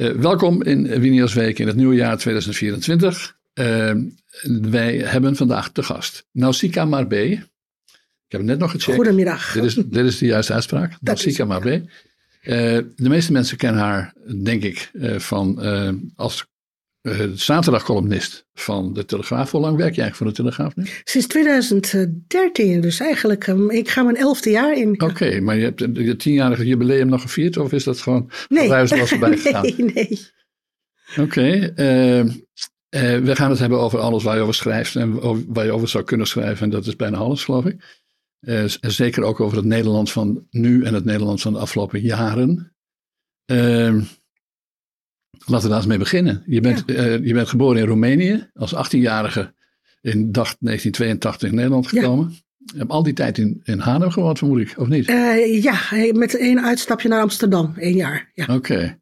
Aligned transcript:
welkom 0.00 0.62
in 0.62 1.00
Winios 1.00 1.34
Week 1.34 1.58
in 1.58 1.66
het 1.66 1.76
nieuwe 1.76 1.94
jaar 1.94 2.18
2024. 2.18 3.36
wij 4.60 4.96
hebben 4.98 5.36
vandaag 5.36 5.70
te 5.70 5.82
gast 5.82 6.26
Nausicaa 6.32 6.84
Marbe. 6.84 7.30
Ik 7.30 7.38
heb 8.28 8.40
het 8.40 8.50
net 8.50 8.58
nog 8.58 8.70
gecheckt. 8.70 8.96
Goedemiddag. 8.96 9.52
Dit 9.52 9.64
is, 9.64 9.74
dit 9.74 10.06
is 10.06 10.18
de 10.18 10.26
juiste 10.26 10.52
uitspraak. 10.52 10.96
Nausicaa 11.00 11.44
Marbe. 11.44 11.84
de 12.42 12.94
meeste 12.96 13.32
mensen 13.32 13.56
kennen 13.56 13.82
haar, 13.82 14.14
denk 14.42 14.62
ik, 14.62 14.90
van 15.18 15.58
als 16.16 16.46
uh, 17.02 17.24
zaterdagcolumnist 17.34 18.46
van 18.54 18.92
de 18.92 19.04
Telegraaf. 19.04 19.50
Hoe 19.50 19.60
lang 19.60 19.76
werk 19.76 19.94
je 19.94 20.00
eigenlijk 20.00 20.16
voor 20.16 20.26
de 20.26 20.32
Telegraaf 20.32 20.76
nu? 20.76 20.84
Sinds 21.04 21.26
2013, 21.26 22.80
dus 22.80 23.00
eigenlijk, 23.00 23.46
um, 23.46 23.70
ik 23.70 23.88
ga 23.88 24.02
mijn 24.02 24.16
elfde 24.16 24.50
jaar 24.50 24.76
in. 24.76 25.02
Oké, 25.02 25.40
maar 25.40 25.56
je 25.56 25.64
hebt 25.64 25.80
je 25.80 26.16
tienjarige 26.16 26.66
jubileum 26.66 27.08
nog 27.08 27.20
gevierd 27.20 27.56
of 27.56 27.72
is 27.72 27.84
dat 27.84 28.00
gewoon 28.00 28.30
nee. 28.48 28.68
was 28.68 28.92
erbij 29.12 29.28
nee, 29.28 29.38
gegaan? 29.38 29.92
nee. 29.94 30.28
Oké, 31.10 31.20
okay, 31.20 31.72
uh, 31.76 32.24
uh, 32.24 33.24
we 33.24 33.36
gaan 33.36 33.50
het 33.50 33.58
hebben 33.58 33.80
over 33.80 33.98
alles 33.98 34.22
waar 34.22 34.36
je 34.36 34.42
over 34.42 34.54
schrijft 34.54 34.96
en 34.96 35.20
waar 35.52 35.64
je 35.64 35.72
over 35.72 35.88
zou 35.88 36.04
kunnen 36.04 36.26
schrijven. 36.26 36.64
En 36.64 36.70
dat 36.70 36.86
is 36.86 36.96
bijna 36.96 37.16
alles, 37.16 37.44
geloof 37.44 37.64
ik. 37.64 37.98
Zeker 38.80 39.22
ook 39.22 39.40
over 39.40 39.56
het 39.56 39.66
Nederland 39.66 40.10
van 40.10 40.46
nu 40.50 40.84
en 40.84 40.94
het 40.94 41.04
Nederland 41.04 41.40
van 41.40 41.52
de 41.52 41.58
afgelopen 41.58 42.00
jaren. 42.00 42.72
Uh, 43.52 44.02
Laten 45.46 45.62
we 45.62 45.68
daar 45.68 45.78
eens 45.78 45.86
mee 45.86 45.98
beginnen. 45.98 46.42
Je 46.46 46.60
bent, 46.60 46.82
ja. 46.86 46.94
uh, 46.94 47.26
je 47.26 47.32
bent 47.32 47.48
geboren 47.48 47.80
in 47.80 47.86
Roemenië 47.86 48.50
als 48.54 48.74
18-jarige 48.74 49.52
in 50.00 50.32
dacht 50.32 50.56
1982 50.60 51.48
in 51.48 51.54
Nederland 51.54 51.86
gekomen. 51.86 52.28
Ja. 52.30 52.36
Je 52.72 52.78
hebt 52.78 52.90
al 52.90 53.02
die 53.02 53.12
tijd 53.12 53.38
in, 53.38 53.60
in 53.64 53.78
Haarlem 53.78 54.10
gewoond, 54.10 54.38
vermoed 54.38 54.60
ik, 54.60 54.74
of 54.76 54.88
niet? 54.88 55.08
Uh, 55.08 55.62
ja, 55.62 55.78
met 56.12 56.36
één 56.36 56.64
uitstapje 56.64 57.08
naar 57.08 57.20
Amsterdam, 57.20 57.74
één 57.76 57.96
jaar. 57.96 58.30
Ja. 58.34 58.44
Oké. 58.44 58.54
Okay. 58.54 58.98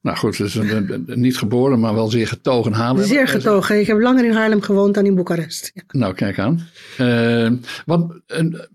Nou 0.00 0.16
goed, 0.16 0.36
dus 0.36 0.58
niet 1.06 1.36
geboren, 1.36 1.80
maar 1.80 1.94
wel 1.94 2.08
zeer 2.08 2.26
getogen 2.26 2.72
Haarlem. 2.72 3.04
Zeer 3.04 3.28
getogen. 3.28 3.80
Ik 3.80 3.86
heb 3.86 4.00
langer 4.00 4.24
in 4.24 4.32
Haarlem 4.32 4.60
gewoond 4.60 4.94
dan 4.94 5.06
in 5.06 5.14
Boekarest. 5.14 5.70
Ja. 5.74 5.82
Nou, 5.88 6.14
kijk 6.14 6.38
aan. 6.38 6.68
Uh, 7.00 7.50
wat, 7.84 8.20
een, 8.26 8.68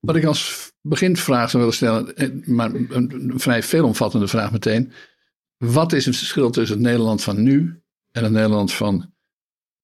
wat 0.00 0.16
ik 0.16 0.24
als 0.24 0.72
beginvraag 0.80 1.50
zou 1.50 1.62
willen 1.62 1.76
stellen, 1.78 2.42
maar 2.44 2.70
een, 2.74 2.88
een 2.90 3.32
vrij 3.40 3.62
veelomvattende 3.62 4.28
vraag 4.28 4.52
meteen. 4.52 4.92
Wat 5.56 5.92
is 5.92 6.06
het 6.06 6.16
verschil 6.16 6.50
tussen 6.50 6.76
het 6.76 6.86
Nederland 6.86 7.22
van 7.22 7.42
nu 7.42 7.80
en 8.12 8.22
het 8.22 8.32
Nederland 8.32 8.72
van 8.72 9.14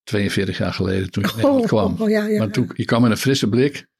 42 0.03 0.59
jaar 0.59 0.73
geleden 0.73 1.11
toen 1.11 1.23
je 1.23 1.29
in 1.29 1.37
Nederland 1.37 1.67
kwam? 1.67 1.93
Oh, 1.93 2.01
oh, 2.01 2.11
ja, 2.11 2.27
ja, 2.27 2.39
maar 2.39 2.51
toen, 2.51 2.71
je 2.75 2.85
kwam 2.85 3.03
met 3.03 3.11
een 3.11 3.17
frisse 3.17 3.49
blik. 3.49 3.91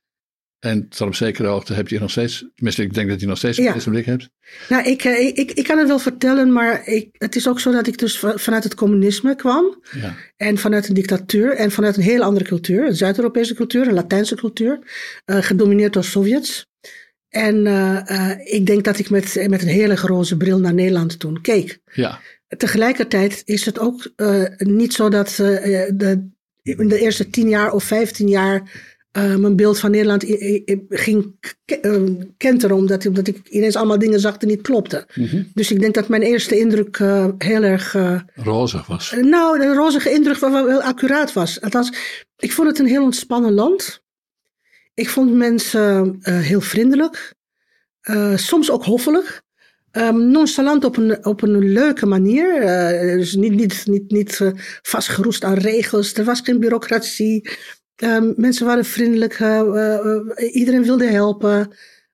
En 0.59 0.89
tot 0.89 1.07
op 1.07 1.15
zekere 1.15 1.49
hoogte 1.49 1.75
heb 1.75 1.89
je 1.89 2.01
nog 2.01 2.11
steeds, 2.11 2.45
tenminste 2.55 2.83
ik 2.83 2.95
denk 2.95 3.09
dat 3.09 3.21
je 3.21 3.27
nog 3.27 3.39
steeds 3.39 3.59
een 3.59 3.71
frisse 3.71 3.91
blik 3.91 4.05
hebt. 4.05 4.29
Nou, 4.69 4.85
ik, 4.85 5.05
ik, 5.05 5.37
ik, 5.37 5.51
ik 5.51 5.65
kan 5.65 5.79
het 5.79 5.89
wel 5.89 5.99
vertellen, 5.99 6.53
maar 6.53 6.87
ik, 6.87 7.09
het 7.13 7.37
is 7.37 7.49
ook 7.49 7.61
zo 7.61 7.73
dat 7.73 7.87
ik 7.87 7.99
dus 7.99 8.19
vanuit 8.19 8.65
het 8.65 8.75
communisme 8.75 9.37
kwam. 9.37 9.83
Ja. 9.93 10.15
En 10.37 10.59
vanuit 10.59 10.89
een 10.89 10.95
dictatuur 10.95 11.55
en 11.55 11.71
vanuit 11.71 11.97
een 11.97 12.03
heel 12.03 12.23
andere 12.23 12.45
cultuur. 12.45 12.87
Een 12.87 12.97
Zuid-Europese 12.97 13.55
cultuur, 13.55 13.87
een 13.87 13.95
Latijnse 13.95 14.35
cultuur. 14.35 14.79
Uh, 15.27 15.43
gedomineerd 15.43 15.93
door 15.93 16.05
Sovjets. 16.05 16.67
En 17.33 17.67
uh, 17.67 17.99
uh, 18.11 18.31
ik 18.45 18.67
denk 18.67 18.85
dat 18.85 18.99
ik 18.99 19.11
met, 19.11 19.47
met 19.49 19.63
een 19.63 19.69
hele 19.69 19.97
roze 19.97 20.37
bril 20.37 20.59
naar 20.59 20.75
Nederland 20.75 21.19
toen 21.19 21.41
keek. 21.41 21.79
Ja. 21.93 22.21
Tegelijkertijd 22.57 23.43
is 23.45 23.65
het 23.65 23.79
ook 23.79 24.11
uh, 24.17 24.45
niet 24.57 24.93
zo 24.93 25.09
dat 25.09 25.29
de, 25.37 26.29
in 26.63 26.89
de 26.89 27.01
eerste 27.01 27.31
tien 27.31 27.49
jaar 27.49 27.73
of 27.73 27.85
vijftien 27.85 28.29
jaar 28.29 28.91
mijn 29.13 29.57
beeld 29.57 29.79
van 29.79 29.91
Nederland 29.91 30.25
ging 30.89 31.35
kenteren. 32.37 32.77
Omdat, 32.77 33.07
omdat 33.07 33.29
ik 33.29 33.49
ineens 33.49 33.77
allemaal 33.77 33.99
dingen 33.99 34.21
zag 34.21 34.37
die 34.37 34.49
niet 34.49 34.63
klopten. 34.63 35.05
Mm 35.15 35.27
-hmm. 35.27 35.51
Dus 35.55 35.71
ik 35.71 35.81
denk 35.81 35.95
dat 35.95 36.09
mijn 36.09 36.23
eerste 36.23 36.59
indruk 36.59 36.99
heel 37.39 37.63
erg... 37.63 37.97
rozig 38.35 38.87
was. 38.87 39.15
nou, 39.21 39.59
de 39.59 39.75
rozige 39.75 40.11
indruk 40.11 40.39
wel, 40.39 40.67
wel 40.67 40.83
accuraat 40.83 41.33
was. 41.33 41.61
Althans, 41.61 41.93
ik 42.37 42.53
vond 42.53 42.69
het 42.69 42.79
een 42.79 42.87
heel 42.87 43.03
ontspannen 43.03 43.53
land. 43.53 44.02
Ik 44.95 45.09
vond 45.09 45.33
mensen 45.33 46.19
uh, 46.23 46.39
heel 46.39 46.61
vriendelijk, 46.61 47.35
uh, 48.11 48.37
soms 48.37 48.71
ook 48.71 48.85
hoffelijk. 48.85 49.43
Um, 49.93 50.31
nonchalant 50.31 50.85
op 50.85 50.97
een, 50.97 51.27
op 51.27 51.43
een 51.43 51.59
leuke 51.59 52.07
manier. 52.07 52.63
Uh, 52.63 53.17
dus 53.17 53.35
niet, 53.35 53.53
niet, 53.53 53.83
niet, 53.87 54.11
niet 54.11 54.53
vastgeroest 54.83 55.45
aan 55.45 55.55
regels. 55.55 56.15
Er 56.15 56.25
was 56.25 56.41
geen 56.41 56.61
bureaucratie. 56.61 57.51
Um, 57.97 58.35
mensen 58.37 58.67
waren 58.67 58.85
vriendelijk. 58.85 59.33
iedereen 60.53 60.85
wilde 60.85 61.07
helpen. 61.07 61.73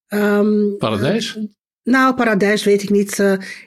Um, 0.09 0.77
Paradijs? 0.79 1.39
nou, 1.83 2.15
paradijs 2.15 2.65
weet 2.65 2.83
ik 2.83 2.91
niet. 2.91 3.19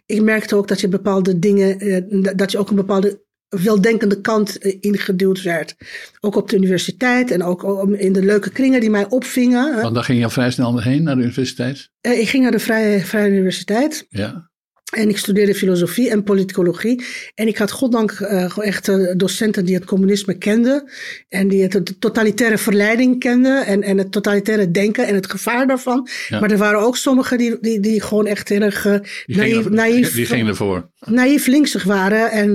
ik 0.05 0.21
merkte 0.21 0.55
ook 0.55 0.67
dat 0.67 0.81
je 0.81 0.87
bepaalde 0.87 1.39
dingen, 1.39 2.37
dat 2.37 2.51
je 2.51 2.57
ook 2.57 2.69
een 2.69 2.75
bepaalde 2.75 3.21
weldenkende 3.59 4.21
kant 4.21 4.55
ingeduwd 4.65 5.41
werd. 5.41 5.75
Ook 6.19 6.35
op 6.35 6.49
de 6.49 6.55
universiteit 6.55 7.31
en 7.31 7.43
ook 7.43 7.87
in 7.93 8.13
de 8.13 8.23
leuke 8.23 8.49
kringen 8.49 8.79
die 8.79 8.89
mij 8.89 9.09
opvingen. 9.09 9.81
Want 9.81 9.95
daar 9.95 10.03
ging 10.03 10.17
je 10.17 10.23
al 10.23 10.29
vrij 10.29 10.51
snel 10.51 10.81
heen 10.81 11.03
naar 11.03 11.15
de 11.15 11.21
universiteit? 11.21 11.89
Ik 12.01 12.29
ging 12.29 12.43
naar 12.43 12.51
de 12.51 12.59
Vrije, 12.59 12.99
Vrije 12.99 13.31
Universiteit. 13.31 14.05
Ja. 14.09 14.50
En 14.91 15.09
ik 15.09 15.17
studeerde 15.17 15.55
filosofie 15.55 16.09
en 16.09 16.23
politicologie. 16.23 17.03
En 17.35 17.47
ik 17.47 17.57
had 17.57 17.71
goddank 17.71 18.19
uh, 18.19 18.57
echt 18.57 18.87
uh, 18.87 19.13
docenten 19.17 19.65
die 19.65 19.75
het 19.75 19.85
communisme 19.85 20.37
kenden. 20.37 20.89
En 21.29 21.47
die 21.47 21.63
het, 21.63 21.71
de 21.71 21.97
totalitaire 21.99 22.57
verleiding 22.57 23.19
kenden. 23.19 23.65
En, 23.65 23.83
en 23.83 23.97
het 23.97 24.11
totalitaire 24.11 24.71
denken 24.71 25.07
en 25.07 25.15
het 25.15 25.31
gevaar 25.31 25.67
daarvan. 25.67 26.07
Ja. 26.29 26.39
Maar 26.39 26.51
er 26.51 26.57
waren 26.57 26.79
ook 26.79 26.97
sommigen 26.97 27.37
die, 27.37 27.57
die, 27.61 27.79
die 27.79 28.01
gewoon 28.01 28.25
echt 28.25 28.49
heel 28.49 28.61
erg 28.61 28.85
uh, 28.85 28.95
Die 29.25 29.37
naïef, 29.37 29.69
naïef, 29.69 30.13
die 30.13 30.25
gingen 30.25 30.47
ervoor. 30.47 30.89
naïef 30.99 31.47
linksig 31.47 31.83
waren. 31.83 32.31
En, 32.31 32.51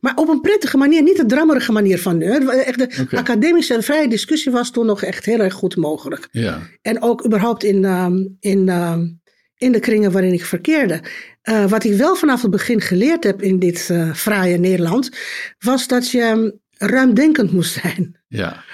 maar 0.00 0.14
op 0.14 0.28
een 0.28 0.40
prettige 0.40 0.76
manier, 0.76 1.02
niet 1.02 1.16
de 1.16 1.26
drammerige 1.26 1.72
manier 1.72 1.98
van 1.98 2.18
nu. 2.18 2.26
Echt 2.26 2.78
de 2.78 3.16
academische 3.16 3.74
en 3.74 3.82
vrije 3.82 4.08
discussie 4.08 4.52
was 4.52 4.70
toen 4.70 4.86
nog 4.86 5.02
echt 5.02 5.24
heel 5.24 5.38
erg 5.38 5.54
goed 5.54 5.76
mogelijk. 5.76 6.28
Ja. 6.30 6.60
En 6.82 7.02
ook 7.02 7.26
überhaupt 7.26 7.64
in, 7.64 7.84
um, 7.84 8.36
in, 8.40 8.68
um, 8.68 9.20
in 9.58 9.72
de 9.72 9.80
kringen 9.80 10.12
waarin 10.12 10.32
ik 10.32 10.44
verkeerde. 10.44 11.00
Uh, 11.42 11.64
wat 11.64 11.84
ik 11.84 11.94
wel 11.94 12.16
vanaf 12.16 12.42
het 12.42 12.50
begin 12.50 12.80
geleerd 12.80 13.24
heb 13.24 13.42
in 13.42 13.58
dit 13.58 13.88
uh, 13.90 14.14
fraaie 14.14 14.58
Nederland, 14.58 15.10
was 15.58 15.86
dat 15.86 16.10
je 16.10 16.22
um, 16.22 16.60
ruimdenkend 16.78 17.52
moest 17.52 17.80
zijn. 17.80 18.20
Ja. 18.28 18.64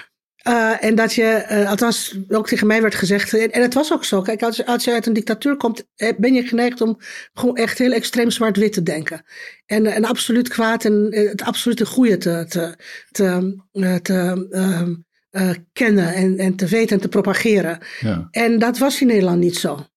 Uh, 0.47 0.83
en 0.83 0.95
dat 0.95 1.13
je, 1.13 1.65
althans 1.67 2.19
ook 2.27 2.47
tegen 2.47 2.67
mij 2.67 2.81
werd 2.81 2.95
gezegd, 2.95 3.33
en, 3.33 3.51
en 3.51 3.61
het 3.61 3.73
was 3.73 3.93
ook 3.93 4.05
zo. 4.05 4.21
Kijk, 4.21 4.43
als, 4.43 4.65
als 4.65 4.83
je 4.83 4.93
uit 4.93 5.05
een 5.05 5.13
dictatuur 5.13 5.57
komt, 5.57 5.87
ben 6.17 6.33
je 6.33 6.47
geneigd 6.47 6.81
om 6.81 6.97
gewoon 7.33 7.55
echt 7.55 7.77
heel 7.77 7.91
extreem 7.91 8.31
zwart-wit 8.31 8.73
te 8.73 8.83
denken. 8.83 9.23
En, 9.65 9.85
en 9.85 10.05
absoluut 10.05 10.47
kwaad 10.47 10.85
en 10.85 11.07
het 11.11 11.41
absolute 11.41 11.85
goede 11.85 12.17
te, 12.17 12.45
te, 12.49 12.75
te, 13.11 13.55
te 14.01 14.99
uh, 15.31 15.49
kennen 15.73 16.13
en, 16.13 16.37
en 16.37 16.55
te 16.55 16.67
weten 16.67 16.95
en 16.95 17.01
te 17.01 17.07
propageren. 17.07 17.79
Ja. 17.99 18.27
En 18.31 18.59
dat 18.59 18.77
was 18.77 19.01
in 19.01 19.07
Nederland 19.07 19.39
niet 19.39 19.57
zo. 19.57 19.87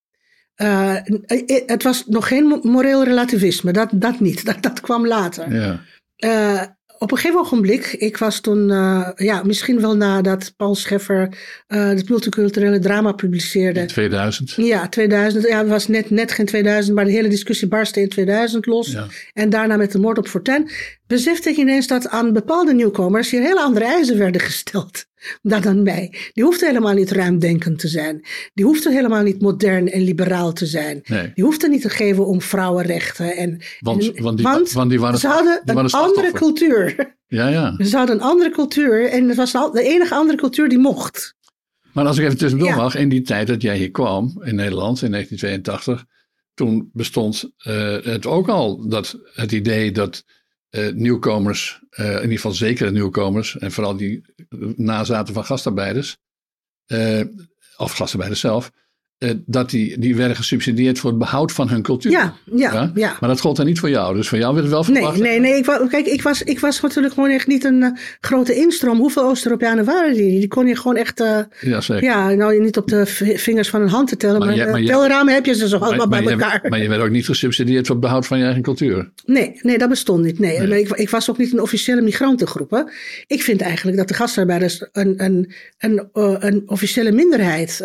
Uh, 0.63 0.95
het 1.67 1.83
was 1.83 2.05
nog 2.07 2.29
geen 2.29 2.61
moreel 2.63 3.05
relativisme, 3.05 3.73
dat, 3.73 3.89
dat 3.93 4.21
niet. 4.21 4.45
Dat, 4.49 4.63
dat 4.63 4.81
kwam 4.81 5.07
later. 5.07 5.55
Ja. 5.55 5.81
Uh, 6.19 6.63
op 6.99 7.11
een 7.11 7.17
gegeven 7.17 7.41
ogenblik, 7.41 7.87
ik 7.87 8.17
was 8.17 8.41
toen, 8.41 8.69
uh, 8.69 9.09
ja, 9.17 9.43
misschien 9.43 9.81
wel 9.81 9.97
nadat 9.97 10.55
Paul 10.57 10.75
Scheffer 10.75 11.29
het 11.67 12.09
multiculturele 12.09 12.79
drama 12.79 13.13
publiceerde. 13.13 13.81
In 13.81 13.87
2000. 13.87 14.53
Ja, 14.57 14.89
2000. 14.89 15.49
Ja, 15.49 15.59
het 15.59 15.69
was 15.69 15.89
net, 15.89 16.11
net 16.11 16.33
geen 16.33 16.47
2000, 16.47 16.95
maar 16.95 17.05
de 17.05 17.11
hele 17.11 17.29
discussie 17.29 17.69
barstte 17.69 18.01
in 18.01 18.09
2000 18.09 18.67
los. 18.67 18.93
Ja. 18.93 19.07
En 19.33 19.51
daarna 19.51 19.77
met 19.77 19.93
de 19.93 19.99
moord 19.99 20.19
op 20.19 20.29
Fortuyn 20.29 20.71
besefte 21.07 21.51
ik 21.51 21.57
ineens 21.57 21.87
dat 21.87 22.09
aan 22.09 22.33
bepaalde 22.33 22.75
nieuwkomers 22.75 23.31
hier 23.31 23.41
hele 23.41 23.63
andere 23.63 23.85
eisen 23.85 24.19
werden 24.19 24.41
gesteld 24.41 25.07
dan 25.43 25.67
aan 25.67 25.83
mij. 25.83 26.15
Die 26.33 26.45
hoefde 26.45 26.67
helemaal 26.67 26.95
niet 26.95 27.11
ruimdenkend 27.11 27.79
te 27.79 27.89
zijn. 27.89 28.27
Die 28.55 28.65
hoefde 28.65 28.93
helemaal 28.93 29.23
niet 29.23 29.41
modern 29.41 29.91
en 29.91 30.01
liberaal 30.03 30.53
te 30.53 30.67
zijn. 30.67 31.01
Nee. 31.05 31.31
Die 31.35 31.45
hoefde 31.45 31.69
niet 31.69 31.83
te 31.83 31.89
geven 31.91 32.27
om 32.27 32.41
vrouwenrechten. 32.43 33.37
En, 33.37 33.61
Want, 33.81 34.15
en, 34.15 34.23
want, 34.23 34.37
die, 34.37 34.47
want 34.47 34.73
want 34.73 34.91
die 34.91 35.01
waren, 35.01 35.19
ze 35.19 35.29
hadden 35.29 35.61
die 35.65 35.75
waren 35.75 35.91
een 35.95 36.01
andere 36.01 36.33
cultuur. 36.33 37.17
Ja, 37.27 37.49
ja. 37.49 37.85
Ze 37.85 37.97
hadden 37.97 38.17
een 38.17 38.23
andere 38.23 38.51
cultuur 38.51 39.05
en 39.09 39.29
het 39.29 39.37
was 39.37 39.53
de 39.53 39.83
enige 39.83 40.15
andere 40.15 40.39
cultuur 40.39 40.69
die 40.69 40.79
mocht. 40.79 41.37
Maar 41.93 42.07
als 42.07 42.19
ik 42.19 42.25
even 42.25 42.39
tussendoor 42.39 42.69
Ja. 42.69 42.77
mag, 42.77 42.95
in 42.95 43.09
die 43.09 43.23
tijd 43.23 43.47
dat 43.47 43.63
jij 43.63 43.77
hier 43.77 43.91
kwam 43.91 44.43
in 44.45 44.55
Nederland 44.55 45.03
in 45.03 45.11
1982, 45.11 46.05
toen 46.55 46.91
bestond 46.93 47.51
eh, 47.57 47.97
het 48.03 48.27
ook 48.27 48.49
al 48.49 48.89
dat 48.89 49.19
het 49.35 49.53
idee 49.53 49.93
dat 49.93 50.25
eh, 50.71 50.93
nieuwkomers, 50.93 51.81
eh, 51.91 52.07
in 52.07 52.21
ieder 52.21 52.31
geval 52.31 52.53
zekere 52.53 52.91
nieuwkomers, 52.91 53.59
en 53.59 53.73
vooral 53.73 53.97
die 53.97 54.25
nazaten 54.77 55.35
van 55.35 55.45
gastarbeiders, 55.45 56.19
eh, 56.87 57.25
of 57.77 57.93
gastarbeiders 57.93 58.41
zelf, 58.41 58.73
eh, 59.19 59.31
dat 59.47 59.71
die, 59.71 59.99
die 59.99 60.17
werden 60.17 60.37
gesubsidieerd 60.37 60.99
voor 60.99 61.11
het 61.11 61.19
behoud 61.19 61.53
van 61.53 61.69
hun 61.69 61.83
cultuur. 61.83 62.13
Ja, 62.13 62.35
ja, 62.55 62.91
ja. 62.95 63.17
Maar 63.21 63.29
dat 63.29 63.41
gold 63.41 63.57
dan 63.57 63.67
niet 63.67 63.79
voor 63.79 63.91
jou. 63.91 64.15
Dus 64.17 64.29
voor 64.29 64.39
jou 64.39 64.55
werd 64.55 64.65
het 64.67 64.75
wel 64.75 64.85
Nee, 64.85 64.95
verwacht. 64.95 65.19
nee, 65.21 65.41
nee. 65.41 65.57
Ik, 65.57 65.65
wa- 65.65 65.87
kijk, 65.91 66.07
ik 66.07 66.23
was, 66.23 66.43
ik 66.43 66.61
was 66.61 66.81
natuurlijk 66.81 67.15
gewoon 67.15 67.31
echt 67.31 67.47
niet 67.47 67.65
een 67.65 67.83
eh, 67.83 67.91
grote 68.21 68.55
instroom. 68.55 68.99
Hoeveel 68.99 69.23
Oost-Europeanen 69.23 69.85
waren 69.85 70.15
die? 70.15 70.39
Die 70.39 70.49
kon 70.49 70.67
je 70.67 70.77
gewoon 70.77 70.97
echt, 70.97 71.21
eh, 71.21 71.39
Ja, 71.61 71.81
zeker. 71.81 72.05
ja, 72.05 72.31
nou 72.31 72.61
niet 72.61 72.77
op 72.77 72.89
de 72.89 73.07
vingers 73.37 73.69
van 73.69 73.81
een 73.83 73.89
hand 73.89 74.09
te 74.09 74.17
tellen. 74.17 74.39
Maar 74.39 74.49
Maar, 74.57 74.81
jij- 74.83 74.95
telramen 74.95 75.35
heb 75.35 75.47
je 75.47 75.55
ze 75.55 75.69
zo 75.69 75.77
allemaal 75.79 76.09
bij 76.09 76.23
je, 76.23 76.31
elkaar. 76.31 76.67
maar 76.69 76.83
je 76.83 76.89
werd 76.89 77.03
ook 77.03 77.11
niet 77.11 77.25
gesubsidieerd 77.25 77.87
voor 77.87 77.95
het 77.97 78.05
behoud 78.05 78.27
van 78.27 78.39
je 78.39 78.45
eigen 78.45 78.63
cultuur. 78.63 79.11
Nee, 79.25 79.59
nee, 79.63 79.79
dat 79.79 79.89
bestond 79.89 80.25
niet. 80.25 80.39
Nee, 80.39 80.59
nee. 80.61 80.81
ik, 80.81 80.89
ik 80.91 81.11
was 81.11 81.31
ook 81.31 81.39
niet 81.39 81.53
een 81.53 81.61
officiële 81.63 82.01
migrantengroep. 82.01 82.71
Hè. 82.71 82.81
Ik 83.27 83.43
vind 83.43 83.61
eigenlijk 83.61 83.97
dat 83.97 84.09
de 84.09 84.15
gastarbeiders 84.15 84.87
een, 84.93 85.25
een, 85.25 85.53
een, 85.79 86.09
eh, 86.13 86.35
een 86.39 86.63
officiële 86.67 87.13
minderheid, 87.13 87.81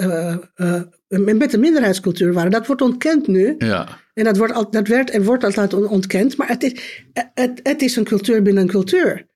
met 1.19 1.53
een 1.53 1.59
minderheidscultuur 1.59 2.33
waren. 2.33 2.51
Dat 2.51 2.67
wordt 2.67 2.81
ontkend 2.81 3.27
nu. 3.27 3.55
Ja, 3.57 3.87
En 4.13 4.23
dat, 4.23 4.37
wordt 4.37 4.53
al, 4.53 4.71
dat 4.71 4.87
werd 4.87 5.09
en 5.09 5.23
wordt 5.23 5.43
altijd 5.43 5.73
on- 5.73 5.87
ontkend. 5.87 6.37
Maar 6.37 6.47
het 6.47 6.63
is, 6.63 7.03
het, 7.33 7.59
het 7.63 7.81
is 7.81 7.95
een 7.95 8.03
cultuur 8.03 8.41
binnen 8.41 8.63
een 8.63 8.69
cultuur. 8.69 9.27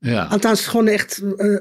Ja, 0.00 0.24
Althans, 0.24 0.66
gewoon 0.66 0.86
echt, 0.86 1.22
eh, 1.36 1.56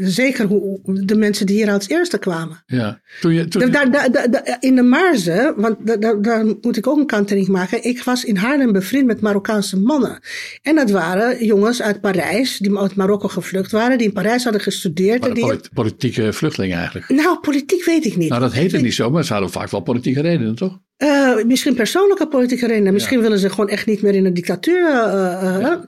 zeker 0.00 0.46
hoe, 0.46 0.80
de 1.04 1.14
mensen 1.16 1.46
die 1.46 1.56
hier 1.56 1.70
als 1.72 1.88
eerste 1.88 2.18
kwamen. 2.18 2.62
ja. 2.66 3.00
Toen 3.20 3.34
je, 3.34 3.48
toen, 3.48 3.70
Da- 3.70 3.84
da- 3.84 4.08
da- 4.08 4.26
da- 4.26 4.56
in 4.60 4.74
de 4.74 4.82
Marze, 4.82 5.52
want 5.56 5.86
da- 5.86 5.96
da- 5.96 6.14
daar 6.14 6.44
moet 6.60 6.76
ik 6.76 6.86
ook 6.86 6.98
een 6.98 7.06
kanttekening 7.06 7.48
maken. 7.52 7.84
Ik 7.84 8.02
was 8.02 8.24
in 8.24 8.36
Haarlem 8.36 8.72
bevriend 8.72 9.06
met 9.06 9.20
Marokkaanse 9.20 9.78
mannen. 9.80 10.18
En 10.62 10.74
dat 10.74 10.90
waren 10.90 11.44
jongens 11.44 11.82
uit 11.82 12.00
Parijs, 12.00 12.58
die 12.58 12.78
uit 12.78 12.94
Marokko 12.94 13.28
gevlucht 13.28 13.70
waren, 13.72 13.98
die 13.98 14.06
in 14.06 14.12
Parijs 14.12 14.42
hadden 14.44 14.62
gestudeerd. 14.62 15.20
maar 15.20 15.28
En 15.28 15.34
die, 15.34 15.44
polit- 15.44 15.70
politieke 15.74 16.32
vluchtelingen 16.32 16.76
eigenlijk. 16.76 17.08
nou, 17.08 17.38
politiek 17.40 17.84
weet 17.84 18.04
ik 18.04 18.16
niet. 18.16 18.28
Nou, 18.28 18.40
dat 18.40 18.52
heette 18.52 18.78
niet 18.78 18.94
zo, 18.94 19.10
maar 19.10 19.24
ze 19.24 19.32
hadden 19.32 19.50
vaak 19.50 19.70
wel 19.70 19.80
politieke 19.80 20.20
redenen, 20.20 20.54
toch? 20.54 20.78
Eh, 20.96 21.44
misschien 21.44 21.74
persoonlijke 21.74 22.28
politieke 22.28 22.66
redenen. 22.66 22.92
Misschien 22.92 23.20
willen 23.20 23.38
ze 23.38 23.50
gewoon 23.50 23.68
echt 23.68 23.86
niet 23.86 24.02
meer 24.02 24.14
in 24.14 24.24
een 24.24 24.34
dictatuur. 24.34 24.88
eh, 24.90 25.56
eh, 25.72 25.78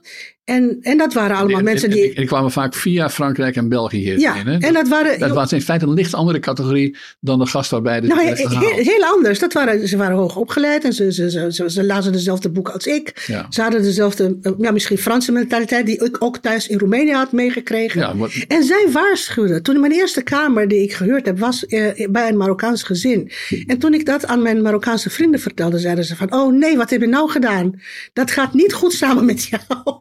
en, 0.49 0.77
en 0.81 0.97
dat 0.97 1.13
waren 1.13 1.37
allemaal 1.37 1.57
En- 1.57 1.63
mensen 1.63 1.89
en- 1.89 1.95
die. 1.95 2.13
En 2.13 2.25
kwamen 2.25 2.51
vaak 2.51 2.73
via 2.73 3.09
Frankrijk 3.09 3.55
en 3.55 3.69
België 3.69 3.97
hierheen. 3.97 4.19
ja, 4.19 4.35
hè? 4.35 4.57
en 4.57 4.73
dat 4.73 4.87
waren. 4.87 5.19
Dat 5.19 5.31
was 5.31 5.53
in 5.53 5.61
feite 5.61 5.85
een 5.85 5.93
licht 5.93 6.13
andere 6.13 6.39
categorie 6.39 6.97
dan 7.19 7.39
de 7.39 7.45
gastarbeiders. 7.45 8.13
Nou, 8.13 8.35
die 8.35 8.47
he- 8.47 8.81
heel 8.81 9.03
anders. 9.03 9.39
Dat 9.39 9.53
waren, 9.53 9.87
ze 9.87 9.97
waren 9.97 10.17
hoog 10.17 10.35
opgeleid 10.35 10.83
en 10.83 10.93
ze, 10.93 11.13
ze, 11.13 11.29
ze, 11.31 11.47
ze, 11.53 11.69
ze 11.71 11.83
lazen 11.83 12.11
dezelfde 12.11 12.49
boeken 12.49 12.73
als 12.73 12.87
ik. 12.87 13.23
Ja. 13.27 13.45
Ze 13.49 13.61
hadden 13.61 13.81
dezelfde, 13.81 14.37
eh, 14.41 14.51
ja, 14.57 14.71
misschien 14.71 14.97
Franse 14.97 15.31
mentaliteit, 15.31 15.85
die 15.85 16.05
ik 16.05 16.15
ook 16.23 16.37
thuis 16.37 16.67
in 16.67 16.77
Roemenië 16.77 17.11
had 17.11 17.31
meegekregen. 17.31 17.99
Ja, 18.01 18.13
maar- 18.13 18.45
En 18.47 18.63
zij 18.63 18.87
waarschuwden. 18.91 19.63
Toen 19.63 19.79
mijn 19.79 19.91
eerste 19.91 20.21
kamer 20.21 20.67
die 20.67 20.81
ik 20.83 20.93
gehuurd 20.93 21.25
heb, 21.25 21.39
was 21.39 21.65
eh, 21.65 22.07
bij 22.09 22.29
een 22.29 22.37
Marokkaans 22.37 22.83
gezin. 22.83 23.31
En 23.67 23.77
toen 23.77 23.93
ik 23.93 24.05
dat 24.05 24.25
aan 24.25 24.41
mijn 24.41 24.61
Marokkaanse 24.61 25.09
vrienden 25.09 25.39
vertelde, 25.39 25.79
zeiden 25.79 26.03
ze 26.05 26.15
van, 26.15 26.33
oh 26.33 26.53
nee, 26.53 26.77
wat 26.77 26.89
heb 26.89 27.01
je 27.01 27.07
nou 27.07 27.29
gedaan? 27.29 27.81
Dat 28.13 28.31
gaat 28.31 28.53
niet 28.53 28.73
goed 28.73 28.93
samen 28.93 29.25
met 29.25 29.43
jou. 29.43 29.99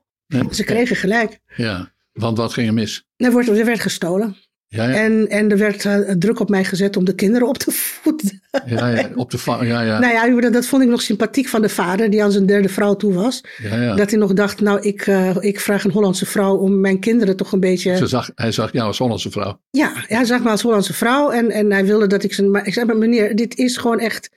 Ze 0.51 0.65
kregen 0.65 0.97
gelijk. 0.97 1.39
ja, 1.57 1.93
want 2.13 2.39
wat 2.39 2.53
ging 2.53 2.69
er 2.69 2.75
mis? 2.75 3.07
Er, 3.17 3.33
wordt, 3.33 3.49
er 3.49 3.65
werd 3.65 3.81
gestolen. 3.81 4.37
Ja, 4.71 4.89
ja, 4.89 4.95
En, 4.95 5.29
en 5.29 5.51
er 5.51 5.59
werd 5.59 5.85
eh, 5.85 5.99
druk 5.99 6.41
op 6.41 6.49
mij 6.49 6.65
gezet 6.65 6.97
om 6.97 7.05
de 7.05 7.15
kinderen 7.15 7.49
op 7.49 7.59
te 7.59 7.71
voeden. 7.71 8.43
ja, 8.67 8.89
ja, 8.89 9.11
op 9.15 9.31
de 9.31 9.39
ja, 9.47 9.81
ja, 9.81 9.99
Nou 9.99 10.13
ja, 10.13 10.41
dat, 10.41 10.53
dat 10.53 10.67
vond 10.67 10.83
ik 10.83 10.89
nog 10.89 11.03
sympathiek 11.03 11.49
van 11.49 11.63
de 11.63 11.69
vader, 11.69 12.11
die 12.11 12.23
aan 12.23 12.33
zijn 12.33 12.47
derde 12.47 12.69
vrouw 12.69 12.95
toe 12.95 13.15
was. 13.15 13.45
ja, 13.63 13.83
ja. 13.83 13.95
Dat 13.95 14.11
hij 14.11 14.19
nog 14.19 14.33
dacht, 14.33 14.61
nou, 14.61 14.81
ik, 14.81 15.07
eh, 15.07 15.37
ik 15.41 15.61
vraag 15.61 15.85
een 15.85 15.91
Hollandse 15.91 16.27
vrouw 16.27 16.57
om 16.57 16.81
mijn 16.81 17.01
kinderen 17.01 17.37
toch 17.37 17.53
een 17.53 17.61
beetje... 17.61 17.97
Ze 17.97 18.07
zag, 18.07 18.31
hij 18.35 18.53
zag 18.53 18.73
jou 18.73 18.87
als 18.87 18.99
Hollandse 18.99 19.31
vrouw. 19.31 19.61
Ja, 19.71 19.93
hij 19.95 20.25
zag 20.25 20.43
me 20.43 20.51
als 20.51 20.63
Hollandse 20.63 20.93
vrouw 20.95 21.31
en, 21.31 21.51
en 21.51 21.73
hij 21.73 21.85
wilde 21.85 22.07
dat 22.07 22.23
ik 22.23 22.33
zijn... 22.33 22.51
Maar 22.51 22.67
ik 22.67 22.73
zei, 22.73 22.87
maar 22.87 22.97
meneer, 22.97 23.37
dit 23.37 23.57
is 23.57 23.77
gewoon 23.77 23.99
echt... 23.99 24.31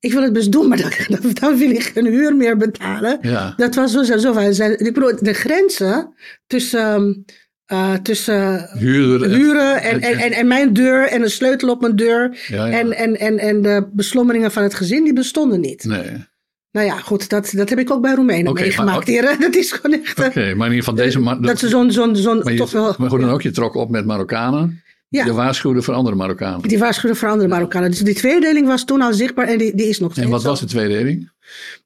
Ik 0.00 0.12
wil 0.12 0.22
het 0.22 0.32
best 0.32 0.52
doen, 0.52 0.68
maar 0.68 0.78
dan, 1.08 1.32
dan 1.32 1.56
wil 1.58 1.70
ik 1.70 1.82
geen 1.82 2.06
huur 2.06 2.36
meer 2.36 2.56
betalen. 2.56 3.18
Ja, 3.22 3.54
Dat 3.56 3.74
was 3.74 3.92
zo, 3.92 4.02
zo, 4.18 4.38
ik 4.70 4.94
bedoel, 4.94 5.12
de 5.20 5.32
grenzen 5.32 6.14
tussen, 6.46 6.80
ehm, 6.80 7.12
eh, 7.66 7.94
tussen 7.94 8.68
huren 8.78 9.82
en, 9.82 10.00
en, 10.00 10.18
en, 10.18 10.32
en 10.32 10.46
mijn 10.46 10.72
deur 10.72 11.08
en 11.08 11.22
een 11.22 11.30
sleutel 11.30 11.68
op 11.70 11.80
mijn 11.80 11.96
deur... 11.96 12.38
Ja, 12.46 12.66
ja. 12.66 12.78
En, 12.78 12.92
en, 12.92 13.16
en, 13.18 13.38
en 13.38 13.62
de 13.62 13.88
beslommeringen 13.92 14.50
van 14.52 14.62
het 14.62 14.74
gezin, 14.74 15.04
die 15.04 15.12
bestonden 15.12 15.60
niet. 15.60 15.84
Nee. 15.84 16.24
Nou 16.72 16.86
ja, 16.86 16.96
goed, 16.96 17.28
dat, 17.28 17.52
dat 17.56 17.68
heb 17.68 17.78
ik 17.78 17.90
ook 17.90 18.02
bij 18.02 18.14
Roemenen 18.14 18.52
meegemaakt. 18.52 18.96
maar- 19.06 19.14
heren. 19.14 19.40
Dat 19.50 19.54
is 19.56 19.72
gewoon 19.72 20.02
echt... 20.02 20.18
eh, 20.18 20.26
Oké, 20.26 20.40
maar 20.40 20.66
in 20.66 20.72
ieder 20.72 20.84
geval 20.88 20.94
deze 20.94 21.18
man. 21.18 21.42
dat 21.42 21.58
ze 21.58 21.68
zo'n 21.68 21.90
zo'n 21.92 22.16
zo'n 22.16 22.42
toch 22.56 22.70
wel... 22.72 22.94
maar 22.98 23.10
goed, 23.10 23.20
dan 23.20 23.30
ook, 23.30 23.42
je 23.42 23.50
trok 23.50 23.74
op 23.74 23.90
met 23.90 24.06
Marokkanen. 24.06 24.82
Ja. 25.16 25.24
Je 25.24 25.32
waarschuwde 25.32 25.82
voor 25.82 25.94
andere 25.94 26.16
Marokkanen. 26.16 26.68
Die 26.68 26.78
waarschuwden 26.78 27.16
voor 27.18 27.28
andere 27.28 27.48
Marokkanen. 27.48 27.90
Dus 27.90 27.98
die 27.98 28.14
tweedeling 28.14 28.66
was 28.66 28.84
toen 28.84 29.00
al 29.00 29.14
zichtbaar 29.14 29.48
en 29.48 29.58
die, 29.58 29.74
die 29.74 29.88
is 29.88 29.98
nog 30.00 30.12
steeds 30.12 30.26
En 30.26 30.32
wat 30.32 30.42
was 30.42 30.60
de 30.60 30.66
tweedeling? 30.66 31.30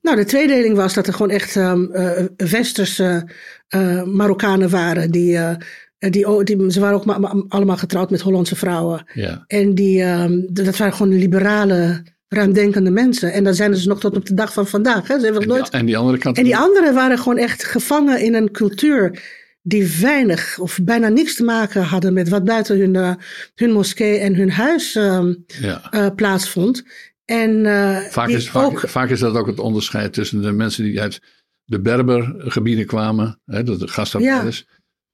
Nou, 0.02 0.16
de 0.16 0.24
tweedeling 0.24 0.76
was 0.76 0.94
dat 0.94 1.06
er 1.06 1.12
gewoon 1.12 1.30
echt 1.30 1.56
eh, 1.56 2.24
westerse 2.36 3.28
eh, 3.68 4.02
Marokkanen 4.02 4.70
waren. 4.70 5.10
Die, 5.10 5.36
eh, 5.36 5.56
die, 5.98 6.44
die, 6.44 6.72
ze 6.72 6.80
waren 6.80 6.96
ook 6.96 7.04
ma- 7.04 7.18
ma- 7.18 7.44
allemaal 7.48 7.76
getrouwd 7.76 8.10
met 8.10 8.20
Hollandse 8.20 8.56
vrouwen. 8.56 9.04
Ja. 9.14 9.44
En 9.46 9.74
die, 9.74 10.02
ehm, 10.02 10.40
dat 10.50 10.76
waren 10.76 10.92
gewoon 10.94 11.18
liberale, 11.18 12.02
ruimdenkende 12.28 12.90
mensen. 12.90 13.32
En 13.32 13.44
dat 13.44 13.56
zijn 13.56 13.76
ze 13.76 13.88
nog 13.88 14.00
tot 14.00 14.16
op 14.16 14.26
de 14.26 14.34
dag 14.34 14.52
van 14.52 14.66
vandaag. 14.66 15.08
Hè. 15.08 15.18
Ze 15.18 15.24
hebben 15.24 15.42
En 15.42 15.48
die, 15.48 15.56
nooit... 15.56 15.68
en 15.70 15.86
die 15.86 15.96
andere 15.98 16.18
kant. 16.18 16.38
En 16.38 16.44
die 16.44 16.56
anderen 16.56 16.94
waren 16.94 17.18
gewoon 17.18 17.38
echt 17.38 17.64
gevangen 17.64 18.20
in 18.20 18.34
een 18.34 18.50
cultuur 18.50 19.22
die 19.62 19.96
weinig 20.00 20.58
of 20.58 20.78
bijna 20.82 21.08
niks 21.08 21.34
te 21.34 21.44
maken 21.44 21.82
hadden 21.82 22.12
met 22.12 22.28
wat 22.28 22.44
buiten 22.44 22.78
hun, 22.78 22.96
eh, 22.96 23.12
hun 23.54 23.72
moskee 23.72 24.18
en 24.18 24.34
hun 24.34 24.50
huis 24.50 24.94
ehm, 24.94 25.34
Ja. 25.60 25.90
eh, 25.90 26.06
plaatsvond. 26.14 26.82
En 27.24 27.66
eh, 27.66 27.96
Vaak 27.98 28.28
is, 28.28 28.50
vaak, 28.50 28.64
ook, 28.64 28.80
vaak 28.88 29.08
is 29.10 29.20
dat 29.20 29.34
ook 29.36 29.46
het 29.46 29.58
onderscheid 29.58 30.12
tussen 30.12 30.42
de 30.42 30.52
mensen 30.52 30.84
die 30.84 31.00
uit 31.00 31.20
de 31.64 31.80
Berbergebieden 31.80 32.86
kwamen, 32.86 33.40
hè, 33.44 33.62
de, 33.62 33.76
de 33.76 33.88
gastarbeiders, 33.88 34.66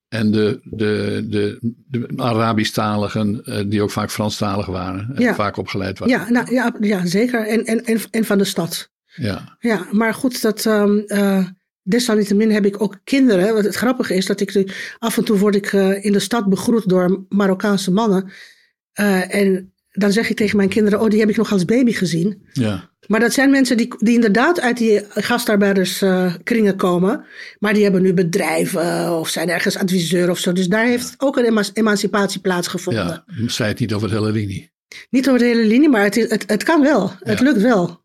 en 0.08 0.30
de, 0.30 0.60
de, 0.64 1.24
de, 1.28 1.58
de 1.88 2.06
Arabisch-taligen, 2.16 3.42
die 3.70 3.82
ook 3.82 3.90
vaak 3.90 4.10
Franstalig 4.10 4.66
waren 4.66 5.10
en 5.14 5.22
Ja. 5.22 5.34
vaak 5.34 5.56
opgeleid 5.56 5.98
waren. 5.98 6.18
ja, 6.18 6.30
nou, 6.30 6.54
ja, 6.54 6.74
ja, 6.80 7.06
zeker. 7.06 7.46
En, 7.46 7.64
en, 7.64 7.84
en, 7.84 7.98
en 8.10 8.24
van 8.24 8.38
de 8.38 8.44
stad. 8.44 8.90
Ja. 9.14 9.56
Ja, 9.58 9.86
maar 9.90 10.14
goed, 10.14 10.42
dat, 10.42 10.66
ehm 10.66 10.98
eh, 10.98 11.46
desalniettemin 11.88 12.50
heb 12.50 12.64
ik 12.66 12.82
ook 12.82 13.00
kinderen. 13.04 13.52
Want 13.52 13.64
het 13.64 13.74
grappige 13.74 14.14
is 14.14 14.26
dat 14.26 14.40
ik 14.40 14.72
af 14.98 15.16
en 15.16 15.24
toe 15.24 15.38
word 15.38 15.54
ik 15.54 15.72
eh, 15.72 16.04
in 16.04 16.12
de 16.12 16.18
stad 16.18 16.48
begroet 16.48 16.88
door 16.88 17.24
Marokkaanse 17.28 17.90
mannen. 17.92 18.30
Eh, 18.92 19.34
en 19.34 19.72
dan 19.90 20.12
zeg 20.12 20.30
ik 20.30 20.36
tegen 20.36 20.56
mijn 20.56 20.68
kinderen, 20.68 21.00
oh, 21.00 21.08
die 21.08 21.20
heb 21.20 21.28
ik 21.28 21.36
nog 21.36 21.52
als 21.52 21.64
baby 21.64 21.92
gezien. 21.92 22.46
ja. 22.52 22.94
Maar 23.06 23.20
dat 23.20 23.32
zijn 23.32 23.50
mensen 23.50 23.76
die, 23.76 23.94
die 23.98 24.14
inderdaad 24.14 24.60
uit 24.60 24.76
die 24.76 25.00
gastarbeiderskringen 25.08 26.76
komen. 26.76 27.24
Maar 27.58 27.74
die 27.74 27.82
hebben 27.82 28.02
nu 28.02 28.14
bedrijven 28.14 29.18
of 29.18 29.28
zijn 29.28 29.48
ergens 29.48 29.76
adviseur 29.76 30.30
of 30.30 30.38
zo. 30.38 30.52
Dus 30.52 30.68
daar 30.68 30.86
heeft 30.86 31.14
ook 31.18 31.36
een 31.36 31.44
ema- 31.44 31.64
emancipatie 31.72 32.40
plaatsgevonden. 32.40 33.24
ja. 33.26 33.48
Zei 33.48 33.68
het 33.68 33.78
niet 33.78 33.92
over 33.94 34.08
het 34.10 34.18
hele 34.18 34.32
linie. 34.32 34.70
Niet 35.10 35.26
over 35.28 35.40
de 35.40 35.46
hele 35.46 35.64
linie, 35.66 35.88
maar 35.88 36.02
het, 36.04 36.16
is, 36.16 36.30
het, 36.30 36.44
het 36.46 36.62
kan 36.62 36.82
wel. 36.82 37.12
Het 37.20 37.40
lukt 37.40 37.60
wel. 37.62 38.04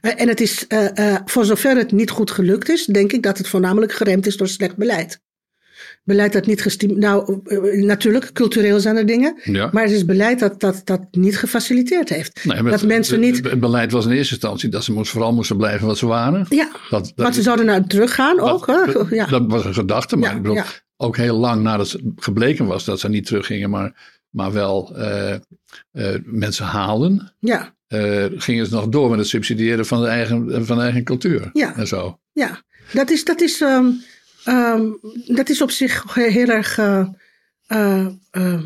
Eh, 0.00 0.20
En 0.20 0.28
het 0.28 0.40
is, 0.40 0.66
eh, 0.66 1.14
eh, 1.14 1.20
voor 1.24 1.44
zover 1.44 1.76
het 1.76 1.92
niet 1.92 2.10
goed 2.10 2.30
gelukt 2.30 2.68
is, 2.68 2.84
denk 2.84 3.12
ik 3.12 3.22
dat 3.22 3.38
het 3.38 3.48
voornamelijk 3.48 3.92
geremd 3.92 4.26
is 4.26 4.36
door 4.36 4.48
slecht 4.48 4.76
beleid. 4.76 5.20
Beleid 6.04 6.32
dat 6.32 6.46
niet 6.46 6.62
gestimuleerd. 6.62 7.02
Nou, 7.02 7.40
natuurlijk, 7.86 8.32
cultureel 8.32 8.80
zijn 8.80 8.96
er 8.96 9.06
dingen. 9.06 9.40
Ja. 9.44 9.68
Maar 9.72 9.82
het 9.82 9.92
is 9.92 10.04
beleid 10.04 10.38
dat 10.38 10.60
dat, 10.60 10.80
dat 10.84 11.00
niet 11.10 11.38
gefaciliteerd 11.38 12.08
heeft. 12.08 12.44
Nee, 12.44 12.62
dat 12.62 12.72
het, 12.72 12.86
mensen 12.88 13.20
niet. 13.20 13.44
Het 13.44 13.60
beleid 13.60 13.92
was 13.92 14.04
in 14.04 14.10
eerste 14.10 14.32
instantie 14.32 14.68
dat 14.68 14.84
ze 14.84 14.92
moest, 14.92 15.10
vooral 15.10 15.32
moesten 15.32 15.56
blijven 15.56 15.86
wat 15.86 15.98
ze 15.98 16.06
waren. 16.06 16.46
Ja, 16.48 16.70
Dat, 16.90 17.04
dat, 17.04 17.12
want 17.14 17.34
ze 17.34 17.42
zouden 17.42 17.66
naar 17.66 17.86
teruggaan 17.86 18.40
ook. 18.40 18.66
dat, 18.66 18.86
Hè? 18.86 19.16
Ja. 19.16 19.26
dat 19.26 19.44
was 19.46 19.64
een 19.64 19.74
gedachte, 19.74 20.16
maar 20.16 20.30
Ja, 20.30 20.36
ik 20.36 20.42
bedoel, 20.42 20.56
ja. 20.56 20.66
ook 20.96 21.16
heel 21.16 21.36
lang 21.36 21.62
nadat 21.62 21.90
het 21.90 22.02
gebleken 22.16 22.66
was 22.66 22.84
dat 22.84 23.00
ze 23.00 23.08
niet 23.08 23.26
teruggingen, 23.26 23.70
maar, 23.70 24.18
maar 24.30 24.52
wel 24.52 24.96
mensen 26.24 26.64
haalden, 26.64 27.32
ja, 27.38 27.74
eh, 27.88 28.24
gingen 28.36 28.66
ze 28.66 28.74
nog 28.74 28.88
door 28.88 29.10
met 29.10 29.18
het 29.18 29.28
subsidiëren 29.28 29.86
van 29.86 30.00
de 30.00 30.06
eigen, 30.06 30.66
van 30.66 30.76
de 30.76 30.82
eigen 30.82 31.04
cultuur. 31.04 31.50
Ja. 31.52 31.76
En 31.76 31.86
zo. 31.86 32.18
ja. 32.32 32.62
Dat 32.92 33.10
is, 33.10 33.24
dat 33.24 33.40
is, 33.40 33.60
ehm, 33.60 33.90
ehm, 34.44 34.82
dat 35.26 35.48
is 35.48 35.62
op 35.62 35.70
zich 35.70 36.14
heel 36.14 36.48
erg 36.48 36.78
eh, 36.78 37.08
eh, 37.66 38.06
eh, 38.30 38.60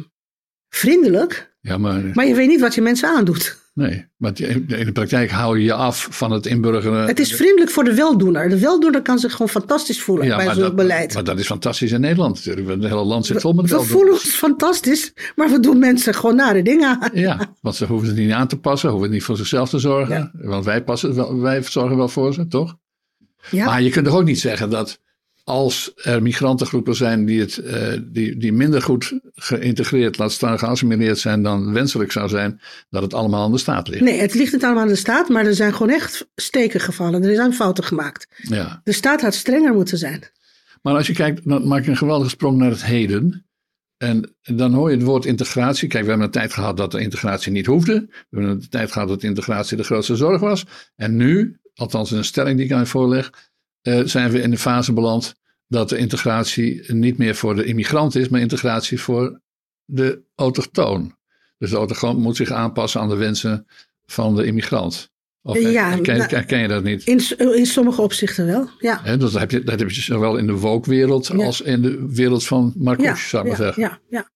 vriendelijk. 0.68 1.54
Ja, 1.60 1.78
maar, 1.78 2.10
Maar 2.14 2.26
je 2.26 2.34
weet 2.34 2.48
niet 2.48 2.60
wat 2.60 2.74
je 2.74 2.80
mensen 2.80 3.08
aandoet. 3.08 3.60
Nee, 3.72 4.06
maar 4.16 4.40
in 4.40 4.66
de 4.66 4.92
praktijk 4.92 5.30
hou 5.30 5.58
je 5.58 5.64
je 5.64 5.72
af 5.72 6.08
van 6.10 6.30
het 6.30 6.46
inburgeren. 6.46 7.06
Het 7.06 7.18
is 7.18 7.34
vriendelijk 7.34 7.70
voor 7.70 7.84
de 7.84 7.94
weldoener. 7.94 8.48
De 8.48 8.58
weldoener 8.58 9.02
kan 9.02 9.18
zich 9.18 9.32
gewoon 9.32 9.48
fantastisch 9.48 10.02
voelen 10.02 10.26
ja, 10.26 10.36
bij 10.36 10.54
zo'n 10.54 10.76
beleid. 10.76 11.14
Maar 11.14 11.24
dat 11.24 11.38
is 11.38 11.46
fantastisch 11.46 11.92
in 11.92 12.00
Nederland 12.00 12.34
natuurlijk. 12.34 12.68
Het 12.68 12.90
hele 12.90 13.04
land 13.04 13.26
zit 13.26 13.40
vol 13.40 13.52
met 13.52 13.62
we 13.62 13.68
weldoeners. 13.70 13.96
voelen 13.98 14.12
ons 14.12 14.34
fantastisch, 14.34 15.12
maar 15.36 15.50
we 15.50 15.60
doen 15.60 15.78
mensen 15.78 16.14
gewoon 16.14 16.36
nare 16.36 16.62
dingen 16.62 16.88
aan. 17.00 17.10
Ja, 17.12 17.54
want 17.60 17.76
ze 17.76 17.86
hoeven 17.86 18.08
het 18.08 18.16
niet 18.16 18.32
aan 18.32 18.48
te 18.48 18.58
passen, 18.58 18.90
hoeven 18.90 19.10
niet 19.10 19.22
voor 19.22 19.36
zichzelf 19.36 19.68
te 19.68 19.78
zorgen. 19.78 20.14
Ja. 20.14 20.48
Want 20.48 20.64
wij, 20.64 20.82
passen, 20.84 21.40
wij 21.40 21.62
zorgen 21.62 21.96
wel 21.96 22.08
voor 22.08 22.34
ze, 22.34 22.46
toch? 22.46 22.76
Ja, 23.50 23.64
Maar 23.64 23.82
je 23.82 23.90
kunt 23.90 24.06
toch 24.06 24.16
ook 24.16 24.24
niet 24.24 24.40
zeggen 24.40 24.70
dat 24.70 25.00
als 25.44 25.92
er 25.94 26.22
migrantengroepen 26.22 26.94
zijn 26.94 27.24
die, 27.24 27.40
het, 27.40 27.60
uh, 27.64 27.98
die, 28.02 28.36
die 28.36 28.52
minder 28.52 28.82
goed 28.82 29.20
geïntegreerd, 29.34 30.18
laat 30.18 30.32
staan 30.32 30.58
geassimileerd 30.58 31.18
zijn 31.18 31.42
dan 31.42 31.72
wenselijk 31.72 32.12
zou 32.12 32.28
zijn, 32.28 32.60
dat 32.90 33.02
het 33.02 33.14
allemaal 33.14 33.44
aan 33.44 33.52
de 33.52 33.58
staat 33.58 33.88
ligt. 33.88 34.02
Nee, 34.02 34.20
het 34.20 34.34
ligt 34.34 34.52
niet 34.52 34.64
allemaal 34.64 34.82
aan 34.82 34.88
de 34.88 34.96
staat, 34.96 35.28
maar 35.28 35.46
er 35.46 35.54
zijn 35.54 35.72
gewoon 35.72 35.92
echt 35.92 36.28
steken 36.34 36.80
gevallen. 36.80 37.24
Er 37.24 37.34
zijn 37.34 37.54
fouten 37.54 37.84
gemaakt. 37.84 38.26
Ja. 38.36 38.80
De 38.84 38.92
staat 38.92 39.20
had 39.20 39.34
strenger 39.34 39.74
moeten 39.74 39.98
zijn. 39.98 40.22
Maar 40.82 40.94
als 40.94 41.06
je 41.06 41.12
kijkt, 41.12 41.48
dan 41.48 41.66
maak 41.66 41.84
je 41.84 41.90
een 41.90 41.96
geweldige 41.96 42.30
sprong 42.30 42.58
naar 42.58 42.70
het 42.70 42.84
heden. 42.84 43.46
En 43.96 44.36
dan 44.42 44.72
hoor 44.72 44.90
je 44.90 44.96
het 44.96 45.04
woord 45.04 45.24
integratie. 45.24 45.88
Kijk, 45.88 46.02
we 46.02 46.08
hebben 46.08 46.26
een 46.26 46.32
tijd 46.32 46.52
gehad 46.52 46.76
dat 46.76 46.90
de 46.90 47.00
integratie 47.00 47.52
niet 47.52 47.66
hoefde. 47.66 48.06
We 48.08 48.24
hebben 48.30 48.50
een 48.50 48.68
tijd 48.68 48.92
gehad 48.92 49.08
dat 49.08 49.22
integratie 49.22 49.76
de 49.76 49.82
grootste 49.82 50.16
zorg 50.16 50.40
was. 50.40 50.64
En 50.96 51.16
nu, 51.16 51.56
althans 51.74 52.12
in 52.12 52.18
een 52.18 52.24
stelling 52.24 52.56
die 52.56 52.66
ik 52.66 52.72
aan 52.72 52.80
je 52.80 52.86
voorleg, 52.86 53.50
zijn 54.04 54.30
we 54.30 54.40
in 54.40 54.50
de 54.50 54.58
fase 54.58 54.92
beland 54.92 55.34
dat 55.66 55.88
de 55.88 55.96
integratie 55.96 56.92
niet 56.92 57.18
meer 57.18 57.34
voor 57.34 57.54
de 57.54 57.64
immigrant 57.64 58.14
is, 58.14 58.28
maar 58.28 58.40
integratie 58.40 59.00
voor 59.00 59.40
de 59.84 60.22
autochtoon. 60.34 61.16
Dus 61.58 61.70
de 61.70 61.76
autochtoon 61.76 62.20
moet 62.20 62.36
zich 62.36 62.50
aanpassen 62.50 63.00
aan 63.00 63.08
de 63.08 63.16
wensen 63.16 63.66
van 64.04 64.36
de 64.36 64.44
immigrant. 64.44 65.10
Of 65.42 65.58
ja, 65.58 65.96
ken, 65.96 66.18
nou, 66.18 66.56
je 66.56 66.68
dat 66.68 66.82
niet? 66.82 67.06
In, 67.06 67.20
in 67.54 67.66
sommige 67.66 68.02
opzichten 68.02 68.46
wel, 68.46 68.68
ja. 68.78 69.00
He, 69.02 69.16
dat, 69.16 69.32
heb 69.32 69.50
je, 69.50 69.62
dat 69.62 69.78
heb 69.78 69.90
je 69.90 70.00
zowel 70.00 70.36
in 70.36 70.46
de 70.46 70.52
woke-wereld 70.52 71.30
als 71.30 71.60
in 71.60 71.82
de 71.82 72.06
wereld 72.08 72.46
van 72.46 72.72
Marcus, 72.76 73.04
ja, 73.04 73.14
zou 73.14 73.42
ik 73.42 73.48
maar 73.48 73.58
zeggen. 73.58 73.82
Ja, 73.82 74.00
ja. 74.08 74.30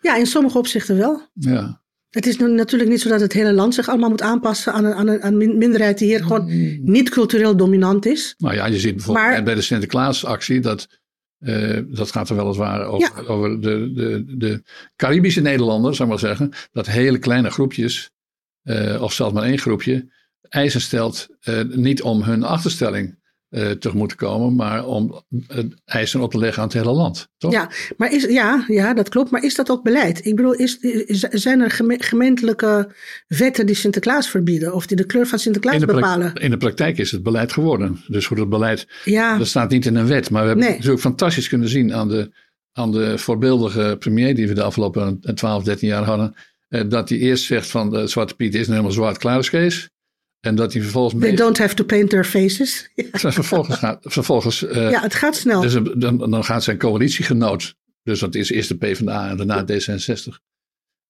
ja, 0.00 0.16
in 0.16 0.26
sommige 0.26 0.58
opzichten 0.58 0.96
wel. 0.96 1.28
Ja. 1.32 1.82
Het 2.14 2.26
is 2.26 2.36
natuurlijk 2.36 2.90
niet 2.90 3.00
zo 3.00 3.08
dat 3.08 3.20
het 3.20 3.32
hele 3.32 3.52
land 3.52 3.74
zich 3.74 3.88
allemaal 3.88 4.08
moet 4.08 4.22
aanpassen 4.22 4.72
aan 4.72 4.84
een, 4.84 4.94
aan 4.94 5.08
een, 5.08 5.22
aan 5.22 5.40
een 5.40 5.58
minderheid 5.58 5.98
die 5.98 6.08
hier 6.08 6.22
gewoon 6.22 6.44
mm. 6.44 6.78
niet 6.82 7.10
cultureel 7.10 7.56
dominant 7.56 8.06
is. 8.06 8.34
Nou 8.38 8.54
ja, 8.54 8.66
je 8.66 8.78
ziet 8.78 8.94
bijvoorbeeld 8.94 9.44
bij 9.44 9.54
de 9.54 9.62
Sinterklaasactie 9.62 10.60
dat, 10.60 10.88
uh, 11.40 11.80
dat 11.86 12.10
gaat 12.10 12.28
er 12.28 12.36
weliswaar 12.36 12.84
over, 12.86 13.28
over 13.28 13.60
de, 13.60 13.92
de, 13.92 14.24
de 14.36 14.62
Caribische 14.96 15.40
Nederlanders, 15.40 15.96
zou 15.96 16.08
ik 16.08 16.14
maar 16.14 16.28
zeggen, 16.28 16.52
dat 16.72 16.86
hele 16.86 17.18
kleine 17.18 17.50
groepjes, 17.50 18.10
uh, 18.64 19.02
of 19.02 19.12
zelfs 19.12 19.34
maar 19.34 19.44
één 19.44 19.58
groepje, 19.58 20.12
eisen 20.48 20.80
stelt 20.80 21.28
uh, 21.48 21.62
niet 21.62 22.02
om 22.02 22.22
hun 22.22 22.42
achterstelling 22.42 23.18
uh, 23.54 23.70
tegemoet 23.70 24.08
te 24.08 24.16
komen, 24.16 24.54
maar 24.54 24.86
om 24.86 25.24
eisen 25.84 26.20
op 26.20 26.30
te 26.30 26.38
leggen 26.38 26.62
aan 26.62 26.68
het 26.68 26.76
hele 26.76 26.92
land. 26.92 27.28
Toch? 27.38 27.52
Ja, 27.52 27.70
maar 27.96 28.12
is, 28.12 28.24
ja, 28.24 28.64
ja, 28.68 28.94
dat 28.94 29.08
klopt. 29.08 29.30
Maar 29.30 29.42
is 29.42 29.54
dat 29.54 29.70
ook 29.70 29.82
beleid? 29.82 30.26
Ik 30.26 30.36
bedoel, 30.36 30.52
is, 30.52 30.78
zijn 31.30 31.60
er 31.60 31.70
gemeentelijke 31.98 32.92
wetten 33.26 33.66
die 33.66 33.74
Sinterklaas 33.74 34.30
verbieden 34.30 34.74
of 34.74 34.86
die 34.86 34.96
de 34.96 35.06
kleur 35.06 35.26
van 35.26 35.38
Sinterklaas 35.38 35.80
in 35.80 35.86
bepalen? 35.86 36.34
In 36.34 36.50
de 36.50 36.56
praktijk 36.56 36.98
is 36.98 37.10
het 37.10 37.22
beleid 37.22 37.52
geworden. 37.52 38.00
Dus 38.06 38.26
hoe 38.26 38.36
dat 38.36 38.48
beleid, 38.48 38.86
ja. 39.04 39.38
dat 39.38 39.46
staat 39.46 39.70
niet 39.70 39.86
in 39.86 39.96
een 39.96 40.06
wet. 40.06 40.30
Maar 40.30 40.42
we 40.42 40.48
hebben 40.48 40.66
nee. 40.66 40.74
natuurlijk 40.74 41.02
fantastisch 41.02 41.48
kunnen 41.48 41.68
zien 41.68 41.94
aan 41.94 42.08
de, 42.08 42.30
aan 42.72 42.92
de 42.92 43.18
voorbeeldige 43.18 43.96
premier 43.98 44.34
die 44.34 44.48
we 44.48 44.54
de 44.54 44.62
afgelopen 44.62 45.20
12, 45.34 45.62
13 45.62 45.88
jaar 45.88 46.04
hadden. 46.04 46.34
Eh, 46.68 46.82
dat 46.88 47.08
hij 47.08 47.18
eerst 47.18 47.44
zegt 47.44 47.70
van 47.70 47.90
de 47.90 48.06
Zwarte 48.06 48.34
Piet 48.34 48.54
is 48.54 48.60
nou 48.60 48.70
helemaal 48.70 48.92
zwart 48.92 49.18
kluiskees. 49.18 49.90
En 50.44 50.54
dat 50.54 50.72
hij 50.72 50.82
vervolgens. 50.82 51.22
They 51.22 51.34
don't 51.34 51.58
have 51.58 51.74
to 51.74 51.84
paint 51.84 52.10
their 52.10 52.24
faces. 52.24 52.90
vervolgens 53.12 53.76
gaat. 53.76 53.98
Vervolgens, 54.02 54.62
uh, 54.62 54.90
ja, 54.90 55.00
het 55.00 55.14
gaat 55.14 55.36
snel. 55.36 55.60
Dus 55.60 55.78
dan, 55.96 56.30
dan 56.30 56.44
gaat 56.44 56.64
zijn 56.64 56.78
coalitiegenoot. 56.78 57.74
Dus 58.02 58.20
dat 58.20 58.34
is 58.34 58.50
eerst 58.50 58.68
de 58.68 58.76
PvdA 58.76 59.28
en 59.28 59.36
daarna 59.36 59.64
D66. 59.64 60.52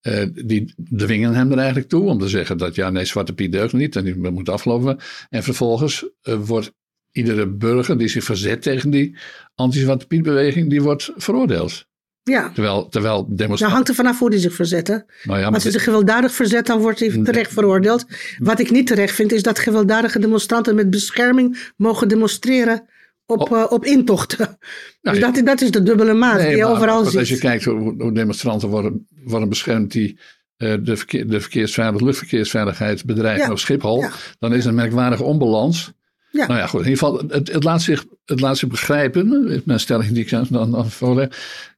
Uh, 0.02 0.26
die 0.34 0.74
dwingen 0.96 1.34
hem 1.34 1.52
er 1.52 1.58
eigenlijk 1.58 1.88
toe 1.88 2.08
om 2.08 2.18
te 2.18 2.28
zeggen 2.28 2.58
dat 2.58 2.74
ja, 2.74 2.90
nee, 2.90 3.04
Zwarte 3.04 3.32
Piet 3.32 3.52
deugt 3.52 3.72
niet 3.72 3.96
en 3.96 4.04
die 4.04 4.16
moet 4.16 4.48
afgelopen. 4.48 4.98
En 5.30 5.42
vervolgens 5.42 6.04
uh, 6.22 6.34
wordt 6.34 6.72
iedere 7.12 7.46
burger 7.46 7.98
die 7.98 8.08
zich 8.08 8.24
verzet 8.24 8.62
tegen 8.62 8.90
die 8.90 9.16
anti-Zwarte 9.54 10.06
Piet 10.06 10.22
beweging, 10.22 10.70
die 10.70 10.82
wordt 10.82 11.12
veroordeeld. 11.16 11.86
Ja. 12.24 12.50
Terwijl, 12.54 12.88
terwijl 12.88 13.16
demonstranten... 13.16 13.58
Nou 13.58 13.72
hangt 13.72 13.88
er 13.88 13.94
vanaf 13.94 14.18
hoe 14.18 14.30
die 14.30 14.38
zich 14.38 14.54
verzetten. 14.54 15.04
Nou 15.22 15.40
ja, 15.40 15.48
Als 15.48 15.62
hij 15.62 15.72
zich 15.72 15.84
gewelddadig 15.84 16.32
verzet, 16.32 16.66
dan 16.66 16.80
wordt 16.80 17.00
hij 17.00 17.20
terecht 17.24 17.52
veroordeeld. 17.52 18.04
Wat 18.38 18.58
ik 18.58 18.70
niet 18.70 18.86
terecht 18.86 19.14
vind, 19.14 19.32
is 19.32 19.42
dat 19.42 19.58
gewelddadige 19.58 20.18
demonstranten 20.18 20.74
met 20.74 20.90
bescherming 20.90 21.72
mogen 21.76 22.08
demonstreren 22.08 22.88
op, 23.26 23.50
uh, 23.52 23.66
op 23.68 23.84
intochten. 23.84 24.58
dus 25.00 25.20
dat, 25.20 25.40
dat 25.44 25.60
is 25.60 25.70
de 25.70 25.82
dubbele 25.82 26.12
maat 26.12 26.40
die 26.40 26.56
je 26.56 26.64
overal 26.64 27.04
ziet. 27.04 27.18
Als 27.18 27.28
je 27.28 27.38
kijkt 27.38 27.64
hoe, 27.64 27.94
hoe 27.98 28.12
demonstranten 28.12 28.68
worden, 28.68 29.08
worden 29.24 29.48
beschermd 29.48 29.92
die 29.92 30.18
uh, 30.58 30.74
de, 30.82 30.96
verkeer, 30.96 31.28
de 31.28 31.40
verkeersveilig, 31.40 32.00
luchtvoorsveiligheid 32.00 33.04
bedrijven 33.04 33.50
op 33.50 33.58
Schiphol, 33.58 34.04
dan 34.38 34.54
is 34.54 34.64
een 34.64 34.74
merkwaardige 34.74 35.22
onbalans. 35.22 35.92
Ja. 36.34 36.46
Nou 36.46 36.58
ja, 36.58 36.66
goed. 36.66 36.80
In 36.80 36.88
ieder 36.88 37.04
geval, 37.04 37.22
het, 37.28 37.52
het, 37.52 37.64
laat, 37.64 37.82
zich, 37.82 38.04
het 38.24 38.40
laat 38.40 38.58
zich 38.58 38.68
begrijpen, 38.68 39.62
mijn 39.64 39.80
stelling 39.80 40.12
die 40.12 40.24
ik 40.24 40.50
dan, 40.50 40.90
voorleg, 40.90 41.28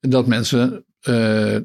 dat 0.00 0.26
mensen. 0.26 0.84
Uh, 1.08 1.56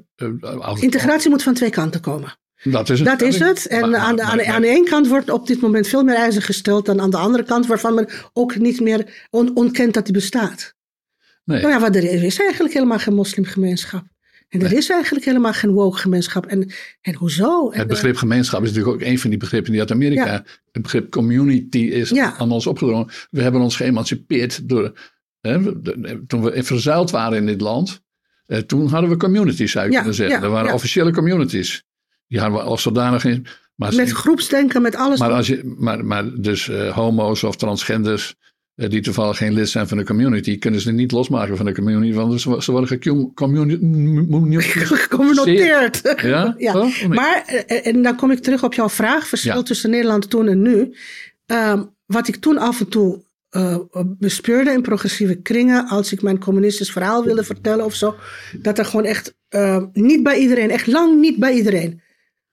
Integratie 0.80 1.30
moet 1.30 1.44
van 1.44 1.54
twee 1.54 1.70
kanten 1.70 2.02
komen. 2.02 2.38
Dat 2.64 2.90
is 2.90 3.00
het. 3.00 3.08
Dat 3.08 3.22
is 3.22 3.40
het. 3.40 3.68
En 3.68 3.90
maar, 3.90 4.00
aan, 4.00 4.16
de, 4.16 4.22
aan, 4.22 4.38
de, 4.38 4.46
aan 4.46 4.62
de 4.62 4.68
ene 4.68 4.90
kant 4.90 5.08
wordt 5.08 5.30
op 5.30 5.48
dit 5.48 5.62
moment 5.62 5.88
veel 5.88 6.04
meer 6.04 6.16
eisen 6.16 6.42
gesteld 6.42 6.86
dan 6.86 7.02
aan 7.02 7.10
de 7.10 7.18
andere 7.18 7.44
kant, 7.44 7.68
waarvan 7.68 7.94
men 7.94 8.10
ook 8.34 8.56
niet 8.56 8.80
meer 8.80 9.28
on, 9.30 9.56
ontkent 9.56 9.94
dat 9.94 10.06
die 10.06 10.14
bestaat. 10.14 10.74
Nee. 11.44 11.62
Nou 11.62 11.74
ja, 11.74 11.80
wat 11.80 11.96
er 11.96 12.24
is 12.24 12.40
eigenlijk 12.40 12.74
helemaal 12.74 13.00
geen 13.00 13.16
moslimgemeenschap. 13.16 14.04
En 14.52 14.62
er 14.62 14.74
is 14.74 14.90
eigenlijk 14.90 15.26
helemaal 15.26 15.54
geen 15.54 15.72
woke 15.72 15.98
gemeenschap. 15.98 16.46
En, 16.46 16.72
en 17.02 17.16
hoezo? 17.16 17.72
het 17.74 17.88
begrip 17.88 18.16
gemeenschap 18.16 18.64
is 18.64 18.68
natuurlijk 18.72 18.96
ook 18.96 19.08
een 19.08 19.20
van 19.20 19.30
die 19.30 19.40
begrippen 19.40 19.72
die 19.72 19.82
uit 19.82 19.92
Amerika. 19.92 20.44
Het 20.72 20.82
begrip 20.82 21.12
community 21.12 21.78
is 21.78 22.16
aan 22.16 22.52
ons 22.52 22.68
opgedrongen. 22.68 23.08
We 23.30 23.42
hebben 23.42 23.62
ons 23.62 23.76
geëmancipeerd 23.76 24.70
door. 24.70 25.00
Hè, 25.42 25.82
toen 26.28 26.44
we 26.44 26.64
verzuild 26.64 27.12
waren 27.12 27.38
in 27.38 27.46
dit 27.46 27.62
land. 27.62 28.02
Eh, 28.46 28.58
toen 28.58 28.88
hadden 28.88 29.10
we 29.10 29.18
communities, 29.18 29.72
zou 29.72 29.86
je 29.86 29.96
kunnen 29.96 30.14
zeggen. 30.14 30.44
er 30.44 30.50
waren 30.50 30.74
officiële 30.74 31.12
communities. 31.12 31.84
Die 32.28 32.40
hadden 32.40 32.60
we 32.60 32.66
als 32.66 32.82
zodanig 32.82 33.26
in. 33.26 33.46
Maar 33.76 33.96
met 33.96 34.12
groepsdenken, 34.12 34.82
met 34.82 34.96
alles. 34.96 35.20
Maar, 35.20 35.32
als 35.32 35.48
je, 35.48 35.76
maar, 35.78 36.06
maar 36.06 36.42
dus 36.42 36.68
uh, 36.68 36.96
homo's 36.96 37.44
of 37.44 37.56
transgenders 37.56 38.30
eh, 38.30 38.51
die 38.90 39.02
toevallig 39.02 39.38
geen 39.38 39.54
lid 39.54 39.70
zijn 39.70 39.88
van 39.88 39.98
de 39.98 40.04
community, 40.04 40.58
kunnen 40.58 40.82
ze 40.82 40.92
niet 40.92 41.12
losmaken 41.12 41.58
van 41.58 41.66
de 41.66 41.74
community, 41.74 42.14
want 42.14 42.42
ze 42.42 42.72
worden 42.72 42.90
gecommuniceerd. 44.88 46.02
Ja? 46.22 46.56
ja. 46.58 46.90
Maar, 47.08 47.44
eh, 47.46 47.88
en 47.88 48.02
dan 48.02 48.16
kom 48.16 48.32
ik 48.32 48.40
terug 48.40 48.64
op 48.64 48.74
jouw 48.74 48.90
vraag, 48.90 49.28
verschil 49.28 49.64
tussen 49.64 49.90
Nederland 49.90 50.30
toen 50.30 50.48
en 50.48 50.62
nu. 50.62 50.94
Um, 51.46 51.90
wat 52.06 52.28
ik 52.28 52.36
toen 52.36 52.58
af 52.58 52.80
en 52.80 52.90
toe 52.90 53.24
uh, 53.52 53.78
bespeurde 54.04 54.72
in 54.72 54.82
progressieve 54.82 55.36
kringen, 55.36 55.88
als 55.88 56.12
ik 56.12 56.22
mijn 56.22 56.40
communistisch 56.40 56.92
verhaal 56.92 57.24
wilde 57.24 57.44
vertellen 57.44 57.86
of 57.86 57.96
zo, 57.96 58.16
dat 58.62 58.78
er 58.78 58.86
gewoon 58.86 59.06
echt 59.06 59.36
uh, 59.50 59.84
niet 59.94 60.24
bij 60.24 60.38
iedereen, 60.38 60.70
echt 60.70 60.88
lang 60.88 61.20
niet 61.20 61.40
bij 61.40 61.54
iedereen, 61.54 62.02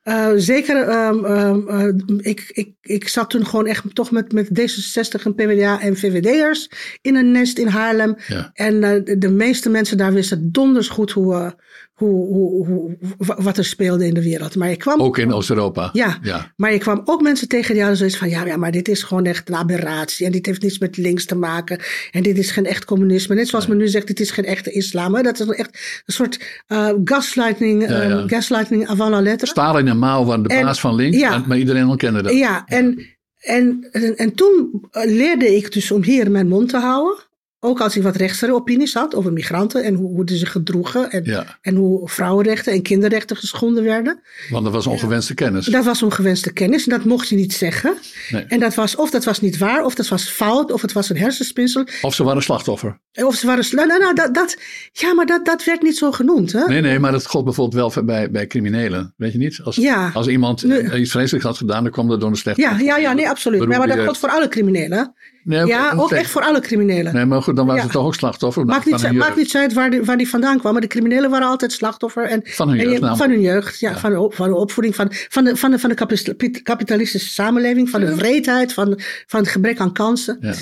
uh, 0.08 0.32
zeker, 0.36 1.06
um, 1.06 1.24
um, 1.24 1.68
uh, 1.68 2.26
ik, 2.30 2.50
ik, 2.52 2.72
ik 2.80 3.08
zat 3.08 3.30
toen 3.30 3.46
gewoon 3.46 3.66
echt 3.66 3.94
toch 3.94 4.10
met, 4.10 4.32
met 4.32 4.48
D66 4.48 5.22
en 5.24 5.34
PvdA 5.34 5.80
en 5.80 5.96
VVD'ers 5.96 6.70
in 7.00 7.16
een 7.16 7.30
nest 7.30 7.58
in 7.58 7.66
Haarlem. 7.66 8.16
Ja. 8.26 8.50
En 8.54 8.74
uh, 8.74 9.04
de, 9.04 9.18
de, 9.18 9.30
meeste 9.30 9.70
mensen 9.70 9.96
daar 9.96 10.12
wisten 10.12 10.52
donders 10.52 10.88
goed 10.88 11.10
hoe, 11.10 11.56
hoe, 11.98 12.26
hoe, 12.26 12.66
hoe, 12.66 12.96
wat 13.38 13.58
er 13.58 13.64
speelde 13.64 14.06
in 14.06 14.14
de 14.14 14.22
wereld. 14.22 14.56
Maar 14.56 14.70
ik 14.70 14.78
kwam, 14.78 15.00
ook 15.00 15.18
in 15.18 15.32
Oost-Europa. 15.32 15.90
Ja, 15.92 16.18
ja, 16.22 16.52
maar 16.56 16.72
je 16.72 16.78
kwam 16.78 17.02
ook 17.04 17.22
mensen 17.22 17.48
tegen 17.48 17.70
die 17.72 17.80
hadden 17.80 17.98
zoiets 17.98 18.16
van... 18.16 18.28
Ja, 18.28 18.46
ja, 18.46 18.56
maar 18.56 18.70
dit 18.70 18.88
is 18.88 19.02
gewoon 19.02 19.24
echt 19.24 19.48
een 19.48 19.54
aberratie. 19.54 20.26
En 20.26 20.32
dit 20.32 20.46
heeft 20.46 20.62
niets 20.62 20.78
met 20.78 20.96
links 20.96 21.24
te 21.24 21.34
maken. 21.34 21.80
En 22.10 22.22
dit 22.22 22.38
is 22.38 22.50
geen 22.50 22.66
echt 22.66 22.84
communisme. 22.84 23.34
Net 23.34 23.48
zoals 23.48 23.66
men 23.66 23.76
nu 23.76 23.88
zegt, 23.88 24.06
dit 24.06 24.20
is 24.20 24.30
geen 24.30 24.44
echte 24.44 24.70
islam. 24.70 25.14
Hè? 25.14 25.22
Dat 25.22 25.40
is 25.40 25.46
echt 25.46 26.02
een 26.06 26.12
soort 26.12 26.62
uh, 26.68 26.90
gaslighting, 27.04 27.88
ja. 27.88 28.10
Um, 28.10 28.28
gaslighting 28.28 28.88
avant 28.88 29.10
la 29.10 29.20
lettre. 29.20 29.46
Stalin 29.46 29.88
en 29.88 29.98
Mao 29.98 30.24
waren 30.24 30.42
de 30.42 30.48
en, 30.48 30.64
baas 30.64 30.80
van 30.80 30.94
links. 30.94 31.18
Ja, 31.18 31.44
maar 31.46 31.58
iedereen 31.58 31.96
kende 31.96 32.22
dat. 32.22 32.32
Ja, 32.32 32.64
en, 32.66 33.06
en, 33.38 33.88
en, 33.92 34.16
en 34.16 34.34
toen 34.34 34.88
leerde 34.92 35.56
ik 35.56 35.72
dus 35.72 35.90
om 35.90 36.02
hier 36.02 36.30
mijn 36.30 36.48
mond 36.48 36.68
te 36.68 36.78
houden. 36.78 37.26
Ook 37.60 37.80
als 37.80 37.96
ik 37.96 38.02
wat 38.02 38.16
rechtse 38.16 38.54
opinies 38.54 38.94
had 38.94 39.14
over 39.14 39.32
migranten 39.32 39.84
en 39.84 39.94
hoe, 39.94 40.14
hoe 40.14 40.22
ze 40.26 40.36
zich 40.36 40.52
gedroegen. 40.52 41.10
En, 41.10 41.46
en 41.60 41.74
hoe 41.74 42.08
vrouwenrechten 42.08 42.72
en 42.72 42.82
kinderrechten 42.82 43.36
geschonden 43.36 43.84
werden. 43.84 44.20
Want 44.50 44.64
dat 44.64 44.72
was 44.72 44.86
ongewenste 44.86 45.34
kennis. 45.34 45.66
Dat 45.66 45.84
was 45.84 46.02
ongewenste 46.02 46.52
kennis 46.52 46.84
en 46.86 46.90
dat 46.90 47.04
mocht 47.04 47.28
je 47.28 47.36
niet 47.36 47.52
zeggen. 47.52 47.94
Nee. 48.30 48.42
En 48.42 48.60
dat 48.60 48.74
was, 48.74 48.96
of 48.96 49.10
dat 49.10 49.24
was 49.24 49.40
niet 49.40 49.58
waar, 49.58 49.84
of 49.84 49.94
dat 49.94 50.08
was 50.08 50.28
fout, 50.28 50.72
of 50.72 50.82
het 50.82 50.92
was 50.92 51.10
een 51.10 51.16
hersenspinsel. 51.16 51.86
Of 52.02 52.14
ze 52.14 52.24
waren 52.24 52.42
slachtoffer. 52.42 52.98
Of 53.12 53.34
ze 53.34 53.46
waren 53.46 53.64
nou, 53.70 53.86
nou, 53.86 54.00
nou, 54.00 54.14
dat, 54.14 54.34
dat, 54.34 54.58
ja, 54.92 55.14
maar 55.14 55.26
dat, 55.26 55.44
dat 55.44 55.64
werd 55.64 55.82
niet 55.82 55.96
zo 55.96 56.12
genoemd. 56.12 56.52
Hè? 56.52 56.64
Nee, 56.66 56.80
nee, 56.80 56.98
maar 56.98 57.12
dat 57.12 57.26
gold 57.26 57.44
bijvoorbeeld 57.44 57.94
wel 57.94 58.04
bij, 58.04 58.30
bij 58.30 58.46
criminelen. 58.46 59.14
Weet 59.16 59.32
je 59.32 59.38
niet? 59.38 59.60
Als, 59.62 59.76
ja. 59.76 60.10
als 60.14 60.26
iemand 60.26 60.62
iets 60.62 61.10
vreselijks 61.10 61.46
had 61.46 61.56
gedaan, 61.56 61.82
dan 61.82 61.92
kwam 61.92 62.08
dat 62.08 62.20
door 62.20 62.30
een 62.30 62.36
slechte. 62.36 62.60
Ja, 62.60 62.78
ja, 62.78 62.96
ja, 62.96 63.12
nee, 63.12 63.28
absoluut. 63.28 63.66
Maar, 63.66 63.78
maar 63.78 63.86
dat 63.86 63.98
geldt 63.98 64.18
voor 64.18 64.30
alle 64.30 64.48
criminelen. 64.48 65.14
Nee, 65.42 65.66
ja, 65.66 65.92
ook 65.96 66.12
echt 66.12 66.30
voor 66.30 66.42
alle 66.42 66.60
criminelen. 66.60 67.14
Nee, 67.14 67.24
maar 67.24 67.42
goed, 67.42 67.56
dan 67.56 67.66
waren 67.66 67.80
ja. 67.80 67.86
ze 67.86 67.92
toch 67.92 68.06
ook 68.06 68.14
slachtoffer. 68.14 68.64
Maakt 68.64 68.86
niet, 68.86 69.12
maakt 69.12 69.36
niet 69.36 69.56
uit 69.56 69.72
waar 69.72 69.90
die, 69.90 70.02
waar 70.02 70.16
die 70.16 70.28
vandaan 70.28 70.58
kwam. 70.58 70.72
Maar 70.72 70.80
de 70.80 70.86
criminelen 70.86 71.30
waren 71.30 71.48
altijd 71.48 71.72
slachtoffer. 71.72 72.24
En, 72.24 72.40
van 72.44 72.68
hun 72.68 72.78
jeugd. 72.78 73.02
En, 73.02 73.16
van 73.16 73.30
hun 73.30 73.40
jeugd, 73.40 73.78
ja. 73.78 73.90
ja. 73.90 73.98
Van, 73.98 74.10
de 74.10 74.20
op, 74.20 74.34
van 74.34 74.48
de 74.48 74.54
opvoeding. 74.54 74.94
Van, 74.94 75.08
van, 75.10 75.44
de, 75.44 75.56
van, 75.56 75.70
de, 75.70 75.78
van 75.78 75.88
de 75.88 76.60
kapitalistische 76.62 77.28
samenleving. 77.28 77.90
Van 77.90 78.00
de 78.00 78.16
vreedheid. 78.16 78.72
Van, 78.72 79.00
van 79.26 79.40
het 79.40 79.48
gebrek 79.48 79.78
aan 79.78 79.92
kansen. 79.92 80.38
Ja. 80.40 80.54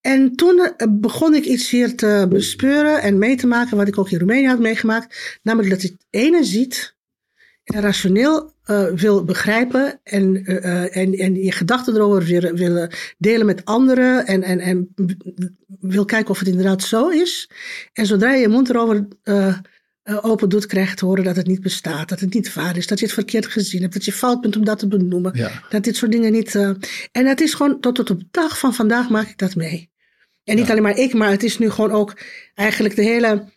En 0.00 0.34
toen 0.34 0.70
eh, 0.76 0.86
begon 0.90 1.34
ik 1.34 1.44
iets 1.44 1.70
hier 1.70 1.96
te 1.96 2.26
bespeuren 2.28 3.02
en 3.02 3.18
mee 3.18 3.36
te 3.36 3.46
maken, 3.46 3.76
wat 3.76 3.88
ik 3.88 3.98
ook 3.98 4.10
in 4.10 4.18
Roemenië 4.18 4.46
had 4.46 4.58
meegemaakt. 4.58 5.38
Namelijk 5.42 5.70
dat 5.70 5.82
je 5.82 5.88
het 5.88 6.06
ene 6.10 6.44
ziet 6.44 6.96
en 7.64 7.80
rationeel 7.80 8.53
uh, 8.70 8.86
wil 8.86 9.24
begrijpen 9.24 10.00
en, 10.02 10.50
uh, 10.50 10.96
en, 10.96 11.12
en 11.12 11.34
je 11.34 11.52
gedachten 11.52 11.94
erover 11.94 12.24
willen, 12.24 12.56
willen 12.56 12.90
delen 13.18 13.46
met 13.46 13.64
anderen 13.64 14.26
en, 14.26 14.42
en, 14.42 14.60
en 14.60 14.94
wil 15.80 16.04
kijken 16.04 16.30
of 16.30 16.38
het 16.38 16.48
inderdaad 16.48 16.82
zo 16.82 17.08
is. 17.08 17.50
En 17.92 18.06
zodra 18.06 18.32
je 18.32 18.40
je 18.40 18.48
mond 18.48 18.68
erover 18.68 19.08
uh, 19.24 19.56
open 20.20 20.48
doet, 20.48 20.66
krijg 20.66 20.90
je 20.90 20.96
te 20.96 21.04
horen 21.04 21.24
dat 21.24 21.36
het 21.36 21.46
niet 21.46 21.60
bestaat, 21.60 22.08
dat 22.08 22.20
het 22.20 22.34
niet 22.34 22.54
waar 22.54 22.76
is, 22.76 22.86
dat 22.86 22.98
je 22.98 23.04
het 23.04 23.14
verkeerd 23.14 23.46
gezien 23.46 23.80
hebt, 23.80 23.94
dat 23.94 24.04
je 24.04 24.12
fout 24.12 24.40
bent 24.40 24.56
om 24.56 24.64
dat 24.64 24.78
te 24.78 24.88
benoemen, 24.88 25.32
ja. 25.34 25.50
dat 25.68 25.84
dit 25.84 25.96
soort 25.96 26.12
dingen 26.12 26.32
niet. 26.32 26.54
en 26.54 27.26
het 27.26 27.40
is 27.40 27.54
gewoon 27.54 27.80
tot, 27.80 27.94
tot 27.94 28.10
op 28.10 28.18
de 28.18 28.26
dag 28.30 28.58
van 28.58 28.74
vandaag 28.74 29.08
maak 29.08 29.28
ik 29.28 29.38
dat 29.38 29.54
mee. 29.54 29.92
En 30.44 30.56
niet 30.56 30.64
ja. 30.64 30.70
alleen 30.70 30.82
maar 30.82 30.98
ik, 30.98 31.14
maar 31.14 31.30
het 31.30 31.42
is 31.42 31.58
nu 31.58 31.70
gewoon 31.70 31.90
ook 31.90 32.18
eigenlijk 32.54 32.96
de 32.96 33.02
hele. 33.02 33.52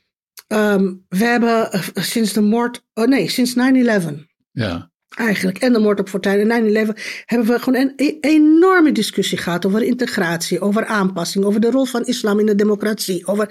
Um, 0.48 1.06
we 1.10 1.26
hebben 1.26 1.70
sinds 1.94 2.34
de 2.34 2.42
moord. 2.42 2.86
Oh 2.94 3.08
nee, 3.08 3.30
sinds 3.30 3.56
9-11. 3.56 3.60
Ja. 4.52 4.92
Eigenlijk. 5.18 5.58
En 5.58 5.74
de 5.74 5.80
moord 5.80 6.00
op 6.00 6.10
Fortuyn 6.10 6.52
en 6.52 6.88
9-11 6.88 6.94
hebben 7.26 7.48
we 7.48 7.60
gewoon 7.60 7.80
een 7.80 7.94
e 7.96 8.18
enorme 8.20 8.92
discussie 8.92 9.38
gehad 9.38 9.66
over 9.66 9.84
integratie, 9.84 10.60
over 10.60 10.86
aanpassing, 10.86 11.46
over 11.46 11.62
de 11.62 11.72
rol 11.72 11.86
van 11.86 12.06
islam 12.06 12.40
in 12.40 12.46
de 12.46 12.56
democratie. 12.56 13.28
Over... 13.28 13.48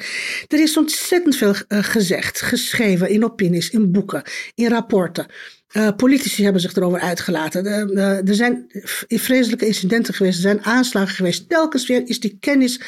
Er 0.49 0.61
is 0.61 0.77
ontzettend 0.77 1.37
veel 1.37 1.55
uh, 1.69 1.79
gezegd, 1.83 2.41
geschreven 2.41 3.09
in 3.09 3.25
opinies, 3.25 3.71
in 3.71 3.93
boeken, 3.93 4.23
in 4.55 4.69
rapporten. 4.69 5.27
Uh, 5.73 5.89
politici 5.97 6.43
hebben 6.43 6.61
zich 6.61 6.75
erover 6.75 7.01
uitgelaten. 7.01 7.65
Uh, 7.65 8.29
er 8.29 8.35
zijn 8.35 8.67
vreselijke 9.09 9.67
incidenten 9.67 10.15
geweest, 10.15 10.37
er 10.37 10.43
zijn 10.43 10.65
aanslagen 10.65 11.15
geweest. 11.15 11.49
Telkens 11.49 11.87
weer 11.87 12.09
is 12.09 12.21
die 12.21 12.37
kennis 12.41 12.81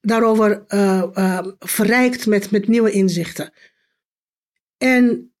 daarover 0.00 0.64
verrijkt 1.58 2.26
met, 2.26 2.50
met 2.50 2.68
nieuwe 2.68 2.90
inzichten. 2.90 3.52
En 4.78 5.33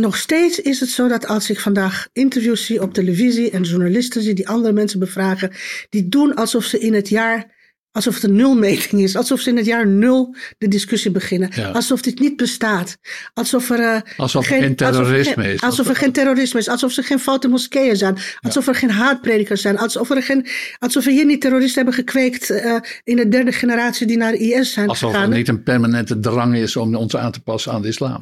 nog 0.00 0.16
steeds 0.16 0.60
is 0.60 0.80
het 0.80 0.88
zo 0.88 1.08
dat 1.08 1.26
als 1.26 1.50
ik 1.50 1.60
vandaag 1.60 2.08
interviews 2.12 2.66
zie 2.66 2.82
op 2.82 2.94
televisie 2.94 3.50
en 3.50 3.62
journalisten 3.62 4.22
zie 4.22 4.34
die 4.34 4.48
andere 4.48 4.72
mensen 4.72 4.98
bevragen, 4.98 5.52
die 5.90 6.08
doen 6.08 6.34
alsof 6.34 6.64
ze 6.64 6.78
in 6.78 6.94
het 6.94 7.08
jaar 7.08 7.56
Alsof 7.98 8.14
het 8.14 8.24
een 8.24 8.36
nulmeting 8.36 9.02
is. 9.02 9.16
Alsof 9.16 9.40
ze 9.40 9.50
in 9.50 9.56
het 9.56 9.66
jaar 9.66 9.86
nul 9.86 10.34
de 10.58 10.68
discussie 10.68 11.10
beginnen. 11.10 11.50
Ja. 11.54 11.68
Alsof 11.70 12.00
dit 12.00 12.18
niet 12.18 12.36
bestaat. 12.36 12.98
Alsof 13.34 13.70
er, 13.70 13.80
uh, 13.80 14.00
alsof 14.16 14.46
geen, 14.46 14.58
er 14.58 14.64
geen 14.64 14.76
terrorisme 14.76 15.34
alsof, 15.36 15.52
is. 15.52 15.60
Alsof 15.60 15.88
er 15.88 15.96
geen 15.96 16.12
terrorisme 16.12 16.60
is. 16.60 16.68
Alsof 16.68 16.96
er 16.96 17.04
geen 17.04 17.18
foute 17.18 17.48
moskeeën 17.48 17.96
zijn. 17.96 18.16
Alsof 18.40 18.66
ja. 18.66 18.72
er 18.72 18.78
geen 18.78 18.90
haatpredikers 18.90 19.60
zijn. 19.60 19.78
Alsof, 19.78 20.10
er 20.10 20.22
geen, 20.22 20.46
alsof 20.78 21.04
we 21.04 21.10
hier 21.10 21.24
niet 21.24 21.40
terroristen 21.40 21.76
hebben 21.84 21.94
gekweekt 21.94 22.50
uh, 22.50 22.76
in 23.04 23.16
de 23.16 23.28
derde 23.28 23.52
generatie 23.52 24.06
die 24.06 24.16
naar 24.16 24.34
IS 24.34 24.72
zijn 24.72 24.88
alsof 24.88 25.10
gegaan. 25.10 25.14
Alsof 25.14 25.32
er 25.32 25.38
niet 25.38 25.48
een 25.48 25.62
permanente 25.62 26.20
drang 26.20 26.56
is 26.56 26.76
om 26.76 26.94
ons 26.94 27.16
aan 27.16 27.32
te 27.32 27.40
passen 27.40 27.72
aan 27.72 27.82
de 27.82 27.88
islam. 27.88 28.18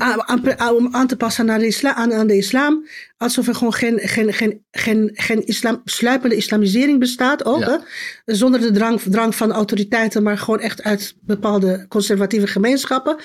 Om 0.76 0.88
aan 0.94 1.06
te 1.06 1.16
passen 1.16 1.50
aan 1.50 1.58
de 1.58 1.66
islam. 1.66 1.94
Aan, 1.94 2.14
aan 2.14 2.26
de 2.26 2.36
islam. 2.36 2.86
Alsof 3.18 3.48
er 3.48 3.54
gewoon 3.54 3.74
geen, 3.74 3.98
geen, 3.98 4.32
geen, 4.32 4.64
geen, 4.70 5.10
geen 5.12 5.46
islam, 5.46 5.80
sluipende 5.84 6.36
islamisering 6.36 6.98
bestaat 6.98 7.44
ook. 7.44 7.60
Ja. 7.60 7.80
Hè? 8.24 8.34
Zonder 8.34 8.60
de 8.60 8.70
drang, 8.70 9.00
drang 9.00 9.34
van 9.34 9.52
autoriteiten, 9.66 10.22
maar 10.22 10.38
gewoon 10.38 10.60
echt 10.60 10.82
uit 10.82 11.14
bepaalde 11.20 11.86
conservatieve 11.88 12.46
gemeenschappen. 12.46 13.16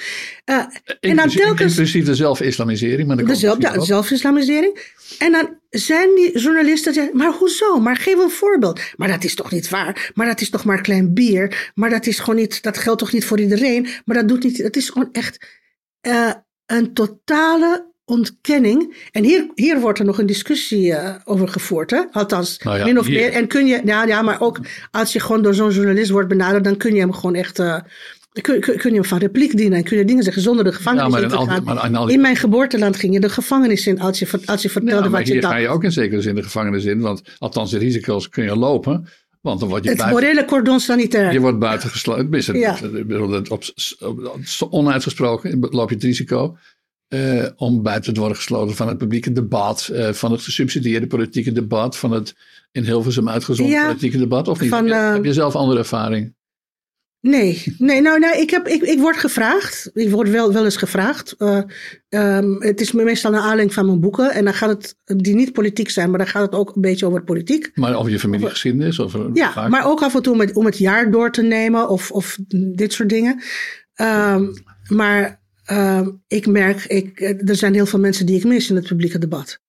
Uh, 0.45 0.55
en 0.99 1.15
dan 1.15 1.29
telkens, 1.29 1.71
inclusief 1.71 2.05
de 2.05 2.15
zelfislamisering. 2.15 3.07
Maar 3.07 3.17
de, 3.17 3.35
zelf, 3.35 3.61
ja, 3.61 3.79
zelfislamisering. 3.79 4.79
En 5.19 5.31
dan 5.31 5.57
zijn 5.69 6.15
die 6.15 6.39
journalisten 6.39 6.93
zeggen, 6.93 7.17
maar 7.17 7.31
hoezo? 7.31 7.79
Maar 7.79 7.95
geef 7.95 8.17
een 8.17 8.29
voorbeeld. 8.29 8.79
Maar 8.95 9.07
dat 9.07 9.23
is 9.23 9.35
toch 9.35 9.51
niet 9.51 9.69
waar? 9.69 10.11
Maar 10.13 10.25
dat 10.25 10.41
is 10.41 10.49
toch 10.49 10.63
maar 10.63 10.81
klein 10.81 11.13
bier? 11.13 11.71
Maar 11.75 11.89
dat 11.89 12.05
is 12.05 12.19
gewoon 12.19 12.35
niet, 12.35 12.63
dat 12.63 12.77
geldt 12.77 12.99
toch 12.99 13.13
niet 13.13 13.25
voor 13.25 13.39
iedereen? 13.39 13.87
Maar 14.05 14.15
dat 14.15 14.27
doet 14.27 14.43
niet, 14.43 14.57
het 14.57 14.75
is 14.75 14.89
gewoon 14.89 15.09
echt 15.11 15.59
uh, 16.07 16.33
een 16.65 16.93
totale 16.93 17.90
ontkenning. 18.11 19.07
En 19.11 19.23
hier, 19.23 19.47
hier 19.55 19.79
wordt 19.79 19.99
er 19.99 20.05
nog 20.05 20.19
een 20.19 20.25
discussie 20.25 20.85
uh, 20.85 21.15
over 21.23 21.47
gevoerd, 21.47 21.91
hè? 21.91 22.01
althans, 22.11 22.57
nou 22.57 22.77
ja, 22.77 22.85
min 22.85 22.99
of 22.99 23.05
hier. 23.05 23.19
meer. 23.19 23.31
En 23.31 23.47
kun 23.47 23.65
je, 23.65 23.81
ja, 23.85 24.05
ja, 24.05 24.21
maar 24.21 24.41
ook 24.41 24.59
als 24.91 25.13
je 25.13 25.19
gewoon 25.19 25.41
door 25.41 25.53
zo'n 25.53 25.71
journalist 25.71 26.09
wordt 26.09 26.27
benaderd, 26.27 26.63
dan 26.63 26.77
kun 26.77 26.93
je 26.93 26.99
hem 26.99 27.13
gewoon 27.13 27.35
echt. 27.35 27.59
Uh, 27.59 27.79
kun, 28.31 28.59
kun, 28.59 28.77
kun, 28.77 28.89
je 28.89 28.95
hem 28.95 29.05
van 29.05 29.17
repliek 29.17 29.57
dienen 29.57 29.77
en 29.77 29.83
kun 29.83 29.97
je 29.97 30.05
dingen 30.05 30.23
zeggen 30.23 30.41
zonder 30.41 30.63
de 30.63 30.71
gevangenis 30.71 31.21
in 31.21 31.29
te 31.29 31.35
al, 31.35 31.45
gaan. 31.45 31.63
Maar, 31.63 31.97
al, 31.97 32.09
in 32.09 32.21
mijn 32.21 32.35
geboorteland 32.35 32.95
ging 32.95 33.13
je 33.13 33.19
de 33.19 33.29
gevangenis 33.29 33.87
in 33.87 33.99
als 33.99 34.19
je, 34.19 34.27
als 34.45 34.61
je 34.61 34.69
vertelde 34.69 35.09
wat 35.09 35.27
je 35.27 35.33
hier 35.33 35.41
dacht. 35.41 35.53
ga 35.53 35.59
je 35.59 35.67
ook 35.67 35.83
in 35.83 35.91
zekere 35.91 36.21
zin 36.21 36.35
de 36.35 36.43
gevangenis 36.43 36.85
in, 36.85 36.99
want 36.99 37.21
althans 37.37 37.71
de 37.71 37.77
risico's 37.77 38.29
kun 38.29 38.43
je 38.43 38.55
lopen. 38.55 39.07
Want 39.41 39.59
dan 39.59 39.69
word 39.69 39.83
je 39.83 39.89
het 39.89 39.97
buiten, 39.97 40.19
morele 40.19 40.45
cordon 40.45 40.79
sanitair. 40.79 41.33
Je 41.33 41.39
wordt 41.39 41.59
buitengesloten. 41.59 42.59
Ja. 42.59 42.77
Op, 43.49 43.51
op, 43.51 43.63
op, 44.59 44.73
onuitgesproken 44.73 45.59
loop 45.59 45.89
je 45.89 45.95
het 45.95 46.03
risico. 46.03 46.57
Uh, 47.13 47.47
om 47.55 47.81
buiten 47.81 48.13
te 48.13 48.19
worden 48.19 48.37
gesloten 48.37 48.75
van 48.75 48.87
het 48.87 48.97
publieke 48.97 49.31
debat, 49.31 49.89
uh, 49.91 50.09
van 50.09 50.31
het 50.31 50.41
gesubsidieerde 50.41 51.07
politieke 51.07 51.51
debat, 51.51 51.97
van 51.97 52.11
het 52.11 52.35
in 52.71 52.83
Hilversum 52.83 53.29
uitgezonden 53.29 53.75
ja, 53.75 53.85
politieke 53.85 54.17
debat, 54.17 54.47
of 54.47 54.61
niet? 54.61 54.69
Van, 54.69 54.85
heb, 54.85 54.87
je, 54.87 55.13
heb, 55.13 55.23
je, 55.23 55.33
zelf 55.33 55.55
andere 55.55 55.79
ervaring? 55.79 56.33
Nee, 57.21 57.63
nee 57.77 58.01
nou, 58.01 58.19
nou 58.19 58.37
ik, 58.37 58.49
heb, 58.49 58.67
ik, 58.67 58.81
ik 58.81 58.99
word 58.99 59.17
gevraagd. 59.17 59.89
Ik 59.93 60.09
word 60.09 60.29
wel, 60.29 60.53
wel 60.53 60.63
eens 60.63 60.77
gevraagd. 60.77 61.35
Um, 62.09 62.63
het 62.63 62.81
is 62.81 62.91
meestal 62.91 63.31
naar 63.31 63.39
aanleiding 63.39 63.73
van 63.73 63.85
mijn 63.85 63.99
boeken. 63.99 64.31
En 64.31 64.43
dan 64.43 64.53
gaat 64.53 64.69
het, 64.69 65.21
die 65.21 65.35
niet 65.35 65.53
politiek 65.53 65.89
zijn, 65.89 66.09
maar 66.09 66.19
dan 66.19 66.27
gaat 66.27 66.41
het 66.41 66.59
ook 66.59 66.75
een 66.75 66.81
beetje 66.81 67.05
over 67.05 67.23
politiek. 67.23 67.71
Maar 67.73 67.95
over 67.95 68.11
je 68.11 68.19
familiegeschiedenis? 68.19 68.99
Of, 68.99 69.17
ja, 69.33 69.51
vaak? 69.51 69.69
maar 69.69 69.85
ook 69.85 70.01
af 70.01 70.15
en 70.15 70.21
toe 70.21 70.53
om 70.53 70.65
het 70.65 70.77
jaar 70.77 71.11
door 71.11 71.31
te 71.31 71.41
nemen 71.41 71.89
of, 71.89 72.11
of 72.11 72.37
dit 72.75 72.93
soort 72.93 73.09
dingen. 73.09 73.41
Um, 73.95 74.53
maar 74.87 75.40
uh, 75.71 76.07
ik 76.27 76.47
merk, 76.47 76.85
ik, 76.85 77.19
er 77.21 77.55
zijn 77.55 77.73
heel 77.73 77.85
veel 77.85 77.99
mensen 77.99 78.25
die 78.25 78.37
ik 78.37 78.43
mis 78.43 78.69
in 78.69 78.75
het 78.75 78.87
publieke 78.87 79.17
debat. 79.17 79.59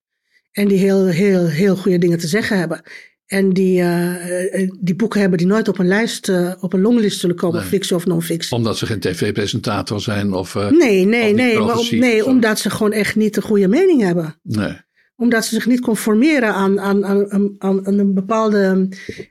En 0.53 0.69
die 0.69 0.79
heel, 0.79 1.07
heel, 1.07 1.47
heel 1.47 1.77
goede 1.77 1.99
dingen 1.99 2.19
te 2.19 2.27
zeggen 2.27 2.59
hebben. 2.59 2.83
En 3.27 3.53
die, 3.53 3.81
uh, 3.81 4.69
die 4.81 4.95
boeken 4.95 5.21
hebben 5.21 5.39
die 5.39 5.47
nooit 5.47 5.69
op 5.69 5.79
een 5.79 5.87
lijst, 5.87 6.29
uh, 6.29 6.53
op 6.61 6.73
een 6.73 6.81
longlist 6.81 7.21
zullen 7.21 7.37
komen, 7.37 7.61
nee. 7.61 7.69
fictie 7.69 7.97
of 7.97 8.07
non-fictie. 8.07 8.57
Omdat 8.57 8.79
ze 8.79 8.87
geen 8.87 9.01
tv-presentator 9.01 10.01
zijn 10.01 10.33
of. 10.33 10.55
Uh, 10.55 10.71
nee, 10.71 11.05
nee, 11.05 11.35
nee. 11.35 11.59
Maar 11.59 11.79
om, 11.79 11.87
nee, 11.91 12.25
omdat 12.25 12.59
ze 12.59 12.71
gewoon 12.71 12.93
echt 12.93 13.17
niet 13.17 13.35
de 13.35 13.43
goede 13.43 13.69
mening 13.69 14.01
hebben. 14.01 14.39
Nee 14.43 14.81
omdat 15.17 15.45
ze 15.45 15.55
zich 15.55 15.67
niet 15.67 15.81
conformeren 15.81 16.55
aan, 16.55 16.81
aan, 16.81 17.07
aan, 17.07 17.55
aan, 17.59 17.81
een 17.87 18.15
bepaalde 18.15 18.89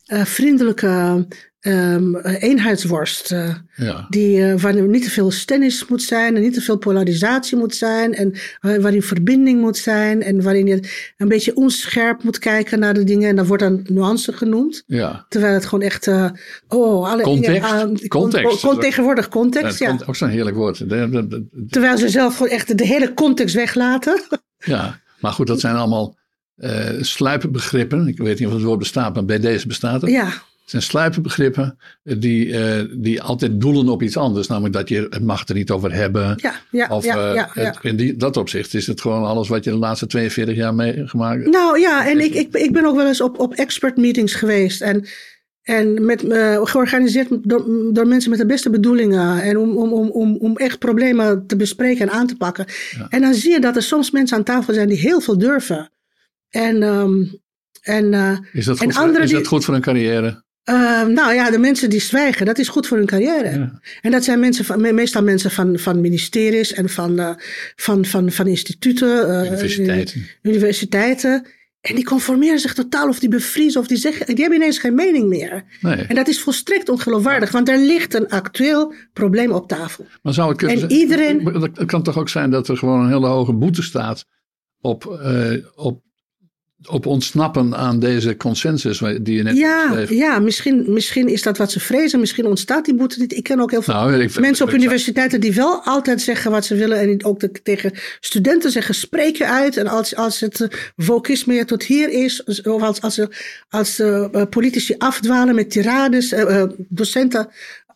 uh, 0.08 0.26
vriendelijke 0.26 1.26
um, 1.62 2.16
eenheidsworst. 2.18 3.32
Uh, 3.32 3.56
ja. 3.76 4.06
die, 4.10 4.38
uh, 4.38 4.60
waarin 4.60 4.90
niet 4.90 5.04
te 5.04 5.10
veel 5.10 5.32
stennis 5.32 5.88
moet 5.88 6.04
zijn 6.04 6.36
en 6.36 6.42
niet 6.42 6.54
te 6.54 6.62
veel 6.62 6.78
polarisatie 6.78 7.58
moet 7.58 7.76
zijn. 7.76 8.14
En 8.14 8.34
waarin 8.62 9.02
verbinding 9.02 9.62
moet 9.62 9.78
zijn. 9.78 10.24
En 10.24 10.44
waarin 10.44 10.68
je 10.68 10.80
een 11.18 11.28
beetje 11.28 11.56
onscherp 11.56 12.24
moet 12.24 12.40
kijken 12.40 12.80
naar 12.80 12.94
de 12.94 13.04
dingen. 13.04 13.30
En 13.30 13.36
dan 13.36 13.46
wordt 13.46 13.64
dan 13.64 13.86
nuance 13.90 14.34
genoemd. 14.34 14.84
Ja. 14.88 15.26
Terwijl 15.30 15.54
het 15.54 15.66
gewoon 15.66 15.86
echt. 15.86 16.08
oh, 16.08 17.10
alle 17.12 17.24
context. 17.24 17.70
Dingen, 17.70 18.08
context. 18.08 18.62
Con, 18.62 18.80
tegenwoordig 18.80 19.28
context. 19.28 19.80
Ja, 19.80 19.88
ja. 19.88 20.06
Ook 20.06 20.16
zo'n 20.16 20.30
heerlijk 20.30 20.56
woord. 20.56 20.78
Terwijl 21.70 21.98
ze 21.98 22.10
zelf 22.10 22.38
gewoon 22.38 22.52
echt 22.52 22.78
de 22.78 22.86
hele 22.86 23.14
context 23.14 23.56
weglaten. 23.56 24.22
Ja. 24.58 25.00
Maar 25.22 25.32
goed, 25.32 25.48
dat 25.48 25.60
zijn 25.60 25.76
allemaal 25.76 26.16
uh, 26.58 26.90
sluipbegrippen. 27.00 28.08
Ik 28.08 28.18
weet 28.18 28.40
niet 28.40 28.48
of 28.48 28.54
het 28.54 28.64
woord 28.64 28.80
bestaat, 28.80 29.14
maar 29.14 29.26
bij 29.26 29.40
deze 29.40 29.68
bestaat 29.68 30.02
het. 30.02 30.12
Ja. 30.12 30.26
Het 30.26 30.70
zijn 30.70 30.82
sluipbegrippen 30.82 31.78
die, 32.04 32.46
uh, 32.46 32.82
die 32.92 33.22
altijd 33.22 33.62
doelen 33.62 33.90
op 33.90 34.02
iets 34.02 34.18
anders. 34.18 34.48
Namelijk 34.48 34.74
dat 34.74 34.90
je 34.90 35.08
het 35.10 35.24
mag 35.24 35.48
er 35.48 35.56
niet 35.56 35.72
over 35.72 35.94
hebben. 35.94 36.34
Ja, 36.38 36.54
ja, 36.72 36.88
of, 36.88 37.04
ja, 37.04 37.34
ja, 37.34 37.50
ja. 37.54 37.64
Het, 37.64 37.78
in 37.82 37.96
die, 37.96 38.18
dat 38.18 38.38
opzicht 38.38 38.74
is 38.74 38.88
het 38.88 39.02
gewoon 39.02 39.26
alles 39.26 39.48
wat 39.48 39.64
je 39.64 39.70
de 39.70 39.78
laatste 39.78 40.08
42 40.08 40.56
jaar 40.56 40.74
meegemaakt 40.74 41.42
hebt. 41.42 41.56
Nou 41.56 41.80
ja, 41.80 42.10
en 42.10 42.20
ik, 42.20 42.34
ik, 42.34 42.56
ik 42.56 42.74
ben 42.74 42.86
ook 42.86 42.96
wel 42.96 43.08
eens 43.08 43.22
op, 43.22 43.40
op 43.40 43.54
expert 43.54 43.98
meetings 43.98 44.34
geweest. 44.34 44.82
En 44.82 45.06
en 45.62 46.06
met, 46.06 46.24
uh, 46.24 46.66
georganiseerd 46.66 47.28
door, 47.42 47.66
door, 47.94 48.08
mensen 48.08 48.30
met 48.30 48.40
de 48.40 48.46
beste 48.46 48.70
bedoelingen. 48.70 49.42
En 49.42 49.58
om, 49.58 49.78
om, 49.78 50.10
om, 50.10 50.36
om 50.36 50.58
echt 50.58 50.80
problemen 50.80 51.48
te 51.48 51.56
bespreken 51.56 52.02
en 52.02 52.14
aan 52.14 52.28
te 52.28 52.36
pakken. 52.36 52.66
Ja. 52.98 53.08
En 53.10 53.22
dan 53.22 53.34
zie 53.34 53.52
je 53.52 53.60
dat 53.60 53.76
er 53.76 53.84
soms 53.84 54.12
mensen 54.12 54.38
aan 54.38 54.44
tafel 54.44 54.74
zijn 54.74 54.88
die 54.88 54.98
heel 54.98 55.22
veel 55.22 55.38
durven. 55.38 55.92
En, 56.50 56.84
um, 56.84 57.42
en, 57.82 58.14
uh, 58.14 58.38
is 58.54 58.66
dat 58.66 58.78
goed, 58.78 58.88
en 58.88 58.94
voor, 58.94 59.20
is 59.20 59.30
die, 59.30 59.38
dat 59.38 59.48
goed 59.48 59.66
voor 59.66 59.76
een 59.76 59.82
carrière? 59.82 60.44
Uh, 60.70 61.06
nou 61.06 61.34
ja, 61.34 61.52
de 61.52 61.58
mensen 61.58 61.90
die 61.90 62.02
zwijgen, 62.02 62.46
dat 62.46 62.58
is 62.58 62.68
goed 62.68 62.88
voor 62.88 62.98
hun 62.98 63.06
carrière. 63.06 63.50
Ja. 63.50 63.80
En 64.02 64.12
dat 64.12 64.24
zijn 64.24 64.40
mensen 64.40 64.66
van, 64.66 64.94
meestal 64.96 65.24
mensen 65.24 65.52
van, 65.52 65.80
van 65.80 66.02
ministeries 66.02 66.74
en 66.74 66.90
van, 66.90 67.20
uh, 67.20 67.30
van, 67.76 68.06
van, 68.06 68.32
van 68.32 68.48
instituten. 68.48 69.46
Universiteiten. 69.46 70.28
Universiteiten. 70.42 71.46
En 71.82 71.96
die 71.96 72.04
conformeren 72.04 72.60
zich 72.60 72.74
totaal 72.74 73.08
of 73.08 73.20
die 73.20 73.30
bevriezen 73.30 73.82
of 73.82 73.88
die 73.88 73.98
zeggen, 73.98 74.26
die 74.26 74.36
hebben 74.38 74.62
ineens 74.62 74.78
geen 74.78 74.96
mening 74.96 75.28
meer. 75.28 75.64
Nee. 75.82 75.96
En 75.96 76.16
dat 76.16 76.28
is 76.28 76.42
volstrekt 76.42 76.90
ongeloofwaardig, 76.90 77.52
want 77.52 77.70
er 77.70 77.78
ligt 77.78 78.14
een 78.14 78.30
actueel 78.30 78.94
probleem 79.14 79.52
op 79.52 79.68
tafel. 79.68 80.06
Maar 80.22 80.34
zou 80.34 80.56
kunnen, 80.56 80.82
en 80.82 80.92
iedereen. 80.92 81.46
Het 81.46 81.86
kan 81.86 82.04
toch 82.04 82.18
ook 82.18 82.30
zijn 82.30 82.50
dat 82.50 82.68
er 82.68 82.78
gewoon 82.78 83.02
een 83.02 83.12
hele 83.12 83.28
hoge 83.28 83.54
boete 83.54 83.82
staat 83.82 84.26
op, 84.82 85.20
uh, 85.24 85.66
op 85.76 86.02
op 86.90 87.06
ontsnappen 87.06 87.76
aan 87.76 88.00
deze 88.00 88.38
consensus 88.38 89.02
die 89.22 89.36
je 89.36 89.44
net 89.44 89.58
ja. 89.58 90.06
Ja, 90.10 90.40
misschien, 90.40 90.86
misschien 90.88 91.28
is 91.28 91.42
dat 91.42 91.58
wat 91.58 91.72
ze 91.72 91.80
vrezen. 91.80 92.20
Misschien 92.20 92.46
ontstaat 92.46 92.86
die 92.86 92.96
boete 92.96 93.20
niet. 93.20 93.34
Ik 93.34 93.44
ken 93.44 93.60
ook 93.60 93.72
heel 93.72 93.82
veel 93.82 93.94
Nou, 93.94 94.14
ik- 94.22 94.40
mensen 94.40 94.66
op 94.66 94.72
ik- 94.72 94.78
universiteiten 94.78 95.42
die 95.42 95.54
wel 95.54 95.82
altijd 95.84 96.22
zeggen 96.22 96.52
wat 96.52 96.66
ze 96.66 96.76
willen. 96.76 97.00
En 97.00 97.26
ook 97.26 97.40
de- 97.40 97.52
tegen 97.64 97.92
studenten 98.20 98.72
zeggen, 98.72 98.96
spreek 98.96 99.36
je 99.36 99.48
uit. 99.48 99.78
En 99.78 99.88
als, 99.88 100.16
als 100.16 100.40
het 100.40 100.62
eh, 100.62 100.68
wokisme 100.96 101.66
tot 101.66 101.84
hier 101.84 102.10
is, 102.10 102.44
of 102.64 102.82
als, 102.82 103.02
als, 103.02 103.20
als 103.70 104.00
eh, 104.00 104.26
politici 104.50 104.96
afdwalen 104.98 105.56
met 105.56 105.70
tirades, 105.72 106.32
eh, 106.32 106.64
docenten 106.78 107.48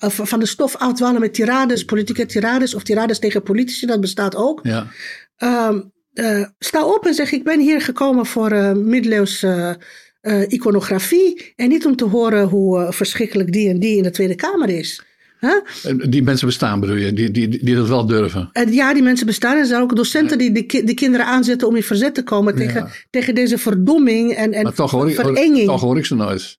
van 0.07 0.39
de 0.39 0.45
stof 0.45 0.75
afdwalen 0.75 1.21
met 1.21 1.33
tirades, 1.33 1.85
politieke 1.85 2.25
tirades 2.25 2.75
of 2.75 2.83
tirades 2.83 3.19
tegen 3.19 3.43
politici, 3.43 3.85
dat 3.85 4.01
bestaat 4.01 4.35
ook. 4.35 4.59
Ja, 4.63 4.87
Ehm, 5.37 5.79
eh, 6.15 6.43
sta 6.59 6.85
op 6.85 7.05
en 7.05 7.13
zeg: 7.13 7.31
Ik 7.31 7.43
ben 7.43 7.59
hier 7.59 7.81
gekomen 7.81 8.25
voor 8.25 8.51
eh 8.51 8.71
middeleeuwse 8.73 9.77
eh, 10.21 10.41
iconografie. 10.47 11.53
En 11.55 11.69
niet 11.69 11.85
om 11.85 11.95
te 11.95 12.05
horen 12.05 12.47
hoe 12.47 12.87
verschrikkelijk 12.89 13.51
die 13.51 13.69
en 13.69 13.79
die 13.79 13.97
in 13.97 14.03
de 14.03 14.11
Tweede 14.11 14.35
Kamer 14.35 14.69
is. 14.69 15.03
Huh? 15.39 15.99
Die 16.09 16.23
mensen 16.23 16.47
bestaan 16.47 16.79
bedoel 16.79 16.95
je, 16.95 17.13
die, 17.13 17.31
die, 17.31 17.47
die 17.63 17.75
dat 17.75 17.87
wel 17.87 18.05
durven. 18.05 18.49
En 18.51 18.73
ja, 18.73 18.93
die 18.93 19.03
mensen 19.03 19.25
bestaan. 19.25 19.57
Er 19.57 19.65
zijn 19.65 19.81
ook 19.81 19.95
docenten 19.95 20.37
die 20.37 20.51
de, 20.51 20.63
ki- 20.63 20.83
de 20.83 20.93
kinderen 20.93 21.25
aanzetten 21.25 21.67
om 21.67 21.75
in 21.75 21.83
verzet 21.83 22.13
te 22.15 22.23
komen 22.23 22.55
tegen, 22.55 22.81
Ja. 22.81 22.89
tegen 23.09 23.35
deze 23.35 23.57
verdomming 23.57 24.33
en, 24.33 24.53
en 24.53 24.63
Maar 24.63 24.73
toch 24.73 24.91
hoor, 24.91 25.09
ik, 25.09 25.15
verenging. 25.15 25.65
toch 25.67 25.81
hoor 25.81 25.97
ik 25.97 26.05
ze 26.05 26.15
nooit. 26.15 26.57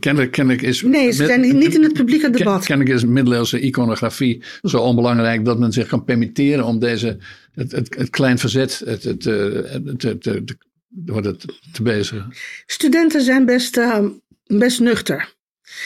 Kennelijk 0.00 0.62
is, 0.62 0.82
Nee, 0.82 1.10
ze 1.10 1.26
zijn 1.26 1.40
niet 1.40 1.74
in 1.74 1.82
het 1.82 1.92
publieke 1.92 2.30
debat. 2.30 2.64
Kennelijk 2.64 2.96
is 2.96 3.04
middeleeuwse 3.04 3.60
iconografie 3.60 4.42
zo 4.62 4.78
onbelangrijk 4.78 5.44
dat 5.44 5.58
men 5.58 5.72
zich 5.72 5.86
kan 5.86 6.04
permitteren 6.04 6.64
om 6.64 6.78
deze, 6.78 7.18
het, 7.54 7.72
het, 7.72 7.94
het 7.98 8.10
klein 8.10 8.38
verzet 8.38 8.82
het, 8.84 9.02
het, 9.02 9.26
eh, 9.26 9.34
het, 9.52 9.98
te, 9.98 10.18
te, 10.18 10.44
te, 10.44 10.56
wordt 10.88 11.26
het 11.26 11.44
te 11.72 11.82
bezigen. 11.82 12.32
Studenten 12.66 13.22
zijn 13.22 13.46
best, 13.46 13.76
eh, 13.76 14.04
best 14.46 14.80
nuchter. 14.80 15.34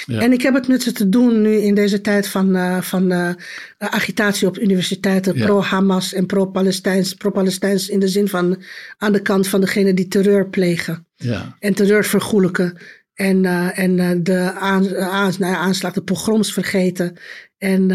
Ja. 0.07 0.21
En 0.21 0.33
ik 0.33 0.43
heb 0.43 0.55
het 0.55 0.69
met 0.69 0.83
ze 0.83 0.93
te 0.93 1.09
doen 1.09 1.43
nu 1.43 1.57
in 1.57 1.75
deze 1.75 2.01
tijd 2.01 2.29
van, 2.29 2.57
eh, 2.57 2.81
van 2.81 3.37
agitatie 3.79 4.49
op 4.49 4.59
universiteiten. 4.59 5.37
Ja. 5.37 5.45
Pro-Hamas 5.45 6.13
en 6.13 6.27
pro-Palestijns. 6.27 7.15
Pro-Palestijns 7.15 7.89
in 7.89 8.01
de 8.01 8.09
zin 8.09 8.29
van 8.29 8.63
aan 8.99 9.13
de 9.13 9.23
kant 9.23 9.49
van 9.49 9.61
degene 9.61 9.95
die 9.95 10.09
terreur 10.09 10.49
plegen. 10.49 11.07
Ja, 11.15 11.57
En 11.59 11.75
terreur 11.75 12.05
vergoelijken. 12.05 12.79
En, 13.15 13.45
en 13.75 14.23
de 14.23 14.53
aan, 14.53 14.97
aan, 14.97 15.33
nou 15.39 15.55
aanslag, 15.55 15.93
de 15.93 16.03
pogroms 16.03 16.53
vergeten. 16.53 17.17
En, 17.59 17.91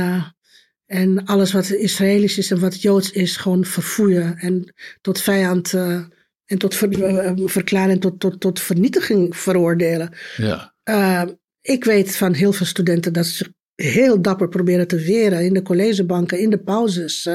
en 0.92 1.26
alles 1.26 1.52
wat 1.52 1.70
Israëlisch 1.70 2.38
is 2.38 2.52
en 2.52 2.60
wat 2.60 2.82
Joods 2.82 3.12
is, 3.12 3.38
gewoon 3.38 3.66
verfoeien. 3.66 4.38
En 4.38 4.74
tot 5.02 5.22
vijand 5.22 5.74
eh, 5.74 6.02
en 6.46 6.58
tot 6.58 6.76
ver, 6.76 7.04
eh, 7.04 7.32
verklaren 7.46 7.92
en 7.92 8.00
tot, 8.00 8.20
tot, 8.20 8.40
tot 8.40 8.60
vernietiging 8.60 9.38
veroordelen. 9.38 10.14
ja. 10.38 10.70
Uh, 10.90 11.24
ik 11.62 11.84
weet 11.84 12.16
van 12.16 12.34
heel 12.34 12.54
veel 12.54 12.66
studenten 12.66 13.14
dat 13.14 13.26
ze 13.26 13.54
heel 13.76 14.22
dapper 14.22 14.48
proberen 14.50 14.88
te 14.88 15.00
weren 15.00 15.46
in 15.46 15.54
de 15.54 15.62
collegebanken, 15.62 16.40
in 16.40 16.50
de 16.50 16.58
pauzes, 16.58 17.30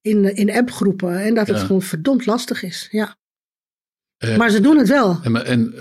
in, 0.00 0.34
in 0.36 0.50
appgroepen. 0.50 1.18
En 1.20 1.34
dat 1.34 1.46
het 1.48 1.56
Ja. 1.56 1.64
gewoon 1.64 1.82
verdomd 1.82 2.26
lastig 2.26 2.62
is. 2.62 2.88
Ja. 2.90 3.16
Eh, 4.16 4.36
maar 4.36 4.50
ze 4.50 4.60
doen 4.60 4.76
het 4.78 4.88
wel. 4.88 5.20
En, 5.22 5.46
en, 5.46 5.74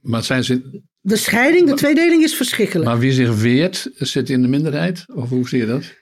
maar, 0.00 0.24
zijn 0.24 0.44
ze, 0.44 0.82
De 1.00 1.16
scheiding, 1.16 1.68
de 1.68 1.74
tweedeling 1.74 2.22
is 2.22 2.34
verschrikkelijk. 2.34 2.88
maar 2.88 2.98
wie 2.98 3.12
zich 3.12 3.40
weert, 3.40 3.90
zit 3.94 4.30
in 4.30 4.42
de 4.42 4.48
minderheid? 4.48 5.04
Of 5.14 5.28
hoe 5.28 5.48
zie 5.48 5.58
je 5.58 5.66
dat? 5.66 5.98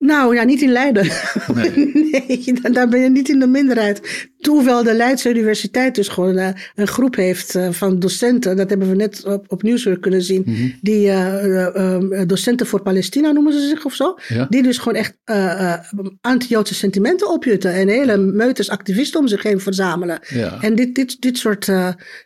Nou 0.00 0.34
ja, 0.34 0.42
niet 0.42 0.62
in 0.62 0.72
Leiden. 0.72 1.06
Nee. 1.54 1.70
nee, 2.10 2.54
daar- 2.72 2.88
ben 2.88 3.00
je 3.00 3.10
niet 3.10 3.28
in 3.28 3.38
de 3.38 3.46
minderheid. 3.46 4.28
Hoewel 4.40 4.82
de 4.82 4.94
Leidse 4.94 5.30
Universiteit 5.30 5.94
dus 5.94 6.08
gewoon 6.08 6.36
eh, 6.36 6.48
een 6.74 6.86
groep 6.86 7.16
heeft 7.16 7.54
eh, 7.54 7.68
van 7.70 7.98
docenten. 7.98 8.56
Dat 8.56 8.68
hebben 8.70 8.88
we 8.88 8.96
net 8.96 9.24
op, 9.24 9.44
op 9.48 9.62
Nieuwswerk 9.62 10.00
kunnen 10.00 10.22
zien. 10.22 10.42
Mhm. 10.46 10.68
Die 10.80 11.08
eh, 11.08 11.44
eh, 11.66 11.94
eh, 11.94 12.28
docenten 12.28 12.66
voor 12.66 12.82
Palestina 12.82 13.30
noemen 13.32 13.52
ze 13.52 13.68
zich 13.68 13.84
of 13.84 13.94
zo. 13.94 14.18
Ja. 14.28 14.46
Die 14.48 14.62
dus 14.62 14.78
gewoon 14.78 14.98
echt 14.98 15.16
eh, 15.24 15.74
anti-Joodse 16.20 16.74
sentimenten 16.74 17.30
opjutten. 17.30 17.72
En 17.72 17.88
hele 17.88 18.16
meuters 18.16 18.70
activisten 18.70 19.20
om 19.20 19.28
zich 19.28 19.42
heen 19.42 19.60
verzamelen. 19.60 20.18
Ja. 20.28 20.58
En 20.60 20.74
dit, 20.74 20.94
dit, 20.94 21.20
dit 21.20 21.38
soort 21.38 21.68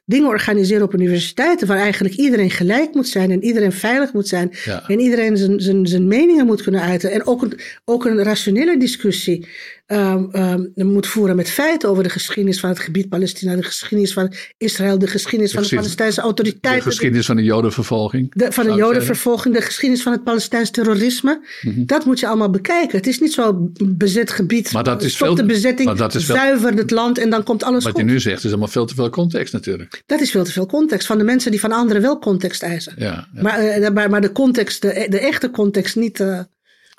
dingen 0.04 0.28
organiseren 0.28 0.82
op 0.82 0.94
universiteiten. 0.94 1.66
Waar 1.66 1.78
eigenlijk 1.78 2.14
iedereen 2.14 2.50
gelijk 2.50 2.94
moet 2.94 3.08
zijn. 3.08 3.30
En 3.30 3.44
iedereen 3.44 3.72
veilig 3.72 4.12
moet 4.12 4.28
zijn. 4.28 4.50
Ja. 4.64 4.88
En 4.88 5.00
iedereen 5.00 5.36
zijn, 5.36 5.60
zijn, 5.60 5.86
zijn 5.86 6.06
meningen 6.06 6.46
moet 6.46 6.62
kunnen 6.62 6.80
uiten. 6.80 7.10
En 7.10 7.26
ook 7.26 7.42
een, 7.42 7.52
ook 7.84 8.04
een 8.04 8.22
rationele 8.22 8.78
discussie 8.78 9.46
ehm, 9.86 10.24
ehm, 10.32 10.62
moet 10.74 11.06
voeren 11.06 11.36
met 11.36 11.50
feiten 11.50 11.88
over 11.88 12.02
de 12.02 12.08
geschiedenis 12.08 12.60
van 12.60 12.68
het 12.70 12.78
gebied 12.78 13.08
Palestina. 13.08 13.56
De 13.56 13.62
geschiedenis 13.62 14.12
van 14.12 14.32
Israël. 14.56 14.98
De 14.98 15.06
geschiedenis 15.06 15.52
van 15.52 15.62
de 15.62 15.74
Palestijnse 15.74 16.16
De 16.20 16.22
autoriteiten. 16.26 16.82
geschiedenis 16.82 17.26
van 17.26 17.36
de 17.36 17.42
jodenvervolging. 17.42 18.32
De, 18.34 18.52
van 18.52 18.66
de 18.66 18.72
jodenvervolging, 18.74 19.54
de 19.54 19.60
geschiedenis 19.62 20.02
van 20.02 20.12
het 20.12 20.24
Palestijns 20.24 20.70
terrorisme. 20.70 21.40
Dat 21.76 22.04
moet 22.04 22.20
je 22.20 22.26
allemaal 22.26 22.50
bekijken. 22.50 22.96
Het 22.96 23.06
is 23.06 23.20
niet 23.20 23.32
zo 23.32 23.70
bezet 23.84 24.30
gebied. 24.30 24.72
Maar 24.72 24.84
dat 24.84 25.02
is 25.02 25.16
veel- 25.16 25.34
de 25.34 25.44
bezetting, 25.46 25.88
maar 25.88 25.96
dat 25.96 26.14
is 26.14 26.24
veel- 26.24 26.34
zuiver 26.34 26.72
het 26.74 26.90
land 26.90 27.18
en 27.18 27.30
dan 27.30 27.42
komt 27.42 27.62
alles 27.62 27.84
Wat 27.84 27.92
goed. 27.92 28.00
je 28.00 28.06
nu 28.06 28.20
zegt 28.20 28.44
is 28.44 28.50
allemaal 28.50 28.68
veel 28.68 28.86
te 28.86 28.94
veel 28.94 29.10
context 29.10 29.52
natuurlijk. 29.52 30.02
Dat 30.06 30.20
is 30.20 30.30
veel 30.30 30.44
te 30.44 30.52
veel 30.52 30.66
context 30.66 31.06
van 31.06 31.18
de 31.18 31.24
mensen 31.24 31.50
die 31.50 31.60
van 31.60 31.72
anderen 31.72 32.02
wel 32.02 32.18
context 32.18 32.62
eisen. 32.62 32.92
Ja, 32.96 33.28
ja. 33.34 33.42
Maar, 33.42 33.58
eh, 33.58 33.90
maar, 33.90 34.10
maar 34.10 34.20
de 34.20 34.32
context, 34.32 34.82
de, 34.82 35.06
de 35.08 35.18
echte 35.20 35.50
context 35.50 35.96
niet, 35.96 36.20
eh, 36.20 36.40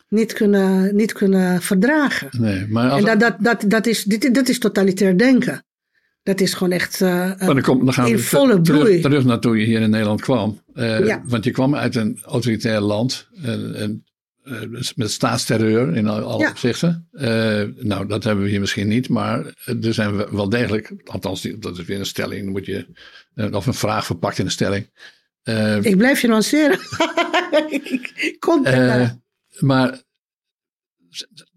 niet, 0.07 0.33
kunnen, 0.33 0.95
niet 0.95 1.13
kunnen 1.13 1.61
verdragen. 1.61 2.29
nee, 2.31 2.65
maar 2.67 2.89
als, 2.89 2.99
En 3.03 3.05
dat, 3.05 3.19
dat, 3.19 3.35
dat, 3.59 3.69
dat, 3.71 3.85
is, 3.85 4.03
dit, 4.03 4.35
dat 4.35 4.49
is 4.49 4.59
totalitair 4.59 5.17
denken. 5.17 5.63
Dat 6.23 6.39
is 6.41 6.53
gewoon 6.53 6.71
echt 6.73 7.01
eh, 7.01 7.09
maar 7.09 7.37
dan, 7.39 7.61
kom, 7.61 7.85
dan 7.85 7.93
gaan 7.93 8.07
in 8.07 8.15
we 8.15 8.21
volle 8.23 8.61
terug, 8.61 8.81
bloei. 8.81 9.01
terug 9.01 9.25
naar 9.25 9.39
toen 9.39 9.57
je 9.57 9.65
hier 9.65 9.81
in 9.81 9.89
Nederland 9.89 10.21
kwam. 10.21 10.61
Eh, 10.73 11.05
Ja. 11.05 11.21
Want 11.25 11.43
je 11.43 11.51
kwam 11.51 11.75
uit 11.75 11.95
een 11.95 12.19
autoritair 12.25 12.79
land. 12.79 13.27
En, 13.43 13.75
en, 13.75 14.05
eh, 14.43 14.61
met 14.95 15.11
staatsterreur 15.11 15.95
in 15.95 16.07
al- 16.07 16.19
alle 16.23 16.43
Ja. 16.43 16.49
opzichten. 16.49 17.07
Nou, 17.79 18.07
dat 18.07 18.23
hebben 18.23 18.43
we 18.43 18.49
hier 18.49 18.59
misschien 18.59 18.87
niet. 18.87 19.09
Maar 19.09 19.45
er 19.81 19.93
zijn 19.93 20.17
we 20.17 20.27
wel 20.31 20.49
degelijk. 20.49 20.93
Althans, 21.03 21.41
dat 21.59 21.77
is 21.77 21.85
weer 21.85 21.99
een 21.99 22.05
stelling. 22.05 22.43
Dan 22.43 22.51
moet 22.51 22.65
je, 22.65 22.85
of 23.51 23.65
een 23.65 23.73
vraag 23.73 24.05
verpakt 24.05 24.39
in 24.39 24.45
een 24.45 24.51
stelling. 24.51 24.89
Ik 25.81 25.97
blijf 25.97 26.21
je 26.21 26.27
nuanceren. 26.27 26.79
Ik- 27.69 28.35
kon 28.39 28.65
maar 29.59 30.01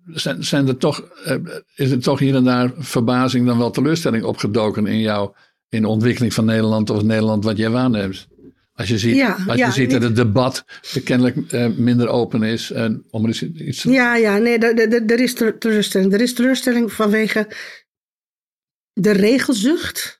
zijn, 0.06 0.44
zijn 0.44 0.68
er 0.68 0.76
toch, 0.76 1.00
eh, 1.24 1.36
is 1.74 1.90
er 1.90 2.00
toch 2.00 2.18
hier 2.18 2.34
en 2.34 2.44
daar 2.44 2.72
verbazing 2.76 3.46
dan 3.46 3.58
wel 3.58 3.70
teleurstelling 3.70 4.24
opgedoken 4.24 4.86
in 4.86 5.00
jou, 5.00 5.32
in 5.68 5.82
de 5.82 5.88
ontwikkeling 5.88 6.34
van 6.34 6.44
Nederland 6.44 6.90
of 6.90 7.02
Nederland 7.02 7.44
wat 7.44 7.56
jij 7.56 7.70
waarneemt? 7.70 8.26
Als 8.72 8.88
je 8.88 8.98
ziet, 8.98 9.16
Ja, 9.16 9.36
als 9.46 9.56
ja, 9.58 9.66
je 9.66 9.72
ziet 9.72 9.90
dat 9.90 10.02
het 10.02 10.16
debat 10.16 10.64
kennelijk 11.04 11.52
eh, 11.52 11.66
minder 11.76 12.08
open 12.08 12.42
is. 12.42 12.70
En 12.70 13.04
om 13.10 13.24
er 13.24 13.42
iets 13.42 13.80
te- 13.80 13.90
Ja, 13.90 14.16
ja, 14.16 14.38
nee, 14.38 14.58
er- 14.58 15.20
is 15.20 15.34
teleurstelling. 15.58 16.12
Er 16.12 16.20
is 16.20 16.34
teleurstelling 16.34 16.92
vanwege 16.92 17.48
de 18.92 19.10
regelzucht 19.10 20.17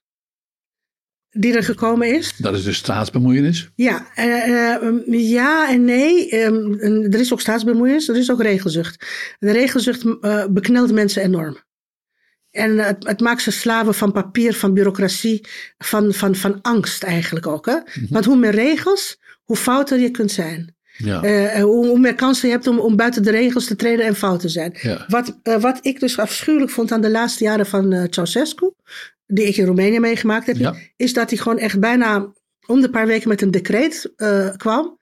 die 1.39 1.57
er 1.57 1.63
gekomen 1.63 2.15
is. 2.17 2.37
Dat 2.37 2.55
is 2.55 2.65
dus 2.65 2.77
staatsbemoeienis. 2.77 3.71
Ja, 3.75 4.07
eh, 4.15 4.75
eh, 4.75 4.93
ja 5.09 5.71
en 5.71 5.85
nee. 5.85 6.29
Ehm, 6.29 7.13
er 7.13 7.21
is 7.21 7.33
ook 7.33 7.41
staatsbemoeienis, 7.41 8.09
er 8.09 8.17
is 8.17 8.31
ook 8.31 8.43
regelzucht. 8.43 9.07
De 9.39 9.53
regelzucht 9.53 10.05
eh, 10.21 10.45
beknelt 10.51 10.93
mensen 10.93 11.23
enorm. 11.23 11.57
En 12.51 12.79
het, 12.79 13.07
het 13.07 13.21
maakt 13.21 13.43
ze 13.43 13.51
slaven 13.51 13.95
van 13.95 14.13
papier, 14.13 14.55
van 14.55 14.75
bureaucratie, 14.75 15.47
van, 15.79 16.13
van, 16.13 16.35
van 16.35 16.59
angst 16.63 17.03
eigenlijk 17.03 17.47
ook. 17.47 17.67
Hè? 17.67 17.79
Want 18.11 18.25
hoe 18.25 18.37
meer 18.37 18.55
regels, 18.55 19.21
hoe 19.45 19.57
fouter 19.57 19.99
je 19.99 20.11
kunt 20.11 20.31
zijn. 20.31 20.77
Ja. 20.97 21.21
Hoe, 21.61 21.87
hoe 21.87 21.99
meer 21.99 22.15
kansen 22.15 22.49
je 22.49 22.55
hebt 22.55 22.67
om, 22.67 22.79
om 22.79 22.97
buiten 22.97 23.23
de 23.23 23.31
regels 23.31 23.67
te 23.67 23.77
treden 23.77 24.07
en 24.07 24.15
fout 24.15 24.41
te 24.41 24.49
zijn. 24.49 24.77
Ja. 24.81 25.05
Wat, 25.09 25.39
wat 25.43 25.79
ik 25.83 26.01
dus 26.01 26.19
afschuwelijk 26.19 26.71
vond 26.71 26.93
aan 26.93 27.01
de 27.01 27.11
laatste 27.11 27.45
jaren 27.45 27.67
van 27.67 27.93
eh 27.93 28.05
Ceausescu, 28.11 28.73
die 29.29 29.47
ik 29.47 29.57
in 29.57 29.65
Roemenië 29.67 30.01
meegemaakt 30.01 30.47
heb, 30.47 30.57
Ja. 30.57 30.75
is 30.97 31.13
dat 31.13 31.31
hij 31.31 31.39
gewoon 31.39 31.59
echt 31.59 31.81
bijna 31.81 32.33
om 32.67 32.81
de 32.81 32.91
paar 32.91 33.07
weken 33.07 33.29
met 33.29 33.43
een 33.43 33.51
decreet 33.51 34.13
eh, 34.17 34.49
kwam. 34.57 34.98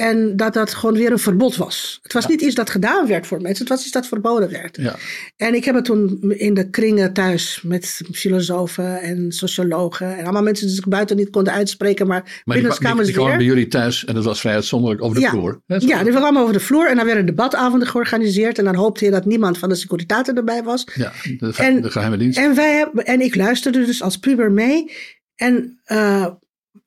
En 0.00 0.36
dat 0.36 0.52
dat 0.54 0.74
gewoon 0.74 0.94
weer 0.94 1.12
een 1.12 1.18
verbod 1.18 1.56
was. 1.56 1.98
Het 2.02 2.12
was 2.12 2.26
niet 2.26 2.40
iets 2.40 2.54
dat 2.54 2.70
gedaan 2.70 3.06
werd 3.06 3.26
voor 3.26 3.40
mensen, 3.40 3.58
het 3.60 3.68
was 3.68 3.82
iets 3.82 3.92
dat 3.92 4.06
verboden 4.06 4.50
werd. 4.50 4.76
ja. 4.76 4.96
En 5.36 5.54
ik 5.54 5.64
heb 5.64 5.74
het 5.74 5.84
toen 5.84 6.18
in 6.32 6.54
de 6.54 6.70
kringen 6.70 7.12
thuis 7.12 7.60
met 7.62 8.00
filosofen 8.12 9.00
en 9.00 9.32
sociologen. 9.32 10.16
En 10.16 10.22
allemaal 10.22 10.42
mensen 10.42 10.66
die 10.66 10.74
zich 10.74 10.88
buiten 10.88 11.16
niet 11.16 11.30
konden 11.30 11.52
uitspreken, 11.52 12.06
maar, 12.06 12.22
Maar 12.22 12.56
die, 12.56 12.66
binnen 12.68 12.96
die, 12.96 13.04
die 13.04 13.12
kwamen 13.14 13.36
bij 13.36 13.46
jullie 13.46 13.66
thuis 13.68 14.04
en 14.04 14.14
dat 14.14 14.24
was 14.24 14.40
vrij 14.40 14.54
uitzonderlijk 14.54 15.02
over 15.02 15.14
de 15.16 15.20
Ja. 15.22 15.30
vloer. 15.30 15.62
hè? 15.66 15.76
Ja, 15.78 16.02
die 16.02 16.12
kwamen 16.12 16.40
over 16.42 16.52
de 16.54 16.60
vloer 16.60 16.88
en 16.88 16.96
dan 16.96 17.04
werden 17.06 17.26
debatavonden 17.26 17.88
georganiseerd. 17.88 18.58
En 18.58 18.64
dan 18.64 18.74
hoopte 18.74 19.04
je 19.04 19.10
dat 19.10 19.24
niemand 19.24 19.58
van 19.58 19.68
de 19.68 19.74
securiteiten 19.74 20.36
erbij 20.36 20.62
was. 20.62 20.86
Ja, 20.94 21.12
de, 21.38 21.52
ge- 21.52 21.62
En- 21.62 21.82
de 21.82 21.90
geheime 21.90 22.16
dienst. 22.16 22.38
En, 22.38 22.54
wij 22.54 22.88
en 22.94 23.20
ik 23.20 23.34
luisterde 23.36 23.84
dus 23.84 24.02
als 24.02 24.16
puber 24.18 24.52
mee. 24.52 24.92
En 25.36 25.80
eh, 25.84 26.26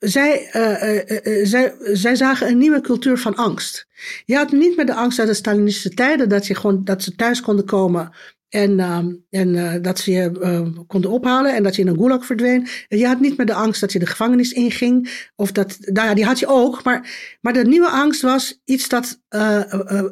zij, 0.03 0.49
eh, 0.51 0.81
eh, 0.81 1.39
eh, 1.39 1.47
zij, 1.47 1.73
zij 1.79 2.15
zagen 2.15 2.47
een 2.47 2.57
nieuwe 2.57 2.81
cultuur 2.81 3.17
van 3.17 3.35
angst. 3.35 3.87
Je 4.25 4.35
had 4.35 4.51
niet 4.51 4.77
meer 4.77 4.85
de 4.85 4.93
angst 4.93 5.19
uit 5.19 5.27
de 5.27 5.33
Stalinistische 5.33 5.93
tijden 5.93 6.29
dat, 6.29 6.47
je 6.47 6.55
gewoon, 6.55 6.83
dat 6.83 7.03
ze 7.03 7.15
thuis 7.15 7.41
konden 7.41 7.65
komen 7.65 8.11
En, 8.49 8.79
ehm, 8.79 9.13
en 9.29 9.81
dat 9.81 9.99
ze 9.99 10.11
je 10.11 10.31
konden 10.87 11.11
ophalen 11.11 11.55
en 11.55 11.63
dat 11.63 11.75
je 11.75 11.81
in 11.81 11.87
een 11.87 11.97
gulag 11.97 12.25
verdween. 12.25 12.67
En 12.87 12.97
je 12.97 13.07
had 13.07 13.19
niet 13.19 13.37
meer 13.37 13.45
de 13.45 13.53
angst 13.53 13.81
dat 13.81 13.91
je 13.91 13.99
de 13.99 14.05
gevangenis 14.05 14.51
inging. 14.51 15.27
Of 15.35 15.51
dat, 15.51 15.77
nou 15.79 16.07
ja, 16.07 16.13
die 16.13 16.25
had 16.25 16.39
je 16.39 16.47
ook. 16.47 16.83
Maar, 16.83 17.09
maar 17.41 17.53
de 17.53 17.65
nieuwe 17.65 17.89
angst 17.89 18.21
was 18.21 18.61
iets 18.65 18.89
dat 18.89 19.19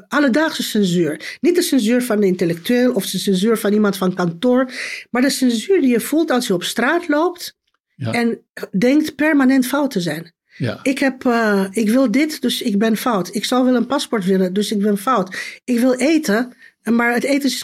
alledaagse 0.07 0.63
censuur. 0.63 1.37
Niet 1.41 1.55
de 1.55 1.61
censuur 1.61 2.03
van 2.03 2.19
de 2.19 2.27
intellectueel 2.27 2.93
of 2.93 3.09
de 3.09 3.17
censuur 3.17 3.57
van 3.57 3.73
iemand 3.73 3.97
van 3.97 4.13
kantoor. 4.13 4.71
Maar 5.11 5.21
de 5.21 5.29
censuur 5.29 5.81
die 5.81 5.91
je 5.91 5.99
voelt 5.99 6.31
als 6.31 6.47
je 6.47 6.53
op 6.53 6.63
straat 6.63 7.07
loopt. 7.07 7.59
Ja. 8.01 8.11
En 8.11 8.39
denkt 8.77 9.15
permanent 9.15 9.67
fout 9.67 9.91
te 9.91 9.99
zijn. 9.99 10.33
Ja. 10.57 10.79
Ik, 10.83 10.99
heb, 10.99 11.23
ik 11.71 11.89
wil 11.89 12.11
dit, 12.11 12.41
dus 12.41 12.61
ik 12.61 12.77
ben 12.77 12.97
fout. 12.97 13.35
Ik 13.35 13.45
zou 13.45 13.65
wel 13.65 13.75
een 13.75 13.85
paspoort 13.85 14.25
willen, 14.25 14.53
dus 14.53 14.71
ik 14.71 14.79
ben 14.79 14.97
fout. 14.97 15.59
Ik 15.63 15.79
wil 15.79 15.93
eten, 15.93 16.53
maar 16.83 17.13
het 17.13 17.23
eten 17.23 17.49
is 17.49 17.61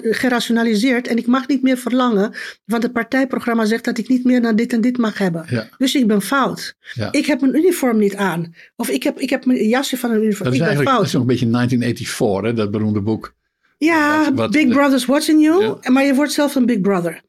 gerationaliseerd 0.00 1.08
en 1.08 1.16
ik 1.16 1.26
mag 1.26 1.48
niet 1.48 1.62
meer 1.62 1.76
verlangen, 1.76 2.34
want 2.64 2.82
het 2.82 2.92
partijprogramma 2.92 3.64
zegt 3.64 3.84
dat 3.84 3.98
ik 3.98 4.08
niet 4.08 4.24
meer 4.24 4.40
naar 4.40 4.56
dit 4.56 4.72
en 4.72 4.80
dit 4.80 4.98
mag 4.98 5.18
hebben. 5.18 5.46
Ja. 5.48 5.68
Dus 5.78 5.94
ik 5.94 6.06
ben 6.06 6.22
fout. 6.22 6.74
Ja. 6.92 7.12
Ik 7.12 7.26
heb 7.26 7.40
mijn 7.40 7.56
uniform 7.56 7.98
niet 7.98 8.16
aan. 8.16 8.54
Of 8.76 8.88
ik 8.88 9.02
heb, 9.02 9.18
ik 9.18 9.30
heb 9.30 9.44
mijn 9.44 9.68
jasje 9.68 9.96
van 9.96 10.10
een 10.10 10.22
uniform. 10.22 10.44
Dat 10.44 10.52
is 10.52 10.60
ik 10.60 10.66
ben 10.66 10.84
fout. 10.84 10.96
Dat 10.96 11.06
is 11.06 11.12
nog 11.12 11.22
een 11.22 11.28
beetje 11.28 11.50
1984, 11.50 12.50
hè, 12.50 12.56
dat 12.56 12.70
beroemde 12.70 13.00
boek. 13.00 13.34
Ja, 13.78 14.34
wat, 14.34 14.50
Big 14.50 14.68
Brother's 14.68 15.04
Watching 15.04 15.42
You. 15.42 15.76
Maar 15.90 16.04
je 16.04 16.14
wordt 16.14 16.32
zelf 16.32 16.54
een 16.54 16.66
Big 16.66 16.80
Brother. 16.80 17.22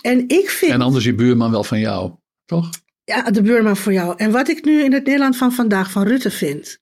En 0.00 0.28
ik 0.28 0.50
vind. 0.50 0.72
En 0.72 0.80
anders 0.80 1.04
je 1.04 1.14
buurman 1.14 1.50
wel 1.50 1.64
van 1.64 1.80
jou, 1.80 2.12
toch? 2.44 2.70
Ja, 3.04 3.30
de 3.30 3.42
buurman 3.42 3.76
voor 3.76 3.92
jou. 3.92 4.14
En 4.16 4.30
wat 4.30 4.48
ik 4.48 4.64
nu 4.64 4.82
in 4.82 4.92
het 4.92 5.04
Nederland 5.04 5.36
van 5.36 5.52
vandaag 5.52 5.90
van 5.90 6.02
Rutte 6.02 6.30
vind, 6.30 6.78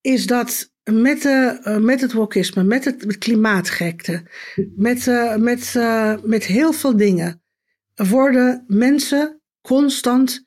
is 0.00 0.26
dat 0.26 0.72
met, 0.90 1.22
de, 1.22 1.60
uh, 1.64 1.76
met 1.76 2.00
het 2.00 2.12
wokisme, 2.12 2.62
met 2.62 2.84
het 2.84 3.18
klimaatgekte, 3.18 4.26
met, 4.76 5.06
uh, 5.06 5.36
met, 5.36 5.74
uh, 5.76 6.14
met 6.22 6.44
heel 6.44 6.72
veel 6.72 6.96
dingen, 6.96 7.42
worden 7.94 8.64
mensen 8.66 9.40
constant 9.60 10.46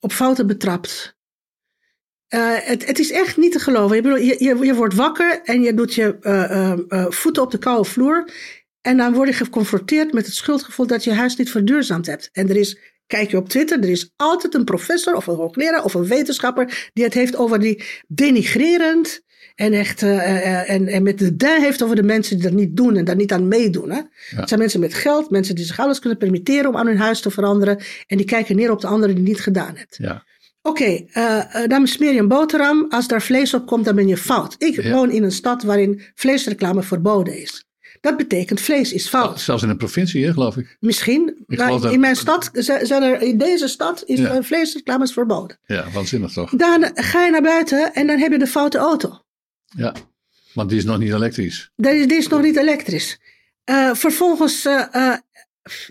op 0.00 0.12
fouten 0.12 0.46
betrapt. 0.46 1.16
het, 2.28 2.86
het 2.86 2.98
is 2.98 3.10
echt 3.10 3.36
niet 3.36 3.52
te 3.52 3.58
geloven. 3.58 3.96
Je, 3.96 4.02
bedoel, 4.02 4.18
je, 4.18 4.44
je, 4.44 4.56
je 4.66 4.74
wordt 4.74 4.94
wakker 4.94 5.42
en 5.42 5.62
je 5.62 5.74
doet 5.74 5.94
je 5.94 6.16
voeten 7.10 7.42
op 7.42 7.50
de 7.50 7.58
koude 7.58 7.88
vloer. 7.88 8.30
En 8.86 8.96
dan 8.96 9.12
word 9.12 9.28
je 9.28 9.34
geconfronteerd 9.34 10.12
met 10.12 10.26
het 10.26 10.34
schuldgevoel 10.34 10.86
dat 10.86 11.04
je 11.04 11.12
huis 11.12 11.36
niet 11.36 11.50
verduurzaamd 11.50 12.06
hebt. 12.06 12.28
En 12.32 12.48
er 12.48 12.56
is 12.56 12.78
Kijk 13.06 13.30
je 13.30 13.36
op 13.36 13.48
Twitter, 13.48 13.78
er 13.78 13.88
is 13.88 14.12
altijd 14.16 14.54
een 14.54 14.64
professor 14.64 15.14
of 15.14 15.26
een 15.26 15.34
hoogleraar 15.34 15.84
of 15.84 15.94
een 15.94 16.06
wetenschapper 16.06 16.90
die 16.92 17.04
het 17.04 17.14
heeft 17.14 17.36
over 17.36 17.60
die 17.60 17.84
denigrerend 18.08 19.20
en 19.54 19.72
echt 19.72 20.02
uh, 20.02 20.70
en, 20.70 20.86
en 20.86 21.02
met 21.02 21.18
de 21.18 21.36
de 21.36 21.58
heeft 21.60 21.82
over 21.82 21.96
de 21.96 22.02
mensen 22.02 22.36
die 22.36 22.44
dat 22.44 22.56
niet 22.56 22.76
doen 22.76 22.96
en 22.96 23.04
daar 23.04 23.16
niet 23.16 23.32
aan 23.32 23.48
meedoen. 23.48 23.90
Hè? 23.90 24.00
Het 24.36 24.48
zijn 24.48 24.60
mensen 24.60 24.80
met 24.80 24.94
geld, 24.94 25.30
mensen 25.30 25.54
die 25.54 25.64
zich 25.64 25.78
alles 25.78 25.98
kunnen 25.98 26.18
permitteren 26.18 26.68
om 26.68 26.76
aan 26.76 26.86
hun 26.86 26.98
huis 26.98 27.20
te 27.20 27.30
veranderen 27.30 27.78
en 28.06 28.16
die 28.16 28.26
kijken 28.26 28.56
neer 28.56 28.70
op 28.70 28.80
de 28.80 28.86
anderen 28.86 29.14
die 29.14 29.24
niet 29.24 29.40
gedaan 29.40 29.76
het. 29.76 29.96
Ja. 29.98 30.24
Oké, 30.62 30.82
okay, 30.82 31.08
uh, 31.14 31.68
dan 31.68 31.86
smeer 31.86 32.12
je 32.12 32.20
een 32.20 32.28
boterham. 32.28 32.86
Als 32.88 33.08
daar 33.08 33.22
vlees 33.22 33.54
op 33.54 33.66
komt, 33.66 33.84
dan 33.84 33.94
ben 33.94 34.08
je 34.08 34.16
fout. 34.16 34.54
Ik 34.58 34.82
woon 34.82 35.10
in 35.10 35.22
een 35.22 35.32
stad 35.32 35.62
waarin 35.62 36.02
vleesreclame 36.14 36.82
verboden 36.82 37.40
is. 37.40 37.65
Dat 38.06 38.16
betekent 38.16 38.60
vlees 38.60 38.92
is 38.92 39.08
fout. 39.08 39.40
Zelfs 39.40 39.62
in 39.62 39.68
een 39.68 39.76
provincie, 39.76 40.24
hè, 40.24 40.32
geloof 40.32 40.56
ik. 40.56 40.76
Misschien. 40.80 41.44
maar 41.46 41.92
in 41.92 42.00
mijn 42.00 42.16
stad, 42.16 42.50
zijn 42.52 43.02
er, 43.02 43.22
in 43.22 43.38
deze 43.38 43.68
stad 43.68 44.02
is 44.06 44.18
ja. 44.18 44.42
vleesreclames 44.42 45.12
verboden. 45.12 45.58
Ja, 45.66 45.90
waanzinnig 45.92 46.32
toch? 46.32 46.50
Dan 46.50 46.90
ga 46.94 47.24
je 47.24 47.30
naar 47.30 47.42
buiten 47.42 47.94
en 47.94 48.06
dan 48.06 48.18
heb 48.18 48.32
je 48.32 48.38
de 48.38 48.46
foute 48.46 48.78
auto. 48.78 49.20
Ja, 49.76 49.94
want 50.54 50.68
die 50.68 50.78
is 50.78 50.84
nog 50.84 50.98
niet 50.98 51.12
elektrisch. 51.12 51.70
Die, 51.76 52.06
die 52.06 52.16
is 52.16 52.28
nog 52.28 52.42
niet 52.42 52.56
elektrisch. 52.56 53.20
Uh, 53.70 53.94
vervolgens 53.94 54.64
uh, 54.66 54.84
uh, 54.92 55.16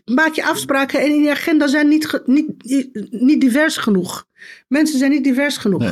maak 0.06 0.34
je 0.34 0.46
afspraken 0.46 1.00
en 1.00 1.10
in 1.10 1.24
je 1.24 1.32
agenda 1.32 1.68
zijn 1.68 1.88
niet, 1.88 2.22
niet, 2.26 2.52
niet 3.10 3.42
divers 3.42 3.78
genoeg. 3.78 4.28
Mensen 4.68 5.00
zijn 5.00 5.12
niet 5.12 5.24
divers 5.24 5.58
genoeg. 5.58 5.82
Nee. 5.82 5.92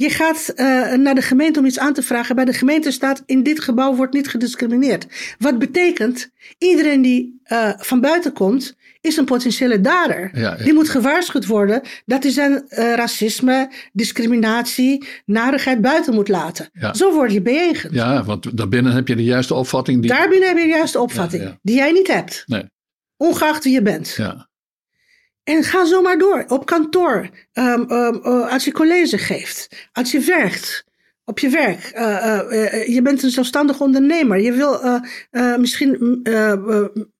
Je 0.00 0.10
gaat 0.10 0.52
uh, 0.56 0.92
naar 0.92 1.14
de 1.14 1.22
gemeente 1.22 1.58
om 1.58 1.66
iets 1.66 1.78
aan 1.78 1.92
te 1.92 2.02
vragen. 2.02 2.34
Bij 2.34 2.44
de 2.44 2.52
gemeente 2.52 2.90
staat: 2.90 3.22
in 3.26 3.42
dit 3.42 3.60
gebouw 3.60 3.94
wordt 3.94 4.12
niet 4.12 4.28
gediscrimineerd. 4.28 5.06
Wat 5.38 5.58
betekent, 5.58 6.30
iedereen 6.58 7.02
die 7.02 7.40
uh, 7.46 7.72
van 7.76 8.00
buiten 8.00 8.32
komt, 8.32 8.76
is 9.00 9.16
een 9.16 9.24
potentiële 9.24 9.80
dader. 9.80 10.30
Ja, 10.32 10.40
ja. 10.40 10.64
Die 10.64 10.72
moet 10.72 10.88
gewaarschuwd 10.88 11.46
worden 11.46 11.82
dat 12.06 12.22
hij 12.22 12.32
zijn 12.32 12.52
uh, 12.52 12.94
racisme, 12.94 13.70
discriminatie, 13.92 15.06
narigheid 15.24 15.80
buiten 15.80 16.14
moet 16.14 16.28
laten. 16.28 16.68
Ja. 16.72 16.94
Zo 16.94 17.12
word 17.12 17.32
je 17.32 17.42
beëgend. 17.42 17.94
Ja, 17.94 18.24
want 18.24 18.56
daarbinnen 18.56 18.92
heb 18.92 19.08
je 19.08 19.16
de 19.16 19.24
juiste 19.24 19.54
opvatting. 19.54 20.00
Die... 20.00 20.10
Daarbinnen 20.10 20.48
heb 20.48 20.56
je 20.56 20.64
de 20.64 20.68
juiste 20.68 20.98
opvatting, 21.00 21.58
die 21.62 21.76
jij 21.76 21.92
niet 21.92 22.08
hebt. 22.08 22.42
Nee. 22.46 22.64
Ongeacht 23.16 23.64
wie 23.64 23.72
je 23.72 23.82
bent. 23.82 24.14
Ja. 24.16 24.48
En 25.44 25.64
ga 25.64 25.84
zo 25.84 26.02
maar 26.02 26.18
door. 26.18 26.44
Op 26.48 26.66
kantoor, 26.66 27.28
um, 27.52 27.90
um, 27.90 28.22
als 28.24 28.64
je 28.64 28.72
college 28.72 29.18
geeft, 29.18 29.88
als 29.92 30.10
je 30.10 30.20
werkt, 30.20 30.84
op 31.24 31.38
je 31.38 31.48
werk. 31.48 31.92
Uh, 31.96 32.40
uh, 32.50 32.86
je 32.88 33.02
bent 33.02 33.22
een 33.22 33.30
zelfstandig 33.30 33.80
ondernemer. 33.80 34.40
Je 34.40 34.52
wil 34.52 35.00
uh, 35.30 35.56
misschien 35.56 36.20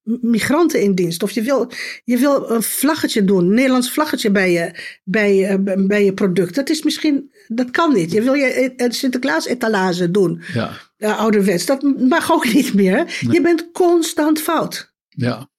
migranten 0.03 0.81
in 0.81 0.95
dienst. 0.95 1.23
Of 1.23 1.31
je 1.31 1.43
wil, 1.43 1.71
je 2.05 2.17
wil 2.17 2.51
een 2.51 2.63
vlaggetje 2.63 3.25
doen, 3.25 3.45
een 3.45 3.55
Nederlands 3.55 3.93
vlaggetje 3.93 4.31
bij 4.31 4.53
je, 4.53 4.75
bij, 5.05 5.59
bij 5.87 6.05
je 6.05 6.15
product. 6.15 6.55
Dat 6.55 6.71
is 6.71 6.83
misschien, 6.83 7.31
dat 7.49 7.71
kan 7.71 7.93
niet. 7.93 8.13
Je 8.13 8.23
wil 8.23 8.35
je 8.35 8.73
een 8.77 8.93
Sinterklaas-etalage 8.93 10.11
doen. 10.11 10.43
Ja. 10.97 11.17
ouderwets. 11.17 11.67
Dat 11.67 11.83
mag 11.99 12.33
ook 12.33 12.53
niet 12.53 12.75
meer. 12.75 12.97
Nee. 12.97 13.33
Je 13.35 13.41
bent 13.41 13.71
constant 13.73 14.41
fout. 14.41 14.95
Ja 15.09 15.50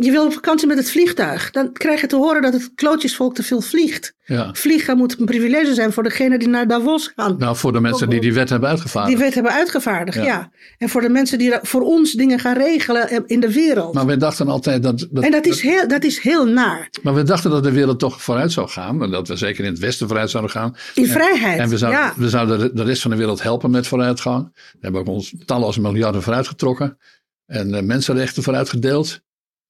je 0.00 0.10
wil 0.10 0.24
op 0.24 0.32
vakantie 0.32 0.66
met 0.66 0.76
het 0.76 0.90
vliegtuig. 0.90 1.50
Dan 1.50 1.72
krijg 1.72 2.00
je 2.00 2.06
te 2.06 2.16
horen 2.16 2.42
dat 2.42 2.52
het 2.52 2.70
klootjesvolk 2.74 3.34
te 3.34 3.42
veel 3.42 3.60
vliegt. 3.60 4.14
Ja. 4.24 4.50
Vliegen 4.52 4.96
moet 4.96 5.18
een 5.18 5.26
privilege 5.26 5.74
zijn 5.74 5.92
voor 5.92 6.02
degene 6.02 6.38
die 6.38 6.48
naar 6.48 6.66
Davos 6.66 7.12
gaan. 7.16 7.36
Nou, 7.38 7.56
voor 7.56 7.72
de 7.72 7.80
mensen 7.80 8.10
die 8.10 8.20
die 8.20 8.32
wet 8.32 8.48
hebben 8.48 8.68
uitgevaardigd. 8.68 9.16
Die 9.16 9.24
wet 9.24 9.34
hebben 9.34 9.52
uitgevaardigd, 9.52 10.24
ja. 10.24 10.50
En 10.78 10.88
voor 10.88 11.00
de 11.00 11.08
mensen 11.08 11.38
die 11.38 11.54
voor 11.62 11.80
ons 11.80 12.12
dingen 12.12 12.38
gaan 12.38 12.56
regelen 12.56 13.26
in 13.26 13.40
de 13.40 13.52
wereld. 13.52 13.94
Maar 13.94 14.06
we 14.06 14.16
dachten 14.16 14.48
altijd 14.48 14.82
dat... 14.82 15.06
dat 15.10 15.24
en 15.24 15.30
dat 15.30 15.46
is, 15.46 15.60
heel, 15.60 15.88
dat 15.88 16.04
is 16.04 16.18
heel 16.18 16.46
naar. 16.46 16.88
Maar 17.02 17.14
we 17.14 17.22
dachten 17.22 17.50
dat 17.50 17.62
de 17.62 17.72
wereld 17.72 17.98
toch 17.98 18.22
vooruit 18.22 18.52
zou 18.52 18.68
gaan. 18.68 19.02
En 19.02 19.10
dat 19.10 19.28
we 19.28 19.36
zeker 19.36 19.64
in 19.64 19.70
het 19.70 19.80
westen 19.80 20.06
vooruit 20.06 20.30
zouden 20.30 20.52
gaan. 20.52 20.76
In 20.94 21.06
vrijheid, 21.06 21.60
En 21.60 21.68
we 21.68 21.78
zouden, 21.78 22.00
ja. 22.00 22.12
we 22.16 22.28
zouden 22.28 22.76
de 22.76 22.82
rest 22.82 23.02
van 23.02 23.10
de 23.10 23.16
wereld 23.16 23.42
helpen 23.42 23.70
met 23.70 23.86
vooruitgang. 23.86 24.50
We 24.54 24.78
hebben 24.80 25.00
ook 25.00 25.06
ons 25.06 25.34
talloze 25.44 25.80
miljarden 25.80 26.22
vooruitgetrokken. 26.22 26.98
En 27.46 27.74
uh, 27.74 27.80
mensenrechten 27.80 28.42
vooruitgedeeld. 28.42 29.20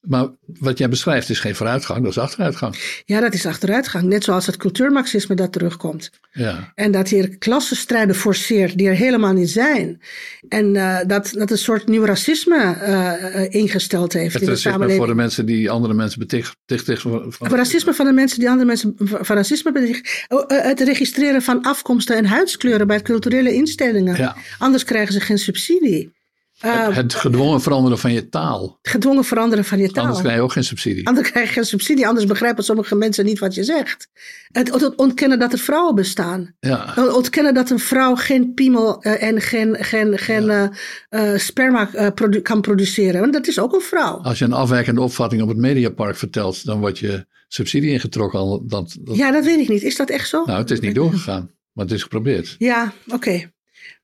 Maar 0.01 0.29
wat 0.59 0.79
jij 0.79 0.89
beschrijft 0.89 1.31
is 1.31 1.41
geen 1.41 1.55
vooruitgang, 1.55 2.03
dat 2.03 2.11
is 2.11 2.19
achteruitgang. 2.19 3.03
Ja, 3.05 3.21
dat 3.21 3.35
is 3.35 3.47
achteruitgang. 3.47 4.05
Net 4.05 4.25
zoals 4.25 4.47
het 4.47 4.57
cultuurmarxisme 4.57 5.35
dat 5.35 5.53
terugkomt. 5.53 6.11
Ja. 6.31 6.73
En 6.75 6.91
dat 6.91 7.09
hier 7.09 7.39
klassenstrijden 7.39 8.15
forceert 8.15 8.79
die 8.79 8.89
er 8.89 8.95
helemaal 8.95 9.33
niet 9.33 9.51
zijn. 9.51 10.01
En 10.49 10.75
uh, 10.75 10.99
dat, 11.07 11.33
dat 11.33 11.51
een 11.51 11.59
soort 11.59 11.89
nieuw 11.89 12.05
racisme 12.05 12.77
uh, 12.81 13.61
ingesteld 13.61 14.13
heeft 14.13 14.33
het 14.33 14.43
in 14.43 14.49
de 14.49 14.57
samenleving. 14.57 14.99
voor 14.99 15.07
de 15.07 15.15
mensen 15.15 15.47
die 15.47 15.71
andere 15.71 15.95
mensen 15.95 16.19
betichten. 16.19 16.99
Van... 16.99 17.49
Racisme 17.49 17.95
van 17.95 18.07
de 18.07 18.13
mensen 18.13 18.39
die 18.39 18.51
andere 18.51 18.67
mensen 18.67 18.95
van 18.97 19.37
racisme 19.37 19.73
betichten. 19.73 20.11
Oh, 20.29 20.45
het 20.47 20.81
registreren 20.81 21.43
van 21.43 21.63
afkomsten 21.63 22.17
en 22.17 22.25
huidskleuren 22.25 22.87
bij 22.87 23.03
culturele 23.03 23.53
instellingen. 23.53 24.17
Ja. 24.17 24.37
Anders 24.59 24.85
krijgen 24.85 25.13
ze 25.13 25.21
geen 25.21 25.39
subsidie. 25.39 26.17
Uh, 26.65 26.89
het 26.89 27.15
gedwongen 27.15 27.61
veranderen 27.61 27.99
van 27.99 28.13
je 28.13 28.29
taal. 28.29 28.79
Gedwongen 28.83 29.25
veranderen 29.25 29.65
van 29.65 29.79
je 29.79 29.91
taal. 29.91 30.05
Anders 30.05 30.23
krijg 30.23 30.37
je 30.37 30.43
ook 30.43 30.53
geen 30.53 30.65
subsidie. 30.65 31.07
Anders 31.07 31.31
krijg 31.31 31.47
je 31.47 31.53
geen 31.53 31.65
subsidie. 31.65 32.07
Anders 32.07 32.27
begrijpen 32.27 32.65
sommige 32.65 32.95
mensen 32.95 33.25
niet 33.25 33.39
wat 33.39 33.55
je 33.55 33.65
zegt. 33.65 34.09
Het 34.49 34.97
ontkennen 34.97 35.39
dat 35.39 35.53
er 35.53 35.59
vrouwen 35.59 35.95
bestaan. 35.95 36.55
Ja. 36.61 36.95
Ontkennen 37.13 37.55
dat 37.55 37.71
een 37.71 37.79
vrouw 37.79 38.15
geen 38.15 38.55
piemel 38.55 39.07
uh, 39.07 39.23
en 39.23 39.41
geen, 39.41 39.77
geen, 39.81 40.19
geen 40.19 40.45
ja. 40.45 40.71
uh, 41.11 41.39
sperma 41.39 42.11
produ 42.15 42.41
kan 42.41 42.61
produceren. 42.61 43.21
Want 43.21 43.33
dat 43.33 43.47
is 43.47 43.59
ook 43.59 43.75
een 43.75 43.81
vrouw. 43.81 44.17
Als 44.17 44.39
je 44.39 44.45
een 44.45 44.53
afwijkende 44.53 45.01
opvatting 45.01 45.43
op 45.43 45.49
het 45.49 45.57
Mediapark 45.57 46.17
vertelt, 46.17 46.65
dan 46.65 46.81
wordt 46.81 46.99
je 46.99 47.27
subsidie 47.49 47.91
ingetrokken. 47.91 48.69
Dat, 48.69 48.97
dat... 49.01 49.17
Ja, 49.17 49.31
dat 49.31 49.45
weet 49.45 49.61
ik 49.61 49.69
niet. 49.69 49.83
Is 49.83 49.97
dat 49.97 50.11
echt 50.11 50.29
zo? 50.29 50.45
Nou, 50.45 50.59
het 50.59 50.71
is 50.71 50.81
niet 50.81 50.95
doorgegaan. 50.95 51.51
Maar 51.73 51.85
het 51.85 51.95
is 51.95 52.03
geprobeerd. 52.03 52.55
Ja, 52.59 52.93
oké. 53.07 53.15
Okay. 53.15 53.53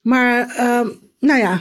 Maar, 0.01 0.49
ehm, 0.49 0.89
nou 1.21 1.41
ja. 1.41 1.61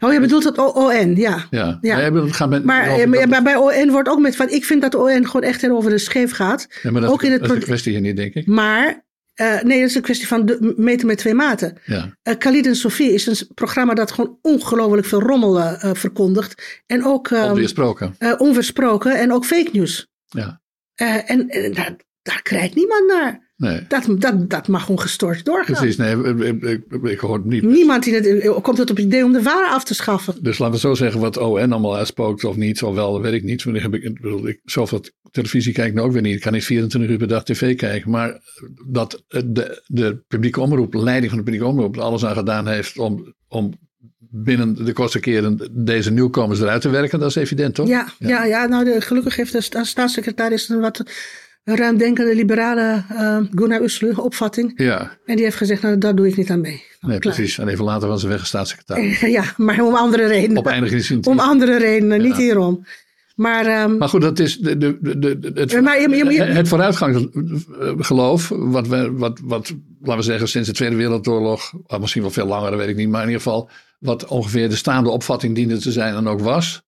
Oh, 0.00 0.12
je 0.12 0.20
bedoelt 0.20 0.44
het 0.44 0.58
ON, 0.58 1.14
ja. 1.16 1.46
Ja, 1.50 1.78
ja. 1.80 1.98
ja 1.98 2.10
bedoelt, 2.10 2.32
gaan 2.32 2.48
met, 2.48 2.64
maar, 2.64 3.08
maar 3.28 3.42
bij 3.42 3.56
ON 3.56 3.90
wordt 3.90 4.08
ook 4.08 4.20
met 4.20 4.36
van, 4.36 4.48
ik 4.48 4.64
vind 4.64 4.82
dat 4.82 4.92
de 4.92 4.98
ON 4.98 5.26
gewoon 5.26 5.42
echt 5.42 5.70
over 5.70 5.90
de 5.90 5.98
scheef 5.98 6.32
gaat. 6.32 6.68
Ja, 6.82 6.90
maar 6.90 7.00
dat, 7.00 7.10
ook 7.10 7.22
in 7.22 7.32
het 7.32 7.40
dat 7.40 7.50
is 7.50 7.56
een 7.56 7.62
kwestie 7.62 7.92
hier 7.92 8.00
niet, 8.00 8.16
denk 8.16 8.34
ik. 8.34 8.46
Maar, 8.46 9.04
uh, 9.40 9.62
nee, 9.62 9.80
dat 9.80 9.88
is 9.88 9.94
een 9.94 10.02
kwestie 10.02 10.26
van 10.26 10.46
de, 10.46 10.74
meten 10.76 11.06
met 11.06 11.18
twee 11.18 11.34
maten. 11.34 11.78
Ja. 11.84 12.16
Uh, 12.22 12.34
Khalid 12.38 12.66
en 12.66 12.76
Sofie 12.76 13.12
is 13.12 13.26
een 13.26 13.54
programma 13.54 13.94
dat 13.94 14.12
gewoon 14.12 14.38
ongelooflijk 14.42 15.06
veel 15.06 15.20
rommel 15.20 15.58
uh, 15.58 15.90
verkondigt. 15.92 16.82
En 16.86 17.04
ook... 17.04 17.30
Um, 17.30 17.42
onweersproken. 17.42 18.14
onweersproken 18.38 19.18
en 19.18 19.32
ook 19.32 19.44
fake 19.44 19.70
news. 19.72 20.06
Ja. 20.26 20.60
en, 20.94 21.48
en 21.48 21.72
daar, 21.72 21.96
daar 22.22 22.42
krijgt 22.42 22.74
niemand 22.74 23.06
naar. 23.06 23.43
Nee. 23.56 23.84
Dat, 23.88 24.06
dat, 24.18 24.50
dat 24.50 24.68
mag 24.68 24.88
ongestoord 24.88 25.44
doorgaan. 25.44 25.74
Precies, 25.74 25.96
nee, 25.96 26.16
ik, 26.16 26.62
ik, 26.62 27.02
ik 27.02 27.18
hoor 27.18 27.40
niet. 27.44 27.62
Niemand 27.62 28.04
die 28.04 28.14
het, 28.14 28.62
komt 28.62 28.78
het 28.78 28.90
op 28.90 28.96
het 28.96 29.06
idee 29.06 29.24
om 29.24 29.32
de 29.32 29.42
waar 29.42 29.68
af 29.68 29.84
te 29.84 29.94
schaffen. 29.94 30.34
Dus 30.42 30.58
laten 30.58 30.74
we 30.74 30.80
zo 30.80 30.94
zeggen, 30.94 31.20
wat 31.20 31.36
ON 31.36 31.72
allemaal 31.72 31.96
uitspookt 31.96 32.44
of 32.44 32.56
niet, 32.56 32.82
of 32.82 32.94
wel, 32.94 33.12
dat 33.12 33.22
weet 33.22 33.32
ik 33.32 33.42
niet. 33.42 33.62
Wanneer 33.62 33.82
heb 33.82 33.94
ik, 33.94 34.02
ik, 34.02 34.20
bedoel, 34.20 34.48
ik 34.48 34.60
zoveel 34.64 35.00
televisie 35.30 35.72
kijk 35.72 35.88
ik 35.88 35.94
nou 35.94 36.06
ook 36.06 36.12
weer 36.12 36.22
niet. 36.22 36.34
Ik 36.34 36.40
kan 36.40 36.52
niet 36.52 36.64
24 36.64 37.10
uur 37.10 37.18
per 37.18 37.28
dag 37.28 37.44
tv 37.44 37.76
kijken. 37.76 38.10
Maar 38.10 38.40
dat 38.86 39.24
de, 39.28 39.82
de 39.86 40.24
publieke 40.28 40.60
omroep, 40.60 40.94
leiding 40.94 41.28
van 41.28 41.38
de 41.38 41.44
publieke 41.44 41.70
omroep, 41.70 41.96
alles 41.96 42.24
aan 42.24 42.36
gedaan 42.36 42.68
heeft 42.68 42.98
om, 42.98 43.34
om 43.48 43.72
binnen 44.18 44.84
de 44.84 44.92
kortste 44.92 45.20
keren 45.20 45.70
deze 45.72 46.10
nieuwkomers 46.10 46.60
eruit 46.60 46.80
te 46.80 46.88
werken, 46.88 47.18
dat 47.18 47.28
is 47.28 47.34
evident, 47.34 47.74
toch? 47.74 47.88
Ja, 47.88 48.08
ja. 48.18 48.44
ja, 48.44 48.66
nou 48.66 48.84
de, 48.84 49.00
gelukkig 49.00 49.36
heeft 49.36 49.52
de 49.52 49.84
staatssecretaris 49.84 50.68
een 50.68 50.80
wat 50.80 51.04
ruimdenkende 51.64 52.34
liberale 52.34 53.04
uh, 53.12 53.38
Gunnar 53.54 53.82
Uslu 53.82 54.12
opvatting. 54.12 54.72
Ja. 54.76 55.18
En 55.24 55.36
die 55.36 55.44
heeft 55.44 55.56
gezegd, 55.56 55.82
nou 55.82 55.98
daar 55.98 56.14
doe 56.14 56.28
ik 56.28 56.36
niet 56.36 56.50
aan 56.50 56.60
mee. 56.60 56.82
Nou, 57.00 57.12
nee, 57.12 57.18
precies. 57.18 57.58
En 57.58 57.68
even 57.68 57.84
later 57.84 58.08
was 58.08 58.20
ze 58.20 58.28
weg 58.28 58.46
staatssecretaris. 58.46 59.20
ja, 59.38 59.44
maar 59.56 59.80
om 59.80 59.94
andere 59.94 60.26
redenen. 60.26 60.56
Op 60.56 61.26
Om 61.26 61.38
andere 61.38 61.78
redenen, 61.78 62.22
niet 62.22 62.36
hierom. 62.36 62.84
Maar, 63.34 63.82
um, 63.82 63.96
maar 63.96 64.08
goed, 64.08 64.20
dat 64.20 64.38
is 64.38 64.58
de, 64.58 64.76
de, 64.76 64.98
de, 65.00 65.50
het, 65.54 65.80
maar, 65.82 66.00
je, 66.00 66.08
je, 66.08 66.24
je, 66.24 66.42
het 66.42 66.68
vooruitgangsgeloof, 66.68 68.48
wat, 68.48 68.88
we, 68.88 69.12
wat, 69.12 69.40
wat, 69.44 69.74
laten 70.00 70.16
we 70.16 70.22
zeggen, 70.22 70.48
sinds 70.48 70.68
de 70.68 70.74
Tweede 70.74 70.96
Wereldoorlog, 70.96 71.72
misschien 72.00 72.22
wel 72.22 72.30
veel 72.30 72.46
langer, 72.46 72.70
dat 72.70 72.78
weet 72.78 72.88
ik 72.88 72.96
niet, 72.96 73.08
maar 73.08 73.22
in 73.22 73.28
ieder 73.28 73.42
geval, 73.42 73.70
wat 73.98 74.26
ongeveer 74.26 74.68
de 74.68 74.76
staande 74.76 75.10
opvatting 75.10 75.54
diende 75.54 75.78
te 75.78 75.92
zijn 75.92 76.14
en 76.14 76.26
ook 76.26 76.40
was, 76.40 76.83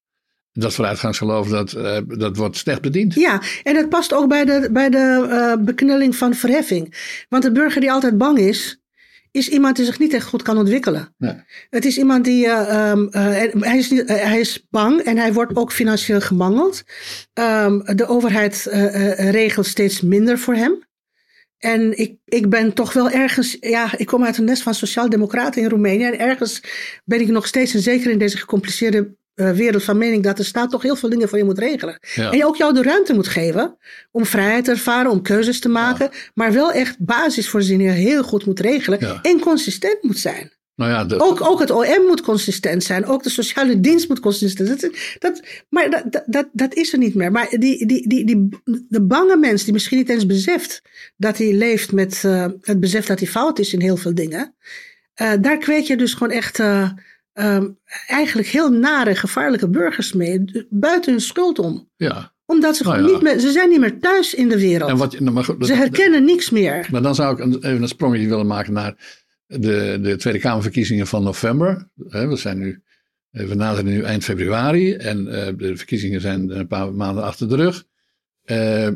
dat 0.57 0.75
vooruitgangsgeloof, 0.75 1.49
dat, 1.49 1.73
uh, 1.73 1.99
dat 2.07 2.37
wordt 2.37 2.57
slecht 2.57 2.81
bediend. 2.81 3.15
Ja, 3.15 3.43
en 3.63 3.77
het 3.77 3.89
past 3.89 4.13
ook 4.13 4.29
bij 4.29 4.45
de, 4.45 4.69
bij 4.73 4.91
de 4.91 5.27
uh, 5.29 5.65
beknelling 5.65 6.17
van 6.17 6.35
verheffing. 6.35 6.95
Want 7.29 7.43
de 7.43 7.53
burger 7.53 7.81
die 7.81 7.93
altijd 7.93 8.19
bang 8.19 8.39
is, 8.39 8.81
is 9.31 9.49
iemand 9.49 9.77
die 9.77 9.85
zich 9.85 9.99
niet 9.99 10.13
echt 10.13 10.27
goed 10.27 10.43
kan 10.43 10.59
ontwikkelen. 10.59 11.15
Nee. 11.19 11.35
Het 11.71 11.85
is 11.85 11.99
iemand 11.99 12.25
die, 12.25 12.47
uh, 12.47 12.91
um, 12.91 13.09
hij, 13.11 13.77
is, 13.77 13.91
hij 14.07 14.41
is 14.41 14.67
bang 14.71 15.01
en 15.01 15.17
hij 15.17 15.33
wordt 15.33 15.57
ook 15.57 15.73
financieel 15.73 16.21
gemangeld. 16.21 16.83
Um, 17.35 17.83
de 17.97 18.07
overheid 18.07 18.67
regelt 19.17 19.67
steeds 19.67 20.01
minder 20.01 20.39
voor 20.39 20.55
hem. 20.55 20.85
En 21.59 21.99
ik, 21.99 22.17
ik 22.25 22.49
ben 22.49 22.73
toch 22.73 22.93
wel 22.93 23.11
ergens, 23.11 23.57
ja, 23.61 23.99
ik 23.99 24.07
kom 24.07 24.25
uit 24.25 24.39
een 24.39 24.45
nest 24.45 24.63
van 24.63 24.75
sociaaldemocraten 24.75 25.63
in 25.63 25.69
Roemenië. 25.69 26.05
En 26.05 26.19
ergens 26.19 26.63
ben 27.05 27.21
ik 27.21 27.29
nog 27.29 27.47
steeds, 27.47 27.75
en 27.75 27.81
zeker 27.81 28.11
in 28.11 28.19
deze 28.19 28.37
gecompliceerde 28.37 29.15
uh, 29.37 29.51
wereld 29.51 29.83
van 29.83 29.99
mening 29.99 30.23
dat 30.23 30.37
de 30.37 30.43
staat 30.43 30.71
toch 30.71 30.83
heel 30.83 30.97
veel 30.97 31.09
dingen 31.09 31.29
voor 31.29 31.39
je 31.39 31.45
moet 31.45 31.59
regelen. 31.59 31.99
Ja. 32.15 32.31
En 32.31 32.37
je 32.37 32.47
ook 32.47 32.57
jou 32.57 32.75
de 32.75 32.83
ruimte 32.83 33.15
moet 33.15 33.29
geven 33.29 33.77
om 34.11 34.27
vrijheid 34.27 34.65
te 34.65 34.71
ervaren, 34.71 35.11
om 35.11 35.23
keuzes 35.23 35.61
te 35.61 35.69
maken, 35.69 36.09
ja. 36.13 36.19
maar 36.35 36.53
wel 36.53 36.73
echt 36.73 36.97
basisvoorzieningen 36.99 37.95
heel 37.95 38.23
goed 38.23 38.47
moet 38.47 38.61
regelen 38.61 38.99
Ja. 39.01 39.19
en 39.23 39.41
consistent 39.41 40.03
moet 40.03 40.19
zijn. 40.19 40.55
Nou 40.77 40.91
ja, 40.91 41.17
Ook, 41.17 41.41
ook 41.41 41.61
het 41.61 41.71
OM 41.71 42.07
moet 42.07 42.21
consistent 42.21 42.85
zijn, 42.85 43.07
ook 43.07 43.23
de 43.23 43.31
sociale 43.31 43.81
dienst 43.81 44.09
moet 44.09 44.21
consistent 44.21 44.81
zijn. 44.81 44.93
Dat, 44.93 44.93
dat, 45.19 45.47
maar 45.69 45.91
dat, 45.91 46.05
dat, 46.13 46.23
dat, 46.27 46.49
dat 46.53 46.75
is 46.75 46.93
er 46.93 46.99
niet 46.99 47.15
meer. 47.15 47.33
Maar 47.33 47.49
die, 47.51 47.87
die, 47.87 48.09
die, 48.09 48.25
die, 48.25 48.49
de 48.89 49.03
bange 49.03 49.37
mens 49.37 49.65
die 49.65 49.73
misschien 49.73 49.99
niet 49.99 50.09
eens 50.09 50.27
beseft 50.27 50.83
dat 51.17 51.39
hij 51.39 51.53
leeft 51.53 51.93
met 51.93 52.23
uh, 52.27 52.47
het 52.61 52.81
besef 52.81 53.07
dat 53.07 53.19
hij 53.19 53.29
fout 53.29 53.59
is 53.59 53.73
in 53.73 53.81
heel 53.81 53.97
veel 53.97 54.15
dingen, 54.15 54.55
uh, 55.23 55.33
daar 55.41 55.59
kweek 55.59 55.85
je 55.85 55.97
dus 55.97 56.15
gewoon 56.15 56.33
echt. 56.33 56.63
Um, 57.39 57.79
eigenlijk 58.07 58.49
heel 58.49 58.71
nare, 58.71 59.15
gevaarlijke 59.15 59.69
burgers 59.69 60.13
mee, 60.13 60.67
buiten 60.71 61.13
hun 61.13 61.21
schuld 61.21 61.59
om. 61.59 61.91
ja. 61.97 62.35
Omdat 62.49 62.77
ze 62.77 62.83
Nou 62.83 62.95
gewoon 62.95 63.11
ja. 63.11 63.15
niet 63.15 63.25
meer, 63.25 63.39
ze 63.39 63.51
zijn 63.51 63.69
niet 63.69 63.81
meer 63.81 63.99
thuis 63.99 64.35
in 64.35 64.49
de 64.49 64.59
wereld. 64.59 64.91
En 64.91 64.97
wat, 64.97 65.21
nou, 65.21 65.33
maar, 65.33 65.45
goed, 65.45 65.67
ze 65.67 65.75
herkennen 65.75 66.25
niks 66.25 66.51
meer. 66.51 66.89
Maar 66.91 67.03
dan 67.03 67.15
zou 67.15 67.43
ik 67.43 67.65
even 67.65 67.83
een 67.83 67.89
sprongetje 67.89 68.29
willen 68.29 68.47
maken 68.47 68.73
naar 68.73 68.95
de, 69.47 69.99
de 70.03 70.17
Tweede 70.17 70.39
Kamerverkiezingen 70.39 71.07
van 71.07 71.23
november. 71.23 71.91
We 71.95 72.37
zijn 72.37 72.59
nu, 72.59 72.83
eh, 73.31 73.47
we 73.47 73.55
naderen 73.55 73.85
nu 73.93 74.03
eind 74.03 74.25
februari 74.25 74.95
en 74.95 75.29
eh, 75.29 75.53
de 75.57 75.77
verkiezingen 75.77 76.21
zijn 76.21 76.59
een 76.59 76.67
paar 76.67 76.95
maanden 76.95 77.25
achter 77.25 77.49
de 77.49 77.57
rug. 77.57 77.85
Eh, 78.43 78.89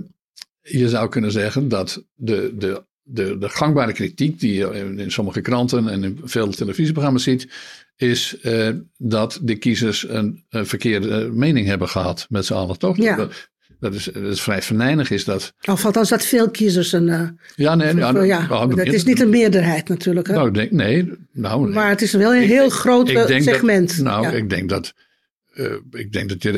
je 0.60 0.88
zou 0.88 1.08
kunnen 1.08 1.32
zeggen 1.32 1.68
dat 1.68 2.04
de, 2.14 2.52
de, 2.56 2.84
de, 3.12 3.38
de 3.38 3.48
gangbare 3.48 3.92
kritiek 3.92 4.40
die 4.40 4.54
je 4.54 4.70
in, 4.74 4.98
in 4.98 5.10
sommige 5.12 5.40
kranten 5.40 5.88
en 5.88 6.04
in 6.04 6.20
veel 6.24 6.50
televisieprogramma's 6.50 7.22
ziet, 7.22 7.48
is 7.96 8.38
eh, 8.40 8.68
dat 8.96 9.38
de 9.42 9.56
kiezers 9.56 10.08
een, 10.08 10.44
een 10.48 10.66
verkeerde 10.66 11.30
mening 11.32 11.66
hebben 11.66 11.88
gehad 11.88 12.26
met 12.28 12.46
z'n 12.46 12.52
allen, 12.54 12.78
toch? 12.78 12.96
Ja. 12.96 13.16
Dat, 13.16 13.48
dat, 13.80 13.94
is, 13.94 14.04
dat 14.04 14.22
is 14.22 14.40
vrij 14.40 14.62
venijnig, 14.62 15.10
is 15.10 15.24
dat. 15.24 15.54
Of 15.68 15.84
althans 15.84 16.08
dat 16.08 16.24
veel 16.24 16.50
kiezers 16.50 16.92
een... 16.92 17.06
Uh, 17.06 17.28
Ja, 17.56 17.74
nee, 17.74 17.94
ja, 17.96 18.22
ja, 18.22 18.46
nou, 18.46 18.74
dat 18.74 18.86
is 18.86 19.04
niet 19.04 19.20
een 19.20 19.30
meerderheid 19.30 19.88
natuurlijk. 19.88 20.26
Hè? 20.26 20.32
Nou, 20.34 20.48
ik 20.48 20.54
denk, 20.54 20.70
nee. 20.70 21.12
Nou, 21.32 21.64
nee. 21.64 21.72
maar 21.74 21.88
het 21.88 22.02
is 22.02 22.12
wel 22.12 22.34
een 22.34 22.42
Ik- 22.42 22.48
heel 22.48 22.64
ik- 22.66 22.72
groot 22.72 23.08
ik 23.08 23.16
eh, 23.16 23.40
segment. 23.40 23.96
Dat, 23.96 24.04
nou, 24.04 24.22
ja. 24.22 24.30
ik 24.30 24.50
denk 24.50 24.68
dat, 24.68 24.94
eh, 25.52 25.72
ik 25.90 26.12
denk 26.12 26.28
dat, 26.28 26.42
je, 26.42 26.52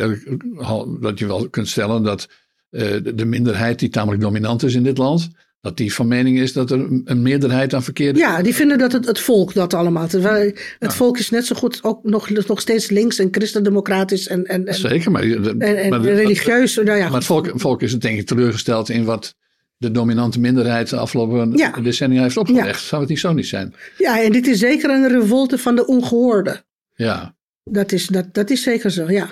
dat 1.01 1.19
je 1.19 1.27
wel 1.27 1.49
kunt 1.49 1.69
stellen 1.69 2.03
dat 2.03 2.29
eh, 2.71 2.97
de 3.15 3.25
minderheid 3.25 3.79
die 3.79 3.88
tamelijk 3.88 4.23
dominant 4.23 4.62
is 4.62 4.75
in 4.75 4.83
dit 4.83 4.99
land, 4.99 5.31
dat 5.62 5.77
die 5.77 5.94
van 5.94 6.09
mening 6.09 6.38
is 6.38 6.53
dat 6.53 6.70
er 6.70 6.79
een, 7.05 7.22
meerderheid 7.22 7.75
aan 7.75 7.83
verkeerde... 7.83 8.18
Ja, 8.18 8.42
die 8.42 8.55
vinden 8.55 8.79
dat 8.79 8.92
het, 8.92 9.07
het 9.07 9.20
volk 9.20 9.55
dat 9.55 9.75
allemaal. 9.75 10.09
Terwijl 10.09 10.44
het 10.46 10.59
Ja. 10.79 10.90
volk 10.90 11.18
is 11.18 11.31
net 11.31 11.46
zo 11.46 11.57
goed 11.57 11.79
ook 11.83 12.05
nog, 12.05 12.31
nog 12.31 12.61
steeds 12.61 12.90
links 12.90 13.18
en 13.18 13.29
christendemocratisch 13.31 14.29
en, 14.29 14.44
en, 14.46 14.66
en, 14.66 14.75
Zeker, 14.75 15.11
maar, 15.11 15.22
de- 15.22 15.55
en, 15.59 15.77
en 15.77 15.90
maar, 15.90 16.03
de- 16.03 16.12
religieus. 16.12 16.75
Nou 16.77 16.98
ja, 16.98 17.05
maar 17.05 17.12
het 17.14 17.25
volk, 17.25 17.46
het 17.46 17.61
volk 17.61 17.83
is 17.83 17.98
denk 17.98 18.18
ik 18.18 18.27
teleurgesteld 18.27 18.88
in 18.88 19.05
wat 19.05 19.35
de 19.77 19.90
dominante 19.90 20.40
minderheid 20.40 20.88
de 20.88 20.96
afgelopen 20.96 21.53
Ja. 21.57 21.70
decennia 21.70 22.22
heeft 22.22 22.37
opgelegd. 22.37 22.83
Zou 22.83 23.01
het 23.01 23.11
niet 23.11 23.20
zo 23.20 23.33
niet 23.33 23.46
zijn? 23.46 23.75
ja, 23.98 24.22
en 24.22 24.33
dit 24.33 24.46
is 24.46 24.59
zeker 24.59 24.90
een 24.90 25.09
revolte 25.09 25.59
van 25.59 25.77
de 25.77 25.87
ongehoorde. 25.87 26.64
Ja. 26.94 27.35
Dat 27.64 27.92
is, 27.92 28.07
dat, 28.07 28.35
dat 28.35 28.51
is 28.51 28.62
zeker 28.62 28.90
zo, 28.90 29.11
ja. 29.11 29.31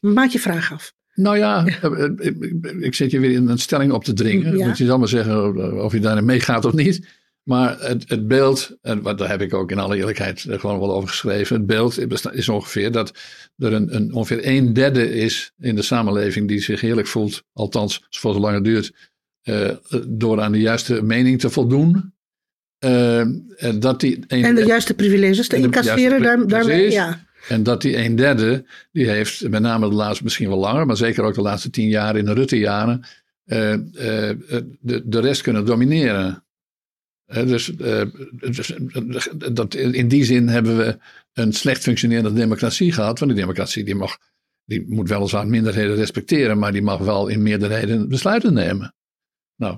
Maak 0.00 0.30
je 0.30 0.38
vraag 0.40 0.72
af. 0.72 0.92
Nou 1.14 1.38
ja, 1.38 1.66
eh, 1.66 2.04
ik, 2.16 2.36
ik, 2.38 2.72
ik 2.80 2.94
zit 2.94 3.10
je 3.10 3.20
weer 3.20 3.30
in 3.30 3.48
een 3.48 3.58
stelling 3.58 3.92
op 3.92 4.04
te 4.04 4.12
dringen. 4.12 4.56
Ja. 4.56 4.66
Moet 4.66 4.78
je 4.78 4.86
dan 4.86 4.98
maar 4.98 5.08
zeggen 5.08 5.82
of 5.82 5.92
je 5.92 6.00
daarin 6.00 6.24
meegaat 6.24 6.64
of 6.64 6.72
niet. 6.72 7.06
Maar 7.44 7.80
het, 7.80 8.08
het 8.08 8.28
beeld, 8.28 8.76
en 8.82 9.02
wat, 9.02 9.18
daar 9.18 9.28
heb 9.28 9.40
ik 9.40 9.54
ook 9.54 9.70
in 9.70 9.78
alle 9.78 9.96
eerlijkheid 9.96 10.44
eh, 10.44 10.58
gewoon 10.58 10.78
wel 10.78 10.94
over 10.94 11.08
geschreven. 11.08 11.56
Het 11.56 11.66
beeld 11.66 11.98
is 12.32 12.48
ongeveer 12.48 12.92
dat 12.92 13.12
er 13.56 13.72
een, 13.72 13.94
een, 13.94 14.12
ongeveer 14.12 14.40
een 14.42 14.72
derde 14.72 15.14
is 15.14 15.52
in 15.58 15.74
de 15.74 15.82
samenleving 15.82 16.48
die 16.48 16.60
zich 16.60 16.80
heerlijk 16.80 17.06
voelt. 17.06 17.42
Althans, 17.52 18.04
voor 18.10 18.32
zolang 18.32 18.54
het 18.54 18.64
duurt, 18.64 18.92
eh, 19.42 19.70
door 20.06 20.40
aan 20.40 20.52
de 20.52 20.60
juiste 20.60 21.02
mening 21.02 21.40
te 21.40 21.50
voldoen. 21.50 22.12
Eh, 22.78 23.18
en 23.56 23.80
dat 23.80 24.00
die 24.00 24.24
een, 24.26 24.44
En 24.44 24.54
de 24.54 24.64
juiste 24.64 24.94
privileges 24.94 25.48
te 25.48 25.56
incasseren 25.56 26.48
daarmee. 26.48 26.90
Ja. 26.90 27.26
En 27.48 27.62
dat 27.62 27.82
die 27.82 27.96
een 27.96 28.16
derde, 28.16 28.64
die 28.92 29.08
heeft 29.08 29.48
met 29.48 29.62
name 29.62 29.88
de 29.88 29.94
laatste, 29.94 30.24
misschien 30.24 30.48
wel 30.48 30.58
langer, 30.58 30.86
maar 30.86 30.96
zeker 30.96 31.24
ook 31.24 31.34
de 31.34 31.40
laatste 31.40 31.70
tien 31.70 31.88
jaar 31.88 32.16
in 32.16 32.24
de 32.24 32.32
Rutte-jaren, 32.32 33.04
eh, 33.44 33.72
eh, 33.72 34.36
de, 34.80 35.02
de 35.04 35.20
rest 35.20 35.42
kunnen 35.42 35.64
domineren. 35.64 36.44
Eh, 37.26 37.46
dus, 37.46 37.76
eh, 37.76 38.02
dus, 38.50 38.74
eh, 38.74 38.80
dat, 39.52 39.74
in 39.74 40.08
die 40.08 40.24
zin 40.24 40.48
hebben 40.48 40.76
we 40.76 40.98
een 41.32 41.52
slecht 41.52 41.82
functionerende 41.82 42.32
democratie 42.32 42.92
gehad. 42.92 43.18
Want 43.18 43.30
die 43.30 43.40
democratie 43.40 43.84
die 43.84 43.94
mag, 43.94 44.18
die 44.64 44.84
moet 44.88 45.08
weliswaar 45.08 45.46
minderheden 45.46 45.96
respecteren, 45.96 46.58
maar 46.58 46.72
die 46.72 46.82
mag 46.82 46.98
wel 46.98 47.28
in 47.28 47.42
meerderheden 47.42 48.08
besluiten 48.08 48.52
nemen. 48.52 48.94
Nou, 49.56 49.76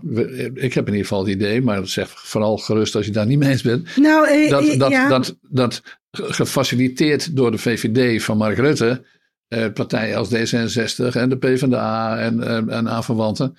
ik 0.54 0.74
heb 0.74 0.86
in 0.86 0.92
ieder 0.92 1.06
geval 1.06 1.24
het 1.24 1.34
idee, 1.34 1.62
maar 1.62 1.86
zeg 1.86 2.26
vooral 2.26 2.58
gerust 2.58 2.94
als 2.94 3.06
je 3.06 3.12
daar 3.12 3.26
niet 3.26 3.38
mee 3.38 3.50
eens 3.50 3.62
bent 3.62 3.96
Nou, 3.96 4.28
eh, 4.28 4.50
dat, 4.50 4.68
eh, 4.68 4.78
dat, 4.78 4.90
ja. 4.90 5.08
dat, 5.08 5.36
dat 5.40 5.82
gefaciliteerd 6.22 7.36
door 7.36 7.50
de 7.50 7.58
VVD 7.58 8.22
van 8.22 8.36
Mark 8.36 8.56
Rutte, 8.56 9.04
eh, 9.48 9.72
partijen 9.72 10.16
als 10.16 10.28
D66 10.28 11.16
en 11.16 11.28
de 11.28 11.38
PvdA 11.38 12.18
en, 12.18 12.42
eh, 12.42 12.76
en 12.76 12.88
aanverwanten, 12.88 13.56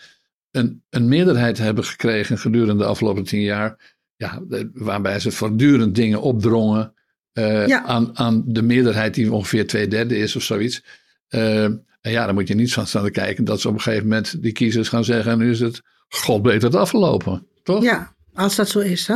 een, 0.51 0.83
een 0.89 1.07
meerderheid 1.07 1.57
hebben 1.57 1.83
gekregen 1.83 2.37
gedurende 2.37 2.83
de 2.83 2.89
afgelopen 2.89 3.23
tien 3.23 3.41
jaar, 3.41 3.95
ja, 4.15 4.41
waarbij 4.73 5.19
ze 5.19 5.31
voortdurend 5.31 5.95
dingen 5.95 6.21
opdrongen 6.21 6.93
eh, 7.33 7.67
Ja. 7.67 7.83
aan, 7.83 8.17
aan 8.17 8.43
de 8.45 8.61
meerderheid 8.61 9.13
die 9.13 9.33
ongeveer 9.33 9.67
twee 9.67 9.87
derde 9.87 10.17
is 10.17 10.35
of 10.35 10.43
zoiets. 10.43 10.83
Eh, 11.27 11.63
en 11.63 11.85
ja, 12.01 12.25
dan 12.25 12.33
moet 12.35 12.47
je 12.47 12.55
niet 12.55 12.73
van 12.73 12.87
staan 12.87 13.03
te 13.03 13.11
kijken 13.11 13.43
dat 13.43 13.61
ze 13.61 13.67
op 13.67 13.73
een 13.73 13.81
gegeven 13.81 14.07
moment 14.07 14.41
die 14.41 14.51
kiezers 14.51 14.89
gaan 14.89 15.03
zeggen, 15.03 15.31
en 15.31 15.37
nu 15.37 15.49
is 15.51 15.59
het 15.59 15.81
god 16.07 16.41
beter 16.41 16.63
het 16.63 16.75
afgelopen, 16.75 17.47
toch? 17.63 17.83
ja, 17.83 18.15
als 18.33 18.55
dat 18.55 18.69
zo 18.69 18.79
is. 18.79 19.07
Hè? 19.07 19.15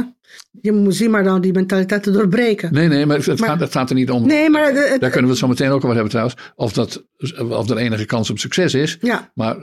Je 0.61 0.71
moet 0.71 0.95
zien 0.95 1.11
maar 1.11 1.23
dan 1.23 1.41
die 1.41 1.53
mentaliteit 1.53 2.03
te 2.03 2.11
doorbreken. 2.11 2.73
Nee, 2.73 2.87
nee, 2.87 3.05
maar 3.05 3.17
het, 3.17 3.39
Maar- 3.39 3.49
gaat, 3.49 3.59
het 3.59 3.71
gaat 3.71 3.89
er 3.89 3.95
niet 3.95 4.09
om. 4.11 4.27
Nee, 4.27 4.49
maar... 4.49 4.65
het- 4.73 4.99
Daar 5.01 5.09
kunnen 5.09 5.23
we 5.23 5.29
het 5.29 5.37
zo 5.37 5.47
meteen 5.47 5.69
ook 5.69 5.75
over 5.75 5.89
hebben 5.89 6.09
trouwens. 6.09 6.35
Of, 6.55 6.73
dat, 6.73 7.05
of 7.49 7.69
er 7.69 7.77
enige 7.77 8.05
kans 8.05 8.29
op 8.29 8.39
succes 8.39 8.73
is. 8.73 8.97
ja. 9.01 9.31
Maar 9.35 9.57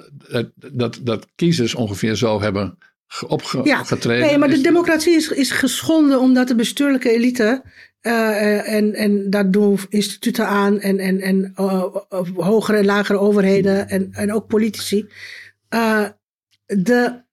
dat, 0.72 0.98
dat 1.02 1.26
kiezers 1.34 1.74
ongeveer 1.74 2.14
zo 2.14 2.40
hebben 2.40 2.78
ge- 3.06 3.60
Ja, 3.64 3.80
opgetreden. 3.80 4.26
Nee, 4.26 4.38
maar 4.38 4.48
de 4.50 4.60
democratie 4.60 5.14
is, 5.14 5.28
is 5.28 5.50
geschonden 5.50 6.20
omdat 6.20 6.48
de 6.48 6.54
bestuurlijke 6.54 7.10
elite 7.10 7.62
eh, 8.00 8.12
eh, 8.58 8.72
en, 8.74 8.94
en 8.94 9.30
daar 9.30 9.50
doen 9.50 9.78
instituten 9.88 10.46
aan 10.46 10.80
en, 10.80 10.98
en, 10.98 11.20
en 11.20 11.52
eh, 11.54 11.84
hogere 12.34 12.78
en 12.78 12.84
lagere 12.84 13.18
overheden 13.18 13.88
en, 13.88 14.08
en 14.12 14.32
ook 14.32 14.46
politici. 14.46 15.06
de 16.66 17.26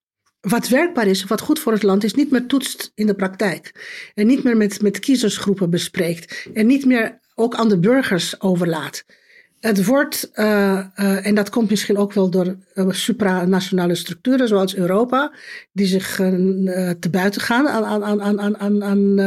wat 0.45 0.67
werkbaar 0.67 1.07
is, 1.07 1.23
wat 1.23 1.41
goed 1.41 1.59
voor 1.59 1.73
het 1.73 1.83
land 1.83 2.03
is, 2.03 2.13
niet 2.13 2.31
meer 2.31 2.45
toetst 2.45 2.91
in 2.95 3.07
de 3.07 3.15
praktijk. 3.15 3.71
En 4.13 4.27
niet 4.27 4.43
meer 4.43 4.57
met, 4.57 4.81
met 4.81 4.99
kiezersgroepen 4.99 5.69
bespreekt. 5.69 6.47
En 6.53 6.67
niet 6.67 6.85
meer 6.85 7.19
ook 7.35 7.55
aan 7.55 7.69
de 7.69 7.79
burgers 7.79 8.41
overlaat. 8.41 9.05
Het 9.59 9.85
wordt, 9.85 10.29
uh, 10.33 10.45
uh, 10.95 11.25
en 11.25 11.35
dat 11.35 11.49
komt 11.49 11.69
misschien 11.69 11.97
ook 11.97 12.13
wel 12.13 12.29
door 12.29 12.57
uh, 12.73 12.89
supranationale 12.89 13.95
structuren 13.95 14.47
zoals 14.47 14.75
Europa, 14.75 15.33
die 15.71 15.87
zich 15.87 16.15
te 16.99 17.09
buiten 17.11 17.41
gaan 17.41 17.67
aan, 17.67 17.85
aan, 17.85 18.03
aan, 18.03 18.41
aan, 18.41 18.57
aan, 18.57 18.83
aan, 18.83 19.19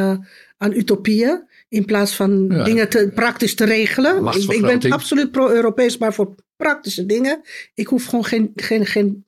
aan 0.59 0.73
utopieën. 0.73 1.48
In 1.69 1.85
plaats 1.85 2.15
van 2.15 2.45
ja. 2.49 2.65
dingen 2.65 2.89
te, 2.89 3.11
praktisch 3.15 3.55
te 3.55 3.65
regelen. 3.65 4.27
Ik, 4.27 4.51
ik 4.51 4.81
ben 4.81 4.93
absoluut 4.93 5.31
pro-Europees, 5.31 5.99
maar 5.99 6.15
voor 6.15 6.35
praktische 6.57 7.07
dingen. 7.07 7.41
Ik 7.75 7.87
hoef 7.87 8.05
gewoon 8.05 8.25
geen, 8.25 8.53
geen, 8.55 8.87
geen 8.87 9.25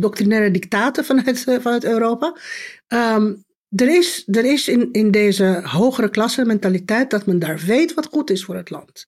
doctrinaire 0.00 0.50
dictaten 0.50 1.04
vanuit, 1.04 1.44
vanuit 1.60 1.84
Europa. 1.84 2.36
Um, 2.88 3.46
er 3.68 3.88
is, 3.88 4.24
er 4.26 4.44
is 4.44 4.68
in, 4.68 4.88
in 4.92 5.10
deze 5.10 5.60
hogere 5.64 6.10
klasse 6.10 6.44
mentaliteit 6.44 7.10
dat 7.10 7.26
men 7.26 7.38
daar 7.38 7.62
weet 7.66 7.94
wat 7.94 8.06
goed 8.10 8.30
is 8.30 8.44
voor 8.44 8.56
het 8.56 8.70
land. 8.70 9.06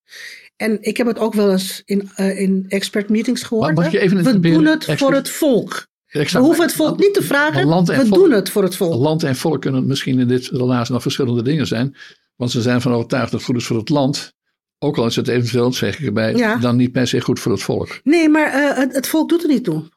En 0.57 0.79
ik 0.81 0.97
heb 0.97 1.07
het 1.07 1.19
ook 1.19 1.35
wel 1.35 1.51
eens 1.51 1.83
in, 1.85 2.11
uh, 2.17 2.41
in 2.41 2.65
expert 2.69 3.09
meetings 3.09 3.43
gehoord. 3.43 3.75
Mag 3.75 3.91
je 3.91 4.01
even 4.01 4.23
we 4.23 4.41
doen 4.41 4.67
het 4.67 4.85
voor 4.85 5.13
het 5.13 5.29
volk. 5.29 5.89
We 6.07 6.39
hoeven 6.39 6.65
het 6.65 6.73
volk 6.73 6.99
niet 6.99 7.15
te 7.15 7.23
vragen, 7.23 7.85
we 7.85 7.95
volk, 7.95 8.15
doen 8.15 8.31
het 8.33 8.51
voor 8.51 8.63
het 8.63 8.77
volk. 8.77 8.95
Land 8.95 9.23
en 9.23 9.37
volk 9.37 9.61
kunnen 9.61 9.87
misschien 9.87 10.19
in 10.19 10.29
dit 10.29 10.47
relatie 10.47 10.93
nog 10.93 11.03
verschillende 11.03 11.43
dingen 11.43 11.67
zijn. 11.67 11.97
Want 12.41 12.53
ze 12.53 12.61
zijn 12.61 12.75
ervan 12.75 12.93
overtuigd 12.93 13.31
dat 13.31 13.41
het 13.41 13.49
goed 13.49 13.57
is 13.57 13.67
voor 13.67 13.77
het 13.77 13.89
land. 13.89 14.35
Ook 14.79 14.97
al 14.97 15.07
is 15.07 15.17
het 15.17 15.29
eventueel, 15.29 15.73
zeg 15.73 15.99
ik 15.99 16.07
erbij, 16.07 16.35
ja. 16.35 16.57
dan 16.57 16.77
niet 16.77 16.93
per 16.93 17.07
se 17.07 17.21
goed 17.21 17.41
voor 17.41 17.53
het 17.53 17.63
volk. 17.63 18.01
Nee, 18.05 18.29
maar 18.29 18.55
uh, 18.55 18.93
het, 18.95 19.07
volk 19.07 19.29
doet 19.29 19.43
er 19.43 19.49
niet 19.49 19.65
toe. 19.65 19.89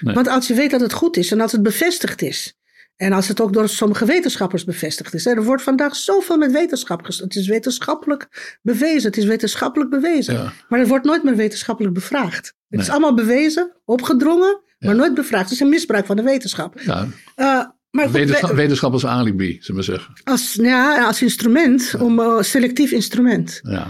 Nee. 0.00 0.14
Want 0.14 0.28
als 0.28 0.46
je 0.46 0.54
weet 0.54 0.70
dat 0.70 0.80
het 0.80 0.92
goed 0.92 1.16
is 1.16 1.32
en 1.32 1.40
als 1.40 1.52
het 1.52 1.62
bevestigd 1.62 2.22
is. 2.22 2.54
En 2.96 3.12
als 3.12 3.28
het 3.28 3.40
ook 3.40 3.52
door 3.52 3.68
sommige 3.68 4.04
wetenschappers 4.04 4.64
bevestigd 4.64 5.14
is. 5.14 5.26
Er 5.26 5.44
wordt 5.44 5.62
vandaag 5.62 5.96
zoveel 5.96 6.36
met 6.36 6.52
wetenschap 6.52 7.06
Het 7.06 7.36
is 7.36 7.48
wetenschappelijk 7.48 8.58
bewezen. 8.62 9.08
Het 9.08 9.16
is 9.16 9.24
wetenschappelijk 9.24 9.90
bewezen. 9.90 10.34
Ja. 10.34 10.52
Maar 10.68 10.78
het 10.78 10.88
wordt 10.88 11.04
nooit 11.04 11.22
meer 11.22 11.36
wetenschappelijk 11.36 11.94
bevraagd. 11.94 12.46
Het 12.46 12.54
nee. 12.68 12.80
is 12.80 12.90
allemaal 12.90 13.14
bewezen, 13.14 13.76
opgedrongen, 13.84 14.62
maar 14.78 14.94
nooit 14.94 15.14
bevraagd. 15.14 15.44
Het 15.44 15.52
is 15.52 15.60
een 15.60 15.68
misbruik 15.68 16.06
van 16.06 16.16
de 16.16 16.22
wetenschap. 16.22 16.80
Ja. 16.80 17.06
Uh, 17.36 17.64
maar 17.90 18.10
wetenschap, 18.10 18.50
wetenschap 18.50 18.92
als 18.92 19.06
alibi, 19.06 19.56
zullen 19.60 19.80
we 19.80 19.86
zeggen. 19.86 20.14
Als, 20.24 20.54
ja, 20.54 21.06
als 21.06 21.22
instrument, 21.22 21.94
om, 21.98 22.18
uh, 22.18 22.42
selectief 22.42 22.90
instrument. 22.90 23.60
Ja. 23.62 23.88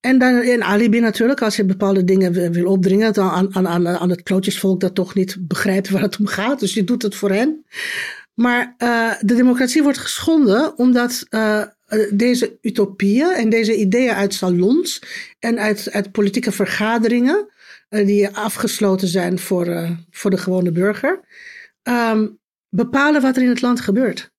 En 0.00 0.18
dan 0.18 0.42
in 0.42 0.62
alibi 0.62 1.00
natuurlijk, 1.00 1.42
als 1.42 1.56
je 1.56 1.64
bepaalde 1.64 2.04
dingen 2.04 2.52
wil 2.52 2.66
opdringen 2.66 3.16
aan, 3.16 3.54
aan, 3.54 3.68
aan, 3.68 3.88
aan 3.88 4.10
het 4.10 4.22
klootjesvolk 4.22 4.80
dat 4.80 4.94
toch 4.94 5.14
niet 5.14 5.36
begrijpt 5.40 5.90
waar 5.90 6.02
het 6.02 6.18
om 6.18 6.26
gaat. 6.26 6.60
Dus 6.60 6.74
je 6.74 6.84
doet 6.84 7.02
het 7.02 7.14
voor 7.14 7.30
hen. 7.30 7.64
Maar 8.34 8.74
uh, 8.78 9.12
de 9.20 9.34
democratie 9.34 9.82
wordt 9.82 9.98
geschonden 9.98 10.78
omdat 10.78 11.26
uh, 11.30 11.62
deze 12.10 12.58
utopieën 12.60 13.30
en 13.30 13.48
deze 13.48 13.76
ideeën 13.76 14.14
uit 14.14 14.34
salons 14.34 15.02
en 15.38 15.58
uit, 15.58 15.88
uit 15.92 16.12
politieke 16.12 16.52
vergaderingen, 16.52 17.48
uh, 17.90 18.06
die 18.06 18.28
afgesloten 18.28 19.08
zijn 19.08 19.38
voor, 19.38 19.96
voor 20.10 20.30
de 20.30 20.38
gewone 20.38 20.72
burger, 20.72 21.20
um, 21.82 22.38
bepalen 22.68 23.22
wat 23.22 23.36
er 23.36 23.42
in 23.42 23.48
het 23.48 23.60
land 23.60 23.80
gebeurt. 23.80 24.30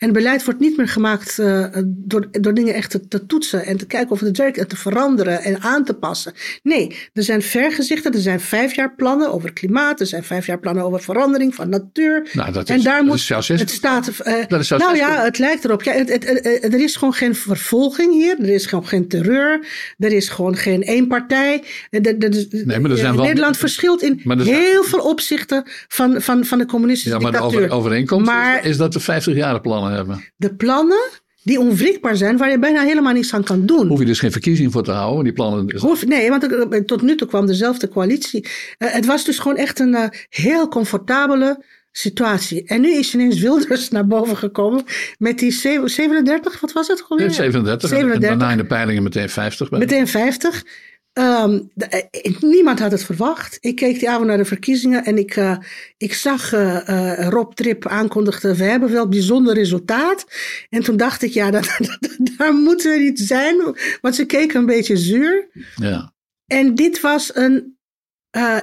En 0.00 0.12
beleid 0.12 0.44
wordt 0.44 0.60
niet 0.60 0.76
meer 0.76 0.88
gemaakt 0.88 1.38
uh, 1.38 1.66
door, 1.84 2.28
door 2.30 2.54
dingen 2.54 2.74
echt 2.74 2.90
te, 2.90 3.08
te, 3.08 3.26
toetsen 3.26 3.64
en 3.64 3.76
te 3.76 3.86
kijken 3.86 4.10
of 4.10 4.20
het 4.20 4.36
werkt 4.36 4.58
en 4.58 4.68
te 4.68 4.76
veranderen 4.76 5.42
en 5.42 5.60
aan 5.62 5.84
te 5.84 5.94
passen. 5.94 6.32
Nee, 6.62 6.96
er 7.12 7.22
zijn 7.22 7.42
vergezichten, 7.42 8.12
er 8.12 8.20
zijn 8.20 8.40
vijfjaarplannen 8.40 9.32
over 9.32 9.52
klimaat, 9.52 10.00
er 10.00 10.06
zijn 10.06 10.24
vijfjaarplannen 10.24 10.84
over 10.84 11.00
verandering 11.00 11.54
van 11.54 11.68
natuur. 11.68 12.28
Nou, 12.32 12.52
dat 12.52 12.68
is, 12.68 12.76
en 12.76 12.82
daar 12.82 13.04
moet 13.04 13.28
het 13.28 13.70
staat. 13.70 14.10
Uh, 14.26 14.34
dat 14.48 14.60
is 14.60 14.68
nou 14.68 14.96
ja, 14.96 15.22
het 15.24 15.38
lijkt 15.38 15.64
erop. 15.64 15.82
Ja, 15.82 15.92
het, 15.92 16.08
het, 16.08 16.24
het, 16.24 16.64
er 16.74 16.80
is 16.80 16.96
gewoon 16.96 17.14
geen 17.14 17.34
vervolging 17.34 18.12
hier, 18.12 18.36
er 18.38 18.48
is 18.48 18.66
gewoon 18.66 18.86
geen 18.86 19.08
terreur, 19.08 19.66
er 19.98 20.12
is 20.12 20.28
gewoon 20.28 20.56
geen 20.56 20.82
één 20.82 21.06
partij. 21.06 21.62
Er, 21.90 22.06
er, 22.06 22.46
nee, 22.50 22.80
maar 22.80 22.90
er 22.90 22.96
zijn 22.96 23.16
wel, 23.16 23.24
Nederland 23.24 23.56
verschilt 23.56 24.02
in 24.02 24.22
heel 24.38 24.84
veel 24.84 25.00
opzichten 25.00 25.62
van, 25.88 26.22
van, 26.22 26.44
van 26.44 26.58
de 26.58 26.66
communistische 26.66 27.16
ja, 27.16 27.22
maar 27.22 27.32
dictatuur. 27.32 27.68
de 27.68 27.74
overeenkomst 27.74 28.26
maar, 28.26 28.58
is, 28.58 28.70
is 28.70 28.76
dat 28.76 28.92
de 28.92 29.00
50 29.00 29.34
jaren 29.34 29.60
hebben. 29.90 30.24
De 30.36 30.54
plannen 30.54 31.08
die 31.42 31.60
onwrikbaar 31.60 32.16
zijn, 32.16 32.36
waar 32.36 32.50
je 32.50 32.58
bijna 32.58 32.82
helemaal 32.82 33.12
niets 33.12 33.34
aan 33.34 33.44
kan 33.44 33.66
doen. 33.66 33.88
Hoef 33.88 33.98
je 33.98 34.04
dus 34.04 34.18
geen 34.18 34.32
verkiezing 34.32 34.72
voor 34.72 34.82
te 34.82 34.90
houden, 34.90 35.24
die 35.24 35.32
plannen. 35.32 35.78
Hoef, 35.78 36.06
nee, 36.06 36.30
want 36.30 36.42
er, 36.42 36.84
tot 36.84 37.02
nu 37.02 37.16
toe 37.16 37.28
kwam 37.28 37.46
dezelfde 37.46 37.88
coalitie. 37.88 38.44
Uh, 38.44 38.92
het 38.92 39.06
was 39.06 39.24
dus 39.24 39.38
gewoon 39.38 39.56
echt 39.56 39.78
een 39.78 39.92
uh, 39.92 40.04
heel 40.28 40.68
comfortabele 40.68 41.64
situatie. 41.92 42.64
En 42.64 42.80
nu 42.80 42.92
is 42.92 43.14
ineens 43.14 43.40
Wilders 43.40 43.88
naar 43.88 44.06
boven 44.06 44.36
gekomen 44.36 44.84
met 45.18 45.38
die 45.38 45.50
37, 45.50 46.60
wat 46.60 46.72
was 46.72 46.88
het? 46.88 47.00
Gewoon? 47.00 47.30
37, 47.30 47.88
37. 47.88 48.30
En 48.30 48.38
daarna 48.38 48.52
in 48.52 48.56
de 48.56 48.66
peilingen 48.66 49.02
meteen 49.02 49.28
50. 49.28 49.70
Meteen 49.70 50.08
50. 50.08 50.64
Um, 51.12 51.70
de, 51.74 52.08
niemand 52.40 52.78
had 52.78 52.90
het 52.90 53.04
verwacht. 53.04 53.58
Ik 53.60 53.76
keek 53.76 53.98
die 53.98 54.10
avond 54.10 54.26
naar 54.26 54.36
de 54.36 54.44
verkiezingen 54.44 55.04
en 55.04 55.18
ik, 55.18 55.36
uh, 55.36 55.56
ik 55.96 56.14
zag 56.14 56.52
uh, 56.52 56.88
uh, 56.88 57.28
Rob 57.28 57.52
Trip 57.52 57.86
aankondigde: 57.86 58.56
we 58.56 58.64
hebben 58.64 58.92
wel 58.92 59.08
bijzonder 59.08 59.54
resultaat. 59.54 60.26
En 60.68 60.82
toen 60.82 60.96
dacht 60.96 61.22
ik: 61.22 61.32
ja, 61.32 61.50
dat, 61.60 61.76
dat, 61.78 62.18
daar 62.36 62.54
moeten 62.54 62.92
we 62.92 62.98
niet 62.98 63.18
zijn, 63.18 63.56
want 64.00 64.14
ze 64.14 64.24
keken 64.24 64.60
een 64.60 64.66
beetje 64.66 64.96
zuur. 64.96 65.48
Ja. 65.76 66.12
En 66.46 66.74
dit 66.74 67.00
was 67.00 67.36
een. 67.36 67.78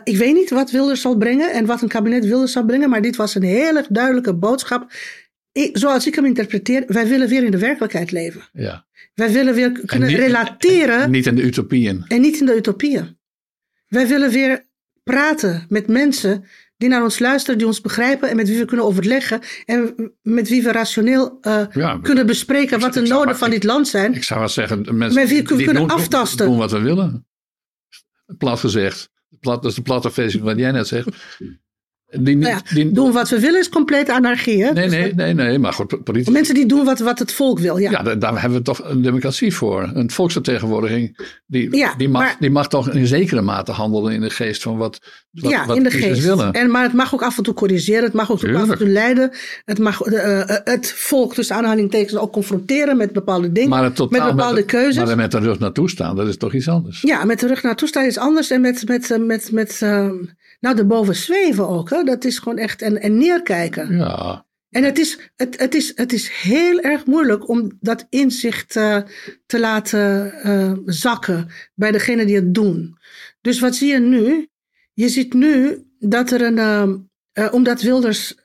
ik 0.03 0.17
weet 0.17 0.33
niet 0.33 0.49
wat 0.49 0.71
Wilders 0.71 1.01
zal 1.01 1.17
brengen 1.17 1.51
en 1.51 1.65
wat 1.65 1.81
een 1.81 1.87
kabinet 1.87 2.25
Wilders 2.25 2.51
zal 2.51 2.65
brengen, 2.65 2.89
maar 2.89 3.01
dit 3.01 3.15
was 3.15 3.35
een 3.35 3.43
hele 3.43 3.85
duidelijke 3.89 4.33
boodschap. 4.33 4.91
Ik, 5.51 5.77
zoals 5.77 6.07
ik 6.07 6.15
hem 6.15 6.25
interpreteer, 6.25 6.83
wij 6.87 7.07
willen 7.07 7.27
weer 7.27 7.43
in 7.43 7.51
de 7.51 7.59
werkelijkheid 7.59 8.11
leven. 8.11 8.41
Ja. 8.53 8.86
Wij 9.17 9.31
willen 9.31 9.53
weer 9.53 9.71
kunnen 9.85 10.07
niet, 10.07 10.17
relateren. 10.17 11.01
En 11.01 11.11
niet 11.11 11.25
in 11.25 11.35
de 11.35 11.41
utopieën. 11.41 12.05
En 12.07 12.21
niet 12.21 12.39
in 12.39 12.45
de 12.45 12.55
utopieën. 12.55 13.17
Wij 13.87 14.07
willen 14.07 14.31
weer 14.31 14.65
praten 15.03 15.65
met 15.69 15.87
mensen 15.87 16.45
die 16.77 16.89
naar 16.89 17.03
ons 17.03 17.19
luisteren, 17.19 17.57
die 17.57 17.67
ons 17.67 17.81
begrijpen 17.81 18.29
en 18.29 18.35
met 18.35 18.47
wie 18.47 18.57
we 18.57 18.65
kunnen 18.65 18.85
overleggen 18.85 19.41
en 19.65 20.13
met 20.21 20.49
wie 20.49 20.63
we 20.63 20.71
rationeel 20.71 21.37
uh, 21.41 21.65
ja, 21.71 21.99
kunnen 22.01 22.25
bespreken 22.25 22.79
wat 22.79 22.93
de 22.93 23.01
noden 23.01 23.37
van 23.37 23.49
dit 23.49 23.63
land 23.63 23.87
zijn. 23.87 24.13
Ik 24.13 24.23
zou 24.23 24.39
wel 24.39 24.49
zeggen, 24.49 24.97
mensen 24.97 25.21
met 25.21 25.29
wie 25.29 25.41
we 25.41 25.63
kunnen 25.63 25.73
doen, 25.73 25.89
aftasten. 25.89 26.45
Doen 26.45 26.57
wat 26.57 26.71
we 26.71 26.79
willen. 26.79 27.27
Plat 28.37 28.59
gezegd. 28.59 29.09
Plat, 29.39 29.61
dat 29.61 29.71
is 29.71 29.77
de 29.77 29.83
platte 29.83 30.11
versie 30.11 30.41
wat 30.41 30.57
jij 30.57 30.71
net 30.71 30.87
zegt. 30.87 31.07
Die, 32.09 32.37
nou 32.37 32.53
ja, 32.53 32.61
die, 32.73 32.91
doen 32.91 33.11
wat 33.11 33.29
we 33.29 33.39
willen 33.39 33.59
is 33.59 33.69
complete 33.69 34.13
anarchie. 34.13 34.63
Hè? 34.63 34.71
Nee, 34.71 34.87
nee, 34.89 35.13
nee, 35.13 35.33
nee, 35.33 35.59
maar 35.59 35.73
goed, 35.73 36.03
politici. 36.03 36.31
Mensen 36.31 36.55
die 36.55 36.65
doen 36.65 36.85
wat, 36.85 36.99
wat 36.99 37.19
het 37.19 37.33
volk 37.33 37.59
wil. 37.59 37.77
Ja, 37.77 37.91
ja 37.91 38.03
daar, 38.03 38.19
daar, 38.19 38.41
hebben 38.41 38.57
we 38.57 38.63
toch 38.63 38.81
een 38.83 39.01
democratie 39.01 39.53
voor. 39.53 39.91
Een 39.93 40.11
volksvertegenwoordiging. 40.11 41.17
Die, 41.45 41.75
ja, 41.75 41.93
die, 41.95 42.09
mag, 42.09 42.21
maar, 42.21 42.35
die 42.39 42.49
mag 42.49 42.67
toch 42.69 42.89
in 42.89 43.07
zekere 43.07 43.41
mate 43.41 43.71
handelen 43.71 44.13
in 44.13 44.21
de 44.21 44.29
geest 44.29 44.63
van 44.63 44.77
wat, 44.77 44.99
wat, 45.31 45.51
ja, 45.51 45.65
wat 45.65 45.77
in 45.77 45.83
de 45.83 45.91
geest. 45.91 46.23
willen. 46.23 46.51
En, 46.53 46.71
maar 46.71 46.83
het 46.83 46.93
mag 46.93 47.13
ook 47.13 47.23
af 47.23 47.37
en 47.37 47.43
toe 47.43 47.53
corrigeren. 47.53 48.03
Het 48.03 48.13
mag 48.13 48.31
ook 48.31 48.39
Tuurlijk. 48.39 48.63
af 48.63 48.69
en 48.69 48.77
toe 48.77 48.87
leiden. 48.87 49.31
Het 49.65 49.79
mag 49.79 50.05
uh, 50.05 50.41
het 50.63 50.91
volk 50.91 51.33
tussen 51.33 51.55
aanhalingstekens 51.55 52.17
ook 52.19 52.31
confronteren 52.31 52.97
met 52.97 53.13
bepaalde 53.13 53.51
dingen. 53.51 53.69
Maar 53.69 53.81
met 53.81 53.95
bepaalde 53.95 54.53
met, 54.53 54.65
keuzes. 54.65 55.05
Maar 55.05 55.15
met 55.15 55.31
de 55.31 55.39
rug 55.39 55.59
naartoe 55.59 55.89
staan, 55.89 56.15
dat 56.15 56.27
is 56.27 56.37
toch 56.37 56.53
iets 56.53 56.67
anders. 56.67 57.01
Ja, 57.01 57.25
met 57.25 57.39
de 57.39 57.47
rug 57.47 57.63
naartoe 57.63 57.87
staan 57.87 58.05
is 58.05 58.17
anders. 58.17 58.51
En 58.51 58.61
met, 58.61 58.87
met, 58.87 59.09
met, 59.09 59.25
met, 59.25 59.51
met 59.51 59.79
uh, 59.83 60.09
nou, 60.59 60.77
erboven 60.77 61.15
zweven 61.15 61.67
ook. 61.67 61.89
Hè? 61.89 62.03
Dat 62.03 62.23
is 62.25 62.39
gewoon 62.39 62.57
echt. 62.57 62.81
En, 62.81 63.01
en 63.01 63.17
neerkijken. 63.17 63.97
Ja. 63.97 64.45
En 64.69 64.83
het 64.83 64.97
is, 64.97 65.31
het, 65.35 65.59
het, 65.59 65.75
is, 65.75 65.91
het 65.95 66.13
is 66.13 66.29
heel 66.29 66.79
erg 66.79 67.05
moeilijk 67.05 67.49
om 67.49 67.77
dat 67.79 68.05
inzicht 68.09 68.75
uh, 68.75 68.97
te 69.45 69.59
laten 69.59 70.33
uh, 70.45 70.73
zakken 70.85 71.49
bij 71.73 71.91
degene 71.91 72.25
die 72.25 72.35
het 72.35 72.53
doen. 72.53 72.97
Dus 73.41 73.59
wat 73.59 73.75
zie 73.75 73.91
je 73.91 73.99
nu? 73.99 74.47
Je 74.93 75.09
ziet 75.09 75.33
nu 75.33 75.83
dat 75.99 76.31
er 76.31 76.41
een. 76.41 76.57
Uh, 76.57 77.53
omdat 77.53 77.81
Wilders 77.81 78.35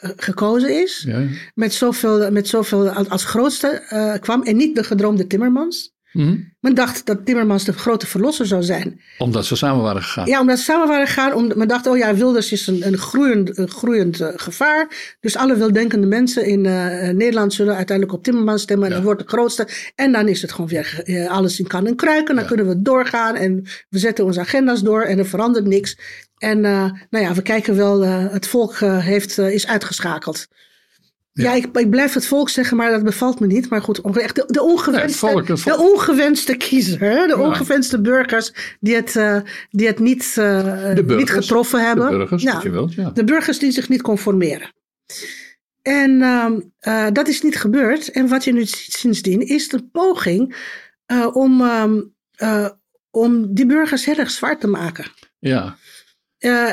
gekozen 0.00 0.82
is, 0.82 1.04
ja. 1.06 1.26
met, 1.54 1.72
zoveel, 1.72 2.30
met 2.30 2.48
zoveel 2.48 2.90
als 2.90 3.24
grootste 3.24 4.18
kwam 4.20 4.42
en 4.42 4.56
niet 4.56 4.76
de 4.76 4.84
gedroomde 4.84 5.26
Timmermans. 5.26 5.94
Mm. 6.12 6.52
Men 6.60 6.74
dacht 6.74 7.06
dat 7.06 7.26
Timmermans 7.26 7.64
de 7.64 7.72
grote 7.72 8.06
verlosser 8.06 8.46
zou 8.46 8.62
zijn. 8.62 9.00
Omdat 9.18 9.46
ze 9.46 9.56
samen 9.56 9.82
waren 9.82 10.02
gegaan. 10.02 10.26
Ja, 10.26 10.40
omdat 10.40 10.58
ze 10.58 10.64
samen 10.64 10.88
waren 10.88 11.06
gegaan. 11.06 11.34
Om, 11.34 11.52
men 11.56 11.68
dacht, 11.68 11.86
oh 11.86 11.96
ja, 11.96 12.14
Wilders 12.14 12.52
is 12.52 12.66
een, 12.66 12.86
een 12.86 12.98
groeiend, 12.98 13.58
een 13.58 13.70
groeiend 13.70 14.20
uh, 14.20 14.28
gevaar. 14.36 15.16
Dus 15.20 15.36
alle 15.36 15.56
weldenkende 15.56 16.06
mensen 16.06 16.46
in 16.46 16.64
uh, 16.64 17.08
Nederland 17.08 17.52
zullen 17.52 17.76
uiteindelijk 17.76 18.16
op 18.16 18.24
Timmermans 18.24 18.62
stemmen. 18.62 18.84
En 18.84 18.90
ja. 18.90 18.96
dat 18.96 19.06
wordt 19.06 19.22
de 19.22 19.28
grootste. 19.28 19.68
En 19.94 20.12
dan 20.12 20.28
is 20.28 20.42
het 20.42 20.52
gewoon 20.52 20.70
weer 20.70 21.02
uh, 21.04 21.30
alles 21.30 21.58
in 21.58 21.66
kan 21.66 21.86
en 21.86 21.96
kruiken. 21.96 22.34
Dan 22.34 22.44
ja. 22.44 22.48
kunnen 22.48 22.68
we 22.68 22.82
doorgaan 22.82 23.34
en 23.34 23.64
we 23.88 23.98
zetten 23.98 24.24
onze 24.24 24.40
agenda's 24.40 24.80
door 24.80 25.02
en 25.02 25.18
er 25.18 25.26
verandert 25.26 25.66
niks. 25.66 25.98
En 26.38 26.60
nou 26.60 27.24
ja, 27.24 27.34
we 27.34 27.42
kijken 27.42 27.76
wel, 27.76 28.00
het 28.02 28.46
volk 28.46 28.78
heeft, 28.80 29.38
is 29.38 29.66
uitgeschakeld. 29.66 30.48
Ja, 31.42 31.52
ik, 31.52 31.66
ik 31.76 31.90
blijf 31.90 32.14
het 32.14 32.26
volk 32.26 32.48
zeggen, 32.48 32.76
maar 32.76 32.90
dat 32.90 33.02
bevalt 33.04 33.40
me 33.40 33.46
niet. 33.46 33.68
Maar 33.70 33.82
goed, 33.82 34.16
echt 34.16 34.34
de, 34.34 34.44
de, 34.46 34.62
ongewenste, 34.62 34.90
Nee, 34.90 35.02
het 35.02 35.16
volk, 35.16 35.48
het 35.48 35.60
volk. 35.60 35.76
de 35.76 35.82
ongewenste 35.82 36.54
kiezer, 36.56 36.98
de 36.98 37.34
Ja. 37.36 37.36
ongewenste 37.36 38.00
burgers 38.00 38.52
die 38.80 38.94
het, 38.94 39.16
eh, 39.16 39.36
die 39.70 39.86
het 39.86 39.98
niet, 39.98 40.22
eh, 40.38 40.62
De 40.62 40.92
burgers. 40.94 41.16
niet 41.16 41.30
getroffen 41.30 41.78
De 41.78 41.84
hebben. 41.84 42.08
burgers, 42.08 42.42
Ja. 42.42 42.60
je 42.62 42.70
wilt, 42.70 42.94
ja. 42.94 43.10
De 43.10 43.24
burgers 43.24 43.58
die 43.58 43.70
zich 43.70 43.88
niet 43.88 44.02
conformeren. 44.02 44.72
En 45.82 46.22
ehm, 46.22 46.60
eh, 46.78 47.06
dat 47.12 47.28
is 47.28 47.42
niet 47.42 47.56
gebeurd. 47.56 48.10
En 48.10 48.28
wat 48.28 48.44
je 48.44 48.52
nu 48.52 48.64
ziet 48.64 48.92
sindsdien 48.92 49.40
is 49.40 49.68
de 49.68 49.82
poging 49.92 50.56
om, 51.32 51.60
ehm, 51.60 52.00
eh, 52.34 52.68
om 53.10 53.54
die 53.54 53.66
burgers 53.66 54.04
heel 54.04 54.16
erg 54.16 54.30
zwaar 54.30 54.58
te 54.58 54.66
maken. 54.66 55.04
ja. 55.38 55.76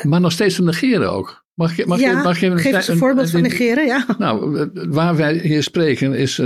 Maar 0.04 0.22
nog 0.22 0.32
steeds 0.32 0.56
te 0.56 0.64
negeren 0.64 1.12
ook. 1.12 1.46
Mag, 1.58 1.76
je- 1.76 1.86
mag, 1.86 2.00
ja, 2.00 2.10
je, 2.10 2.16
mag 2.24 2.40
je 2.40 2.58
geef 2.58 2.74
eens 2.76 2.88
een 2.88 2.98
voorbeeld 2.98 3.30
van 3.30 3.42
negeren. 3.42 3.86
Ja. 3.86 4.06
Nou, 4.18 4.60
eh, 4.60 4.66
waar 4.88 5.16
wij 5.16 5.38
hier 5.38 5.64
spreken 5.64 6.14
is, 6.14 6.40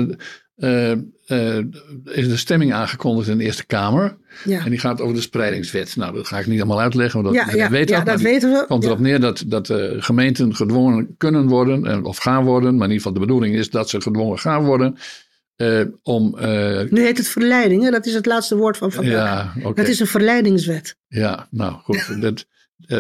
eh, 0.55 0.91
is 2.05 2.28
de 2.28 2.38
stemming 2.38 2.74
aangekondigd 2.74 3.28
in 3.30 3.38
de 3.38 3.43
Eerste 3.43 3.66
Kamer. 3.66 4.18
Ja. 4.45 4.64
En 4.64 4.70
die 4.70 4.80
gaat 4.80 5.01
over 5.01 5.16
de 5.16 5.22
spreidingswet. 5.22 5.95
Nou, 5.95 6.14
dat 6.16 6.28
ga 6.28 6.39
ik 6.39 6.47
niet 6.47 6.59
allemaal 6.59 6.82
uitleggen, 6.82 7.24
want 7.24 7.36
dat, 7.36 7.45
Ja, 7.45 7.55
ja, 7.55 7.70
weet 7.70 7.88
dat. 8.05 8.22
weten 8.22 8.51
we. 8.51 8.66
Komt 8.68 8.84
erop 8.84 8.99
neer 8.99 9.20
dat, 9.20 9.43
dat 9.47 9.74
gemeenten 9.97 10.55
gedwongen 10.55 11.16
kunnen 11.18 11.47
worden, 11.47 11.86
en, 11.86 12.03
of 12.03 12.18
gaan 12.18 12.45
worden. 12.45 12.76
Maar 12.76 12.88
in 12.88 12.93
ieder 12.93 12.97
geval 12.97 13.14
de 13.14 13.20
bedoeling 13.20 13.55
is 13.55 13.70
dat 13.70 13.89
ze 13.89 14.01
gedwongen 14.01 14.39
gaan 14.39 14.64
worden. 14.66 14.95
om, 16.03 16.36
Nu 16.89 17.01
heet 17.01 17.18
het 17.18 17.28
verleiding, 17.28 17.84
hè? 17.84 17.89
dat 17.91 18.05
is 18.05 18.14
het 18.14 18.26
laatste 18.26 18.55
woord 18.55 18.78
van 18.78 18.91
vandaag. 18.91 19.53
ja, 19.55 19.68
oké. 19.68 19.80
Het 19.82 19.89
is 19.89 19.99
een 19.99 20.07
verleidingswet. 20.07 20.95
Ja, 21.07 21.47
nou 21.51 21.74
goed. 21.74 22.22
Dat, 22.22 22.45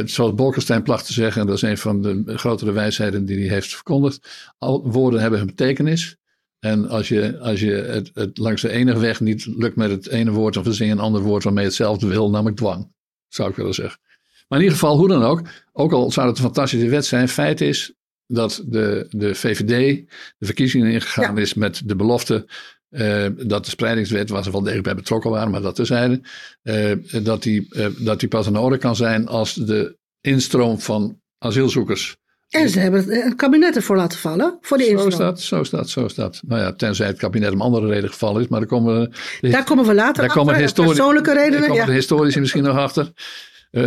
zoals 0.05 0.33
Bolkestein 0.33 0.83
placht 0.83 1.05
te 1.05 1.13
zeggen, 1.13 1.41
en 1.41 1.47
dat 1.47 1.55
is 1.55 1.61
een 1.61 1.77
van 1.77 2.01
de 2.01 2.23
grotere 2.25 2.71
wijsheden 2.71 3.25
die 3.25 3.39
hij 3.39 3.53
heeft 3.53 3.73
verkondigd. 3.73 4.27
Al 4.57 4.91
woorden 4.91 5.21
hebben 5.21 5.39
een 5.39 5.45
betekenis. 5.45 6.15
En 6.59 6.89
als 6.89 7.07
je, 7.07 7.39
als 7.39 7.59
je 7.59 7.71
het, 7.71 8.11
het 8.13 8.37
langs 8.37 8.61
de 8.61 8.69
ene 8.69 8.99
weg 8.99 9.19
niet 9.19 9.45
lukt 9.45 9.75
met 9.75 9.89
het 9.89 10.07
ene 10.07 10.31
woord, 10.31 10.53
dan 10.53 10.63
verzin 10.63 10.87
je 10.87 10.91
een 10.91 10.99
ander 10.99 11.21
woord 11.21 11.43
waarmee 11.43 11.63
je 11.63 11.69
hetzelfde 11.69 12.07
wil, 12.07 12.29
namelijk 12.29 12.57
dwang. 12.57 12.91
Zou 13.27 13.49
ik 13.49 13.55
willen 13.55 13.73
zeggen. 13.73 13.99
Maar 14.47 14.59
in 14.59 14.65
ieder 14.65 14.79
geval, 14.79 14.97
hoe 14.97 15.07
dan 15.07 15.23
ook, 15.23 15.41
ook 15.71 15.91
al 15.91 16.11
zou 16.11 16.27
het 16.27 16.37
een 16.37 16.43
fantastische 16.43 16.89
wet 16.89 17.05
zijn, 17.05 17.27
feit 17.27 17.61
is 17.61 17.93
dat 18.27 18.63
de, 18.65 19.05
de 19.09 19.35
VVD 19.35 20.07
de 20.37 20.45
verkiezingen 20.45 20.91
ingegaan 20.91 21.37
is 21.37 21.53
met 21.53 21.81
de 21.85 21.95
belofte 21.95 22.47
eh, 22.91 23.25
dat 23.37 23.63
de 23.65 23.69
spreidingswet, 23.71 24.29
waar 24.29 24.43
ze 24.43 24.51
wel 24.51 24.61
degelijk 24.61 24.85
bij 24.85 24.95
betrokken 24.95 25.31
waren, 25.31 25.51
maar 25.51 25.61
dat 25.61 25.75
terzijde, 25.75 26.21
eh, 26.61 26.91
dat, 27.23 27.43
die, 27.43 27.67
eh, 27.69 27.85
dat 27.97 28.19
die 28.19 28.29
pas 28.29 28.47
in 28.47 28.57
orde 28.57 28.77
kan 28.77 28.95
zijn 28.95 29.27
als 29.27 29.53
de 29.53 29.97
instroom 30.21 30.79
van 30.79 31.19
asielzoekers. 31.37 32.15
En 32.49 32.69
ze 32.69 32.79
hebben 32.79 33.03
het 33.09 33.35
kabinet 33.35 33.75
ervoor 33.75 33.95
laten 33.95 34.19
vallen. 34.19 34.57
Voor 34.61 34.77
de 34.77 34.83
Zo 34.83 34.89
instroom. 34.89 35.11
is 35.11 35.17
dat, 35.17 35.41
zo 35.41 35.63
dat, 35.77 35.89
zo 35.89 36.07
dat. 36.15 36.41
Nou 36.47 36.61
ja, 36.61 36.73
tenzij 36.73 37.07
het 37.07 37.17
kabinet 37.17 37.51
om 37.53 37.61
andere 37.61 37.87
reden 37.87 38.09
gevallen 38.09 38.41
is, 38.41 38.47
maar 38.47 38.59
daar 38.59 38.69
komen, 38.69 39.09
we- 39.41 39.49
Daar 39.49 39.63
komen 39.63 39.85
we 39.85 39.93
later 39.93 40.13
daar 40.13 40.25
achter. 40.37 40.41
komen 40.45 40.85
Persoonlijke 40.85 41.33
daar 41.33 41.43
redenen. 41.43 41.61
komen 41.61 41.75
Ja. 41.75 41.85
de 41.85 41.91
historici 41.91 42.39
misschien 42.39 42.63
nog 42.63 42.77
achter. 42.77 43.11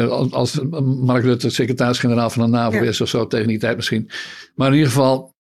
Als, 0.09 0.31
als 0.33 0.61
Mark 1.01 1.23
Rutte 1.25 1.51
secretaris-generaal 1.51 2.31
van 2.31 2.43
de 2.45 2.49
NAVO 2.57 2.77
Ja. 2.77 2.83
is 2.83 3.01
of 3.01 3.09
zo, 3.09 3.27
tegen 3.27 3.49
die 3.49 3.59
tijd 3.59 3.77
misschien. 3.77 4.11
Maar 4.55 4.69
in 4.69 4.75
ieder 4.75 4.89
geval, 4.89 5.34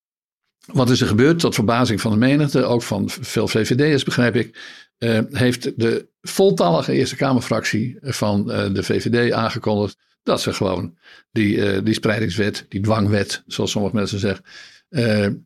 wat 0.72 0.90
is 0.90 1.00
er 1.00 1.06
gebeurd? 1.06 1.38
Tot 1.38 1.54
verbazing 1.54 2.00
van 2.00 2.10
de 2.10 2.16
menigte, 2.18 2.64
ook 2.64 2.82
van 2.82 3.10
veel 3.10 3.48
VVD'ers 3.48 4.04
begrijp 4.04 4.36
ik, 4.36 4.58
eh, 4.98 5.18
heeft 5.30 5.78
de 5.80 6.08
voltallige 6.22 6.92
Eerste 6.92 7.16
Kamerfractie 7.16 7.96
van 8.00 8.50
eh, 8.50 8.74
de 8.74 8.82
VVD 8.82 9.32
aangekondigd 9.32 9.96
dat 10.22 10.40
ze 10.40 10.52
gewoon 10.52 10.94
die, 11.30 11.64
eh, 11.66 11.84
die 11.84 11.94
spreidingswet, 11.94 12.66
die 12.68 12.80
dwangwet, 12.80 13.42
zoals 13.46 13.70
sommige 13.70 13.94
mensen 13.94 14.18
zeggen, 14.18 14.44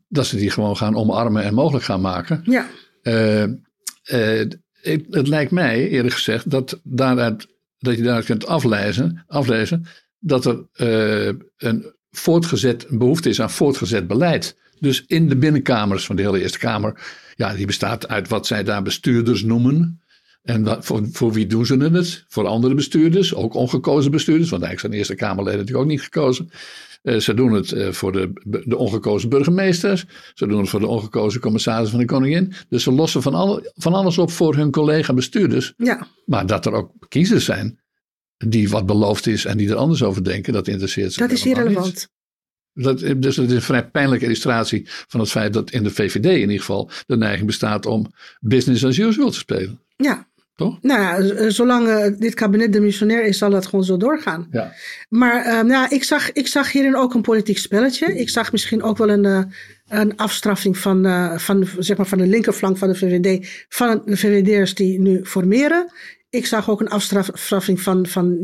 dat 0.09 0.27
ze 0.27 0.37
die 0.37 0.51
gewoon 0.51 0.77
gaan 0.77 0.97
omarmen 0.97 1.43
en 1.43 1.55
mogelijk 1.55 1.85
gaan 1.85 2.01
maken. 2.01 2.43
Ja. 2.45 2.67
Ik- 4.83 5.07
het 5.11 5.29
lijkt 5.29 5.51
mij, 5.51 5.89
eerlijk 5.89 6.15
gezegd, 6.15 6.51
dat, 6.51 6.81
daaruit, 6.83 7.47
dat 7.79 7.97
je 7.97 8.03
daaruit 8.03 8.25
kunt 8.25 8.47
aflezen, 8.47 9.25
aflezen 9.27 9.87
dat 10.19 10.45
er 10.45 10.67
een 11.57 11.95
voortgezet 12.11 12.87
een 12.89 12.99
behoefte 12.99 13.29
is 13.29 13.41
aan 13.41 13.51
voortgezet 13.51 14.07
beleid. 14.07 14.57
Dus 14.81 15.05
in 15.07 15.29
de 15.29 15.37
binnenkamers 15.37 16.07
van 16.07 16.17
de 16.17 16.23
hele 16.23 16.41
Eerste 16.41 16.59
Kamer, 16.59 17.01
ja, 17.35 17.55
die 17.55 17.67
bestaat 17.67 18.09
uit 18.09 18.29
wat 18.29 18.47
zij 18.47 18.65
daar 18.65 18.83
bestuurders 18.83 19.43
noemen. 19.43 20.01
En 20.43 20.65
wat, 20.65 20.85
voor, 20.85 21.07
voor 21.13 21.33
wie 21.33 21.47
doen 21.47 21.67
ze 21.67 21.77
het? 21.77 22.25
Voor 22.29 22.47
andere 22.47 22.75
bestuurders, 22.75 23.35
ook 23.35 23.55
ongekozen 23.55 24.11
bestuurders, 24.11 24.51
want 24.51 24.63
eigenlijk 24.63 24.81
zijn 24.81 24.93
de 24.93 24.99
Eerste 24.99 25.27
Kamerleden 25.27 25.59
natuurlijk 25.59 25.85
ook 25.85 25.91
niet 25.93 26.03
gekozen. 26.03 26.51
Eh, 27.03 27.17
ze 27.17 27.35
doen 27.35 27.53
het 27.53 27.73
eh, 27.73 27.93
voor 27.93 28.13
de, 28.13 28.33
de 28.65 28.77
ongekozen 28.77 29.29
burgemeesters. 29.29 30.05
Ze 30.35 30.47
doen 30.47 30.61
het 30.61 30.69
voor 30.69 30.81
de 30.81 30.87
ongekozen 30.87 31.41
commissaris 31.41 31.91
van 31.91 31.99
de 31.99 32.05
koningin. 32.05 32.53
Dus 32.69 32.83
ze 32.83 32.93
lossen 32.93 33.23
van, 33.23 33.35
alle, 33.35 33.73
van 33.75 33.95
alles 33.95 34.19
op 34.19 34.31
voor 34.31 34.55
hun 34.55 34.71
collega 34.71 35.15
bestuurders. 35.15 35.73
ja. 35.77 36.07
Maar 36.25 36.47
dat 36.47 36.67
er 36.67 36.73
ook 36.73 36.93
kiezers 37.09 37.45
zijn 37.45 37.81
die 38.37 38.69
wat 38.69 38.87
beloofd 38.87 39.27
is 39.27 39.45
en 39.45 39.57
die 39.57 39.69
er 39.69 39.77
anders 39.77 40.03
over 40.03 40.25
denken, 40.25 40.53
dat 40.53 40.69
interesseert 40.69 41.13
ze 41.13 41.19
Dat 41.19 41.31
is 41.31 41.47
irrelevant. 41.47 42.09
Dat, 42.83 42.99
dus 43.17 43.37
het 43.37 43.49
is 43.51 43.55
een 43.55 43.63
vrij 43.63 43.89
pijnlijke 43.89 44.25
illustratie 44.25 44.83
van 44.87 45.21
het 45.21 45.31
feit 45.31 45.53
dat 45.53 45.71
in 45.71 45.83
de 45.83 45.91
VVD 45.91 46.25
in 46.25 46.41
ieder 46.41 46.59
geval 46.59 46.91
de 47.07 47.17
neiging 47.17 47.47
bestaat 47.47 47.87
om 47.87 48.13
business 48.41 48.85
as 48.85 48.99
usual 48.99 49.31
te 49.31 49.39
spelen. 49.39 49.81
Ja. 49.97 50.27
Toch? 50.57 50.79
Nou 50.83 51.01
ja, 51.01 51.23
z- 51.23 51.55
zolang 51.57 51.89
eh, 51.89 52.13
dit 52.19 52.35
kabinet 52.35 52.73
demissionair 52.73 53.25
is, 53.25 53.39
zal 53.39 53.51
dat 53.51 53.67
gewoon 53.67 53.85
zo 53.85 53.97
doorgaan. 53.97 54.49
Ja. 54.51 54.73
Maar 55.09 55.45
eh, 55.45 55.61
nou, 55.65 55.87
ik, 55.95 56.05
zag, 56.05 56.33
ik 56.33 56.47
zag 56.47 56.73
hierin 56.73 56.97
ook 56.97 57.15
een 57.15 57.23
politiek 57.23 57.59
spelletje. 57.59 58.19
Ik 58.19 58.29
zag 58.29 58.53
misschien 58.53 58.83
ook 58.83 58.99
wel 58.99 59.09
een, 59.11 59.25
eh, 59.25 59.43
een 59.89 60.17
afstraffing 60.17 60.79
van, 60.79 61.07
eh, 61.07 61.39
van, 61.39 61.67
zeg 61.79 61.97
maar 61.97 62.07
van 62.07 62.19
de 62.19 62.27
linkerflank 62.27 62.77
van 62.79 62.89
de 62.89 62.95
VVD. 62.95 63.65
Van 63.69 64.03
de 64.05 64.17
VVD'ers 64.17 64.75
die 64.75 65.01
nu 65.01 65.25
formeren. 65.25 65.93
Ik 66.31 66.47
zag 66.47 66.71
ook 66.71 66.81
een 66.81 66.89
afstraffing 66.89 67.81
van, 67.81 68.07
van. 68.07 68.39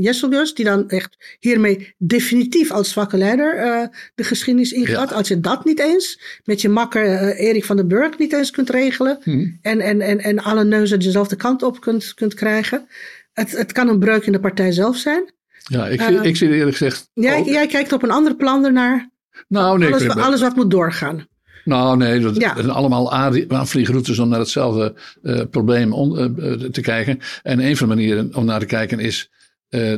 Die 0.55 0.65
dan 0.65 0.89
echt 0.89 1.37
hiermee 1.41 1.95
definitief 1.99 2.71
als 2.71 2.91
zwakke 2.91 3.17
leider 3.17 3.57
eh, 3.57 3.87
de 4.15 4.25
geschiedenis 4.25 4.73
ingaat. 4.73 5.11
Ja. 5.11 5.17
Als 5.17 5.29
je 5.29 5.41
dat 5.41 5.65
niet 5.65 5.81
eens 5.81 6.21
met 6.45 6.61
je 6.61 6.69
makker 6.69 7.05
eh, 7.05 7.49
Erik 7.49 7.65
van 7.65 7.77
den 7.77 7.89
Burg 7.89 8.19
niet 8.19 8.33
eens 8.33 8.51
kunt 8.51 8.71
regelen. 8.71 9.19
Hm. 9.23 9.47
En, 9.63 9.81
en, 9.81 10.01
en, 10.01 10.19
en 10.21 10.39
alle 10.39 10.65
neuzen 10.65 10.99
dezelfde 11.01 11.37
kant 11.37 11.63
op 11.63 11.81
kunt, 11.81 12.15
kunt 12.15 12.35
krijgen. 12.35 12.87
Het, 13.33 13.53
het 13.53 13.73
kan 13.73 13.89
een 13.89 13.99
breuk 13.99 14.27
in 14.27 14.33
de 14.33 14.41
partij 14.41 14.73
zelf 14.73 14.97
zijn. 14.97 15.33
Ja, 15.65 15.87
ik, 15.89 16.01
Eh, 16.01 16.07
zie, 16.07 16.21
ik 16.21 16.37
zie 16.37 16.49
er 16.49 16.55
eerlijk 16.55 16.77
gezegd. 16.77 17.11
Jij, 17.15 17.39
ook- 17.39 17.47
jij 17.47 17.67
kijkt 17.67 17.93
op 17.93 18.03
een 18.03 18.11
ander 18.11 18.35
plan 18.37 18.65
ernaar. 18.65 19.11
nou, 19.49 19.79
nee, 19.79 19.93
Alles, 19.93 20.09
alles 20.09 20.41
wat 20.41 20.57
moet 20.57 20.71
doorgaan. 20.71 21.27
Nou, 21.65 21.97
nee, 21.97 22.21
dat 22.21 22.37
Ja. 22.37 22.55
zijn 22.55 22.71
allemaal 22.71 23.13
aanvliegroutes 23.49 24.19
om 24.19 24.29
naar 24.29 24.39
hetzelfde 24.39 24.95
eh, 25.23 25.41
probleem 25.51 25.93
on- 25.93 26.19
eh, 26.19 26.53
eh, 26.53 26.61
te 26.71 26.81
kijken. 26.81 27.19
En 27.43 27.61
een 27.61 27.77
van 27.77 27.89
de 27.89 27.95
manieren 27.95 28.35
om 28.35 28.45
naar 28.45 28.61
te 28.61 28.67
kijken 28.67 28.99
is 28.99 29.31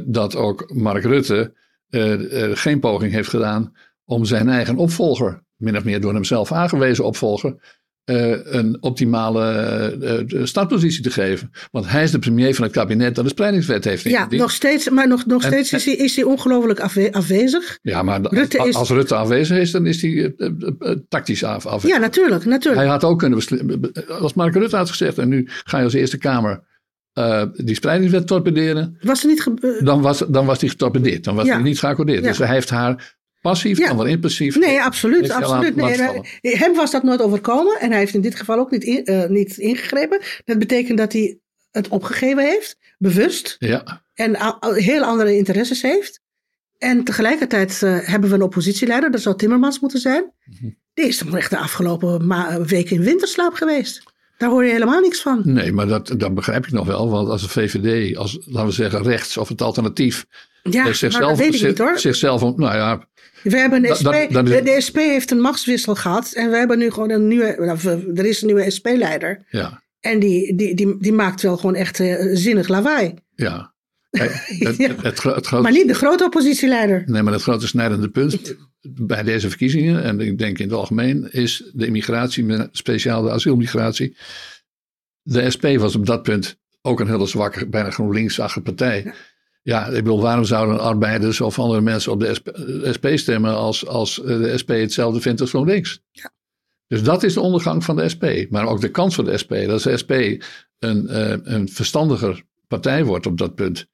dat 0.05 0.37
ook 0.37 0.73
Mark 0.75 1.05
Rutte 1.05 1.53
geen 2.55 2.81
poging 2.81 3.13
heeft 3.13 3.29
gedaan 3.29 3.73
om 4.05 4.25
zijn 4.25 4.49
eigen 4.49 4.77
opvolger, 4.77 5.43
min 5.57 5.77
of 5.77 5.85
meer 5.85 6.01
door 6.01 6.15
hemzelf 6.15 6.53
aangewezen 6.53 7.05
opvolger, 7.05 7.57
eh, 8.07 8.31
een 8.55 8.77
optimale 8.81 9.45
eh, 10.29 10.45
startpositie 10.45 11.03
te 11.03 11.11
geven. 11.11 11.51
Want 11.71 11.89
hij 11.91 12.03
is 12.03 12.11
de 12.11 12.19
premier 12.19 12.55
van 12.55 12.65
het 12.65 12.73
kabinet 12.73 13.15
dat 13.15 13.25
de 13.25 13.31
spreidingswet 13.31 13.85
heeft 13.85 14.03
Ja, 14.03 14.19
ingediend. 14.19 14.41
nog 14.41 14.51
steeds, 14.51 14.89
maar 14.91 15.09
nog, 15.09 15.27
nog 15.27 15.43
En- 15.43 15.49
steeds 15.49 15.73
is 15.73 15.85
hij, 15.85 15.95
is 15.95 16.17
hij 16.17 16.25
ongelooflijk 16.25 16.81
afwe- 16.81 17.13
afwezig. 17.13 17.79
Ja, 17.83 18.03
maar 18.03 18.21
Rutte 18.23 18.59
als, 18.59 18.69
is- 18.69 18.75
als 18.75 18.91
Rutte 18.91 19.17
aanwezig 19.17 19.59
is, 19.59 19.71
dan 19.71 19.87
is 19.87 20.03
hij 20.03 20.35
tactisch 21.09 21.45
af. 21.45 21.67
af- 21.67 21.87
Ja, 21.87 21.99
natuurlijk. 21.99 22.45
natuurlijk. 22.45 22.83
Hij 22.83 22.91
had 22.93 23.05
ook 23.05 23.19
kunnen 23.19 23.39
beslissen. 23.39 23.93
Als 24.21 24.35
Mark 24.35 24.55
Rutte 24.55 24.77
had 24.77 24.89
gezegd. 24.91 25.19
en 25.19 25.29
nu 25.29 25.49
ga 25.65 25.79
je 25.79 25.85
als 25.85 25.95
Eerste 25.95 26.19
Kamer. 26.19 26.63
die 27.55 27.75
spreidingswet 27.75 28.27
torpederen. 28.27 28.97
Was 29.01 29.23
er 29.23 29.29
niet 29.29 29.49
dan 29.85 30.01
was, 30.01 30.23
dan 30.29 30.47
was 30.47 30.59
die 30.59 30.69
getorpedeerd. 30.69 31.25
Dan 31.25 31.35
was 31.35 31.47
Ja. 31.47 31.55
hij 31.55 31.63
niet 31.63 31.79
geaccordeerd. 31.79 32.23
Ja. 32.23 32.29
Dus 32.29 32.39
hij 32.39 32.49
heeft 32.49 32.71
haar 32.71 33.17
passief, 33.51 33.79
Ja. 33.79 33.87
dan 33.89 33.97
wel 33.97 34.07
impulsief. 34.07 34.57
Nee, 34.59 34.83
absoluut. 34.83 35.31
absoluut. 35.31 35.77
Nee, 35.77 36.23
hem 36.43 36.75
was 36.75 36.91
dat 36.91 37.03
nooit 37.03 37.23
overkomen. 37.23 37.81
En 37.81 37.91
hij 37.91 37.99
heeft 37.99 38.15
in 38.15 38.21
dit 38.21 38.35
geval 38.35 38.59
ook 38.59 38.71
niet, 38.71 38.85
in- 38.85 39.05
eh, 39.05 39.29
niet 39.29 39.57
ingegrepen. 39.57 40.21
Dat 40.45 40.59
betekent 40.59 40.99
dat 40.99 41.13
hij 41.13 41.39
het 41.71 41.89
opgegeven 41.89 42.45
heeft. 42.45 42.77
Bewust. 42.99 43.57
Ja, 43.59 44.03
En 44.15 44.37
heel 44.75 45.03
andere 45.03 45.37
interesses 45.37 45.83
heeft. 45.83 46.21
En 46.79 47.05
tegelijkertijd 47.05 47.83
eh, 47.83 47.99
hebben 48.03 48.29
we 48.31 48.35
een 48.37 48.43
oppositieleider. 48.43 49.11
Dat 49.11 49.21
zou 49.21 49.37
Timmermans 49.37 49.81
moeten 49.81 50.01
zijn. 50.01 50.33
Mhm. 50.45 50.71
Die 50.95 51.07
is 51.07 51.17
toch 51.19 51.37
echt 51.37 51.51
de 51.51 51.59
afgelopen 51.59 52.27
weken 52.67 52.97
in 52.97 53.03
winterslaap 53.03 53.55
geweest. 53.55 54.03
Daar 54.39 54.51
hoor 54.51 54.65
je 54.65 54.73
helemaal 54.73 55.01
niks 55.01 55.21
van. 55.21 55.41
nee, 55.45 55.73
maar 55.73 55.87
dat, 55.87 56.15
dat 56.17 56.35
begrijp 56.35 56.67
ik 56.67 56.73
nog 56.73 56.87
wel. 56.87 57.11
Want 57.11 57.29
als 57.29 57.43
de 57.43 57.49
VVD, 57.49 58.17
als 58.17 58.39
laten 58.47 58.69
we 58.69 58.75
zeggen 58.75 59.03
rechts 59.03 59.37
of 59.37 59.49
het 59.49 59.63
alternatief. 59.63 60.27
Ja, 60.63 60.93
zichzelf, 60.93 61.29
dat 61.29 61.39
weet 61.39 61.55
ik 61.55 61.63
niet 61.67 61.79
hoor. 61.79 61.99
zichzelf, 61.99 62.41
nou 62.41 62.61
ja, 62.77 63.09
We 63.51 63.57
hebben 63.59 63.85
een 63.89 63.97
SP, 64.01 64.13
is- 64.13 64.65
de, 64.65 64.77
SP 64.87 64.97
heeft 64.97 65.31
een 65.31 65.41
machtswissel 65.41 65.95
gehad. 65.95 66.33
En 66.33 66.51
we 66.51 66.57
hebben 66.57 66.79
nu 66.79 66.91
gewoon 66.91 67.11
een 67.11 67.29
nieuwe. 67.29 67.77
we- 67.83 68.13
Er 68.15 68.27
is 68.27 68.41
een 68.41 68.47
nieuwe 68.47 68.71
SP-leider. 68.71 69.45
ja, 69.51 69.83
En 70.01 70.19
die, 70.19 70.55
die, 70.57 70.75
die, 70.75 70.97
die 71.01 71.13
maakt 71.13 71.43
wel 71.43 71.57
gewoon 71.57 71.75
echt 71.75 72.01
eh, 72.01 72.17
zinnig 72.33 72.69
lawaai. 72.69 73.15
ja. 73.35 73.75
Kijk, 74.11 74.31
Het, 74.59 74.77
Ja. 74.77 74.89
het, 74.89 75.03
het, 75.03 75.19
gro- 75.19 75.35
het 75.35 75.47
grote 75.47 75.63
Maar 75.63 75.73
niet 75.73 75.89
de 75.89 75.95
grote 75.95 76.25
oppositieleider. 76.25 77.03
Nee, 77.07 77.23
maar 77.23 77.33
het 77.33 77.43
grote 77.43 77.67
snijdende 77.67 78.09
punt 78.11 78.55
bij 78.81 79.23
deze 79.23 79.49
verkiezingen, 79.49 80.03
en 80.03 80.21
ik 80.21 80.39
denk 80.39 80.59
in 80.59 80.65
het 80.69 80.75
algemeen, 80.77 81.33
is 81.33 81.71
de 81.73 81.87
immigratie, 81.87 82.69
speciaal 82.73 83.23
de 83.23 83.31
asielmigratie. 83.31 84.17
De 85.23 85.51
SP 85.55 85.65
was 85.77 85.97
op 85.97 86.07
dat 86.07 86.23
punt 86.23 86.59
ook 86.83 87.01
een 87.01 87.09
hele 87.09 87.27
zwakke, 87.27 87.67
bijna 87.69 87.91
GroenLinks-achtige 87.91 88.61
partij. 88.61 89.03
Ja. 89.05 89.15
Ik 89.67 89.95
bedoel, 89.95 90.21
waarom 90.21 90.45
zouden 90.45 90.81
arbeiders 90.81 91.41
of 91.41 91.59
andere 91.59 91.81
mensen 91.81 92.13
op 92.13 92.21
de 92.21 92.35
SP, 92.39 92.49
SP 92.97 93.07
stemmen 93.15 93.55
als, 93.55 93.87
als 93.87 94.15
de 94.15 94.59
SP 94.63 94.69
hetzelfde 94.69 95.21
vindt 95.21 95.41
als 95.41 95.51
GroenLinks? 95.51 96.01
Ja. 96.11 96.33
Dus 96.87 97.03
dat 97.03 97.23
is 97.23 97.35
de 97.35 97.41
ondergang 97.41 97.85
van 97.85 97.97
de 97.97 98.09
SP. 98.15 98.25
Maar 98.51 98.67
ook 98.67 98.81
de 98.81 98.91
kans 98.91 99.15
voor 99.15 99.25
de 99.25 99.39
SP, 99.43 99.53
dat 99.67 99.83
de 99.83 99.97
SP 100.03 100.13
een, 100.79 101.07
uh, 101.11 101.35
een 101.43 101.69
verstandiger 101.69 102.43
partij 102.69 103.05
wordt 103.05 103.27
op 103.27 103.39
dat 103.39 103.55
punt. 103.55 103.87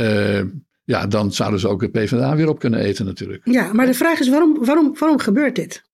Uh, 0.00 0.42
ja, 0.84 1.06
dan 1.06 1.32
zouden 1.32 1.60
ze 1.60 1.68
ook 1.68 1.80
de 1.80 1.88
PvdA 1.88 2.36
weer 2.36 2.48
op 2.48 2.58
kunnen 2.58 2.80
eten 2.80 3.04
natuurlijk. 3.04 3.42
Ja, 3.44 3.72
maar 3.72 3.86
de 3.86 3.94
vraag 3.94 4.20
is 4.20 4.28
waarom, 4.28 4.64
waarom, 4.64 4.96
waarom 4.98 5.18
gebeurt 5.18 5.54
dit? 5.54 5.84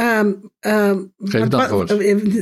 Um, 0.00 0.50
um, 0.60 1.12
Geef. 1.18 1.48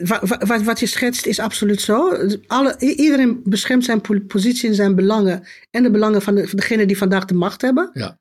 Wat, 0.08 0.46
wat, 0.46 0.62
wat, 0.62 0.80
je 0.80 0.86
schetst 0.86 1.26
is 1.26 1.38
absoluut 1.38 1.80
zo. 1.80 2.16
Alle, 2.46 2.76
iedereen 2.78 3.40
beschermt 3.44 3.84
zijn 3.84 4.26
positie 4.26 4.68
en 4.68 4.74
zijn 4.74 4.94
belangen. 4.94 5.46
En 5.70 5.82
de 5.82 5.90
belangen 5.90 6.22
van, 6.22 6.34
de, 6.34 6.48
van 6.48 6.58
degene 6.58 6.86
die 6.86 6.98
vandaag 6.98 7.24
de 7.24 7.34
macht 7.34 7.60
hebben. 7.60 7.90
Ja. 7.92 8.18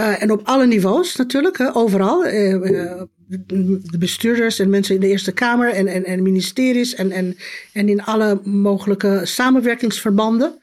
Uh, 0.00 0.22
en 0.22 0.30
op 0.30 0.40
alle 0.44 0.66
niveaus 0.66 1.16
natuurlijk, 1.16 1.58
hè, 1.58 1.76
overal. 1.76 2.26
Uh, 2.26 2.52
uh, 2.52 3.02
de 3.26 3.98
bestuurders 3.98 4.58
en 4.58 4.70
mensen 4.70 4.94
in 4.94 5.00
de 5.00 5.08
Eerste 5.08 5.32
Kamer 5.32 5.72
en, 5.72 5.86
en, 5.86 6.04
en 6.04 6.22
ministeries 6.22 6.94
en, 6.94 7.10
en, 7.10 7.36
en 7.72 7.88
in 7.88 8.02
alle 8.02 8.40
mogelijke 8.44 9.20
samenwerkingsverbanden 9.24 10.58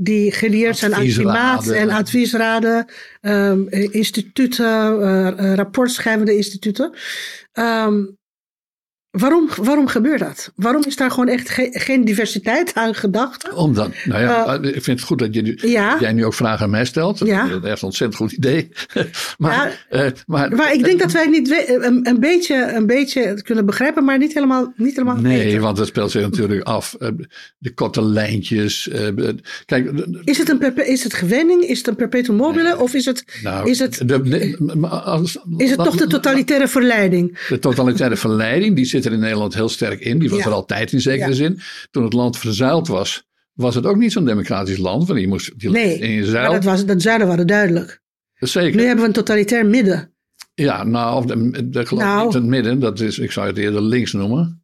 die 0.00 0.32
geleerd 0.32 0.76
zijn 0.76 0.94
aan 0.94 1.06
klimaat 1.06 1.68
en 1.68 1.90
adviesraden, 1.90 2.86
um, 3.20 3.68
instituten, 3.68 5.00
uh, 5.00 5.54
rapportschrijvende 5.54 6.36
instituten. 6.36 6.94
Um, 7.54 8.17
Waarom, 9.18 9.48
waarom 9.62 9.86
gebeurt 9.86 10.18
dat? 10.20 10.52
Waarom 10.54 10.82
is 10.86 10.96
daar 10.96 11.10
gewoon 11.10 11.28
echt 11.28 11.50
geen 11.70 12.04
diversiteit 12.04 12.74
aan 12.74 12.94
gedacht? 12.94 13.52
Omdat, 13.52 13.90
nou 14.04 14.22
ja, 14.22 14.58
uh, 14.58 14.76
ik 14.76 14.82
vind 14.82 14.98
het 14.98 15.08
goed 15.08 15.18
dat, 15.18 15.34
je, 15.34 15.96
jij 16.00 16.12
nu 16.12 16.24
ook 16.24 16.34
vragen 16.34 16.64
aan 16.64 16.70
mij 16.70 16.84
stelt. 16.84 17.18
Ja. 17.18 17.48
Dat 17.48 17.64
is 17.64 17.70
echt 17.70 17.80
een 17.80 17.86
ontzettend 17.86 18.20
goed 18.20 18.32
idee. 18.32 18.68
maar, 19.38 19.78
ja, 19.90 20.04
uh, 20.04 20.10
maar, 20.26 20.56
maar 20.56 20.72
ik 20.72 20.84
denk 20.84 21.00
dat 21.00 21.12
wij 21.12 21.26
niet 21.26 21.50
een, 21.50 22.08
een, 22.08 22.20
beetje, 22.20 22.72
een 22.74 22.86
beetje 22.86 23.42
kunnen 23.42 23.66
begrijpen, 23.66 24.04
maar 24.04 24.18
niet 24.18 24.34
helemaal, 24.34 24.72
niet 24.76 24.96
helemaal 24.96 25.16
Nee, 25.16 25.44
weten. 25.44 25.60
want 25.60 25.78
het 25.78 25.86
speelt 25.86 26.10
zich 26.10 26.22
natuurlijk 26.22 26.62
af. 26.62 26.96
De 27.58 27.74
korte 27.74 28.02
lijntjes. 28.02 28.90
kijk, 29.64 29.90
is, 30.24 30.38
het 30.38 30.48
een 30.48 30.86
is 30.86 31.04
het 31.04 31.14
gewenning? 31.14 31.62
Is 31.62 31.78
het 31.78 31.86
een 31.86 31.96
perpetuum 31.96 32.36
mobile? 32.36 32.78
Of 32.78 32.94
is 32.94 33.04
het, 33.04 33.24
nou, 33.42 33.70
is 33.70 33.78
het, 33.78 34.02
de, 34.08 34.56
als, 35.04 35.38
is 35.56 35.70
het 35.70 35.84
toch 35.84 35.96
de 35.96 36.06
totalitaire 36.06 36.68
verleiding? 36.68 37.38
De 37.48 37.58
totalitaire 37.58 38.16
verleiding, 38.16 38.76
die 38.76 38.84
zit 38.84 39.06
er 39.08 39.14
in 39.14 39.20
Nederland 39.20 39.54
heel 39.54 39.68
sterk 39.68 40.00
in. 40.00 40.18
Die 40.18 40.30
was 40.30 40.44
er 40.44 40.52
altijd 40.52 40.92
in 40.92 41.00
zekere 41.00 41.34
zin. 41.34 41.60
Toen 41.90 42.04
het 42.04 42.12
land 42.12 42.38
verzuild 42.38 42.88
was, 42.88 43.26
was 43.52 43.74
het 43.74 43.86
ook 43.86 43.96
niet 43.96 44.12
zo'n 44.12 44.24
democratisch 44.24 44.78
land. 44.78 45.08
Want 45.08 45.20
je 45.20 45.28
moest 45.28 45.58
die 45.58 45.70
nee, 45.70 45.98
in 45.98 46.10
je 46.10 46.24
zuil. 46.24 46.50
Maar 46.50 46.60
dat, 46.60 46.64
was, 46.64 46.86
dat 46.86 47.02
zuiden 47.02 47.26
waren 47.26 47.46
duidelijk. 47.46 48.00
Zeker. 48.34 48.76
Nu 48.76 48.82
hebben 48.82 49.00
we 49.00 49.06
een 49.06 49.14
totalitair 49.14 49.66
midden. 49.66 50.12
Ja, 50.54 50.84
nou, 50.84 51.26
de, 51.26 51.68
de, 51.68 51.86
geloof 51.86 52.02
nou, 52.02 52.24
niet 52.24 52.34
het 52.34 52.44
midden. 52.44 52.78
Dat 52.78 53.00
is, 53.00 53.18
ik 53.18 53.32
zou 53.32 53.46
het 53.46 53.58
eerder 53.58 53.82
links 53.82 54.12
noemen. 54.12 54.62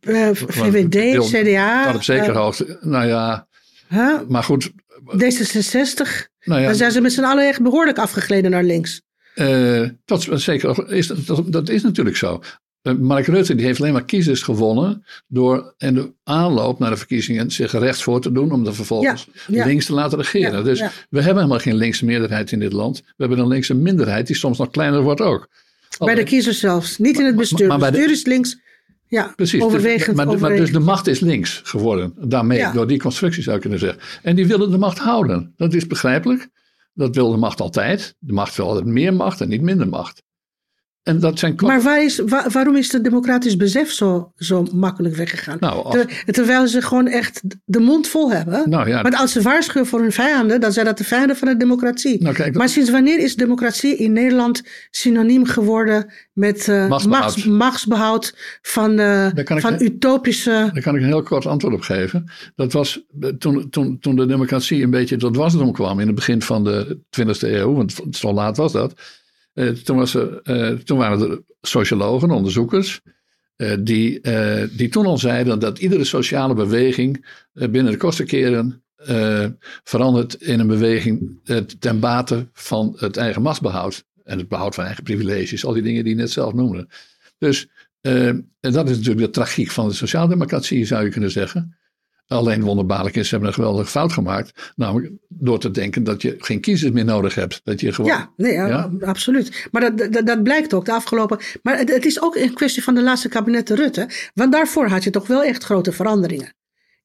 Uh, 0.00 0.28
eh, 0.28 0.34
VVD, 0.34 1.30
CDA. 1.30 1.86
Dat 1.86 1.94
op 1.94 2.02
zekere 2.02 2.30
uh, 2.30 2.36
hoogte. 2.36 2.78
Nou 2.80 3.06
ja, 3.06 3.46
huh? 3.88 4.20
maar 4.28 4.42
goed. 4.42 4.70
D66. 5.00 6.34
Nou 6.44 6.60
ja, 6.60 6.66
dan 6.66 6.74
zijn 6.74 6.90
ze 6.90 7.00
met 7.00 7.12
z'n 7.12 7.24
allen 7.24 7.48
echt 7.48 7.62
behoorlijk 7.62 7.98
afgegleden 7.98 8.50
naar 8.50 8.64
links. 8.64 9.02
Uh, 9.34 9.88
dat, 10.04 10.26
zeker, 10.30 10.92
is, 10.92 11.06
dat, 11.06 11.52
dat, 11.52 11.68
is 11.68 11.82
natuurlijk 11.82 12.16
zo. 12.16 12.42
Eh, 12.86 12.94
Mark 12.94 13.26
Rutte 13.26 13.54
die 13.54 13.66
heeft 13.66 13.80
alleen 13.80 13.92
maar 13.92 14.04
kiezers 14.04 14.42
gewonnen 14.42 15.04
door 15.26 15.74
in 15.78 15.94
de 15.94 16.12
aanloop 16.24 16.78
naar 16.78 16.90
de 16.90 16.96
verkiezingen 16.96 17.50
zich 17.50 17.72
rechts 17.72 18.02
voor 18.02 18.20
te 18.20 18.32
doen 18.32 18.52
om 18.52 18.64
dan 18.64 18.74
vervolgens 18.74 19.28
links 19.46 19.86
te 19.86 19.92
laten 19.92 20.18
regeren. 20.18 20.64
dus 20.64 20.80
we 20.80 20.86
hebben 21.10 21.34
helemaal 21.34 21.58
geen 21.58 21.74
linkse 21.74 22.04
meerderheid 22.04 22.52
in 22.52 22.58
dit 22.58 22.72
land. 22.72 23.02
We 23.04 23.14
hebben 23.16 23.38
een 23.38 23.46
linkse 23.46 23.74
minderheid 23.74 24.26
die 24.26 24.36
soms 24.36 24.58
nog 24.58 24.70
kleiner 24.70 25.02
wordt 25.02 25.20
ook. 25.20 25.48
Bij 25.98 26.14
de 26.14 26.22
kiezers 26.22 26.58
zelfs, 26.58 26.98
niet 26.98 27.18
in 27.18 27.24
het 27.24 27.36
bestuur. 27.36 27.66
Maar, 27.66 27.78
bestuur 27.78 28.10
is 28.10 28.24
links. 28.24 28.58
Ja, 29.08 29.32
precies. 29.36 29.62
Overwegend, 29.62 30.16
maar, 30.16 30.38
maar, 30.38 30.56
dus 30.56 30.72
de 30.72 30.78
macht 30.78 31.06
is 31.06 31.20
links 31.20 31.60
geworden. 31.64 32.14
Daarmee, 32.16 32.72
door 32.72 32.86
die 32.86 32.98
constructie 32.98 33.42
zou 33.42 33.54
je 33.54 33.62
kunnen 33.62 33.78
zeggen. 33.78 34.00
En 34.22 34.36
die 34.36 34.46
willen 34.46 34.70
de 34.70 34.78
macht 34.78 34.98
houden. 34.98 35.52
Dat 35.56 35.74
is 35.74 35.86
begrijpelijk. 35.86 36.48
Dat 36.94 37.14
wil 37.14 37.30
de 37.30 37.36
macht 37.36 37.60
altijd. 37.60 38.14
De 38.18 38.32
macht 38.32 38.56
wil 38.56 38.66
altijd 38.66 38.84
meer 38.84 39.14
macht 39.14 39.40
en 39.40 39.48
niet 39.48 39.62
minder 39.62 39.88
macht. 39.88 40.22
En 41.06 41.20
dat 41.20 41.38
zijn 41.38 41.54
maar 41.56 41.82
waar 41.82 42.04
is, 42.04 42.20
waarom 42.52 42.76
is 42.76 42.92
het 42.92 43.04
democratisch 43.04 43.56
besef 43.56 43.90
zo, 43.90 44.32
zo 44.36 44.66
makkelijk 44.72 45.14
weggegaan? 45.16 45.56
Nou, 45.60 46.06
terwijl 46.24 46.68
ze 46.68 46.82
gewoon 46.82 47.06
echt 47.08 47.42
de 47.64 47.80
mond 47.80 48.08
vol 48.08 48.32
hebben. 48.32 48.70
Nou, 48.70 48.88
ja. 48.88 49.02
Maar 49.02 49.16
als 49.16 49.32
ze 49.32 49.42
waarschuwen 49.42 49.88
voor 49.88 50.00
hun 50.00 50.12
vijanden, 50.12 50.60
dan 50.60 50.72
zijn 50.72 50.86
dat 50.86 50.98
de 50.98 51.04
vijanden 51.04 51.36
van 51.36 51.48
de 51.48 51.56
democratie. 51.56 52.22
Nou, 52.22 52.34
kijk, 52.34 52.54
maar 52.54 52.68
sinds 52.68 52.90
wanneer 52.90 53.18
is 53.18 53.36
democratie 53.36 53.96
in 53.96 54.12
Nederland 54.12 54.62
synoniem 54.90 55.44
geworden 55.44 56.12
met 56.32 56.66
uh, 56.66 56.88
machtsbehoud. 56.88 57.44
machtsbehoud 57.44 58.34
van, 58.62 59.00
uh, 59.00 59.28
van 59.34 59.82
utopische. 59.82 60.70
Daar 60.72 60.82
kan 60.82 60.94
ik 60.94 61.00
een 61.00 61.06
heel 61.06 61.22
kort 61.22 61.46
antwoord 61.46 61.74
op 61.74 61.82
geven. 61.82 62.30
Dat 62.54 62.72
was 62.72 63.04
eh, 63.20 63.28
toen, 63.28 63.70
toen, 63.70 63.98
toen 63.98 64.16
de 64.16 64.26
democratie 64.26 64.82
een 64.82 64.90
beetje 64.90 65.16
tot 65.16 65.36
wasdom 65.36 65.72
kwam 65.72 66.00
in 66.00 66.06
het 66.06 66.16
begin 66.16 66.42
van 66.42 66.64
de 66.64 66.98
20e 67.20 67.40
eeuw, 67.40 67.74
want 67.74 68.00
zo 68.10 68.32
laat 68.32 68.56
was 68.56 68.72
dat 68.72 68.94
toen, 69.84 69.96
was 69.96 70.14
er, 70.14 70.40
uh, 70.44 70.78
toen 70.78 70.98
waren 70.98 71.30
er 71.30 71.42
sociologen, 71.60 72.30
onderzoekers, 72.30 73.00
uh, 73.56 73.74
die, 73.80 74.20
die 74.76 74.88
toen 74.88 75.06
al 75.06 75.18
zeiden 75.18 75.58
dat 75.58 75.78
iedere 75.78 76.04
sociale 76.04 76.54
beweging 76.54 77.26
binnen 77.52 77.92
de 77.92 77.96
kortste 77.96 78.24
keren 78.24 78.82
verandert 79.84 80.34
in 80.34 80.60
een 80.60 80.66
beweging 80.66 81.40
ten 81.78 82.00
bate 82.00 82.48
van 82.52 82.94
het 82.98 83.16
eigen 83.16 83.42
machtsbehoud. 83.42 84.04
En 84.24 84.38
het 84.38 84.48
behoud 84.48 84.74
van 84.74 84.84
eigen 84.84 85.02
privileges, 85.04 85.64
al 85.64 85.72
die 85.72 85.82
dingen 85.82 86.04
die 86.04 86.14
je 86.14 86.20
net 86.20 86.30
zelf 86.30 86.52
noemde. 86.52 86.88
Dus 87.38 87.68
en 88.00 88.48
dat 88.60 88.90
is 88.90 88.96
natuurlijk 88.96 89.26
de 89.26 89.30
tragiek 89.30 89.70
van 89.70 89.88
de 89.88 89.94
sociaaldemocratie, 89.94 90.84
zou 90.84 91.04
je 91.04 91.10
kunnen 91.10 91.30
zeggen. 91.30 91.76
Alleen 92.28 92.62
wonderbaarlijk 92.62 93.16
is, 93.16 93.24
ze 93.24 93.30
hebben 93.30 93.48
een 93.48 93.54
geweldige 93.54 93.90
fout 93.90 94.12
gemaakt. 94.12 94.72
Namelijk 94.76 95.12
door 95.28 95.58
te 95.58 95.70
denken 95.70 96.04
dat 96.04 96.22
je 96.22 96.34
geen 96.38 96.60
kiezers 96.60 96.92
meer 96.92 97.04
nodig 97.04 97.34
hebt. 97.34 97.60
Dat 97.64 97.80
je 97.80 97.92
gewoon, 97.92 98.10
ja, 98.10 98.30
nee, 98.36 98.52
ja? 98.52 98.90
absoluut. 99.00 99.68
Maar 99.70 99.80
dat, 99.80 100.12
dat, 100.12 100.26
dat, 100.26 100.42
blijkt 100.42 100.74
ook 100.74 100.84
de 100.84 100.92
afgelopen. 100.92 101.38
Maar 101.62 101.78
het, 101.78 101.88
het, 101.88 102.04
is 102.04 102.22
ook 102.22 102.36
een 102.36 102.54
kwestie 102.54 102.82
van 102.82 102.94
de 102.94 103.02
laatste 103.02 103.28
kabinetten 103.28 103.76
Rutte. 103.76 104.10
Want 104.34 104.52
daarvoor 104.52 104.88
had 104.88 105.04
je 105.04 105.10
toch 105.10 105.26
wel 105.26 105.42
echt 105.42 105.64
grote 105.64 105.92
veranderingen. 105.92 106.54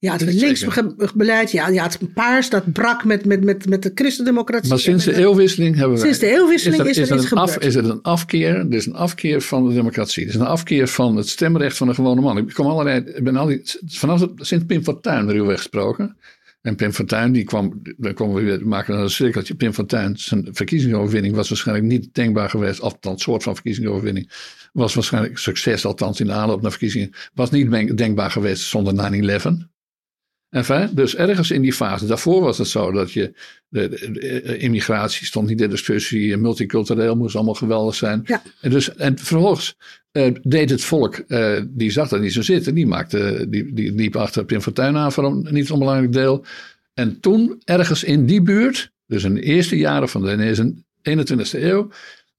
Ja, 0.02 0.12
het 0.12 0.22
linksbeleid, 0.22 1.50
ja, 1.50 1.68
ja, 1.68 1.84
het 1.84 1.98
paars, 2.14 2.50
dat 2.50 2.72
brak 2.72 3.04
met, 3.04 3.24
met, 3.24 3.44
met, 3.44 3.68
met 3.68 3.82
de 3.82 3.90
christendemocratie. 3.94 4.68
Maar 4.68 4.78
sinds 4.78 5.04
de 5.04 5.14
eeuwwisseling 5.14 5.76
hebben 5.76 5.96
we. 5.96 6.02
Sinds 6.02 6.18
de 6.18 6.26
eeuwwisseling 6.26 6.84
is 6.84 6.96
er, 6.96 7.02
is 7.02 7.10
er, 7.10 7.16
is 7.16 7.24
er 7.24 7.32
een 7.32 7.38
af, 7.38 7.58
Is 7.58 7.74
het 7.74 7.84
een 7.84 8.02
afkeer? 8.02 8.56
Er 8.56 8.74
is 8.74 8.86
een 8.86 8.94
afkeer 8.94 9.40
van 9.40 9.68
de 9.68 9.74
democratie. 9.74 10.22
Er 10.22 10.28
is 10.28 10.34
een 10.34 10.46
afkeer 10.46 10.88
van 10.88 11.16
het 11.16 11.28
stemrecht 11.28 11.76
van 11.76 11.88
de 11.88 11.94
gewone 11.94 12.20
man. 12.20 12.38
Ik 12.38 12.54
kom 12.54 12.66
allerlei, 12.66 13.04
ik 13.14 13.24
ben 13.24 13.36
al 13.36 13.46
die, 13.46 13.62
vanaf 13.86 14.20
het, 14.20 14.30
sinds 14.36 14.64
Pim 14.64 14.82
Fortuyn 14.82 15.28
er 15.28 15.36
u 15.36 15.44
gesproken. 15.44 16.16
En 16.62 16.76
Pim 16.76 16.92
Fortuyn, 16.92 17.32
die 17.32 17.44
kwam, 17.44 17.82
dan 17.96 18.14
komen 18.14 18.34
we 18.34 18.42
weer 18.42 18.66
maken 18.66 18.98
een 18.98 19.10
cirkeltje. 19.10 19.54
Pim 19.54 19.72
Fortuyn, 19.72 20.16
zijn 20.16 20.48
verkiezingsoverwinning 20.50 21.34
was 21.34 21.48
waarschijnlijk 21.48 21.86
niet 21.86 22.14
denkbaar 22.14 22.50
geweest. 22.50 22.80
Althans, 22.80 23.22
soort 23.22 23.42
van 23.42 23.54
verkiezingsoverwinning. 23.54 24.30
Was 24.72 24.94
waarschijnlijk 24.94 25.38
succes, 25.38 25.84
althans 25.84 26.20
in 26.20 26.26
de 26.26 26.32
aanloop 26.32 26.62
naar 26.62 26.70
verkiezingen. 26.70 27.10
Was 27.34 27.50
niet 27.50 27.96
denkbaar 27.96 28.30
geweest 28.30 28.62
zonder 28.62 28.94
9-11. 28.94 29.71
Enfin, 30.52 30.88
dus 30.94 31.16
ergens 31.16 31.50
in 31.50 31.62
die 31.62 31.72
fase, 31.72 32.06
daarvoor 32.06 32.42
was 32.42 32.58
het 32.58 32.68
zo 32.68 32.90
dat 32.90 33.12
je, 33.12 33.32
de, 33.68 34.56
immigratie 34.58 35.26
stond 35.26 35.48
niet 35.48 35.60
in 35.60 35.70
discussie, 35.70 36.36
multicultureel 36.36 37.16
moest 37.16 37.34
allemaal 37.34 37.54
geweldig 37.54 37.94
zijn. 37.94 38.22
Ja. 38.24 38.42
En, 38.60 38.70
dus, 38.70 38.94
en 38.94 39.18
vervolgens 39.18 39.76
uh, 40.12 40.34
deed 40.42 40.70
het 40.70 40.84
volk, 40.84 41.22
uh, 41.28 41.60
die 41.68 41.90
zag 41.90 42.08
dat 42.08 42.20
niet 42.20 42.32
zo 42.32 42.42
zitten, 42.42 42.74
die, 42.74 42.86
maakte, 42.86 43.46
die, 43.48 43.72
die 43.74 43.92
liep 43.92 44.16
achter 44.16 44.44
Pim 44.44 44.60
Fortuyn 44.60 44.96
aan 44.96 45.12
voor 45.12 45.24
een 45.24 45.46
niet 45.50 45.70
onbelangrijk 45.70 46.12
deel. 46.12 46.44
En 46.94 47.20
toen, 47.20 47.60
ergens 47.64 48.04
in 48.04 48.26
die 48.26 48.42
buurt, 48.42 48.92
dus 49.06 49.24
in 49.24 49.34
de 49.34 49.42
eerste 49.42 49.76
jaren 49.76 50.08
van 50.08 50.22
de 50.22 50.74
21ste 51.02 51.62
eeuw, 51.62 51.90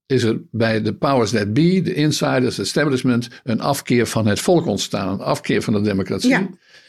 is 0.06 0.22
er 0.22 0.40
bij 0.50 0.82
de 0.82 0.94
powers 0.94 1.30
that 1.30 1.52
be, 1.52 1.80
de 1.82 1.94
insiders, 1.94 2.56
het 2.56 2.66
establishment, 2.66 3.28
een 3.44 3.60
afkeer 3.60 4.06
van 4.06 4.26
het 4.26 4.40
volk 4.40 4.66
ontstaan, 4.66 5.12
een 5.12 5.20
afkeer 5.20 5.62
van 5.62 5.72
de 5.72 5.80
democratie. 5.80 6.30
Ja. 6.30 6.48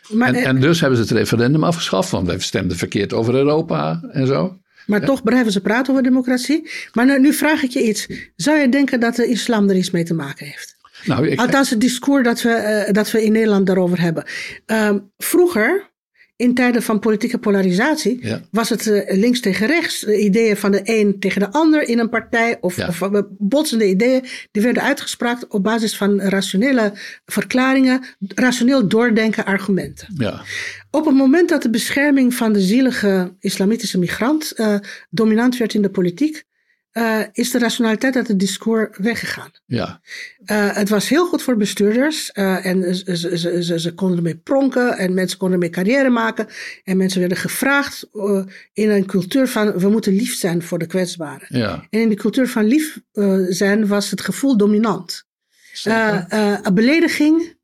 Maar, 0.09 0.33
en, 0.33 0.43
en, 0.43 0.59
dus 0.59 0.79
hebben 0.79 0.97
ze 0.97 1.03
het 1.03 1.13
referendum 1.13 1.63
afgeschaft, 1.63 2.09
want 2.09 2.27
wij 2.27 2.39
stemden 2.39 2.77
verkeerd 2.77 3.13
over 3.13 3.33
Europa 3.33 4.01
en 4.11 4.27
zo. 4.27 4.59
Maar 4.85 5.05
toch 5.05 5.23
blijven 5.23 5.51
ze 5.51 5.61
praten 5.61 5.91
over 5.91 6.03
democratie. 6.03 6.69
Maar 6.93 7.05
nu, 7.05 7.19
nu, 7.19 7.33
vraag 7.33 7.63
ik 7.63 7.69
je 7.69 7.83
iets. 7.83 8.07
Zou 8.35 8.57
je 8.57 8.69
denken 8.69 8.99
dat 8.99 9.15
de 9.15 9.27
islam 9.27 9.69
er 9.69 9.75
iets 9.75 9.91
mee 9.91 10.03
te 10.03 10.13
maken 10.13 10.45
heeft? 10.45 10.75
Nou, 11.05 11.27
ik... 11.27 11.39
Althans, 11.39 11.69
het 11.69 11.81
discours 11.81 12.23
dat 12.23 12.41
we, 12.41 12.83
uh, 12.87 12.93
dat 12.93 13.11
we 13.11 13.23
in 13.23 13.31
Nederland 13.31 13.65
daarover 13.65 14.01
hebben. 14.01 14.23
Uh, 14.67 14.95
vroeger 15.17 15.93
in 16.37 16.53
tijden 16.53 16.81
van 16.83 16.99
politieke 16.99 17.37
polarisatie 17.37 18.17
Ja. 18.21 18.41
was 18.51 18.69
het 18.69 18.87
eh, 18.87 19.17
links 19.17 19.39
tegen 19.39 19.67
rechts. 19.67 19.99
De 19.99 20.19
ideeën 20.19 20.57
van 20.57 20.71
de 20.71 20.81
een 20.83 21.19
tegen 21.19 21.39
de 21.41 21.51
ander 21.51 21.87
in 21.87 21.99
een 21.99 22.09
partij. 22.09 22.57
Of, 22.61 22.75
Ja. 22.75 22.87
of 22.87 23.01
eh, 23.01 23.19
botsende 23.29 23.87
ideeën. 23.89 24.25
Die 24.51 24.61
werden 24.63 24.83
uitgesproken 24.83 25.51
op 25.51 25.63
basis 25.63 25.97
van 25.97 26.21
rationele 26.21 26.93
verklaringen. 27.25 28.03
Rationeel 28.35 28.87
doordenken 28.87 29.45
argumenten. 29.45 30.07
Ja, 30.17 30.41
Op 30.91 31.05
het 31.05 31.15
moment 31.15 31.49
dat 31.49 31.61
de 31.61 31.69
bescherming 31.69 32.33
van 32.33 32.53
de 32.53 32.61
zielige 32.61 33.33
islamitische 33.39 33.99
migrant 33.99 34.51
eh, 34.51 34.75
dominant 35.09 35.57
werd 35.57 35.73
in 35.73 35.81
de 35.81 35.89
politiek. 35.89 36.43
Eh, 36.95 37.21
is 37.31 37.51
de 37.51 37.59
rationaliteit 37.59 38.15
uit 38.15 38.27
het 38.27 38.39
discours 38.39 38.97
weggegaan. 38.97 39.51
ja, 39.65 40.01
Eh, 40.45 40.75
het 40.75 40.89
was 40.89 41.09
heel 41.09 41.25
goed 41.25 41.41
voor 41.41 41.57
bestuurders 41.57 42.31
eh, 42.31 42.65
en 42.65 42.95
ze, 42.95 43.17
ze, 43.17 43.63
ze, 43.63 43.79
ze, 43.79 43.93
konden 43.93 44.17
ermee 44.17 44.35
pronken 44.35 44.97
en 44.97 45.13
mensen 45.13 45.37
konden 45.37 45.57
ermee 45.57 45.73
carrière 45.73 46.09
maken. 46.09 46.47
En 46.83 46.97
mensen 46.97 47.19
werden 47.19 47.37
gevraagd 47.37 48.09
in 48.73 48.89
een 48.89 49.05
cultuur 49.05 49.47
van 49.47 49.79
we 49.79 49.89
moeten 49.89 50.13
lief 50.13 50.35
zijn 50.35 50.63
voor 50.63 50.79
de 50.79 50.85
kwetsbaren. 50.85 51.47
ja. 51.49 51.87
En 51.89 51.99
in 51.99 52.07
die 52.07 52.17
cultuur 52.17 52.47
van 52.47 52.63
lief 52.63 52.99
zijn 53.49 53.87
was 53.87 54.11
het 54.11 54.21
gevoel 54.21 54.57
dominant. 54.57 55.25
Een 55.83 56.73
belediging 56.73 57.54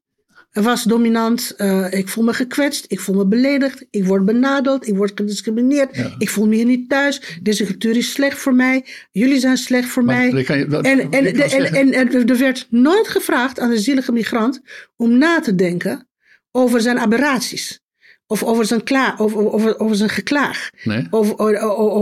was 0.51 0.83
dominant. 0.83 1.53
Eh, 1.57 1.93
ik 1.93 2.07
voel 2.09 2.23
me 2.23 2.33
gekwetst, 2.33 2.85
ik 2.87 2.99
voel 2.99 3.15
me 3.15 3.25
beledigd, 3.25 3.85
ik 3.89 4.05
word 4.05 4.25
benadeld, 4.25 4.87
ik 4.87 4.95
word 4.95 5.11
gediscrimineerd, 5.15 5.95
Ja. 5.95 6.15
ik 6.17 6.29
voel 6.29 6.47
me 6.47 6.55
hier 6.55 6.65
niet 6.65 6.89
thuis. 6.89 7.39
Deze 7.41 7.65
cultuur 7.65 7.97
is 7.97 8.11
slecht 8.11 8.37
voor 8.37 8.53
mij, 8.55 8.85
jullie 9.11 9.39
zijn 9.39 9.57
slecht 9.57 9.87
voor 9.89 10.03
Maar 10.03 10.15
mij. 10.17 10.27
je- 10.41 10.45
En, 10.81 11.11
en, 11.11 11.25
en, 11.73 11.93
en, 11.93 12.27
er 12.29 12.37
werd 12.37 12.67
nooit 12.69 13.07
gevraagd 13.07 13.59
aan 13.59 13.69
de 13.69 13.79
zielige 13.79 14.11
migrant 14.11 14.61
om 14.95 15.17
na 15.17 15.39
te 15.39 15.55
denken 15.55 16.07
over 16.51 16.81
zijn 16.81 16.99
aberraties. 16.99 17.79
Of 18.27 18.43
over 18.43 18.65
zijn, 18.65 18.83
kla 18.83 19.15
over, 19.17 19.51
over, 19.51 19.79
over 19.79 19.95
zijn 19.95 20.09
geklaag. 20.09 20.69
Nee? 20.83 21.07
Over, 21.09 21.35
over, 21.39 21.59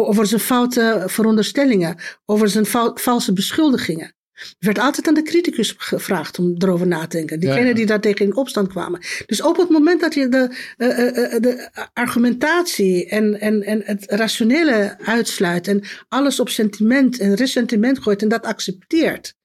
over 0.08 0.26
zijn 0.28 0.42
foute 0.42 1.04
veronderstellingen. 1.06 1.96
Over 2.26 2.50
zijn 2.50 2.66
valse 2.96 3.34
beschuldigingen. 3.34 4.14
Er 4.40 4.56
werd 4.60 4.80
altijd 4.80 5.08
aan 5.08 5.14
de 5.14 5.22
criticus 5.22 5.76
gevraagd 5.78 6.40
om 6.40 6.56
erover 6.58 6.88
na 6.88 7.08
te 7.08 7.18
denken. 7.18 7.40
Diegenen 7.40 7.64
Ja, 7.64 7.70
ja. 7.70 7.76
die 7.76 7.86
daar 7.86 8.00
tegen 8.00 8.26
in 8.26 8.36
opstand 8.36 8.68
kwamen. 8.68 9.00
Dus 9.26 9.42
op 9.42 9.58
het 9.58 9.70
moment 9.70 10.02
dat 10.02 10.14
je 10.14 10.30
de, 10.30 10.56
eh, 10.78 11.08
eh, 11.08 11.34
eh, 11.34 11.42
de 11.42 11.70
argumentatie 11.94 13.08
en, 13.10 13.40
en, 13.40 13.64
en 13.64 13.82
het 13.84 14.06
rationele 14.08 14.98
uitsluit. 15.00 15.68
en 15.68 15.84
alles 16.08 16.40
op 16.40 16.50
sentiment 16.50 17.20
en 17.20 17.36
ressentiment 17.36 18.00
gooit 18.00 18.22
en 18.22 18.30
dat 18.30 18.46
accepteert. 18.46 19.38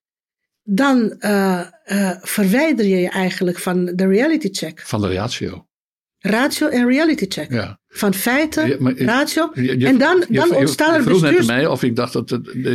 dan 0.63 1.17
verwijder 2.21 2.87
je 2.87 2.97
je 2.97 3.09
eigenlijk 3.09 3.59
van 3.59 3.85
de 3.85 4.07
reality 4.07 4.49
check. 4.53 4.81
Van 4.81 5.01
de 5.01 5.15
ratio. 5.15 5.67
Ratio 6.19 6.69
en 6.69 6.89
reality 6.89 7.27
check. 7.29 7.53
Ja. 7.53 7.81
Van 7.97 8.15
feiten, 8.15 8.69
Ja, 8.69 8.77
maar- 8.79 8.99
ratio. 8.99 9.51
Je- 9.55 9.79
je- 9.79 9.87
en 9.87 9.99
dan, 9.99 10.25
dan 10.29 10.49
je- 10.49 10.55
ontstaan 10.55 10.95
er 10.95 11.03
vroeg 11.03 11.21
net 11.21 11.31
bestuurs... 11.31 11.49
aan 11.51 11.57
mij 11.57 11.67
of 11.67 11.83
ik 11.83 11.97
dacht 11.97 12.13
dat 12.13 12.31
het 12.31 12.47
hè, 12.53 12.75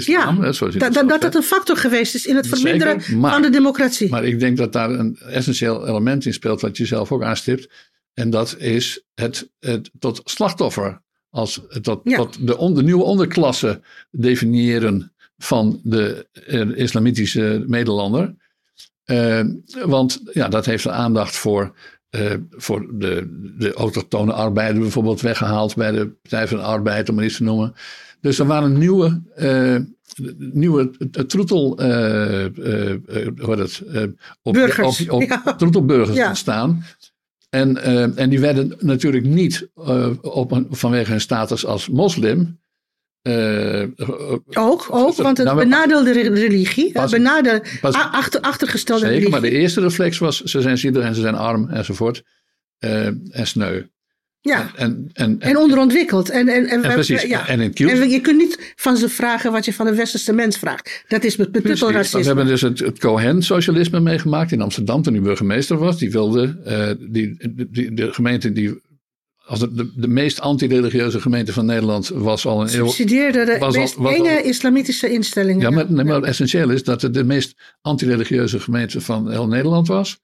zoals 0.54 0.74
je 0.74 0.80
dat, 0.80 0.94
dat 1.10 1.24
het 1.24 1.36
een 1.36 1.44
factor 1.44 1.78
geweest 1.78 2.16
is 2.16 2.26
in 2.26 2.36
het 2.36 2.46
Zeker, 2.46 2.60
verminderen 2.60 3.20
maar- 3.20 3.32
van 3.32 3.42
de 3.42 3.50
democratie. 3.50 4.10
Maar 4.10 4.26
ik 4.26 4.40
denk 4.40 4.58
dat 4.58 4.74
daar 4.74 4.90
een 4.90 5.18
essentieel 5.18 5.88
element 5.88 6.26
in 6.26 6.34
speelt, 6.34 6.62
wat 6.62 6.78
je 6.78 6.86
zelf 6.86 7.12
ook 7.12 7.24
aanstipt. 7.24 7.70
En 8.14 8.30
dat 8.30 8.56
is 8.58 9.04
het, 9.16 9.50
het 9.60 9.90
tot 10.00 10.22
slachtoffer, 10.26 11.02
als, 11.30 11.62
tot, 11.82 12.02
Ja. 12.04 12.18
tot 12.18 12.48
de, 12.48 12.58
on- 12.58 12.74
de 12.76 12.84
nieuwe 12.84 13.04
onderklasse 13.04 13.82
definiëren 14.12 15.14
van 15.38 15.80
de 15.84 16.28
eh, 16.48 16.78
islamitische 16.78 17.64
Nederlander. 17.68 18.36
Eh, 19.04 19.42
want 19.86 20.22
ja, 20.34 20.48
dat 20.48 20.66
heeft 20.66 20.84
de 20.84 20.92
aandacht 20.92 21.36
voor, 21.36 21.74
eh, 22.10 22.34
voor 22.50 22.88
de, 23.00 23.38
de 23.58 23.74
autochtone 23.74 24.34
arbeider 24.34 24.82
bijvoorbeeld 24.82 25.22
weggehaald 25.22 25.76
bij 25.76 25.92
de 25.92 26.08
Partij 26.08 26.48
van 26.48 26.58
de 26.58 26.64
Arbeid, 26.64 27.10
om 27.10 27.16
maar 27.16 27.26
iets 27.26 27.38
te 27.38 27.44
noemen. 27.44 27.74
Dus 28.22 28.40
er 28.40 28.46
waren 28.46 28.78
nieuwe, 28.78 29.22
eh, 29.36 29.76
nieuwe 30.38 30.92
eh, 31.12 31.24
troetel, 31.24 31.78
eh, 31.78 32.46
hoe 33.40 33.56
het, 33.58 33.84
op, 34.42 34.54
Burgers, 34.54 35.02
op, 35.02 35.12
op, 35.12 35.22
ja. 35.22 35.56
troetelburgers 35.58 36.18
Ja. 36.18 36.28
ontstaan. 36.28 36.84
En, 37.50 37.84
en 38.18 38.30
die 38.30 38.40
werden 38.40 38.74
natuurlijk 38.80 39.26
niet 39.26 39.70
op 40.22 40.52
een, 40.52 40.68
vanwege 40.70 41.12
hun 41.12 41.22
status 41.22 41.66
als 41.66 41.90
moslim. 41.90 42.60
Eh, 43.22 43.84
Ook, 44.54 44.88
ook, 44.90 45.16
want 45.16 45.38
het 45.38 45.46
Nou, 45.48 45.58
benadeelde 45.60 46.12
re- 46.12 46.30
religie, 46.34 46.92
Pas- 46.92 47.12
benadeelde, 47.12 47.64
pas- 47.82 47.94
achter, 47.96 48.42
achtergestelde 48.42 49.02
Zeker, 49.06 49.16
religie. 49.20 49.42
maar 49.42 49.50
de 49.50 49.58
eerste 49.58 49.82
reflex 49.82 50.18
was: 50.18 50.42
ze 50.44 50.62
zijn 50.62 50.78
zielig 50.78 51.04
en 51.04 51.16
ze 51.16 51.22
zijn 51.22 51.36
arm 51.36 51.70
enzovoort. 51.70 52.24
eh, 52.80 53.06
en 53.06 53.48
sneu. 53.48 53.82
ja, 54.42 54.72
En, 54.76 55.10
en, 55.14 55.36
en 55.40 55.58
onderontwikkeld. 55.58 56.30
En, 56.30 56.48
en, 56.48 56.66
en, 56.68 56.84
en 56.84 56.94
precies. 56.94 57.22
ja. 57.22 57.48
En 57.48 57.60
in. 57.62 57.90
En 57.90 58.10
je 58.10 58.22
kunt 58.22 58.38
niet 58.38 58.74
van 58.76 58.98
ze 58.98 59.10
vragen 59.10 59.52
wat 59.52 59.66
je 59.66 59.74
van 59.74 59.86
de 59.86 59.96
westerse 59.96 60.34
mens 60.34 60.58
vraagt. 60.58 61.04
Dat 61.08 61.24
is 61.24 61.36
met 61.38 61.52
betuttel 61.52 61.88
We 61.88 61.94
racisme. 61.94 62.24
hebben 62.24 62.46
dus 62.46 62.62
het, 62.62 62.80
het 62.80 63.00
Cohen-socialisme 63.00 64.00
meegemaakt 64.00 64.52
in 64.52 64.62
Amsterdam 64.62 65.02
toen 65.02 65.14
hij 65.14 65.22
burgemeester 65.22 65.78
was. 65.78 65.98
Die 65.98 66.12
wilde, 66.12 66.60
eh, 66.66 66.90
die, 67.12 67.38
die, 67.70 67.94
de 67.94 68.14
gemeente 68.14 68.52
die, 68.52 68.82
als 69.50 69.60
de, 69.60 69.74
de, 69.74 69.92
de 69.96 70.08
meest 70.08 70.42
antireligieuze 70.42 71.22
gemeente 71.22 71.54
van 71.54 71.66
Nederland 71.66 72.08
was 72.08 72.46
al 72.46 72.62
een 72.62 72.68
eeuw. 72.76 72.86
Subsidieerde 72.86 73.46
de 73.46 73.58
was 73.58 73.96
al- 73.98 74.08
al- 74.08 74.26
islamitische 74.44 75.10
instellingen. 75.12 75.62
Ja, 75.62 75.70
maar, 75.70 75.92
nee, 75.92 76.06
maar 76.06 76.16
het 76.16 76.26
essentieel 76.26 76.70
is 76.70 76.84
dat 76.84 77.02
het 77.02 77.14
de 77.14 77.24
meest 77.24 77.56
antireligieuze 77.82 78.60
gemeente 78.60 79.02
van 79.02 79.32
heel 79.32 79.48
Nederland 79.48 79.88
was. 79.88 80.20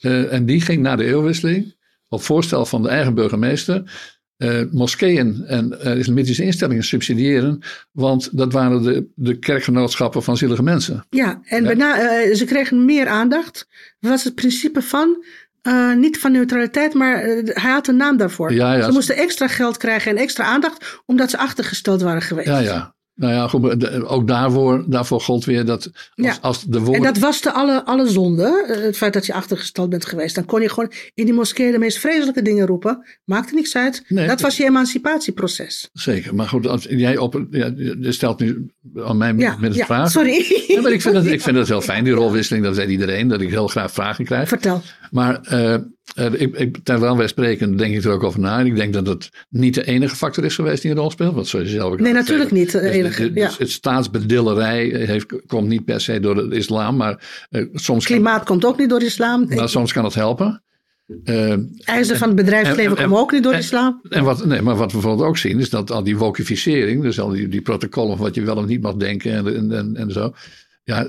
Eh, 0.00 0.32
en 0.32 0.46
die 0.46 0.60
ging 0.60 0.82
na 0.82 0.96
de 0.96 1.04
eeuwwisseling, 1.04 1.74
op 2.08 2.22
voorstel 2.22 2.66
van 2.66 2.82
de 2.82 2.88
eigen 2.88 3.14
burgemeester, 3.14 3.82
eh, 4.36 4.62
moskeeën 4.70 5.44
en 5.46 5.80
eh, 5.80 5.98
islamitische 5.98 6.44
instellingen 6.44 6.84
subsidiëren. 6.84 7.62
Want 7.92 8.36
dat 8.36 8.52
waren 8.52 8.82
de, 8.82 9.06
de 9.14 9.38
kerkgenootschappen 9.38 10.22
van 10.22 10.36
zielige 10.36 10.62
mensen. 10.62 11.06
Ja, 11.10 11.40
en 11.44 11.60
Ja. 11.62 11.66
bijna, 11.66 11.94
ze 12.34 12.44
kregen 12.44 12.84
meer 12.84 13.06
aandacht. 13.06 13.66
Was 13.98 14.24
het 14.24 14.34
principe 14.34 14.82
van, 14.82 15.24
eh, 15.62 15.94
niet 15.94 16.18
van 16.18 16.32
neutraliteit, 16.32 16.94
maar 16.94 17.14
eh, 17.14 17.40
hij 17.44 17.70
had 17.70 17.86
een 17.88 17.96
naam 17.96 18.16
daarvoor. 18.16 18.52
Ja, 18.52 18.72
ja. 18.72 18.82
Ze 18.82 18.92
moesten 18.92 19.16
extra 19.16 19.48
geld 19.48 19.76
krijgen 19.76 20.10
en 20.10 20.16
extra 20.16 20.44
aandacht, 20.44 21.00
omdat 21.06 21.30
ze 21.30 21.38
achtergesteld 21.38 22.02
waren 22.02 22.22
geweest. 22.22 22.48
Ja, 22.48 22.58
ja. 22.58 22.94
Nou 23.20 23.32
ja, 23.32 23.48
goed, 23.48 23.80
de- 23.80 24.06
ook 24.06 24.28
daarvoor, 24.28 24.84
daarvoor 24.86 25.20
gold 25.20 25.44
weer 25.44 25.64
dat 25.64 25.84
als, 25.86 25.92
Ja. 26.14 26.38
als 26.40 26.64
de 26.64 26.78
En 26.78 26.84
woorden... 26.84 27.02
dat 27.02 27.18
waste 27.18 27.52
alle, 27.52 27.84
alle 27.84 28.08
zonde, 28.08 28.64
eh, 28.68 28.80
het 28.82 28.96
feit 28.96 29.12
dat 29.12 29.26
je 29.26 29.32
achtergesteld 29.32 29.90
bent 29.90 30.04
geweest. 30.06 30.34
Dan 30.34 30.44
kon 30.44 30.60
je 30.62 30.68
gewoon 30.68 30.92
in 31.14 31.24
die 31.24 31.34
moskee 31.34 31.72
de 31.72 31.78
meest 31.78 31.98
vreselijke 31.98 32.42
dingen 32.42 32.66
roepen. 32.66 33.06
Maakte 33.24 33.54
niks 33.54 33.76
uit. 33.76 34.04
Nee. 34.08 34.26
dat 34.26 34.40
was 34.40 34.56
je 34.56 34.64
emancipatieproces. 34.64 35.88
Zeker, 35.92 36.34
maar 36.34 36.48
goed, 36.48 36.66
als 36.66 36.86
jij 36.90 37.16
op... 37.16 37.44
Ja, 37.50 37.72
je 37.76 38.12
stelt 38.12 38.40
nu 38.40 38.66
aan 38.96 39.16
mij 39.16 39.34
Ja, 39.36 39.56
met 39.60 39.70
een 39.70 39.76
ja 39.76 39.84
vraag. 39.84 40.10
sorry. 40.10 40.64
Ja, 40.68 40.80
maar 40.80 40.92
ik 40.92 41.00
vind, 41.02 41.14
het, 41.16 41.26
ik 41.26 41.40
vind 41.40 41.56
het 41.56 41.68
heel 41.68 41.80
fijn, 41.90 42.04
die 42.04 42.12
rolwisseling. 42.12 42.64
Dat 42.64 42.76
weet 42.76 42.88
iedereen, 42.88 43.28
dat 43.28 43.40
ik 43.40 43.50
heel 43.50 43.68
graag 43.68 43.92
vragen 43.92 44.24
krijg. 44.24 44.48
Vertel. 44.48 44.82
Maar 45.10 45.40
eh, 45.40 45.76
eh, 46.14 46.26
ik, 46.32 46.56
ik, 46.58 46.76
terwijl 46.82 47.16
wij 47.16 47.26
spreken, 47.26 47.76
denk 47.76 47.94
ik 47.96 48.04
er 48.04 48.10
ook 48.10 48.22
over 48.22 48.40
na. 48.40 48.58
En 48.58 48.66
ik 48.66 48.76
denk 48.76 48.92
dat 48.92 49.06
het 49.06 49.30
niet 49.48 49.74
de 49.74 49.84
enige 49.86 50.16
factor 50.16 50.44
is 50.44 50.54
geweest 50.54 50.82
die 50.82 50.90
een 50.90 50.96
rol 50.96 51.10
speelt. 51.10 51.34
Want 51.34 51.46
zoals 51.46 51.66
je 51.66 51.72
zelf 51.72 51.92
ook 51.92 52.00
Nee, 52.00 52.12
natuurlijk 52.12 52.50
niet 52.50 52.72
de 52.72 52.80
dus 52.80 52.90
enige, 52.90 53.32
dus- 53.32 53.42
ja. 53.42 53.50
het 53.58 53.70
staatsbedillerij 53.70 54.84
heeft, 54.86 55.26
komt 55.46 55.68
niet 55.68 55.84
per 55.84 56.00
se 56.00 56.20
door 56.20 56.34
de 56.50 56.56
islam. 56.56 56.96
Maar, 56.96 57.46
eh, 57.50 57.64
soms, 57.72 58.06
kan, 58.06 58.16
Klimaat 58.16 58.44
komt 58.44 58.64
ook 58.64 58.78
niet 58.78 58.88
door 58.90 59.02
islam. 59.02 59.46
maar 59.48 59.68
soms 59.68 59.92
kan 59.92 60.04
het 60.04 60.14
helpen. 60.14 60.62
Eh, 61.24 61.54
Eisen 61.84 62.16
van 62.16 62.26
het 62.28 62.36
bedrijfsleven 62.36 62.84
en- 62.84 62.96
en- 62.96 63.02
komen 63.02 63.18
ook 63.18 63.32
niet 63.32 63.42
door 63.42 63.52
en- 63.52 63.58
islam. 63.58 64.00
en 64.08 64.24
wat, 64.24 64.44
nee, 64.44 64.62
maar 64.62 64.76
wat 64.76 64.92
we 64.92 64.98
bijvoorbeeld 64.98 65.28
ook 65.28 65.38
zien, 65.38 65.58
is 65.58 65.70
dat 65.70 65.90
al 65.90 66.02
die 66.04 66.16
wokificering, 66.16 67.02
dus 67.02 67.20
al 67.20 67.28
die, 67.28 67.48
die 67.48 67.60
protocollen 67.62 68.16
van 68.16 68.26
wat 68.26 68.34
je 68.34 68.42
wel 68.42 68.56
of 68.56 68.66
niet 68.66 68.80
mag 68.82 68.94
denken 68.94 69.32
en, 69.32 69.46
en, 69.56 69.72
en, 69.72 69.96
en 69.96 70.10
zo. 70.12 70.32
Ja, 70.84 71.08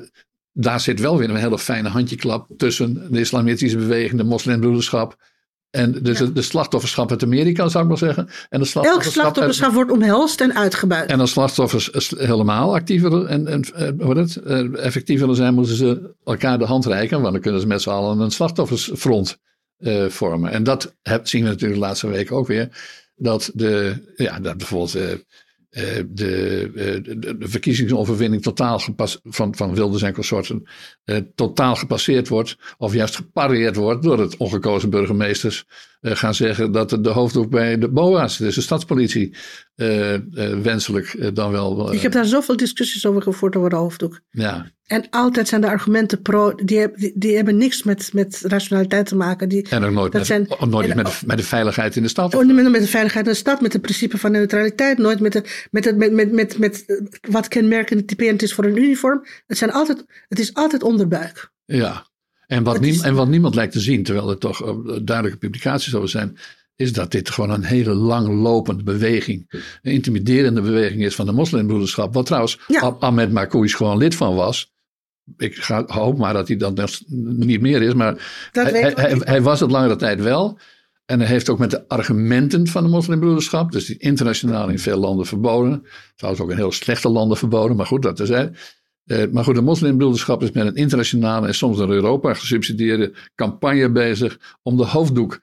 daar 0.54 0.80
zit 0.80 1.00
wel 1.00 1.18
weer 1.18 1.30
een 1.30 1.36
hele 1.36 1.60
fijne 1.60 1.90
handjeklap 1.90 2.48
tussen 2.58 3.08
de 3.12 3.20
islamitische 3.20 3.78
beweging, 3.78 4.18
de 4.22 4.28
moslimbroederschap. 4.28 5.16
En 5.70 5.92
dus 6.02 6.18
de, 6.18 6.34
de 6.34 6.42
slachtofferschap 6.42 7.12
uit 7.12 7.24
Amerika, 7.24 7.68
zou 7.68 7.84
ik 7.84 7.90
maar 7.90 7.98
zeggen. 7.98 8.24
En 8.28 8.32
de 8.50 8.56
Elk 8.58 8.66
slachtofferschap, 8.66 9.06
uit- 9.06 9.14
slachtofferschap 9.14 9.74
wordt 9.74 9.92
omhelst 9.92 10.42
en 10.42 10.56
uitgebuit. 10.56 11.10
en 11.10 11.20
als 11.20 11.32
slachtoffers 11.32 12.14
helemaal 12.18 12.76
actiever 12.76 13.26
en, 13.26 13.48
en 13.48 13.66
het, 14.18 14.36
eh, 14.36 14.84
effectief 14.86 15.20
willen 15.20 15.36
zijn, 15.36 15.54
moeten 15.54 15.76
ze 15.76 16.14
elkaar 16.24 16.58
de 16.60 16.66
hand 16.66 16.86
reiken. 16.86 17.22
Want 17.22 17.34
dan 17.34 17.42
kunnen 17.42 17.62
ze 17.62 17.68
met 17.68 17.82
z'n 17.82 17.90
allen 17.90 18.20
een 18.20 18.32
slachtoffersfront 18.32 19.38
eh, 19.78 20.06
vormen. 20.06 20.52
En 20.52 20.64
dat 20.64 20.96
heb, 21.02 21.28
zien 21.28 21.44
we 21.44 21.50
natuurlijk 21.50 21.80
de 21.80 21.86
laatste 21.86 22.08
weken 22.08 22.36
ook 22.36 22.48
weer. 22.48 22.70
Dat, 23.16 23.52
de, 23.54 23.96
ja, 24.16 24.40
dat 24.40 24.58
bijvoorbeeld 24.58 24.96
eh, 24.96 25.18
de, 25.72 26.72
eh, 26.76 27.20
de, 27.20 27.38
de 27.38 27.48
verkiezingsoverwinning 27.48 28.42
totaal 28.42 28.80
gepas, 28.80 29.20
van, 29.24 29.56
van 29.56 29.76
Wilders 29.76 30.02
en 30.02 30.14
consorten 30.14 30.64
eh, 31.04 31.18
totaal 31.36 31.76
gepasseerd 31.76 32.28
wordt. 32.28 32.58
Of 32.78 32.94
juist 32.94 33.16
gepareerd 33.16 33.76
wordt 33.76 34.04
door 34.04 34.20
het 34.20 34.38
ongekozen 34.38 34.90
burgemeesters 34.90 35.66
gaan 36.02 36.36
zeggen 36.36 36.72
dat 36.72 36.90
de 36.90 37.10
hoofddoek 37.10 37.50
bij 37.50 37.78
de 37.78 37.90
BOA's, 37.90 38.38
dus 38.38 38.56
de 38.56 38.62
stadspolitie, 38.62 39.36
wenselijk 40.62 41.36
dan 41.36 41.52
wel. 41.52 41.94
Ik 41.94 42.02
heb 42.02 42.12
daar 42.12 42.26
zoveel 42.26 42.58
discussies 42.58 43.06
over 43.06 43.22
gevoerd 43.22 43.56
over 43.56 43.70
de 43.70 43.76
hoofddoek. 43.76 44.20
Ja. 44.30 44.72
En 44.92 45.10
altijd 45.10 45.48
zijn 45.48 45.62
de 45.62 45.68
argumenten 45.68 46.22
pro, 46.22 46.56
die, 46.56 46.80
hebben, 46.80 47.12
die, 47.16 47.36
hebben 47.36 47.58
niks 47.58 47.84
met, 47.84 48.14
met 48.14 48.42
rationaliteit 48.44 49.06
te 49.06 49.16
maken. 49.16 49.50
Die, 49.50 49.70
en 49.70 49.84
ook 49.84 49.92
nooit, 49.92 50.14
met, 50.14 50.26
zijn, 50.26 50.48
nooit 50.70 50.96
met, 50.96 51.06
de, 51.06 51.14
met 51.26 51.38
de 51.38 51.44
veiligheid 51.44 51.96
in 51.96 52.02
de 52.02 52.08
stad. 52.08 52.36
Ook 52.36 52.44
niet 52.44 52.70
met 52.70 52.82
de 52.82 52.88
veiligheid 52.88 53.26
in 53.26 53.32
de 53.32 53.38
stad, 53.38 53.62
met 53.62 53.74
het 53.74 53.82
principe 53.82 54.18
van 54.18 54.32
neutraliteit, 54.32 54.98
nooit 54.98 55.20
met, 55.20 55.32
de, 55.34 55.68
met, 55.72 55.86
het, 55.86 55.98
met, 55.98 56.12
met, 56.12 56.32
met, 56.32 56.58
met 56.58 56.86
wat 57.30 57.48
kenmerkend 57.48 58.08
typerend 58.08 58.42
is 58.42 58.54
voor 58.54 58.66
een 58.66 58.78
uniform. 58.78 59.26
Het, 59.48 59.58
zijn 59.58 59.72
altijd, 59.72 60.06
het 60.28 60.40
is 60.40 60.54
altijd 60.54 60.84
onderbuik. 60.84 61.52
Ja, 61.66 62.06
en 62.52 62.64
wat, 62.64 62.80
en 63.02 63.14
wat 63.14 63.28
niemand 63.28 63.56
lijkt 63.56 63.74
te 63.74 63.80
zien, 63.80 64.04
terwijl 64.04 64.30
er 64.30 64.38
toch 64.38 64.58
duidelijke 65.04 65.38
publicaties 65.38 65.96
over 65.96 66.10
zijn, 66.10 66.38
is 66.76 66.94
dat 66.94 67.12
dit 67.12 67.30
gewoon 67.30 67.50
een 67.50 67.64
hele 67.64 67.94
langlopende 67.94 68.84
beweging, 68.84 69.46
een 69.82 69.92
intimiderende 69.92 70.62
beweging 70.62 71.04
is 71.04 71.16
van 71.16 71.26
de 71.26 71.32
moslimbroederschap. 71.32 72.14
Wat 72.14 72.26
trouwens 72.26 72.60
ja. 72.68 72.96
Ahmed 73.00 73.32
Marcouch 73.32 73.72
gewoon 73.72 73.98
lid 73.98 74.16
van 74.16 74.36
was. 74.36 74.74
Ik 75.38 75.56
ga, 75.56 75.84
hoop 75.88 76.18
maar 76.18 76.34
dat 76.34 76.48
hij 76.48 76.58
dan 76.58 76.78
niet 77.38 77.62
meer 77.62 77.82
is, 77.82 77.94
maar 77.94 78.50
hij, 78.52 78.94
hij, 78.96 79.16
hij, 79.20 79.42
was 79.42 79.60
het 79.60 79.72
langere 79.72 79.96
tijd 79.96 80.22
wel. 80.22 80.60
En 81.06 81.20
hij 81.20 81.28
heeft 81.28 81.50
ook 81.50 81.60
met 81.60 81.72
de 81.72 81.88
argumenten 81.88 82.68
van 82.68 82.84
de 82.84 82.90
moslimbroederschap, 82.90 83.72
dus 83.72 83.86
die 83.86 83.98
internationaal 83.98 84.70
in 84.70 84.80
veel 84.80 84.98
landen 84.98 85.26
verboden, 85.26 85.86
trouwens 86.16 86.44
ook 86.44 86.52
in 86.52 86.58
heel 86.58 86.72
slechte 86.72 87.10
landen 87.10 87.38
verboden, 87.38 87.76
maar 87.76 87.86
goed, 87.86 88.02
dat 88.02 88.20
is 88.20 88.30
hij. 88.30 88.52
Uh, 89.12 89.24
maar 89.32 89.44
goed, 89.44 89.56
de 89.56 89.62
moslimbroederschap 89.62 90.42
is 90.42 90.52
met 90.52 90.68
een 90.68 90.76
internationale 90.76 91.48
en 91.48 91.56
soms 91.56 91.78
door 91.78 91.90
Europa 91.90 92.34
gesubsidieerde 92.34 93.14
campagne 93.36 93.92
bezig 93.92 94.58
om 94.64 94.78
de 94.78 94.86
hoofddoek 94.86 95.40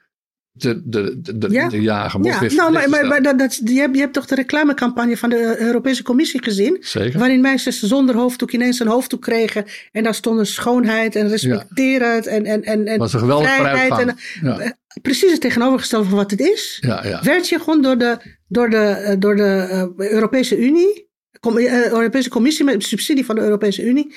te, 0.58 0.82
de, 0.84 1.20
de, 1.20 1.38
de, 1.38 1.50
ja. 1.50 1.68
jagen. 1.68 2.22
Ja, 2.22 2.40
nou, 2.40 2.72
maar, 2.72 2.88
maar, 2.88 3.06
maar 3.06 3.22
dat, 3.22 3.38
dat, 3.38 3.60
je, 3.64 3.80
hebt, 3.80 3.94
je 3.94 4.00
hebt 4.00 4.12
toch 4.12 4.26
de 4.26 4.34
reclamecampagne 4.34 5.16
van 5.16 5.30
de 5.30 5.56
Europese 5.58 6.02
Commissie 6.02 6.42
gezien? 6.42 6.76
Zeker. 6.80 7.18
Waarin 7.18 7.40
meisjes 7.40 7.82
zonder 7.82 8.14
hoofddoek 8.14 8.52
ineens 8.52 8.80
een 8.80 8.86
hoofddoek 8.86 9.22
kregen. 9.22 9.64
En 9.92 10.02
daar 10.02 10.14
stonden 10.14 10.46
schoonheid 10.46 11.16
en 11.16 11.28
respecteren 11.28 12.24
en, 12.24 12.44
en, 12.44 12.62
en, 12.62 12.86
en 12.86 12.98
was 12.98 13.12
een 13.12 13.18
geweldig 13.18 13.54
vrijheid. 13.54 13.98
En, 13.98 14.16
ja. 14.42 14.58
Eh, 14.58 14.70
precies 15.02 15.32
het 15.32 15.40
tegenovergestelde 15.40 16.08
van 16.08 16.16
wat 16.16 16.30
het 16.30 16.40
is. 16.40 16.78
Ja, 16.80 17.06
ja. 17.06 17.22
Werd 17.22 17.48
je 17.48 17.58
gewoon 17.58 17.82
door 17.82 17.98
de, 17.98 18.16
door 18.48 18.70
de, 18.70 18.76
eh, 18.76 19.16
door 19.18 19.36
de 19.36 19.94
Europese 19.96 20.58
Unie, 20.58 21.07
Com 21.40 21.58
Europese 21.58 22.28
Commissie 22.28 22.64
met 22.64 22.82
subsidie 22.82 23.24
van 23.24 23.34
de 23.34 23.40
Europese 23.40 23.82
Unie. 23.82 24.14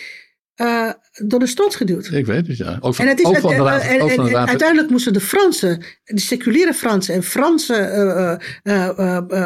Uh, 0.55 0.91
door 1.25 1.39
de 1.39 1.47
strot 1.47 1.75
geduwd. 1.75 2.11
Ik 2.11 2.25
weet 2.25 2.47
het, 2.47 2.57
ja. 2.57 2.77
Ook 2.79 2.95
van, 2.95 3.05
en 3.05 3.11
het 3.11 3.19
is, 3.19 3.25
ook 3.25 3.37
van 3.37 3.55
de 3.55 3.63
raad, 3.63 3.81
en, 3.81 4.01
ook 4.01 4.11
van 4.11 4.25
de 4.25 4.31
raad. 4.31 4.47
uiteindelijk 4.47 4.89
moesten 4.89 5.13
de 5.13 5.19
Fransen, 5.19 5.83
de 6.03 6.19
seculiere 6.19 6.73
Fransen 6.73 7.13
en 7.13 7.23
Franse 7.23 7.73
uh, 8.63 9.17
uh, 9.29 9.45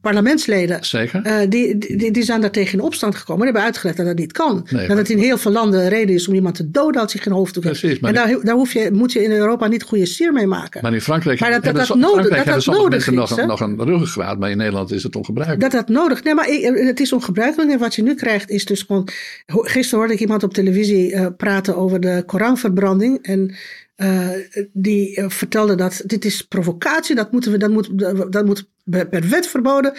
parlementsleden, 0.00 0.84
Zeker. 0.84 1.48
Die, 1.48 1.78
die, 1.78 2.10
die, 2.10 2.22
zijn 2.22 2.40
daar 2.40 2.50
tegen 2.50 2.78
in 2.78 2.84
opstand 2.84 3.14
gekomen 3.14 3.40
en 3.40 3.46
hebben 3.46 3.64
uitgelegd 3.64 3.96
dat 3.96 4.06
dat 4.06 4.16
niet 4.16 4.32
kan. 4.32 4.66
Nee, 4.70 4.88
dat 4.88 4.96
het 4.96 5.10
in 5.10 5.18
heel 5.18 5.38
veel 5.38 5.52
landen 5.52 5.80
een 5.80 5.88
reden 5.88 6.14
is 6.14 6.28
om 6.28 6.34
iemand 6.34 6.54
te 6.54 6.70
doden 6.70 7.00
als 7.02 7.12
hij 7.12 7.22
geen 7.22 7.32
hoofddoek 7.32 7.64
heeft. 7.64 7.80
Precies, 7.80 8.00
en 8.00 8.14
daar, 8.14 8.38
daar 8.42 8.54
hoef 8.54 8.72
je, 8.72 8.88
moet 8.92 9.12
je 9.12 9.22
in 9.22 9.30
Europa 9.30 9.66
niet 9.66 9.82
goede 9.82 10.06
sier 10.06 10.32
mee 10.32 10.46
maken. 10.46 10.82
Maar 10.82 10.94
in 10.94 11.00
Frankrijk, 11.00 11.40
maar 11.40 11.50
dat, 11.50 11.64
dat, 11.64 11.74
dat, 11.74 11.96
nodig, 11.96 12.28
dat, 12.28 12.44
dat 12.44 12.66
nodig 12.66 13.08
is. 13.08 13.14
Nog, 13.14 13.46
nog 13.46 13.60
een 13.60 13.84
ruggengraat, 13.84 14.38
maar 14.38 14.50
in 14.50 14.56
Nederland 14.56 14.92
is 14.92 15.02
het 15.02 15.16
ongebruikelijk. 15.16 15.72
Dat 15.72 15.86
dat 15.86 15.96
nodig. 15.96 16.24
Nee, 16.24 16.34
maar 16.34 16.46
het 16.86 17.00
is 17.00 17.12
ongebruikelijk. 17.12 17.70
En 17.70 17.78
wat 17.78 17.94
je 17.94 18.02
nu 18.02 18.14
krijgt 18.14 18.50
is 18.50 18.64
dus 18.64 18.82
gewoon. 18.82 19.08
Gisteren 19.46 19.98
hoorde 19.98 20.14
ik 20.14 20.20
iemand 20.20 20.42
op 20.42 20.54
televisie 20.54 20.97
uh, 21.06 21.26
praten 21.36 21.76
over 21.76 22.00
de 22.00 22.22
Koranverbranding. 22.26 23.22
En 23.22 23.54
uh, 23.96 24.28
die 24.72 25.20
uh, 25.20 25.28
vertelde 25.28 25.74
dat 25.74 26.02
dit 26.06 26.24
is 26.24 26.42
provocatie, 26.42 27.14
dat, 27.14 27.32
moeten 27.32 27.52
we, 27.52 27.58
dat, 27.58 27.70
moet, 27.70 27.98
dat 28.32 28.46
moet 28.46 28.68
per 28.84 29.28
wet 29.28 29.46
verboden. 29.46 29.94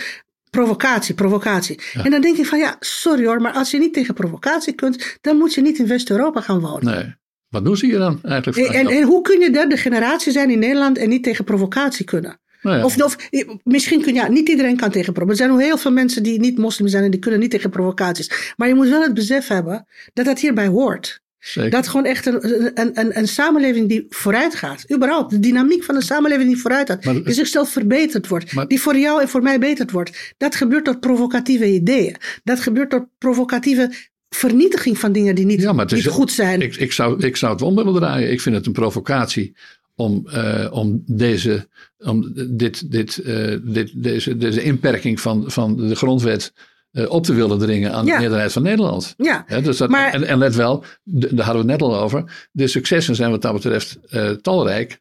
Provocatie, 0.49 1.15
provocatie. 1.15 1.79
Ja. 1.93 2.03
En 2.03 2.11
dan 2.11 2.21
denk 2.21 2.37
ik 2.37 2.45
van 2.45 2.59
ja, 2.59 2.75
sorry 2.79 3.25
hoor, 3.25 3.41
maar 3.41 3.53
als 3.53 3.71
je 3.71 3.77
niet 3.77 3.93
tegen 3.93 4.13
provocatie 4.13 4.73
kunt, 4.73 5.17
dan 5.21 5.37
moet 5.37 5.53
je 5.53 5.61
niet 5.61 5.79
in 5.79 5.87
West-Europa 5.87 6.41
gaan 6.41 6.59
wonen. 6.59 6.95
Nee. 6.95 7.17
Wat 7.49 7.65
doen 7.65 7.77
ze 7.77 7.85
hier 7.85 7.97
dan 7.97 8.19
eigenlijk? 8.23 8.73
En, 8.73 8.87
en, 8.87 9.03
hoe 9.03 9.21
kun 9.21 9.39
je 9.39 9.51
derde 9.51 9.77
generatie 9.77 10.31
zijn 10.31 10.49
in 10.49 10.59
Nederland 10.59 10.97
en 10.97 11.09
niet 11.09 11.23
tegen 11.23 11.45
provocatie 11.45 12.05
kunnen? 12.05 12.39
Nou 12.61 12.77
ja. 12.77 12.85
of, 12.85 13.01
of, 13.01 13.15
misschien 13.63 14.01
kun 14.01 14.13
je, 14.13 14.19
ja, 14.19 14.27
niet 14.27 14.49
iedereen 14.49 14.77
kan 14.77 14.91
tegen 14.91 15.13
provocaties. 15.13 15.45
Er 15.45 15.51
zijn 15.51 15.59
heel 15.67 15.77
veel 15.77 15.91
mensen 15.91 16.23
die 16.23 16.39
niet 16.39 16.57
moslim 16.57 16.87
zijn 16.87 17.03
en 17.03 17.11
die 17.11 17.19
kunnen 17.19 17.39
niet 17.39 17.51
tegen 17.51 17.69
provocaties. 17.69 18.53
Maar 18.57 18.67
je 18.67 18.75
moet 18.75 18.89
wel 18.89 19.01
het 19.01 19.13
besef 19.13 19.47
hebben 19.47 19.85
dat 20.13 20.25
dat 20.25 20.39
hierbij 20.39 20.67
hoort. 20.67 21.21
Zeker. 21.39 21.69
Dat 21.69 21.87
gewoon 21.87 22.05
echt 22.05 22.25
een, 22.25 22.45
een, 22.79 22.99
een, 22.99 23.17
een 23.17 23.27
samenleving 23.27 23.89
die 23.89 24.05
vooruit 24.09 24.55
gaat. 24.55 24.85
Überhaupt, 24.93 25.31
de 25.31 25.39
dynamiek 25.39 25.83
van 25.83 25.95
een 25.95 26.01
samenleving 26.01 26.49
die 26.49 26.61
vooruit 26.61 26.89
gaat. 26.89 27.05
Maar, 27.05 27.23
die 27.23 27.33
zichzelf 27.33 27.69
verbeterd 27.69 28.27
wordt. 28.27 28.53
Maar, 28.53 28.67
die 28.67 28.81
voor 28.81 28.97
jou 28.97 29.21
en 29.21 29.29
voor 29.29 29.41
mij 29.41 29.59
beterd 29.59 29.91
wordt. 29.91 30.33
Dat 30.37 30.55
gebeurt 30.55 30.85
door 30.85 30.99
provocatieve 30.99 31.73
ideeën. 31.73 32.15
Dat 32.43 32.59
gebeurt 32.59 32.91
door 32.91 33.07
provocatieve 33.17 33.91
vernietiging 34.29 34.97
van 34.97 35.11
dingen 35.11 35.35
die 35.35 35.45
niet, 35.45 35.61
ja, 35.61 35.73
niet 35.73 35.91
is, 35.91 36.05
goed 36.05 36.31
zijn. 36.31 36.61
Ik, 36.61 36.75
ik, 36.75 36.91
zou, 36.91 37.23
ik 37.25 37.35
zou 37.35 37.51
het 37.51 37.61
om 37.61 37.75
willen 37.75 37.93
draaien. 37.93 38.31
Ik 38.31 38.41
vind 38.41 38.55
het 38.55 38.65
een 38.65 38.71
provocatie 38.71 39.55
om, 39.99 40.27
uh, 40.27 40.67
om, 40.71 41.03
deze, 41.05 41.67
om 41.97 42.31
dit, 42.49 42.91
dit, 42.91 43.21
uh, 43.25 43.57
dit, 43.63 44.03
deze, 44.03 44.37
deze 44.37 44.63
inperking 44.63 45.19
van, 45.19 45.51
van 45.51 45.87
de 45.87 45.95
grondwet 45.95 46.53
uh, 46.91 47.09
op 47.09 47.23
te 47.23 47.33
willen 47.33 47.59
dringen 47.59 47.93
aan 47.93 48.05
de 48.05 48.15
meerderheid 48.19 48.51
van 48.51 48.61
Nederland. 48.61 49.13
Ja, 49.17 49.45
dus 49.61 49.77
dat, 49.77 49.89
maar, 49.89 50.13
en, 50.13 50.23
en, 50.23 50.37
let 50.37 50.55
wel, 50.55 50.83
daar 51.03 51.45
hadden 51.45 51.65
we 51.65 51.71
het 51.71 51.79
net 51.79 51.81
al 51.81 51.99
over. 51.99 52.47
De 52.51 52.67
successen 52.67 53.15
zijn 53.15 53.31
wat 53.31 53.41
dat 53.41 53.53
betreft 53.53 53.99
talrijk. 54.41 54.99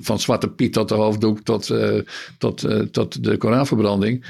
Van 0.00 0.20
Zwarte 0.20 0.48
Piet 0.48 0.72
tot 0.72 0.88
de 0.88 0.94
hoofddoek 0.94 1.40
tot, 1.40 1.74
tot, 2.38 2.66
tot 2.92 3.24
de 3.24 3.36
Koranverbranding. 3.36 4.24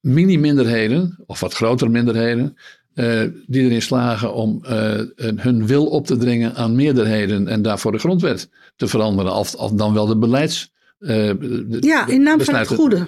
Mini-minderheden, 0.00 1.18
of 1.26 1.40
wat 1.40 1.54
grotere 1.54 1.90
minderheden, 1.90 2.56
uh, 2.96 3.22
die 3.46 3.62
erin 3.62 3.82
slagen 3.82 4.34
om 4.34 4.62
uh, 4.64 5.00
hun 5.16 5.66
wil 5.66 5.86
op 5.86 6.06
te 6.06 6.16
dringen 6.16 6.54
aan 6.54 6.74
meerderheden 6.74 7.48
en 7.48 7.62
daarvoor 7.62 7.92
de 7.92 7.98
grondwet 7.98 8.48
te 8.76 8.86
veranderen. 8.86 9.34
Of, 9.34 9.54
of 9.54 9.70
dan 9.70 9.94
wel 9.94 10.06
de 10.06 10.16
beleids. 10.16 10.74
De, 10.98 11.76
ja, 11.80 12.06
in 12.06 12.22
naam 12.22 12.40
van 12.40 12.54
het 12.54 12.68
goede. 12.68 13.06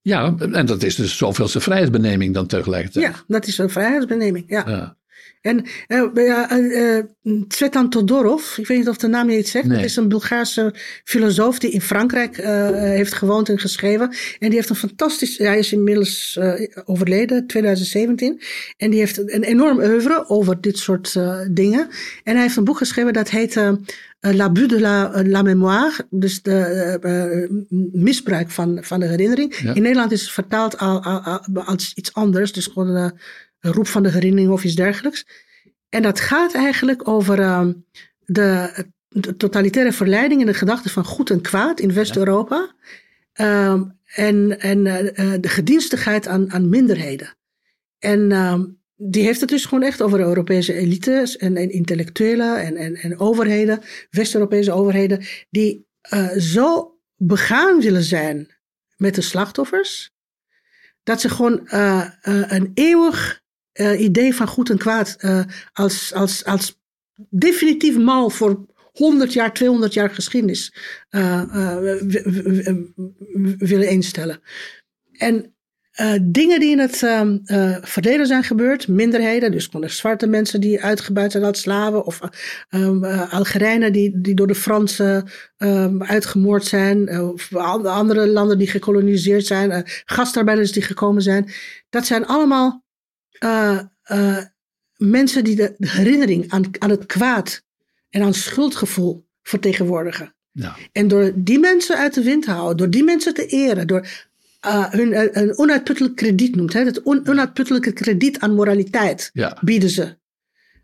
Ja, 0.00 0.34
en 0.52 0.66
dat 0.66 0.82
is 0.82 0.94
dus 0.94 1.16
zoveelste 1.16 1.60
vrijheidsbeneming 1.60 2.34
dan 2.34 2.46
tegelijkertijd. 2.46 3.04
Ja, 3.04 3.24
dat 3.26 3.46
is 3.46 3.58
een 3.58 3.70
vrijheidsbeneming, 3.70 4.44
ja. 4.48 4.64
ja. 4.66 4.96
En 5.44 5.64
uh, 5.88 6.04
uh, 6.14 6.98
uh, 7.22 7.88
Todorov, 7.88 8.58
ik 8.58 8.66
weet 8.66 8.78
niet 8.78 8.88
of 8.88 8.96
de 8.96 9.06
naam 9.06 9.30
je 9.30 9.38
iets 9.38 9.50
zegt. 9.50 9.66
Nee. 9.66 9.76
Dat 9.76 9.86
is 9.86 9.96
een 9.96 10.08
Bulgaarse 10.08 10.74
filosoof 11.04 11.58
die 11.58 11.70
in 11.70 11.80
Frankrijk 11.80 12.36
heeft 12.36 13.14
gewoond 13.14 13.48
en 13.48 13.58
geschreven. 13.58 14.08
En 14.38 14.48
die 14.48 14.54
heeft 14.54 14.68
een 14.68 14.76
fantastisch, 14.76 15.38
hij 15.38 15.58
is 15.58 15.72
inmiddels 15.72 16.38
overleden, 16.84 17.46
2017. 17.46 18.40
En 18.76 18.90
die 18.90 18.98
heeft 18.98 19.18
een 19.18 19.42
enorm 19.42 19.78
oeuvre 19.78 20.28
over 20.28 20.60
dit 20.60 20.78
soort 20.78 21.12
dingen. 21.50 21.88
En 22.22 22.32
hij 22.32 22.42
heeft 22.42 22.56
een 22.56 22.64
boek 22.64 22.78
geschreven 22.78 23.12
dat 23.12 23.30
heet 23.30 23.60
L'abus 24.20 24.68
de 24.68 24.80
la, 24.80 25.22
la 25.24 25.42
mémoire. 25.42 26.06
Dus 26.10 26.42
de 26.42 27.48
misbruik 27.92 28.50
van, 28.50 28.78
van 28.82 29.00
de 29.00 29.06
herinnering. 29.06 29.54
In 29.54 29.82
Nederland 29.82 30.12
is 30.12 30.20
het 30.20 30.30
vertaald 30.30 30.78
als 31.54 31.92
iets 31.94 32.12
anders. 32.12 32.52
Dus 32.52 32.66
gewoon 32.66 33.12
roep 33.70 33.86
van 33.86 34.02
de 34.02 34.10
herinnering 34.10 34.52
of 34.52 34.64
iets 34.64 34.74
dergelijks. 34.74 35.26
En 35.88 36.02
dat 36.02 36.20
gaat 36.20 36.54
eigenlijk 36.54 37.08
over 37.08 37.38
uh, 37.38 37.68
de, 38.18 38.84
totalitaire 39.36 39.92
verleiding 39.92 40.40
en 40.40 40.46
de 40.46 40.54
gedachte 40.54 40.90
van 40.90 41.04
goed 41.04 41.30
en 41.30 41.40
kwaad 41.40 41.80
in 41.80 41.92
West-Europa. 41.92 42.74
Um, 43.40 43.98
en 44.14 44.60
en 44.60 44.78
uh, 44.86 45.34
de 45.40 45.48
gedienstigheid 45.48 46.28
aan, 46.28 46.52
aan 46.52 46.68
minderheden. 46.68 47.36
En 47.98 48.30
uh, 48.30 48.60
die 48.96 49.24
heeft 49.24 49.40
het 49.40 49.48
dus 49.48 49.64
gewoon 49.64 49.84
echt 49.84 50.02
over 50.02 50.18
de 50.18 50.24
Europese 50.24 50.74
elites 50.74 51.36
en, 51.36 51.56
en 51.56 51.70
intellectuelen 51.70 52.62
en, 52.62 52.76
en, 52.76 52.94
en 52.94 53.18
overheden, 53.18 53.80
West-Europese 54.10 54.72
overheden, 54.72 55.24
die 55.50 55.86
uh, 56.12 56.30
zo 56.30 56.98
begaan 57.16 57.80
willen 57.80 58.02
zijn 58.02 58.54
met 58.96 59.14
de 59.14 59.20
slachtoffers, 59.20 60.12
dat 61.02 61.20
ze 61.20 61.28
gewoon 61.28 61.60
een 62.50 62.70
eeuwig 62.74 63.42
uh, 63.74 64.00
idee 64.00 64.34
van 64.34 64.46
goed 64.46 64.70
en 64.70 64.78
kwaad 64.78 65.16
uh, 65.20 65.40
als, 65.72 66.14
als, 66.14 66.44
als 66.44 66.80
definitief 67.28 67.98
mal 67.98 68.30
voor 68.30 68.66
100 68.92 69.32
jaar, 69.32 69.52
200 69.52 69.94
jaar 69.94 70.10
geschiedenis 70.10 70.74
uh, 71.10 71.42
willen 73.58 73.88
instellen. 73.88 74.40
En 75.12 75.48
dingen 76.22 76.60
die 76.60 76.70
in 76.70 76.78
het 76.78 76.96
verleden 77.82 78.26
zijn 78.26 78.44
gebeurd, 78.44 78.88
minderheden, 78.88 79.50
dus 79.50 79.70
zwarte 79.84 80.26
mensen 80.26 80.60
die 80.60 80.82
uitgebuit 80.82 81.32
zijn 81.32 81.44
als 81.44 81.60
slaven, 81.60 82.04
of 82.04 82.20
Algerijnen 83.30 83.92
die, 83.92 84.20
die 84.20 84.34
door 84.34 84.46
de 84.46 84.54
Fransen 84.54 85.28
uitgemoord 85.98 86.64
zijn, 86.64 87.20
of 87.20 87.54
andere 87.56 88.26
landen 88.26 88.58
die 88.58 88.66
gekoloniseerd 88.70 89.46
zijn, 89.46 89.82
gastarbeiders 90.04 90.72
die 90.72 90.82
gekomen 90.82 91.22
zijn. 91.22 91.50
Dat 91.90 92.06
zijn 92.06 92.26
allemaal 92.26 92.83
uh, 93.40 93.80
uh, 94.12 94.38
mensen 94.96 95.44
die 95.44 95.56
de 95.56 95.74
herinnering 95.78 96.50
aan, 96.50 96.64
aan 96.78 96.90
het 96.90 97.06
kwaad 97.06 97.62
en 98.10 98.22
aan 98.22 98.34
schuldgevoel 98.34 99.26
vertegenwoordigen. 99.42 100.34
Ja. 100.52 100.76
En 100.92 101.08
door 101.08 101.32
die 101.34 101.58
mensen 101.58 101.96
uit 101.96 102.14
de 102.14 102.22
wind 102.22 102.44
te 102.44 102.50
houden, 102.50 102.76
door 102.76 102.90
die 102.90 103.04
mensen 103.04 103.34
te 103.34 103.46
eren, 103.46 103.86
door 103.86 104.06
uh, 104.66 104.90
hun 104.90 105.38
een 105.40 105.58
onuitputtelijk 105.58 106.16
krediet 106.16 106.56
noemt, 106.56 106.72
hè, 106.72 106.90
on, 107.02 107.28
onuitputtelijke 107.28 107.92
krediet 107.92 108.38
aan 108.38 108.54
moraliteit 108.54 109.30
Ja. 109.32 109.58
bieden 109.60 109.90
ze. 109.90 110.16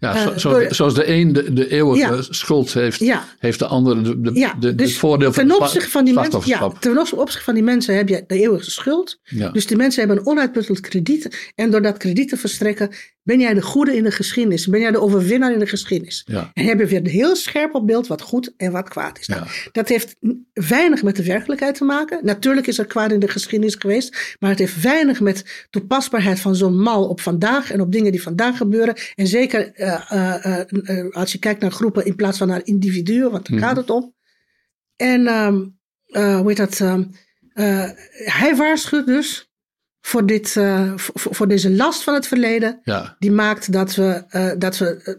Ja, 0.01 0.15
Eh, 0.15 0.23
zo, 0.23 0.39
zo- 0.39 0.51
door- 0.51 0.75
zoals 0.75 0.95
de 0.95 1.09
een 1.09 1.33
de, 1.33 1.53
de 1.53 1.69
eeuwige 1.71 2.15
Ja. 2.15 2.23
schuld 2.23 2.73
heeft, 2.75 2.99
Ja. 2.99 3.25
heeft 3.39 3.59
de 3.59 3.67
ander 3.67 4.05
de, 4.05 4.21
de, 4.21 4.31
Ja, 4.35 4.55
de, 4.61 4.75
dus 4.75 4.89
het 4.91 4.99
voordeel 4.99 5.33
van 5.33 5.47
ten 5.47 5.57
opzichte 5.61 5.91
van 5.91 6.05
die 6.05 6.15
mensen, 6.15 6.41
ja, 6.45 6.73
ten 6.81 6.99
opzichte 6.99 7.45
van 7.45 7.55
die 7.55 7.63
mensen 7.63 7.97
heb 7.97 8.09
je 8.09 8.25
de 8.27 8.35
eeuwige 8.41 8.71
schuld. 8.71 9.21
Dus 9.53 9.67
die 9.67 9.77
mensen 9.77 10.01
hebben 10.07 10.19
een 10.19 10.27
onuitputtelijk 10.27 10.83
krediet. 10.83 11.53
En 11.55 11.71
door 11.71 11.83
dat 11.83 11.97
krediet 11.97 12.29
te 12.29 12.37
verstrekken, 12.37 12.91
ben 13.23 13.41
jij 13.41 13.55
de 13.55 13.63
goede 13.63 13.97
in 13.97 14.03
de 14.03 14.11
geschiedenis. 14.11 14.67
Ben 14.67 14.81
jij 14.81 14.91
de 14.91 15.01
overwinnaar 15.01 15.53
in 15.53 15.59
de 15.59 15.67
geschiedenis. 15.67 16.23
Ja. 16.27 16.51
En 16.55 16.65
heb 16.65 16.79
je 16.79 16.87
weer 16.87 17.07
heel 17.07 17.37
scherp 17.37 17.75
op 17.75 17.87
beeld 17.87 18.07
wat 18.07 18.23
goed 18.23 18.53
en 18.57 18.73
wat 18.73 18.89
kwaad 18.89 19.19
is. 19.19 19.27
Ja. 19.27 19.47
Dat 19.73 19.89
heeft 19.89 20.17
weinig 20.53 21.03
met 21.03 21.17
de 21.17 21.25
werkelijkheid 21.25 21.75
te 21.75 21.85
maken. 21.85 22.25
Natuurlijk 22.25 22.67
is 22.67 22.79
er 22.79 22.87
kwaad 22.87 23.13
in 23.13 23.21
de 23.21 23.29
geschiedenis 23.29 23.75
geweest. 23.75 24.37
Maar 24.39 24.51
het 24.51 24.59
heeft 24.59 24.81
weinig 24.83 25.21
met 25.21 25.67
toepasbaarheid 25.71 26.41
van 26.41 26.57
zo'n 26.57 26.81
mal 26.81 27.09
op 27.09 27.21
vandaag. 27.21 27.71
En 27.73 27.81
op 27.81 27.93
dingen 27.93 28.13
die 28.13 28.23
vandaag 28.23 28.57
gebeuren. 28.57 28.95
En 29.15 29.27
zeker 29.27 29.73
eh, 29.75 30.13
eh, 30.45 30.61
eh, 30.85 31.11
als 31.15 31.33
je 31.33 31.39
kijkt 31.39 31.61
naar 31.61 31.73
groepen 31.73 32.05
in 32.05 32.17
plaats 32.17 32.39
van 32.39 32.49
naar 32.49 32.61
individuen. 32.65 33.31
Want 33.31 33.49
daar 33.49 33.59
Mhm. 33.59 33.67
gaat 33.67 33.77
het 33.77 33.91
om. 33.91 34.15
En 34.97 35.27
ehm, 35.27 35.61
eh, 36.07 36.37
hoe 36.39 36.49
heet 36.49 36.57
dat? 36.57 36.81
ehm, 36.81 37.05
eh, 37.53 37.91
hij 38.25 38.57
waarschuwt 38.57 39.07
dus 39.07 39.50
voor, 40.01 40.27
dit, 40.27 40.57
eh, 40.57 40.93
voor, 40.97 41.35
voor 41.35 41.49
deze 41.49 41.71
last 41.71 42.03
van 42.03 42.15
het 42.15 42.27
verleden. 42.27 42.81
Ja. 42.85 43.17
Die 43.19 43.33
maakt 43.33 43.73
dat 43.73 43.95
we, 43.95 44.25
eh, 44.29 44.51
dat 44.59 44.79
we 44.79 45.03
eh, 45.05 45.15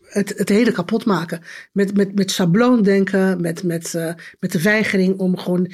het, 0.00 0.34
het 0.36 0.48
hele 0.48 0.72
kapot 0.72 1.04
maken. 1.04 1.40
Met, 1.72 1.96
met, 1.96 2.14
met 2.14 2.30
schabloondenken, 2.30 3.40
met, 3.40 3.62
met, 3.62 3.94
met 4.40 4.52
de 4.52 4.62
weigering 4.62 5.18
om 5.18 5.38
gewoon 5.38 5.72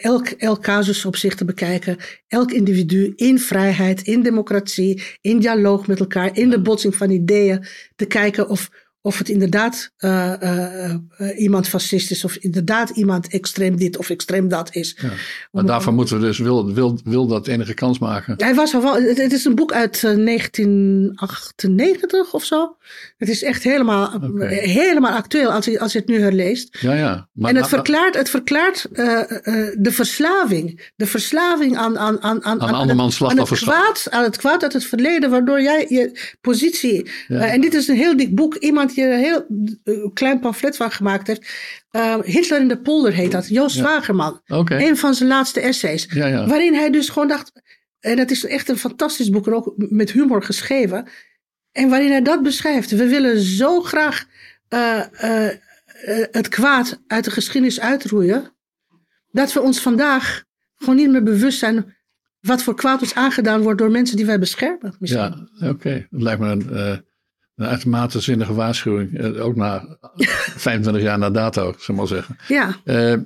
elk, 0.00 0.26
elk 0.26 0.62
casus 0.62 1.04
op 1.04 1.16
zich 1.16 1.34
te 1.34 1.44
bekijken. 1.44 1.96
Elk 2.28 2.52
individu 2.52 3.12
in 3.16 3.38
vrijheid, 3.38 4.02
in 4.02 4.22
democratie, 4.22 5.02
in 5.20 5.38
dialoog 5.38 5.86
met 5.86 6.00
elkaar, 6.00 6.36
in 6.36 6.50
de 6.50 6.60
botsing 6.60 6.96
van 6.96 7.10
ideeën. 7.10 7.66
Te 7.94 8.06
kijken 8.06 8.48
of, 8.48 8.70
of 9.06 9.18
het 9.18 9.28
inderdaad 9.28 9.92
eh, 9.96 10.42
eh, 10.42 10.90
eh, 10.90 10.98
iemand 11.40 11.68
fascist 11.68 12.10
is, 12.10 12.24
of 12.24 12.36
inderdaad 12.36 12.90
iemand 12.90 13.28
extreem 13.28 13.76
dit 13.76 13.98
of 13.98 14.10
extreem 14.10 14.48
dat 14.48 14.74
is. 14.74 14.96
Ja. 15.02 15.08
Maar 15.52 15.64
daarvoor 15.64 15.92
moeten 15.92 16.20
we 16.20 16.26
dus, 16.26 16.38
wil, 16.38 16.72
wil, 16.72 17.00
wil 17.04 17.26
dat 17.26 17.46
enige 17.46 17.74
kans 17.74 17.98
maken. 17.98 18.34
Hij 18.36 18.54
was 18.54 18.74
al 18.74 18.82
wel, 18.82 18.94
het, 18.94 19.16
het 19.16 19.32
is 19.32 19.44
een 19.44 19.54
boek 19.54 19.72
uit 19.72 20.04
eh, 20.04 20.24
1998 20.24 22.34
of 22.34 22.44
zo. 22.44 22.76
Het 23.16 23.28
is 23.28 23.42
echt 23.42 23.62
helemaal, 23.62 24.20
helemaal 24.48 25.12
actueel 25.12 25.52
als 25.52 25.64
je, 25.64 25.80
als 25.80 25.92
je 25.92 25.98
het 25.98 26.08
nu 26.08 26.20
herleest. 26.20 26.78
Ja, 26.80 26.94
ja. 26.94 27.28
Maar, 27.32 27.50
en 27.50 27.56
het 27.56 27.68
verklaart, 27.68 28.16
het 28.16 28.30
verklaart 28.30 28.86
de 28.92 29.90
verslaving. 29.90 30.90
De 30.96 31.06
verslaving 31.06 31.76
aan, 31.76 31.98
aan, 31.98 32.22
aan, 32.22 32.44
aan, 32.44 32.60
Aan 32.60 32.74
andermans 32.74 33.22
aan 33.22 33.38
het, 33.38 33.48
kwaad, 33.48 34.06
aan 34.10 34.22
het 34.22 34.36
kwaad 34.36 34.62
uit 34.62 34.72
het 34.72 34.84
verleden, 34.84 35.30
waardoor 35.30 35.62
jij 35.62 35.86
je 35.88 36.34
positie. 36.40 37.10
Ja. 37.28 37.46
en 37.46 37.60
dit 37.60 37.74
is 37.74 37.88
een 37.88 37.96
heel 37.96 38.16
dik 38.16 38.34
boek. 38.34 38.54
Iemand 38.54 38.94
er 39.02 39.12
een 39.12 39.18
heel 39.18 39.46
eh, 39.84 40.12
klein 40.14 40.40
pamflet 40.40 40.76
van 40.76 40.90
gemaakt 40.90 41.26
heeft. 41.26 41.46
Eh, 41.90 42.18
Hitler 42.22 42.60
in 42.60 42.68
de 42.68 42.80
polder 42.80 43.12
heet 43.12 43.32
dat. 43.32 43.48
Joost 43.48 43.76
Ja. 43.76 43.82
Wagerman. 43.82 44.40
Een 44.46 44.96
van 44.96 45.14
zijn 45.14 45.28
laatste 45.28 45.60
essays. 45.60 46.06
Ja, 46.10 46.26
ja. 46.26 46.46
Waarin 46.46 46.74
hij 46.74 46.90
dus 46.90 47.08
gewoon 47.08 47.28
dacht. 47.28 47.52
En 48.00 48.16
dat 48.16 48.30
is 48.30 48.44
echt 48.44 48.68
een 48.68 48.78
fantastisch 48.78 49.30
boek 49.30 49.46
en 49.46 49.54
ook 49.54 49.72
met 49.76 50.12
humor 50.12 50.42
geschreven. 50.42 51.08
En 51.72 51.88
waarin 51.88 52.10
hij 52.10 52.22
dat 52.22 52.42
beschrijft. 52.42 52.90
We 52.90 53.08
willen 53.08 53.40
zo 53.40 53.80
graag 53.80 54.24
eh, 54.68 55.00
eh, 55.16 55.56
het 56.30 56.48
kwaad 56.48 57.02
uit 57.06 57.24
de 57.24 57.30
geschiedenis 57.30 57.80
uitroeien. 57.80 58.54
Dat 59.30 59.52
we 59.52 59.60
ons 59.60 59.80
vandaag 59.80 60.44
gewoon 60.76 60.96
niet 60.96 61.10
meer 61.10 61.22
bewust 61.22 61.58
zijn 61.58 61.96
wat 62.40 62.62
voor 62.62 62.74
kwaad 62.74 63.00
ons 63.00 63.14
aangedaan 63.14 63.62
wordt 63.62 63.78
door 63.78 63.90
mensen 63.90 64.16
die 64.16 64.26
wij 64.26 64.38
beschermen. 64.38 64.94
Misschien. 64.98 65.48
Ja, 65.58 65.68
oké. 65.68 66.06
Dat 66.10 66.22
lijkt 66.22 66.40
me 66.40 66.48
een, 66.48 67.04
een 67.56 67.66
uitermate 67.66 68.20
zinnige 68.20 68.54
waarschuwing. 68.54 69.18
Eh, 69.18 69.44
ook 69.44 69.56
na 69.56 69.98
25 70.66 71.02
jaar 71.02 71.18
na 71.18 71.30
dato, 71.30 71.62
zou 71.62 71.76
ik 71.86 71.94
maar 71.94 72.06
zeggen. 72.06 72.36
ja. 72.48 72.80
Eh, 72.84 73.12
eh, 73.12 73.20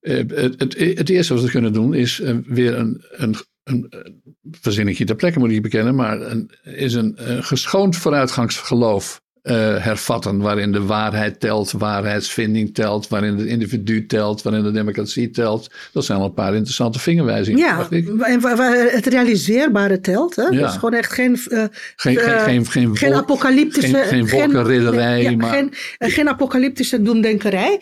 het, 0.00 0.60
het, 0.60 0.78
het 0.78 1.08
eerste 1.08 1.34
wat 1.34 1.42
we 1.42 1.50
kunnen 1.50 1.72
doen 1.72 1.94
is 1.94 2.18
weer 2.46 2.74
een, 2.78 3.04
een, 3.10 3.34
een, 3.62 3.86
een 3.90 4.22
verzinnetje 4.50 5.04
ter 5.04 5.16
plekke 5.16 5.38
moet 5.38 5.50
ik 5.50 5.62
bekennen, 5.62 5.94
maar 5.94 6.20
een, 6.20 6.50
is 6.62 6.94
een, 6.94 7.30
een 7.30 7.44
geschoond 7.44 7.96
vooruitgangsgeloof 7.96 9.22
eh, 9.48 9.84
hervatten, 9.84 10.38
waarin 10.40 10.72
de 10.72 10.82
waarheid 10.82 11.40
telt, 11.40 11.72
waarheidsvinding 11.72 12.74
telt, 12.74 13.08
waarin 13.08 13.36
het 13.36 13.46
individu 13.46 14.06
telt, 14.06 14.42
waarin 14.42 14.62
de 14.62 14.70
democratie 14.70 15.30
telt. 15.30 15.70
Dat 15.92 16.04
zijn 16.04 16.18
al 16.18 16.24
een 16.24 16.34
paar 16.34 16.54
interessante 16.54 16.98
vingerwijzingen. 16.98 17.58
Ja, 17.60 17.88
en 18.20 18.40
wa- 18.40 18.56
wa- 18.56 18.72
het 18.72 19.06
realiseerbare 19.06 20.00
telt. 20.00 20.36
Hè? 20.36 20.42
Ja. 20.42 20.50
Dus 20.66 20.72
gewoon 20.74 20.94
echt 20.94 21.12
geen, 21.12 21.38
eh, 21.48 21.64
Geen, 21.96 22.16
geen, 22.18 22.40
geen, 22.40 22.66
geen, 22.66 22.96
geen 22.96 23.08
wolk- 23.10 23.20
apocalyptische... 23.22 23.96
geen, 23.96 24.28
geen 24.28 24.28
wolkenridderij, 24.28 25.22
ja, 25.22 25.36
maar 25.36 25.50
geen, 25.52 25.72
geen 25.98 26.28
apocalyptische 26.28 27.02
doemdenkerij. 27.02 27.80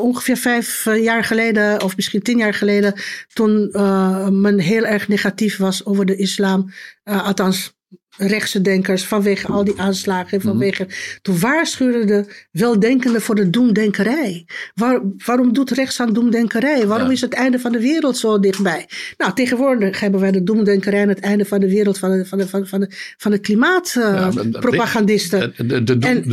Ongeveer 0.00 0.36
vijf 0.36 0.88
jaar 1.00 1.24
geleden, 1.24 1.82
of 1.82 1.96
misschien 1.96 2.22
tien 2.22 2.38
jaar 2.38 2.54
geleden... 2.54 2.94
toen 3.32 3.68
men 4.40 4.58
heel 4.58 4.84
erg 4.84 5.08
negatief 5.08 5.56
was 5.56 5.84
over 5.84 6.06
de 6.06 6.16
islam. 6.16 6.72
althans, 7.04 7.72
rechtse 8.16 8.60
denkers 8.60 9.04
vanwege 9.04 9.46
al 9.46 9.64
die 9.64 9.80
aanslagen. 9.80 10.38
Mhm. 10.38 10.46
Vanwege, 10.46 10.86
Toen 11.22 11.38
waarschuwden 11.40 12.06
de 12.06 12.24
weldenkenden 12.50 13.20
voor 13.20 13.34
de 13.34 13.50
doemdenkerij. 13.50 14.46
Waar, 14.74 15.00
waarom 15.24 15.52
doet 15.52 15.70
rechts 15.70 16.00
aan 16.00 16.12
doemdenkerij? 16.12 16.86
Waarom 16.86 17.06
Ja. 17.06 17.12
is 17.12 17.20
het 17.20 17.32
einde 17.32 17.58
van 17.58 17.72
de 17.72 17.80
wereld 17.80 18.16
zo 18.16 18.40
dichtbij? 18.40 18.88
Nou, 19.16 19.32
tegenwoordig 19.34 20.00
hebben 20.00 20.20
wij 20.20 20.30
de 20.30 20.42
doemdenkerij 20.42 21.02
aan 21.02 21.08
het 21.08 21.20
einde 21.20 21.44
van 21.44 21.60
de 21.60 21.68
wereld 21.68 21.98
van 21.98 22.10
de, 22.10 22.26
van 22.26 22.38
de, 22.38 22.48
van 22.48 22.60
de, 22.60 22.66
van 22.66 22.80
de, 22.80 22.88
maar- 23.28 23.38
klimaatpropagandisten. 23.38 25.54
en 25.56 25.84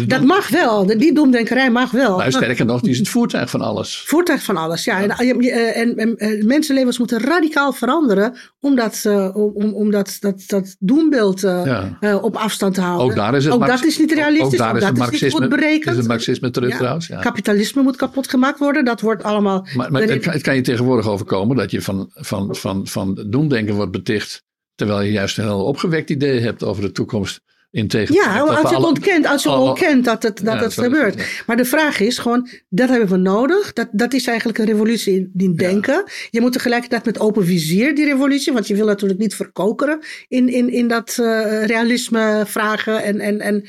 dat 0.07 0.23
mag 0.23 0.49
wel. 0.49 0.86
Die 0.86 1.13
doemdenkerij 1.13 1.71
mag 1.71 1.91
wel. 1.91 2.17
nou, 2.17 2.32
sterker 2.32 2.65
nog, 2.65 2.82
die 2.82 2.91
is 2.91 2.97
het 2.97 3.09
voertuig 3.09 3.49
van 3.49 3.61
alles. 3.61 4.03
Voertuig 4.07 4.43
van 4.43 4.57
alles, 4.57 4.84
ja. 4.84 5.01
En, 5.01 5.09
en, 5.09 5.97
en, 5.97 6.17
en 6.17 6.45
mensenlevens 6.45 6.97
moeten 6.97 7.19
radicaal 7.19 7.73
veranderen 7.73 8.38
om 8.59 8.75
dat, 8.75 8.99
eh, 9.03 9.36
om, 9.36 9.51
om, 9.53 9.73
om 9.73 9.91
dat, 9.91 10.17
dat, 10.19 10.43
dat 10.47 10.75
doembeeld 10.80 11.43
eh, 11.43 11.68
Ja. 11.70 11.97
eh, 11.99 12.24
op 12.24 12.36
afstand 12.36 12.74
te 12.74 12.82
houden. 12.82 13.07
Ook 13.07 13.15
daar 13.15 13.36
is 13.36 13.45
het, 13.45 13.53
Ook 13.53 13.67
dat 13.67 13.84
is 13.84 13.97
niet 13.99 14.11
realistisch. 14.11 14.51
Ook 14.53 14.57
daar 14.57 14.76
is 14.78 14.84
het 14.84 14.95
dat 14.95 15.05
is 15.05 15.11
niet 15.11 15.22
marxisme, 15.22 15.39
goed 15.39 15.49
berekend. 15.49 15.91
is 15.91 15.97
het 15.97 16.07
marxisme 16.07 16.49
terug 16.49 16.70
Ja. 16.72 16.78
trouwens. 16.78 17.07
Ja. 17.07 17.20
Kapitalisme 17.20 17.82
moet 17.82 17.95
kapot 17.95 18.30
gemaakt 18.30 18.59
worden. 18.59 18.86
Dat 18.86 19.01
wordt 19.01 19.24
allemaal. 19.24 19.67
Maar, 19.76 19.91
maar 19.91 20.01
het, 20.01 20.20
kan, 20.22 20.34
het 20.34 20.41
kan 20.41 20.55
je 20.55 20.61
tegenwoordig 20.61 21.07
overkomen 21.07 21.55
dat 21.55 21.72
je 21.72 21.82
van, 21.82 22.09
van, 22.13 22.55
van, 22.55 22.88
van 22.88 23.26
doemdenken 23.28 23.76
wordt 23.76 23.91
beticht. 23.91 24.43
Terwijl 24.76 25.01
je 25.01 25.11
juist 25.11 25.38
een 25.38 25.43
heel 25.43 25.65
opgewekt 25.65 26.09
idee 26.09 26.39
hebt 26.39 26.63
over 26.63 26.82
de 26.82 26.91
toekomst. 26.91 27.41
In 27.72 27.86
Ja, 27.89 28.39
als 28.39 28.70
je 28.70 28.76
alle- 28.76 28.88
ontkent, 28.88 29.26
als 29.26 29.43
je 29.43 29.49
alle- 29.49 29.70
ontkent 29.70 30.05
dat 30.05 30.24
het, 30.24 30.38
dat 30.43 30.53
Ja, 30.53 30.63
het 30.63 30.74
gebeurt. 30.74 31.43
Maar 31.47 31.57
de 31.57 31.65
vraag 31.65 31.99
is 31.99 32.17
gewoon, 32.17 32.49
dat 32.70 32.89
hebben 32.89 33.09
we 33.09 33.17
nodig. 33.17 33.74
Dat, 33.74 33.88
dat 33.91 34.13
is 34.13 34.28
eigenlijk 34.28 34.57
een 34.57 34.65
revolutie 34.65 35.13
in, 35.13 35.32
in 35.38 35.55
denken. 35.55 36.03
Je 36.30 36.41
moet 36.41 36.53
tegelijkertijd 36.53 37.05
met 37.05 37.20
open 37.20 37.45
vizier 37.45 37.95
die 37.95 38.05
revolutie, 38.05 38.53
want 38.53 38.67
je 38.67 38.76
wil 38.76 38.86
natuurlijk 38.86 39.20
niet 39.20 39.36
verkokeren 39.36 39.99
in, 40.28 40.49
in, 40.49 40.70
in 40.72 40.88
dat 40.88 41.17
eh, 41.20 41.65
realisme 41.65 42.43
vragen. 42.47 43.03
En, 43.03 43.20
en, 43.20 43.39
en 43.39 43.63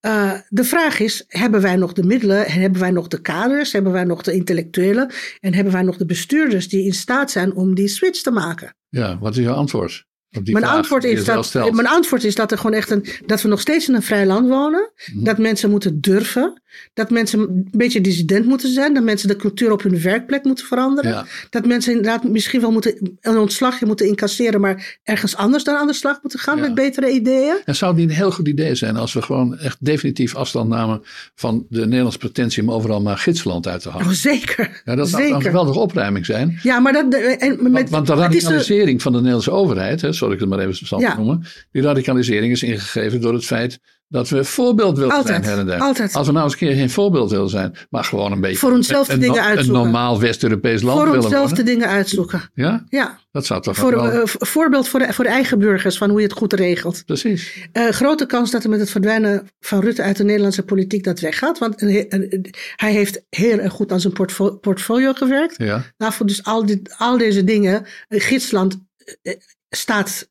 eh, 0.00 0.32
de 0.48 0.64
vraag 0.64 1.00
is, 1.00 1.24
hebben 1.28 1.60
wij 1.60 1.76
nog 1.76 1.92
de 1.92 2.02
middelen, 2.02 2.44
hebben 2.50 2.80
wij 2.80 2.90
nog 2.90 3.08
de 3.08 3.20
kaders, 3.20 3.72
hebben 3.72 3.92
wij 3.92 4.04
nog 4.04 4.22
de 4.22 4.32
intellectuelen 4.32 5.12
en 5.40 5.54
hebben 5.54 5.72
wij 5.72 5.82
nog 5.82 5.96
de 5.96 6.06
bestuurders 6.06 6.68
die 6.68 6.84
in 6.84 6.94
staat 6.94 7.30
zijn 7.30 7.54
om 7.54 7.74
die 7.74 7.88
switch 7.88 8.22
te 8.22 8.30
maken? 8.30 8.74
Ja, 8.88 9.18
wat 9.18 9.36
is 9.36 9.44
jouw 9.44 9.54
antwoord? 9.54 10.06
Mijn 10.40 10.64
antwoord, 10.64 11.04
is 11.04 11.24
dat, 11.24 11.54
mijn 11.54 11.86
antwoord 11.86 12.24
is 12.24 12.34
dat 12.34 12.50
er 12.52 12.58
gewoon 12.58 12.76
echt 12.76 12.90
een. 12.90 13.06
dat 13.26 13.42
we 13.42 13.48
nog 13.48 13.60
steeds 13.60 13.88
in 13.88 13.94
een 13.94 14.02
vrij 14.02 14.26
land 14.26 14.48
wonen. 14.48 14.92
Mhm. 15.12 15.24
Dat 15.24 15.38
mensen 15.38 15.70
moeten 15.70 16.00
durven. 16.00 16.61
Dat 16.94 17.10
mensen 17.10 17.38
een 17.38 17.68
beetje 17.70 18.00
dissident 18.00 18.46
moeten 18.46 18.72
zijn. 18.72 18.94
Dat 18.94 19.02
mensen 19.02 19.28
de 19.28 19.36
cultuur 19.36 19.72
op 19.72 19.82
hun 19.82 20.00
werkplek 20.02 20.44
moeten 20.44 20.66
veranderen. 20.66 21.10
Ja. 21.10 21.26
Dat 21.50 21.66
mensen 21.66 21.92
inderdaad 21.92 22.24
misschien 22.24 22.60
wel 22.60 22.72
moeten 22.72 23.16
een 23.20 23.38
ontslagje 23.38 23.86
moeten 23.86 24.06
incasseren. 24.06 24.60
maar 24.60 24.98
ergens 25.02 25.36
anders 25.36 25.64
dan 25.64 25.76
aan 25.76 25.86
de 25.86 25.92
slag 25.92 26.18
moeten 26.22 26.40
gaan 26.40 26.56
Ja. 26.56 26.62
met 26.62 26.74
betere 26.74 27.10
ideeën. 27.10 27.56
En 27.64 27.76
zou 27.76 27.90
het 27.92 28.00
niet 28.00 28.10
een 28.10 28.16
heel 28.16 28.30
goed 28.30 28.48
idee 28.48 28.74
zijn 28.74 28.96
als 28.96 29.12
we 29.12 29.22
gewoon 29.22 29.58
echt 29.58 29.76
definitief 29.84 30.34
afstand 30.34 30.68
namen 30.68 31.00
van 31.34 31.66
de 31.68 31.86
Nederlandse 31.86 32.18
pretentie 32.18 32.62
om 32.62 32.70
overal 32.70 33.00
maar 33.00 33.18
gidsland 33.18 33.66
uit 33.66 33.82
te 33.82 33.88
halen? 33.90 34.06
Oh, 34.06 34.12
zeker. 34.12 34.82
Ja, 34.84 34.94
dat 34.94 35.08
zou 35.08 35.22
zeker. 35.22 35.36
een 35.36 35.42
geweldige 35.42 35.78
opruiming 35.78 36.26
zijn. 36.26 36.58
Ja, 36.62 36.78
maar 36.80 36.92
dat. 36.92 37.14
En 37.14 37.62
met, 37.62 37.72
Want, 37.72 37.88
want 37.90 38.06
de 38.06 38.14
radicalisering 38.14 39.02
van 39.02 39.12
de 39.12 39.18
Nederlandse 39.18 39.50
overheid, 39.50 40.00
hè, 40.00 40.12
zal 40.12 40.32
ik 40.32 40.40
het 40.40 40.48
maar 40.48 40.58
even 40.58 40.98
Ja. 41.00 41.16
noemen. 41.16 41.44
Die 41.72 41.82
radicalisering 41.82 42.52
is 42.52 42.62
ingegeven 42.62 43.20
door 43.20 43.32
het 43.34 43.44
feit 43.44 43.78
dat 44.12 44.28
we 44.28 44.44
voorbeeld 44.44 44.98
willen 44.98 45.14
Altijd, 45.14 45.44
zijn 45.44 45.58
her 45.66 45.74
en 45.74 45.80
altijd. 45.80 46.14
Als 46.14 46.26
we 46.26 46.32
nou 46.32 46.44
eens 46.44 46.52
een 46.52 46.58
keer 46.58 46.74
geen 46.76 46.90
voorbeeld 46.90 47.30
willen 47.30 47.48
zijn, 47.48 47.74
maar 47.90 48.04
gewoon 48.04 48.32
een 48.32 48.40
beetje 48.40 48.58
Voor 48.58 48.72
onszelf 48.72 49.06
de 49.06 49.12
een, 49.12 49.20
dingen 49.20 49.36
een, 49.36 49.42
een 49.42 49.48
uitzoeken. 49.48 49.82
normaal 49.82 50.20
West-Europees 50.20 50.82
land 50.82 50.96
Voor 50.98 51.06
willen 51.06 51.22
onszelf 51.24 51.46
worden. 51.48 51.64
de 51.64 51.70
dingen 51.70 51.88
uitzoeken. 51.88 52.50
Ja, 52.54 52.84
Ja, 52.88 53.18
dat 53.30 53.46
zou 53.46 53.62
toch 53.62 53.76
voor, 53.76 53.90
wel... 53.90 54.10
eh, 54.10 54.20
voorbeeld 54.24 54.88
voor 54.88 54.98
de, 55.00 55.12
voor 55.12 55.24
de 55.24 55.30
eigen 55.30 55.58
burgers 55.58 55.98
van 55.98 56.10
hoe 56.10 56.20
je 56.20 56.26
het 56.26 56.36
goed 56.36 56.52
regelt. 56.52 57.02
Precies. 57.06 57.68
Eh, 57.72 57.88
grote 57.88 58.26
kans 58.26 58.50
dat 58.50 58.64
er 58.64 58.70
met 58.70 58.80
het 58.80 58.90
verdwijnen 58.90 59.48
van 59.60 59.80
Rutte 59.80 60.02
uit 60.02 60.16
de 60.16 60.24
Nederlandse 60.24 60.62
politiek 60.62 61.04
dat 61.04 61.20
weggaat. 61.20 61.58
Want 61.58 61.82
een- 61.82 62.06
een- 62.08 62.54
hij 62.76 62.92
heeft 62.92 63.22
heel 63.30 63.58
erg 63.58 63.72
goed 63.72 63.92
aan 63.92 64.00
zijn 64.00 64.12
portfo- 64.12 64.56
portfolio 64.56 65.12
gewerkt. 65.12 65.54
Ja, 65.58 65.82
Nou, 65.98 66.12
voor 66.12 66.26
dus 66.26 66.44
al, 66.44 66.66
dit, 66.66 66.94
al 66.98 67.18
deze 67.18 67.44
dingen, 67.44 67.86
gidsland 68.08 68.78
eh, 69.22 69.34
staat, 69.70 70.28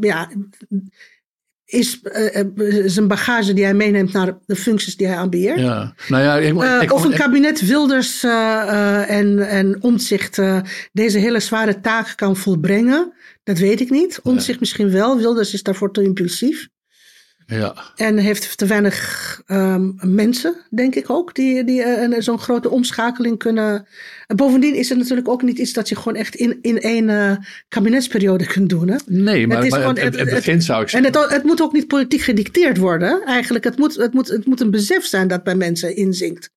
ja, 0.00 0.28
is 1.68 2.00
eh, 2.02 2.40
eh, 2.40 2.46
zijn 2.86 3.08
bagage 3.08 3.52
die 3.52 3.64
hij 3.64 3.74
meeneemt 3.74 4.12
naar 4.12 4.38
de 4.46 4.56
functies 4.56 4.96
die 4.96 5.06
hij 5.06 5.16
aanbeheert. 5.16 5.58
ja. 5.58 5.94
Nou 6.08 6.22
ja, 6.22 6.36
ik, 6.36 6.60
Eh, 6.62 6.82
ik, 6.82 6.92
of 6.92 7.04
een 7.04 7.10
ik- 7.12 7.16
kabinet 7.18 7.66
Wilders 7.66 8.22
en, 8.22 9.48
en 9.48 9.76
Omtzigt 9.82 10.38
deze 10.92 11.18
hele 11.18 11.40
zware 11.40 11.80
taak 11.80 12.12
kan 12.16 12.36
volbrengen, 12.36 13.12
dat 13.44 13.58
weet 13.58 13.80
ik 13.80 13.90
niet. 13.90 14.20
Omtzigt 14.22 14.60
misschien 14.60 14.90
wel, 14.90 15.16
Wilders 15.18 15.52
is 15.54 15.62
daarvoor 15.62 15.92
te 15.92 16.02
impulsief. 16.02 16.68
Ja. 17.50 17.74
En 17.96 18.16
heeft 18.16 18.56
te 18.56 18.66
weinig 18.66 19.42
ehm, 19.46 19.90
mensen, 20.02 20.54
denk 20.70 20.94
ik 20.94 21.10
ook, 21.10 21.34
die, 21.34 21.64
die 21.64 21.82
eh, 21.82 22.20
zo'n 22.20 22.38
grote 22.38 22.70
omschakeling 22.70 23.38
kunnen. 23.38 23.86
En 24.26 24.36
bovendien 24.36 24.74
is 24.74 24.88
het 24.88 24.98
natuurlijk 24.98 25.28
ook 25.28 25.42
niet 25.42 25.58
iets 25.58 25.72
dat 25.72 25.88
je 25.88 25.96
gewoon 25.96 26.14
echt 26.16 26.34
in, 26.34 26.58
in 26.62 26.80
één 26.80 27.08
eh, 27.10 27.36
kabinetsperiode 27.68 28.46
kunt 28.46 28.68
doen. 28.68 28.88
Hè? 28.88 28.96
Nee, 29.06 29.46
maar, 29.46 29.64
is 29.64 29.70
maar 29.70 29.80
gewoon- 29.80 29.94
het, 29.98 30.04
het, 30.04 30.14
het- 30.24 30.34
begin 30.34 30.62
zou 30.62 30.82
ik 30.82 30.92
En 30.92 31.02
zeggen. 31.02 31.22
het, 31.22 31.30
het 31.32 31.44
moet 31.44 31.62
ook 31.62 31.72
niet 31.72 31.86
politiek 31.86 32.20
gedicteerd 32.20 32.76
worden. 32.76 33.22
Eigenlijk, 33.26 33.64
het 33.64 33.78
moet, 33.78 33.94
het, 33.96 34.12
moet, 34.14 34.28
het 34.28 34.46
moet 34.46 34.60
een 34.60 34.70
besef 34.70 35.04
zijn 35.04 35.28
dat 35.28 35.42
bij 35.42 35.54
mensen 35.54 35.96
inzinkt. 35.96 36.50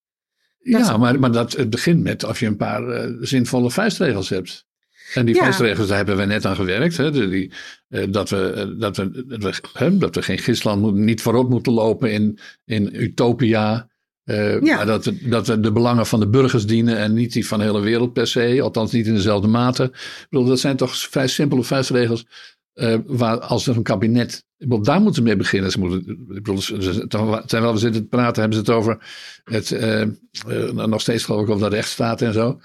ja, 0.59 0.97
maar, 0.97 1.19
maar 1.19 1.31
dat, 1.31 1.51
het 1.51 1.69
begint 1.69 2.03
met 2.03 2.23
of 2.23 2.39
je 2.39 2.45
een 2.45 2.57
paar 2.57 2.87
eh, 2.87 3.09
zinvolle 3.19 3.71
vuistregels 3.71 4.29
hebt. 4.29 4.65
En 5.13 5.25
die 5.25 5.35
Ja. 5.35 5.51
daar 5.57 5.95
hebben 5.95 6.17
we 6.17 6.25
net 6.25 6.45
aan 6.45 6.55
gewerkt. 6.55 6.97
Hè, 6.97 7.11
de- 7.11 7.29
die, 7.29 7.51
eh, 7.87 8.03
dat, 8.09 8.29
we, 8.29 8.37
eh, 8.51 8.67
dat, 8.79 8.97
we, 8.97 9.25
dat, 9.27 9.43
we, 9.43 9.53
hè, 9.73 9.97
dat 9.97 10.15
we 10.15 10.21
geen 10.21 10.37
gisland 10.39 10.93
niet 10.93 11.21
voorop 11.21 11.49
moeten 11.49 11.73
lopen 11.73 12.11
in, 12.11 12.39
in 12.65 12.89
utopia. 13.01 13.89
Ja. 14.23 14.59
Maar 14.61 14.85
dat 14.85 15.05
we, 15.05 15.27
dat 15.29 15.47
we 15.47 15.59
de 15.59 15.71
belangen 15.71 16.05
van 16.05 16.19
de 16.19 16.27
burgers 16.29 16.65
dienen 16.65 16.97
en 16.97 17.13
niet 17.13 17.33
die 17.33 17.47
van 17.47 17.59
de 17.59 17.65
hele 17.65 17.79
wereld 17.81 18.13
per 18.13 18.27
se. 18.27 18.59
Althans 18.61 18.91
niet 18.91 19.07
in 19.07 19.13
dezelfde 19.13 19.47
mate. 19.47 19.83
Ik 19.83 20.25
bedoel, 20.29 20.45
dat 20.47 20.59
zijn 20.59 20.75
toch 20.77 20.95
vrij 20.97 21.27
simpele 21.27 21.63
vuistregels. 21.63 22.25
eh, 22.73 22.95
waar 23.05 23.39
als 23.39 23.67
er 23.67 23.75
een 23.75 23.83
kabinet. 23.83 24.45
Ik 24.57 24.67
bedoel, 24.67 24.83
daar 24.83 24.97
moeten 25.01 25.15
ze 25.15 25.21
mee 25.21 25.35
beginnen. 25.35 25.71
Ze 25.71 25.79
moeten, 25.79 25.99
ik 26.09 26.25
bedoel, 26.43 26.61
ze- 26.61 27.05
terwijl 27.45 27.73
we 27.73 27.79
zitten 27.79 28.01
te 28.01 28.07
praten, 28.07 28.41
hebben 28.41 28.59
ze 28.65 28.71
het 28.71 28.79
over 28.79 28.97
het, 29.43 29.77
nog 30.87 31.01
steeds 31.01 31.23
geloof 31.23 31.41
ik 31.43 31.49
over 31.49 31.69
de 31.69 31.75
rechtsstaat 31.75 32.21
en 32.21 32.33
zo. 32.33 32.59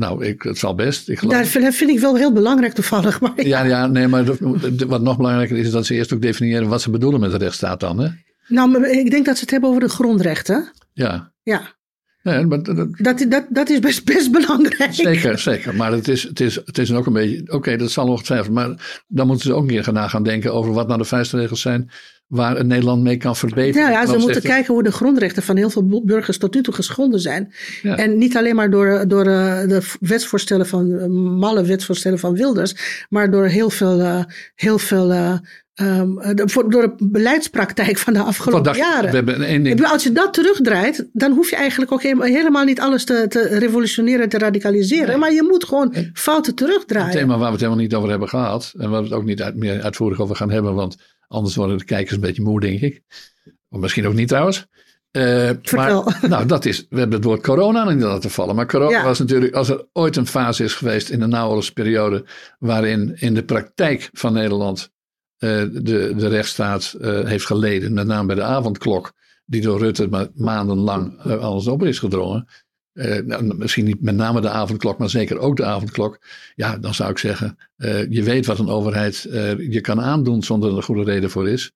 Nou, 0.00 0.24
ik, 0.24 0.42
het 0.42 0.58
zal 0.58 0.74
best. 0.74 1.08
Ik 1.08 1.18
geloof, 1.18 1.34
Dat 1.34 1.46
vind, 1.74 1.90
ik 1.90 1.98
wel 2.00 2.16
heel 2.16 2.32
belangrijk 2.32 2.72
toevallig. 2.72 3.20
Maar 3.20 3.46
ja, 3.46 3.64
ja, 3.64 3.86
nee, 3.86 4.08
maar 4.08 4.24
wat 4.86 5.02
nog 5.02 5.16
belangrijker 5.16 5.56
is, 5.56 5.66
is 5.66 5.72
dat 5.72 5.86
ze 5.86 5.94
eerst 5.94 6.12
ook 6.12 6.22
definiëren 6.22 6.68
wat 6.68 6.82
ze 6.82 6.90
bedoelen 6.90 7.20
met 7.20 7.30
de 7.30 7.36
rechtsstaat 7.38 7.80
dan. 7.80 7.98
Hè? 7.98 8.08
Nou, 8.48 8.88
ik 8.88 9.10
denk 9.10 9.26
dat 9.26 9.34
ze 9.36 9.40
het 9.40 9.50
hebben 9.50 9.68
over 9.68 9.80
de 9.82 9.88
grondrechten. 9.88 10.70
Ja, 10.92 11.32
Ja, 11.42 11.62
nee, 12.22 12.46
maar 12.46 12.62
dat- 12.62 12.76
dat- 12.98 13.46
dat, 13.50 13.68
is 13.70 13.78
best, 13.78 14.04
best 14.04 14.30
belangrijk. 14.32 14.94
zeker, 14.94 15.38
zeker. 15.38 15.74
Maar 15.74 15.92
het 15.92 16.08
is, 16.08 16.22
het 16.22 16.40
is, 16.40 16.54
het 16.64 16.78
is 16.78 16.92
ook 16.92 17.06
een 17.06 17.12
beetje, 17.12 17.52
oké, 17.52 17.76
dat 17.76 17.90
zal 17.90 18.08
ongetwijfeld. 18.08 18.54
Maar 18.54 19.02
dan 19.08 19.26
moeten 19.26 19.46
ze 19.46 19.54
ook 19.54 19.68
keer 19.68 19.84
gaan 19.84 20.10
gaan 20.10 20.22
denken 20.22 20.52
over 20.54 20.72
wat 20.72 20.86
nou 20.86 20.98
de 20.98 21.04
vuistregels 21.04 21.60
zijn 21.60 21.90
waar 22.30 22.56
een 22.58 22.66
Nederland 22.66 23.02
mee 23.02 23.16
kan 23.16 23.36
verbeteren. 23.36 23.90
Ja, 23.90 23.90
ja, 24.00 24.06
ze 24.06 24.12
ten 24.12 24.20
moeten 24.20 24.42
kijken 24.42 24.74
hoe 24.74 24.82
de 24.82 24.92
grondrechten 24.92 25.42
van 25.42 25.56
heel 25.56 25.70
veel 25.70 26.02
burgers 26.04 26.38
tot 26.38 26.54
nu 26.54 26.62
toe 26.62 26.74
geschonden 26.74 27.20
zijn. 27.20 27.52
Ja. 27.82 27.96
En 27.96 28.18
niet 28.18 28.36
alleen 28.36 28.54
maar 28.54 28.70
door, 28.70 29.04
door 29.08 29.26
eh, 29.26 29.68
de 29.68 29.82
wetsvoorstellen 30.00 30.66
van, 30.66 30.98
eh, 30.98 31.06
malle 31.38 31.64
wetsvoorstellen 31.64 32.18
van 32.18 32.34
Wilders, 32.34 32.74
maar 33.08 33.30
door 33.30 33.46
heel 33.46 33.70
veel, 33.70 34.00
eh, 34.00 34.24
heel 34.54 34.78
veel 34.78 35.12
eh, 35.12 35.34
ehm, 35.74 36.18
eh, 36.18 36.34
de- 36.34 36.64
door 36.68 36.82
de 36.82 37.08
beleidspraktijk 37.10 37.98
van 37.98 38.12
de 38.12 38.18
afgelopen 38.22 38.76
jaren. 38.76 39.10
We 39.10 39.16
hebben 39.16 39.42
één 39.42 39.62
ding. 39.62 39.84
Als 39.86 40.02
je 40.02 40.12
dat 40.12 40.32
terugdraait, 40.34 41.08
dan 41.12 41.32
hoef 41.32 41.50
je 41.50 41.56
eigenlijk 41.56 41.92
ook 41.92 42.02
helemaal, 42.02 42.64
niet 42.64 42.80
alles 42.80 43.04
te, 43.04 43.24
te 43.28 43.42
revolutioneren, 43.58 44.28
te 44.28 44.38
radicaliseren. 44.38 45.08
Nee. 45.08 45.16
Maar 45.16 45.32
je 45.32 45.42
moet 45.42 45.64
gewoon 45.64 45.94
fouten 46.12 46.50
Een 46.52 46.58
terugdraaien. 46.58 47.10
thema 47.12 47.36
waar 47.38 47.46
we 47.46 47.52
het 47.52 47.60
helemaal 47.60 47.82
niet 47.82 47.94
over 47.94 48.10
hebben 48.10 48.28
gehad. 48.28 48.72
En 48.78 48.90
waar 48.90 49.00
we 49.02 49.06
het 49.08 49.16
ook 49.16 49.24
niet 49.24 49.42
uit, 49.42 49.56
meer 49.56 49.82
uitvoerig 49.82 50.20
over 50.20 50.36
gaan 50.36 50.50
hebben. 50.50 50.74
Want 50.74 50.96
anders 51.30 51.54
worden 51.56 51.78
de 51.78 51.84
kijkers 51.84 52.14
een 52.14 52.20
beetje 52.20 52.42
moe, 52.42 52.60
denk 52.60 52.80
ik. 52.80 53.02
Of 53.68 53.80
misschien 53.80 54.06
ook 54.06 54.14
niet 54.14 54.28
trouwens. 54.28 54.66
Eh. 55.10 55.50
Maar, 55.74 56.18
nou, 56.28 56.46
dat 56.46 56.64
is, 56.64 56.86
we 56.90 56.98
hebben 56.98 57.16
het 57.16 57.24
woord 57.24 57.42
corona 57.42 57.90
niet 57.90 58.02
laten 58.02 58.30
vallen. 58.30 58.54
Maar 58.54 58.66
corona 58.66 58.90
Ja. 58.98 59.04
was 59.04 59.18
natuurlijk, 59.18 59.54
als 59.54 59.68
er 59.68 59.86
ooit 59.92 60.16
een 60.16 60.26
fase 60.26 60.64
is 60.64 60.74
geweest 60.74 61.08
in 61.10 61.18
de 61.20 61.26
naoorlogsperiode. 61.26 62.24
waarin 62.58 63.16
in 63.16 63.34
de 63.34 63.44
praktijk 63.44 64.10
van 64.12 64.32
Nederland 64.32 64.90
eh, 65.38 65.48
de, 65.72 66.12
de 66.16 66.28
rechtsstaat 66.28 66.92
eh, 67.00 67.24
heeft 67.24 67.46
geleden. 67.46 67.92
Met 67.92 68.06
name 68.06 68.26
bij 68.26 68.36
de 68.36 68.42
avondklok, 68.42 69.12
die 69.44 69.60
door 69.60 69.78
Rutte 69.78 70.08
ma- 70.08 70.28
maandenlang 70.34 71.20
alles 71.22 71.66
op 71.66 71.82
is 71.82 71.98
gedrongen. 71.98 72.46
Eh, 72.92 73.18
nou, 73.24 73.54
misschien 73.56 73.84
niet 73.84 74.00
met 74.02 74.14
name 74.16 74.40
de 74.40 74.48
avondklok, 74.48 74.98
maar 74.98 75.10
zeker 75.10 75.38
ook 75.38 75.56
de 75.56 75.64
avondklok. 75.64 76.18
Ja, 76.54 76.78
dan 76.78 76.94
zou 76.94 77.10
ik 77.10 77.18
zeggen, 77.18 77.56
eh, 77.76 78.10
je 78.10 78.22
weet 78.22 78.46
wat 78.46 78.58
een 78.58 78.68
overheid 78.68 79.24
eh, 79.24 79.58
je 79.72 79.80
kan 79.80 80.00
aandoen 80.00 80.42
zonder 80.42 80.70
er 80.70 80.76
een 80.76 80.82
goede 80.82 81.04
reden 81.04 81.30
voor 81.30 81.48
is. 81.48 81.72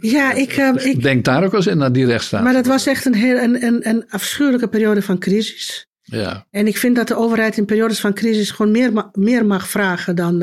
Ja, 0.00 0.32
ik, 0.32 0.52
eh, 0.52 0.70
ik, 0.86 1.02
Denk 1.02 1.24
daar 1.24 1.44
ook 1.44 1.54
eens 1.54 1.66
in 1.66 1.78
naar 1.78 1.92
die 1.92 2.06
rechtsstaat. 2.06 2.42
maar 2.42 2.52
dat 2.52 2.66
was 2.66 2.86
echt 2.86 3.04
een, 3.04 3.14
heel, 3.14 3.36
een, 3.38 3.64
een, 3.64 3.88
een 3.88 4.04
afschuwelijke 4.08 4.68
periode 4.68 5.02
van 5.02 5.18
crisis. 5.18 5.86
Ja, 6.02 6.46
En 6.50 6.66
ik 6.66 6.76
vind 6.76 6.96
dat 6.96 7.08
de 7.08 7.16
overheid 7.16 7.56
in 7.56 7.64
periodes 7.64 8.00
van 8.00 8.14
crisis 8.14 8.50
gewoon 8.50 8.72
meer, 8.72 8.92
ma- 8.92 9.08
meer 9.12 9.46
mag 9.46 9.68
vragen 9.68 10.16
dan. 10.16 10.38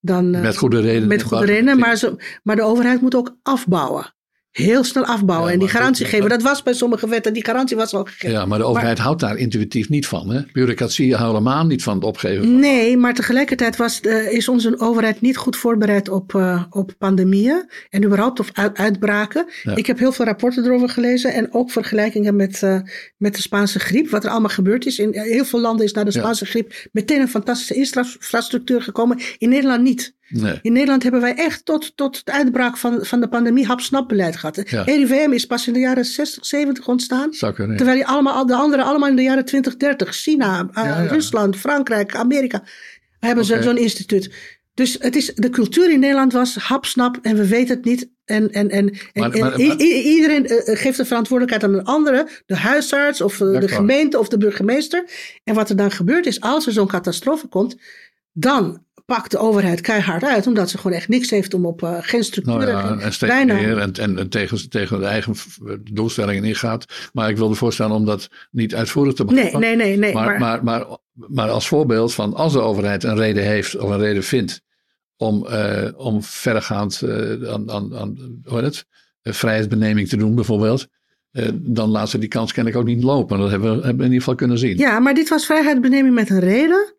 dan 0.00 0.30
met 0.30 0.56
goede 0.56 0.80
reden. 0.80 1.08
met 1.08 1.22
goede 1.22 1.44
redenen. 1.44 1.78
Maar, 1.78 1.96
ze, 1.96 2.38
maar 2.42 2.56
de 2.56 2.62
overheid 2.62 3.00
moet 3.00 3.14
ook 3.14 3.36
afbouwen. 3.42 4.14
Heel 4.52 4.84
snel 4.84 5.04
afbouwen 5.04 5.46
Ja, 5.48 5.52
en 5.54 5.58
die 5.60 5.68
garantie 5.68 6.06
geven. 6.06 6.28
Dat 6.28 6.42
was 6.42 6.62
bij 6.62 6.72
sommige 6.72 7.08
wetten, 7.08 7.32
die 7.32 7.44
garantie 7.44 7.76
was 7.76 7.94
al 7.94 8.04
gegeven. 8.04 8.30
Ja, 8.30 8.46
maar 8.46 8.58
de 8.58 8.64
overheid 8.64 8.98
houdt 8.98 9.20
daar 9.20 9.36
intuïtief 9.36 9.88
niet 9.88 10.06
van. 10.06 10.30
Hè? 10.30 10.40
Bureaucratie 10.52 11.14
houdt 11.14 11.32
helemaal 11.32 11.66
niet 11.66 11.82
van 11.82 11.94
het 11.94 12.04
opgeven. 12.04 12.44
van- 12.44 12.58
Nee, 12.60 12.96
maar 12.96 13.14
tegelijkertijd 13.14 13.76
was, 13.76 14.00
eh, 14.00 14.32
is 14.32 14.48
onze 14.48 14.78
overheid 14.80 15.20
niet 15.20 15.36
goed 15.36 15.56
voorbereid 15.56 16.08
op, 16.08 16.34
eh, 16.34 16.62
op 16.70 16.92
pandemieën 16.98 17.68
en 17.90 18.04
überhaupt 18.04 18.40
op 18.40 18.50
uit- 18.52 18.76
uitbraken. 18.78 19.46
Ja. 19.62 19.76
Ik 19.76 19.86
heb 19.86 19.98
heel 19.98 20.12
veel 20.12 20.24
rapporten 20.24 20.64
erover 20.64 20.88
gelezen 20.88 21.32
en 21.32 21.54
ook 21.54 21.70
vergelijkingen 21.70 22.36
met, 22.36 22.62
eh, 22.62 22.80
met 23.16 23.34
de 23.34 23.40
Spaanse 23.42 23.78
griep, 23.78 24.08
wat 24.10 24.24
er 24.24 24.30
allemaal 24.30 24.48
gebeurd 24.50 24.86
is. 24.86 24.98
In 24.98 25.08
heel 25.12 25.44
veel 25.44 25.60
landen 25.60 25.84
is 25.86 25.92
na 25.92 26.04
de 26.04 26.10
Ja. 26.12 26.18
Spaanse 26.20 26.44
griep 26.46 26.72
meteen 26.92 27.20
een 27.20 27.28
fantastische 27.28 27.74
infrastructuur 27.74 28.82
gekomen. 28.82 29.18
In 29.38 29.48
Nederland 29.48 29.82
niet. 29.82 30.16
Nee. 30.30 30.58
In 30.62 30.72
Nederland 30.72 31.02
hebben 31.02 31.20
wij 31.20 31.34
echt 31.34 31.64
tot, 31.64 31.96
tot 31.96 32.24
de 32.26 32.32
uitbraak 32.32 32.76
van, 32.76 32.98
van 33.04 33.20
de 33.20 33.28
pandemie 33.28 33.66
hap-snap 33.66 34.08
beleid 34.08 34.36
gehad. 34.38 34.62
Ja. 34.70 34.82
RIVM 34.82 35.30
is 35.32 35.46
pas 35.46 35.66
in 35.66 35.72
de 35.72 35.78
jaren 35.78 36.04
60, 36.04 36.46
70 36.46 36.88
ontstaan. 36.88 37.32
Terwijl 37.76 37.96
die 37.96 38.06
allemaal, 38.06 38.46
de 38.46 38.54
anderen 38.54 38.84
allemaal 38.86 39.08
in 39.08 39.16
de 39.16 39.22
jaren 39.22 39.44
20, 39.44 39.76
30. 39.76 40.14
China, 40.14 40.68
eh, 40.72 40.84
Ja. 40.84 41.00
Rusland, 41.06 41.56
Frankrijk, 41.56 42.14
Amerika. 42.16 42.62
Hebben 43.20 43.44
zo'n 43.44 43.76
instituut. 43.76 44.30
Dus 44.74 44.96
het 45.00 45.16
is, 45.16 45.34
de 45.34 45.50
cultuur 45.50 45.90
in 45.90 46.00
Nederland 46.00 46.32
was 46.32 46.54
hapsnap 46.56 47.18
en 47.22 47.36
we 47.36 47.46
weten 47.48 47.76
het 47.76 47.84
niet. 47.84 48.08
En, 48.24 48.50
en, 48.52 48.70
en, 48.70 48.90
en, 48.90 48.94
Maar- 49.14 49.30
en 49.32 49.40
maar- 49.40 49.60
i- 49.60 49.66
maar- 49.66 49.80
i- 49.80 50.02
iedereen 50.14 50.46
eh, 50.46 50.78
geeft 50.78 50.96
de 50.96 51.04
verantwoordelijkheid 51.04 51.72
aan 51.72 51.78
een 51.78 51.84
andere. 51.84 52.28
De 52.46 52.56
huisarts 52.56 53.20
of 53.20 53.40
eh, 53.40 53.60
de 53.60 53.68
gemeente 53.68 54.18
of 54.18 54.28
de 54.28 54.38
burgemeester. 54.38 55.04
En 55.44 55.54
wat 55.54 55.70
er 55.70 55.76
dan 55.76 55.90
gebeurt 55.90 56.26
is, 56.26 56.40
als 56.40 56.66
er 56.66 56.72
zo'n 56.72 56.86
catastrofe 56.86 57.46
komt, 57.46 57.76
dan 58.40 58.86
pakt 59.06 59.30
de 59.30 59.38
overheid 59.38 59.80
keihard 59.80 60.24
uit. 60.24 60.46
Omdat 60.46 60.70
ze 60.70 60.78
gewoon 60.78 60.96
echt 60.96 61.08
niks 61.08 61.30
heeft 61.30 61.54
om 61.54 61.66
op 61.66 61.82
eh, 61.82 61.96
geen 62.00 62.24
structuur. 62.24 62.54
Nou 62.58 62.66
ja, 62.70 62.90
en 62.98 63.12
steeds 63.12 63.32
bijna- 63.32 63.54
meer 63.54 63.78
en, 63.78 63.92
en, 63.92 64.18
en 64.18 64.28
tegen, 64.28 64.68
tegen 64.70 64.98
de 65.00 65.06
eigen 65.06 65.36
v- 65.36 65.56
doelstellingen 65.92 66.44
ingaat. 66.44 66.84
Maar 67.12 67.28
ik 67.30 67.36
wilde 67.36 67.54
voorstellen 67.54 67.96
om 67.96 68.04
dat 68.04 68.28
niet 68.50 68.74
uitvoerig 68.74 69.14
te 69.14 69.24
Nee, 69.24 69.34
behandelen. 69.34 69.76
nee, 69.78 69.86
nee. 69.86 69.96
nee 69.98 70.12
maar, 70.14 70.38
maar, 70.38 70.64
maar, 70.64 70.86
maar 71.12 71.50
als 71.50 71.68
voorbeeld 71.68 72.14
van 72.14 72.34
als 72.34 72.52
de 72.52 72.60
overheid 72.60 73.04
een 73.04 73.16
reden 73.16 73.44
heeft 73.44 73.76
of 73.78 73.90
een 73.90 73.98
reden 73.98 74.22
vindt 74.22 74.60
om, 75.16 75.46
eh, 75.46 75.88
om 75.96 76.22
verregaand 76.22 77.02
eh, 77.02 77.50
aan, 77.52 77.70
aan, 77.70 77.96
aan 77.96 78.40
hoe 78.44 78.54
heet 78.54 78.64
het, 78.64 78.84
eh, 79.22 79.32
vrijheidsbeneming 79.32 80.08
te 80.08 80.16
doen 80.16 80.34
bijvoorbeeld. 80.34 80.86
eh, 81.30 81.48
dan 81.54 81.88
laat 81.90 82.08
ze 82.10 82.18
die 82.18 82.28
kans 82.28 82.52
kennelijk 82.52 82.82
ook 82.82 82.88
niet 82.88 83.02
lopen. 83.02 83.38
Dat 83.38 83.50
hebben 83.50 83.68
we, 83.70 83.74
hebben 83.76 83.96
we 83.96 83.98
in 83.98 84.04
ieder 84.04 84.18
geval 84.18 84.34
kunnen 84.34 84.58
zien. 84.58 84.76
Ja, 84.78 84.98
maar 84.98 85.14
dit 85.14 85.28
was 85.28 85.46
vrijheidsbeneming 85.46 86.14
met 86.14 86.30
een 86.30 86.40
reden. 86.40 86.96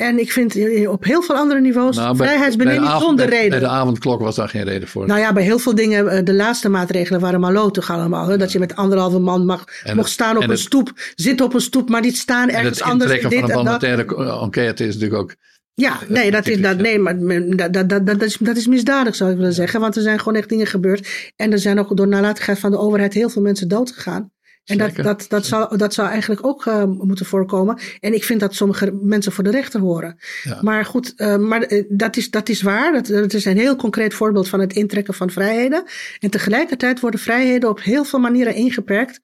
En 0.00 0.18
ik 0.18 0.32
vind 0.32 0.56
eh, 0.56 0.90
op 0.90 1.04
heel 1.04 1.22
veel 1.22 1.34
andere 1.36 1.60
niveaus 1.60 1.96
Nou, 1.96 2.16
bij- 2.16 2.36
avond- 2.36 3.02
zonder 3.02 3.26
bij- 3.26 3.36
reden. 3.36 3.50
Bij 3.50 3.58
de 3.58 3.66
avondklok 3.74 4.20
was 4.20 4.36
daar 4.36 4.48
geen 4.48 4.64
reden 4.64 4.88
voor. 4.88 5.06
Nou 5.06 5.20
ja, 5.20 5.32
bij 5.32 5.42
heel 5.42 5.58
veel 5.58 5.74
dingen, 5.74 6.08
eh, 6.08 6.24
de 6.24 6.34
laatste 6.34 6.68
maatregelen 6.68 7.20
waren 7.20 7.40
malotig 7.40 7.90
allemaal. 7.90 8.26
Hè? 8.28 8.36
Dat 8.36 8.52
je 8.52 8.58
met 8.58 8.76
anderhalve 8.76 9.18
man 9.18 9.44
mag, 9.46 9.64
En 9.84 9.94
mocht 9.96 10.06
het- 10.06 10.14
staan 10.14 10.36
op 10.36 10.42
en 10.42 10.48
een 10.48 10.54
het- 10.54 10.58
stoep, 10.64 10.92
zitten 11.14 11.46
op 11.46 11.54
een 11.54 11.60
stoep, 11.60 11.88
maar 11.88 12.00
niet 12.00 12.16
staan 12.16 12.48
en 12.48 12.54
ergens 12.54 12.78
het 12.78 12.88
anders. 12.88 13.10
intrekken 13.12 13.30
dit 13.40 13.50
van 13.50 13.66
een 13.66 13.78
parlementaire 13.78 14.40
enquête 14.42 14.86
is 14.86 14.94
natuurlijk 14.94 15.20
ook 15.22 15.34
Ja, 15.74 15.98
nee, 16.08 16.30
dat 16.30 16.46
is, 16.46 16.60
dat, 16.60 16.78
nee 16.78 16.98
maar 16.98 17.18
dat, 17.56 17.72
dat, 17.72 17.88
dat, 17.88 18.06
dat, 18.06 18.22
is, 18.22 18.36
dat 18.40 18.56
is 18.56 18.66
misdadig, 18.66 19.14
zou 19.14 19.30
ik 19.30 19.36
willen 19.36 19.52
zeggen. 19.52 19.80
Want 19.80 19.96
er 19.96 20.02
zijn 20.02 20.18
gewoon 20.18 20.34
echt 20.34 20.48
dingen 20.48 20.66
gebeurd. 20.66 21.32
En 21.36 21.52
er 21.52 21.58
zijn 21.58 21.78
ook 21.78 21.96
door 21.96 22.08
nalatigheid 22.08 22.58
van 22.58 22.70
de 22.70 22.78
overheid 22.78 23.14
heel 23.14 23.28
veel 23.28 23.42
mensen 23.42 23.68
dood 23.68 23.90
gegaan. 23.92 24.30
En 24.64 24.78
dat, 24.78 24.96
dat, 24.96 25.26
dat, 25.28 25.46
zou, 25.46 25.76
dat 25.76 25.94
zou 25.94 26.08
eigenlijk 26.08 26.46
ook 26.46 26.66
uh, 26.66 26.84
moeten 26.84 27.26
voorkomen. 27.26 27.78
En 28.00 28.14
ik 28.14 28.24
vind 28.24 28.40
dat 28.40 28.54
sommige 28.54 28.98
mensen 29.02 29.32
voor 29.32 29.44
de 29.44 29.50
rechter 29.50 29.80
horen. 29.80 30.16
Ja. 30.42 30.58
Maar 30.62 30.84
goed, 30.84 31.12
uh, 31.16 31.36
maar 31.36 31.72
uh, 31.72 31.84
dat, 31.88 32.16
is, 32.16 32.30
dat 32.30 32.48
is 32.48 32.62
waar. 32.62 32.92
Dat, 32.92 33.06
dat 33.06 33.34
is 33.34 33.44
een 33.44 33.58
heel 33.58 33.76
concreet 33.76 34.14
voorbeeld 34.14 34.48
van 34.48 34.60
het 34.60 34.72
intrekken 34.72 35.14
van 35.14 35.30
vrijheden. 35.30 35.84
En 36.18 36.30
tegelijkertijd 36.30 37.00
worden 37.00 37.20
vrijheden 37.20 37.68
op 37.68 37.82
heel 37.82 38.04
veel 38.04 38.18
manieren 38.18 38.54
ingeperkt. 38.54 39.20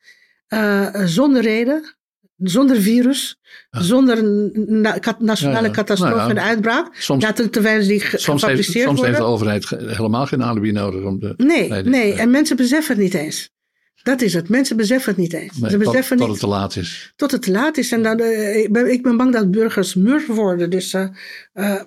zonder 1.05 1.43
reden, 1.43 1.97
zonder 2.37 2.81
virus, 2.81 3.41
ja. 3.71 3.83
zonder 3.83 4.25
na, 4.55 4.99
nationale 5.19 5.67
ja, 5.67 5.73
catastrofe 5.73 6.17
nou 6.17 6.31
en 6.31 6.43
uitbraak. 6.43 6.95
Soms, 6.95 7.23
ja, 7.23 7.33
terwijl 7.33 7.87
die 7.87 8.03
soms 8.15 8.47
heeft, 8.47 8.65
soms 8.65 8.85
worden. 8.85 9.05
heeft 9.05 9.19
de 9.19 9.25
overheid 9.25 9.69
helemaal 9.69 10.27
geen 10.27 10.43
alibi 10.43 10.73
nodig 10.73 11.05
om 11.05 11.19
de. 11.19 11.35
Nee, 11.37 11.69
nee, 11.83 12.15
en 12.15 12.31
mensen 12.31 12.57
beseffen 12.57 12.95
het 12.95 13.03
niet 13.03 13.15
eens. 13.15 13.55
Dat 14.07 14.21
is 14.21 14.35
het. 14.35 14.49
Mensen 14.49 14.77
beseffen 14.77 15.13
het 15.13 15.21
niet 15.21 15.33
eens. 15.33 15.59
Nee, 15.59 15.71
Ze 15.71 15.77
tot, 15.77 15.87
beseffen 15.87 16.17
tot 16.17 16.27
niet, 16.27 16.37
het 16.37 16.45
te 16.45 16.57
laat 16.57 16.77
is. 16.77 17.13
Tot 17.17 17.31
het 17.31 17.43
te 17.43 17.51
laat 17.51 17.77
is. 17.77 17.93
En 17.93 18.03
dan, 18.03 18.21
uh, 18.21 18.57
ik, 18.57 18.73
ben, 18.73 18.93
ik 18.93 19.03
ben 19.03 19.17
bang 19.17 19.33
dat 19.33 19.51
burgers 19.51 19.95
mur 19.95 20.25
worden. 20.27 20.71
Dus 20.71 20.95
uh, 20.95 21.09
uh, 21.55 21.81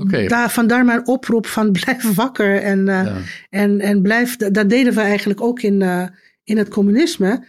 okay. 0.00 0.26
daar, 0.26 0.50
vandaar 0.50 0.84
mijn 0.84 1.06
oproep 1.06 1.46
van 1.46 1.72
blijf 1.80 2.14
wakker. 2.14 2.62
En, 2.62 2.86
ja. 2.86 3.16
en, 3.50 3.80
en 3.80 4.02
blijf, 4.02 4.36
dat 4.36 4.70
deden 4.70 4.94
we 4.94 5.00
eigenlijk 5.00 5.40
ook 5.40 5.62
in, 5.62 5.82
in 6.44 6.58
het 6.58 6.68
communisme. 6.68 7.44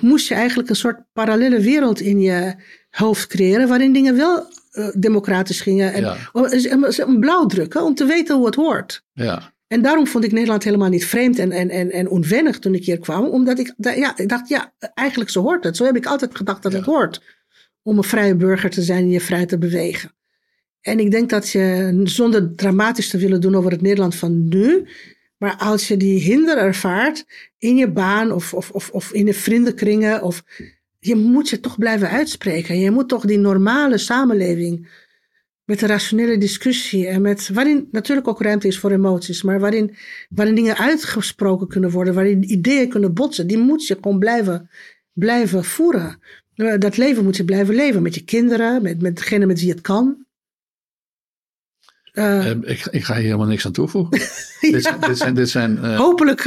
moest 0.00 0.28
je 0.28 0.34
eigenlijk 0.34 0.68
een 0.68 0.76
soort 0.76 1.00
parallele 1.12 1.60
wereld 1.60 2.00
in 2.00 2.20
je 2.20 2.54
hoofd 2.90 3.26
creëren. 3.26 3.68
Waarin 3.68 3.92
dingen 3.92 4.16
wel 4.16 4.46
democratisch 4.94 5.60
gingen. 5.60 5.92
En, 5.92 6.02
ja. 6.02 6.16
Een 6.96 7.20
blauwdruk 7.20 7.74
om 7.74 7.94
te 7.94 8.04
weten 8.04 8.36
hoe 8.36 8.46
het 8.46 8.54
hoort. 8.54 9.04
Ja. 9.12 9.51
En 9.72 9.82
daarom 9.82 10.06
vond 10.06 10.24
ik 10.24 10.32
Nederland 10.32 10.64
helemaal 10.64 10.88
niet 10.88 11.06
vreemd 11.06 11.38
en, 11.38 11.52
en, 11.52 11.70
en, 11.70 11.90
en 11.90 12.08
onwennig 12.08 12.58
toen 12.58 12.74
ik 12.74 12.84
hier 12.84 12.98
kwam. 12.98 13.26
Omdat 13.26 13.58
ik, 13.58 13.74
ja, 13.76 14.16
ik 14.16 14.28
dacht, 14.28 14.48
ja, 14.48 14.72
eigenlijk 14.94 15.30
zo 15.30 15.42
hoort 15.42 15.64
het. 15.64 15.76
Zo 15.76 15.84
heb 15.84 15.96
ik 15.96 16.06
altijd 16.06 16.36
gedacht 16.36 16.62
dat 16.62 16.72
ja. 16.72 16.78
het 16.78 16.86
hoort. 16.86 17.22
Om 17.82 17.96
een 17.96 18.04
vrije 18.04 18.36
burger 18.36 18.70
te 18.70 18.82
zijn 18.82 19.02
en 19.02 19.10
je 19.10 19.20
vrij 19.20 19.46
te 19.46 19.58
bewegen. 19.58 20.12
En 20.80 20.98
ik 20.98 21.10
denk 21.10 21.30
dat 21.30 21.50
je, 21.50 22.00
zonder 22.04 22.54
dramatisch 22.54 23.08
te 23.08 23.18
willen 23.18 23.40
doen 23.40 23.54
over 23.54 23.70
het 23.70 23.82
Nederland 23.82 24.14
van 24.14 24.48
nu. 24.48 24.88
Maar 25.36 25.56
als 25.56 25.88
je 25.88 25.96
die 25.96 26.20
hinder 26.20 26.58
ervaart 26.58 27.24
in 27.58 27.76
je 27.76 27.90
baan 27.90 28.32
of, 28.32 28.54
of, 28.54 28.70
of, 28.70 28.90
of 28.90 29.12
in 29.12 29.24
de 29.24 29.34
vriendenkringen. 29.34 30.22
Of, 30.22 30.42
je 30.98 31.16
moet 31.16 31.48
je 31.48 31.60
toch 31.60 31.78
blijven 31.78 32.08
uitspreken. 32.08 32.78
Je 32.78 32.90
moet 32.90 33.08
toch 33.08 33.24
die 33.24 33.38
normale 33.38 33.98
samenleving 33.98 34.88
met 35.72 35.82
een 35.82 35.88
rationele 35.88 36.38
discussie 36.38 37.06
en 37.06 37.22
met, 37.22 37.48
waarin 37.52 37.88
natuurlijk 37.90 38.28
ook 38.28 38.42
ruimte 38.42 38.66
is 38.66 38.78
voor 38.78 38.90
emoties, 38.90 39.42
maar 39.42 39.60
waarin, 39.60 39.96
waarin 40.28 40.54
dingen 40.54 40.76
uitgesproken 40.76 41.68
kunnen 41.68 41.90
worden, 41.90 42.14
waarin 42.14 42.52
ideeën 42.52 42.88
kunnen 42.88 43.14
botsen, 43.14 43.46
die 43.46 43.58
moet 43.58 43.86
je 43.86 43.94
gewoon 44.00 44.18
blijven, 44.18 44.70
blijven 45.12 45.64
voeren. 45.64 46.20
Dat 46.78 46.96
leven 46.96 47.24
moet 47.24 47.36
je 47.36 47.44
blijven 47.44 47.74
leven 47.74 48.02
met 48.02 48.14
je 48.14 48.24
kinderen, 48.24 48.82
met, 48.82 49.02
met 49.02 49.16
degene 49.16 49.46
met 49.46 49.60
wie 49.60 49.70
het 49.70 49.80
kan. 49.80 50.26
Uh, 52.12 52.24
uh, 52.24 52.50
ik, 52.50 52.86
ik, 52.86 53.04
ga 53.04 53.14
hier 53.14 53.24
helemaal 53.24 53.46
niks 53.46 53.66
aan 53.66 53.72
toevoegen. 53.72 54.18
ja. 54.60 54.70
dit, 54.70 55.06
dit, 55.06 55.18
zijn. 55.18 55.34
Dit 55.34 55.48
zijn 55.48 55.76
uh, 55.76 55.98
Hopelijk 55.98 56.44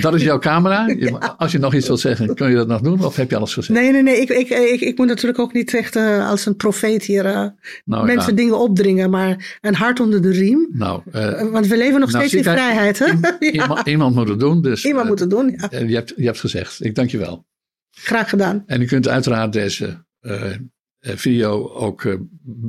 dat 0.00 0.14
is 0.14 0.22
jouw 0.22 0.38
camera. 0.38 0.86
Ja. 1.04 1.34
Als 1.38 1.52
je 1.52 1.58
nog 1.58 1.74
iets 1.74 1.86
wilt 1.86 2.00
zeggen, 2.00 2.34
kun 2.34 2.48
je 2.48 2.54
dat 2.54 2.68
nog 2.68 2.80
doen? 2.80 3.04
Of 3.04 3.16
heb 3.16 3.30
je 3.30 3.36
alles 3.36 3.54
gezegd? 3.54 3.78
Nee, 3.78 3.92
nee, 3.92 4.02
nee. 4.02 4.20
Ik, 4.20 4.28
ik, 4.28 4.48
ik, 4.48 4.80
ik 4.80 4.98
moet 4.98 5.06
natuurlijk 5.06 5.38
ook 5.38 5.52
niet 5.52 5.74
echt 5.74 5.96
uh, 5.96 6.28
als 6.28 6.46
een 6.46 6.56
profeet 6.56 7.04
hier 7.04 7.26
uh, 7.26 7.46
nou, 7.84 8.06
mensen 8.06 8.30
ja. 8.30 8.36
dingen 8.36 8.58
opdringen. 8.58 9.10
Maar 9.10 9.58
een 9.60 9.74
hart 9.74 10.00
onder 10.00 10.22
de 10.22 10.30
riem. 10.30 10.68
Nou, 10.72 11.02
uh, 11.12 11.50
Want 11.50 11.66
we 11.66 11.76
leven 11.76 12.00
nog 12.00 12.12
nou, 12.12 12.26
steeds 12.26 12.46
in 12.46 12.52
vrijheid. 12.52 12.98
Hè? 12.98 13.12
Iemand, 13.38 13.86
iemand, 13.94 14.14
moet 14.14 14.28
het 14.28 14.40
doen. 14.40 14.62
Dus, 14.62 14.84
iemand 14.84 15.08
moet 15.08 15.20
het 15.20 15.30
doen, 15.30 15.56
ja. 15.56 15.78
Je 15.78 15.94
hebt, 15.94 16.12
je 16.16 16.24
hebt 16.24 16.40
gezegd. 16.40 16.84
Ik 16.84 16.94
dank 16.94 17.10
je 17.10 17.18
wel. 17.18 17.46
Graag 17.90 18.28
gedaan. 18.28 18.62
En 18.66 18.80
u 18.80 18.84
kunt 18.84 19.08
uiteraard 19.08 19.52
deze 19.52 20.04
video 21.00 21.68
ook 21.68 22.18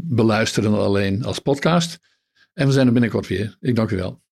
beluisteren 0.04 0.74
alleen 0.74 1.24
als 1.24 1.40
podcast. 1.40 2.00
En 2.54 2.68
we 2.68 2.74
zijn 2.74 2.88
er 2.88 2.94
binnenkort 2.94 3.28
weer. 3.28 3.58
Ik 3.60 3.76
dank 3.76 3.92
u 3.92 3.96
wel. 3.96 4.24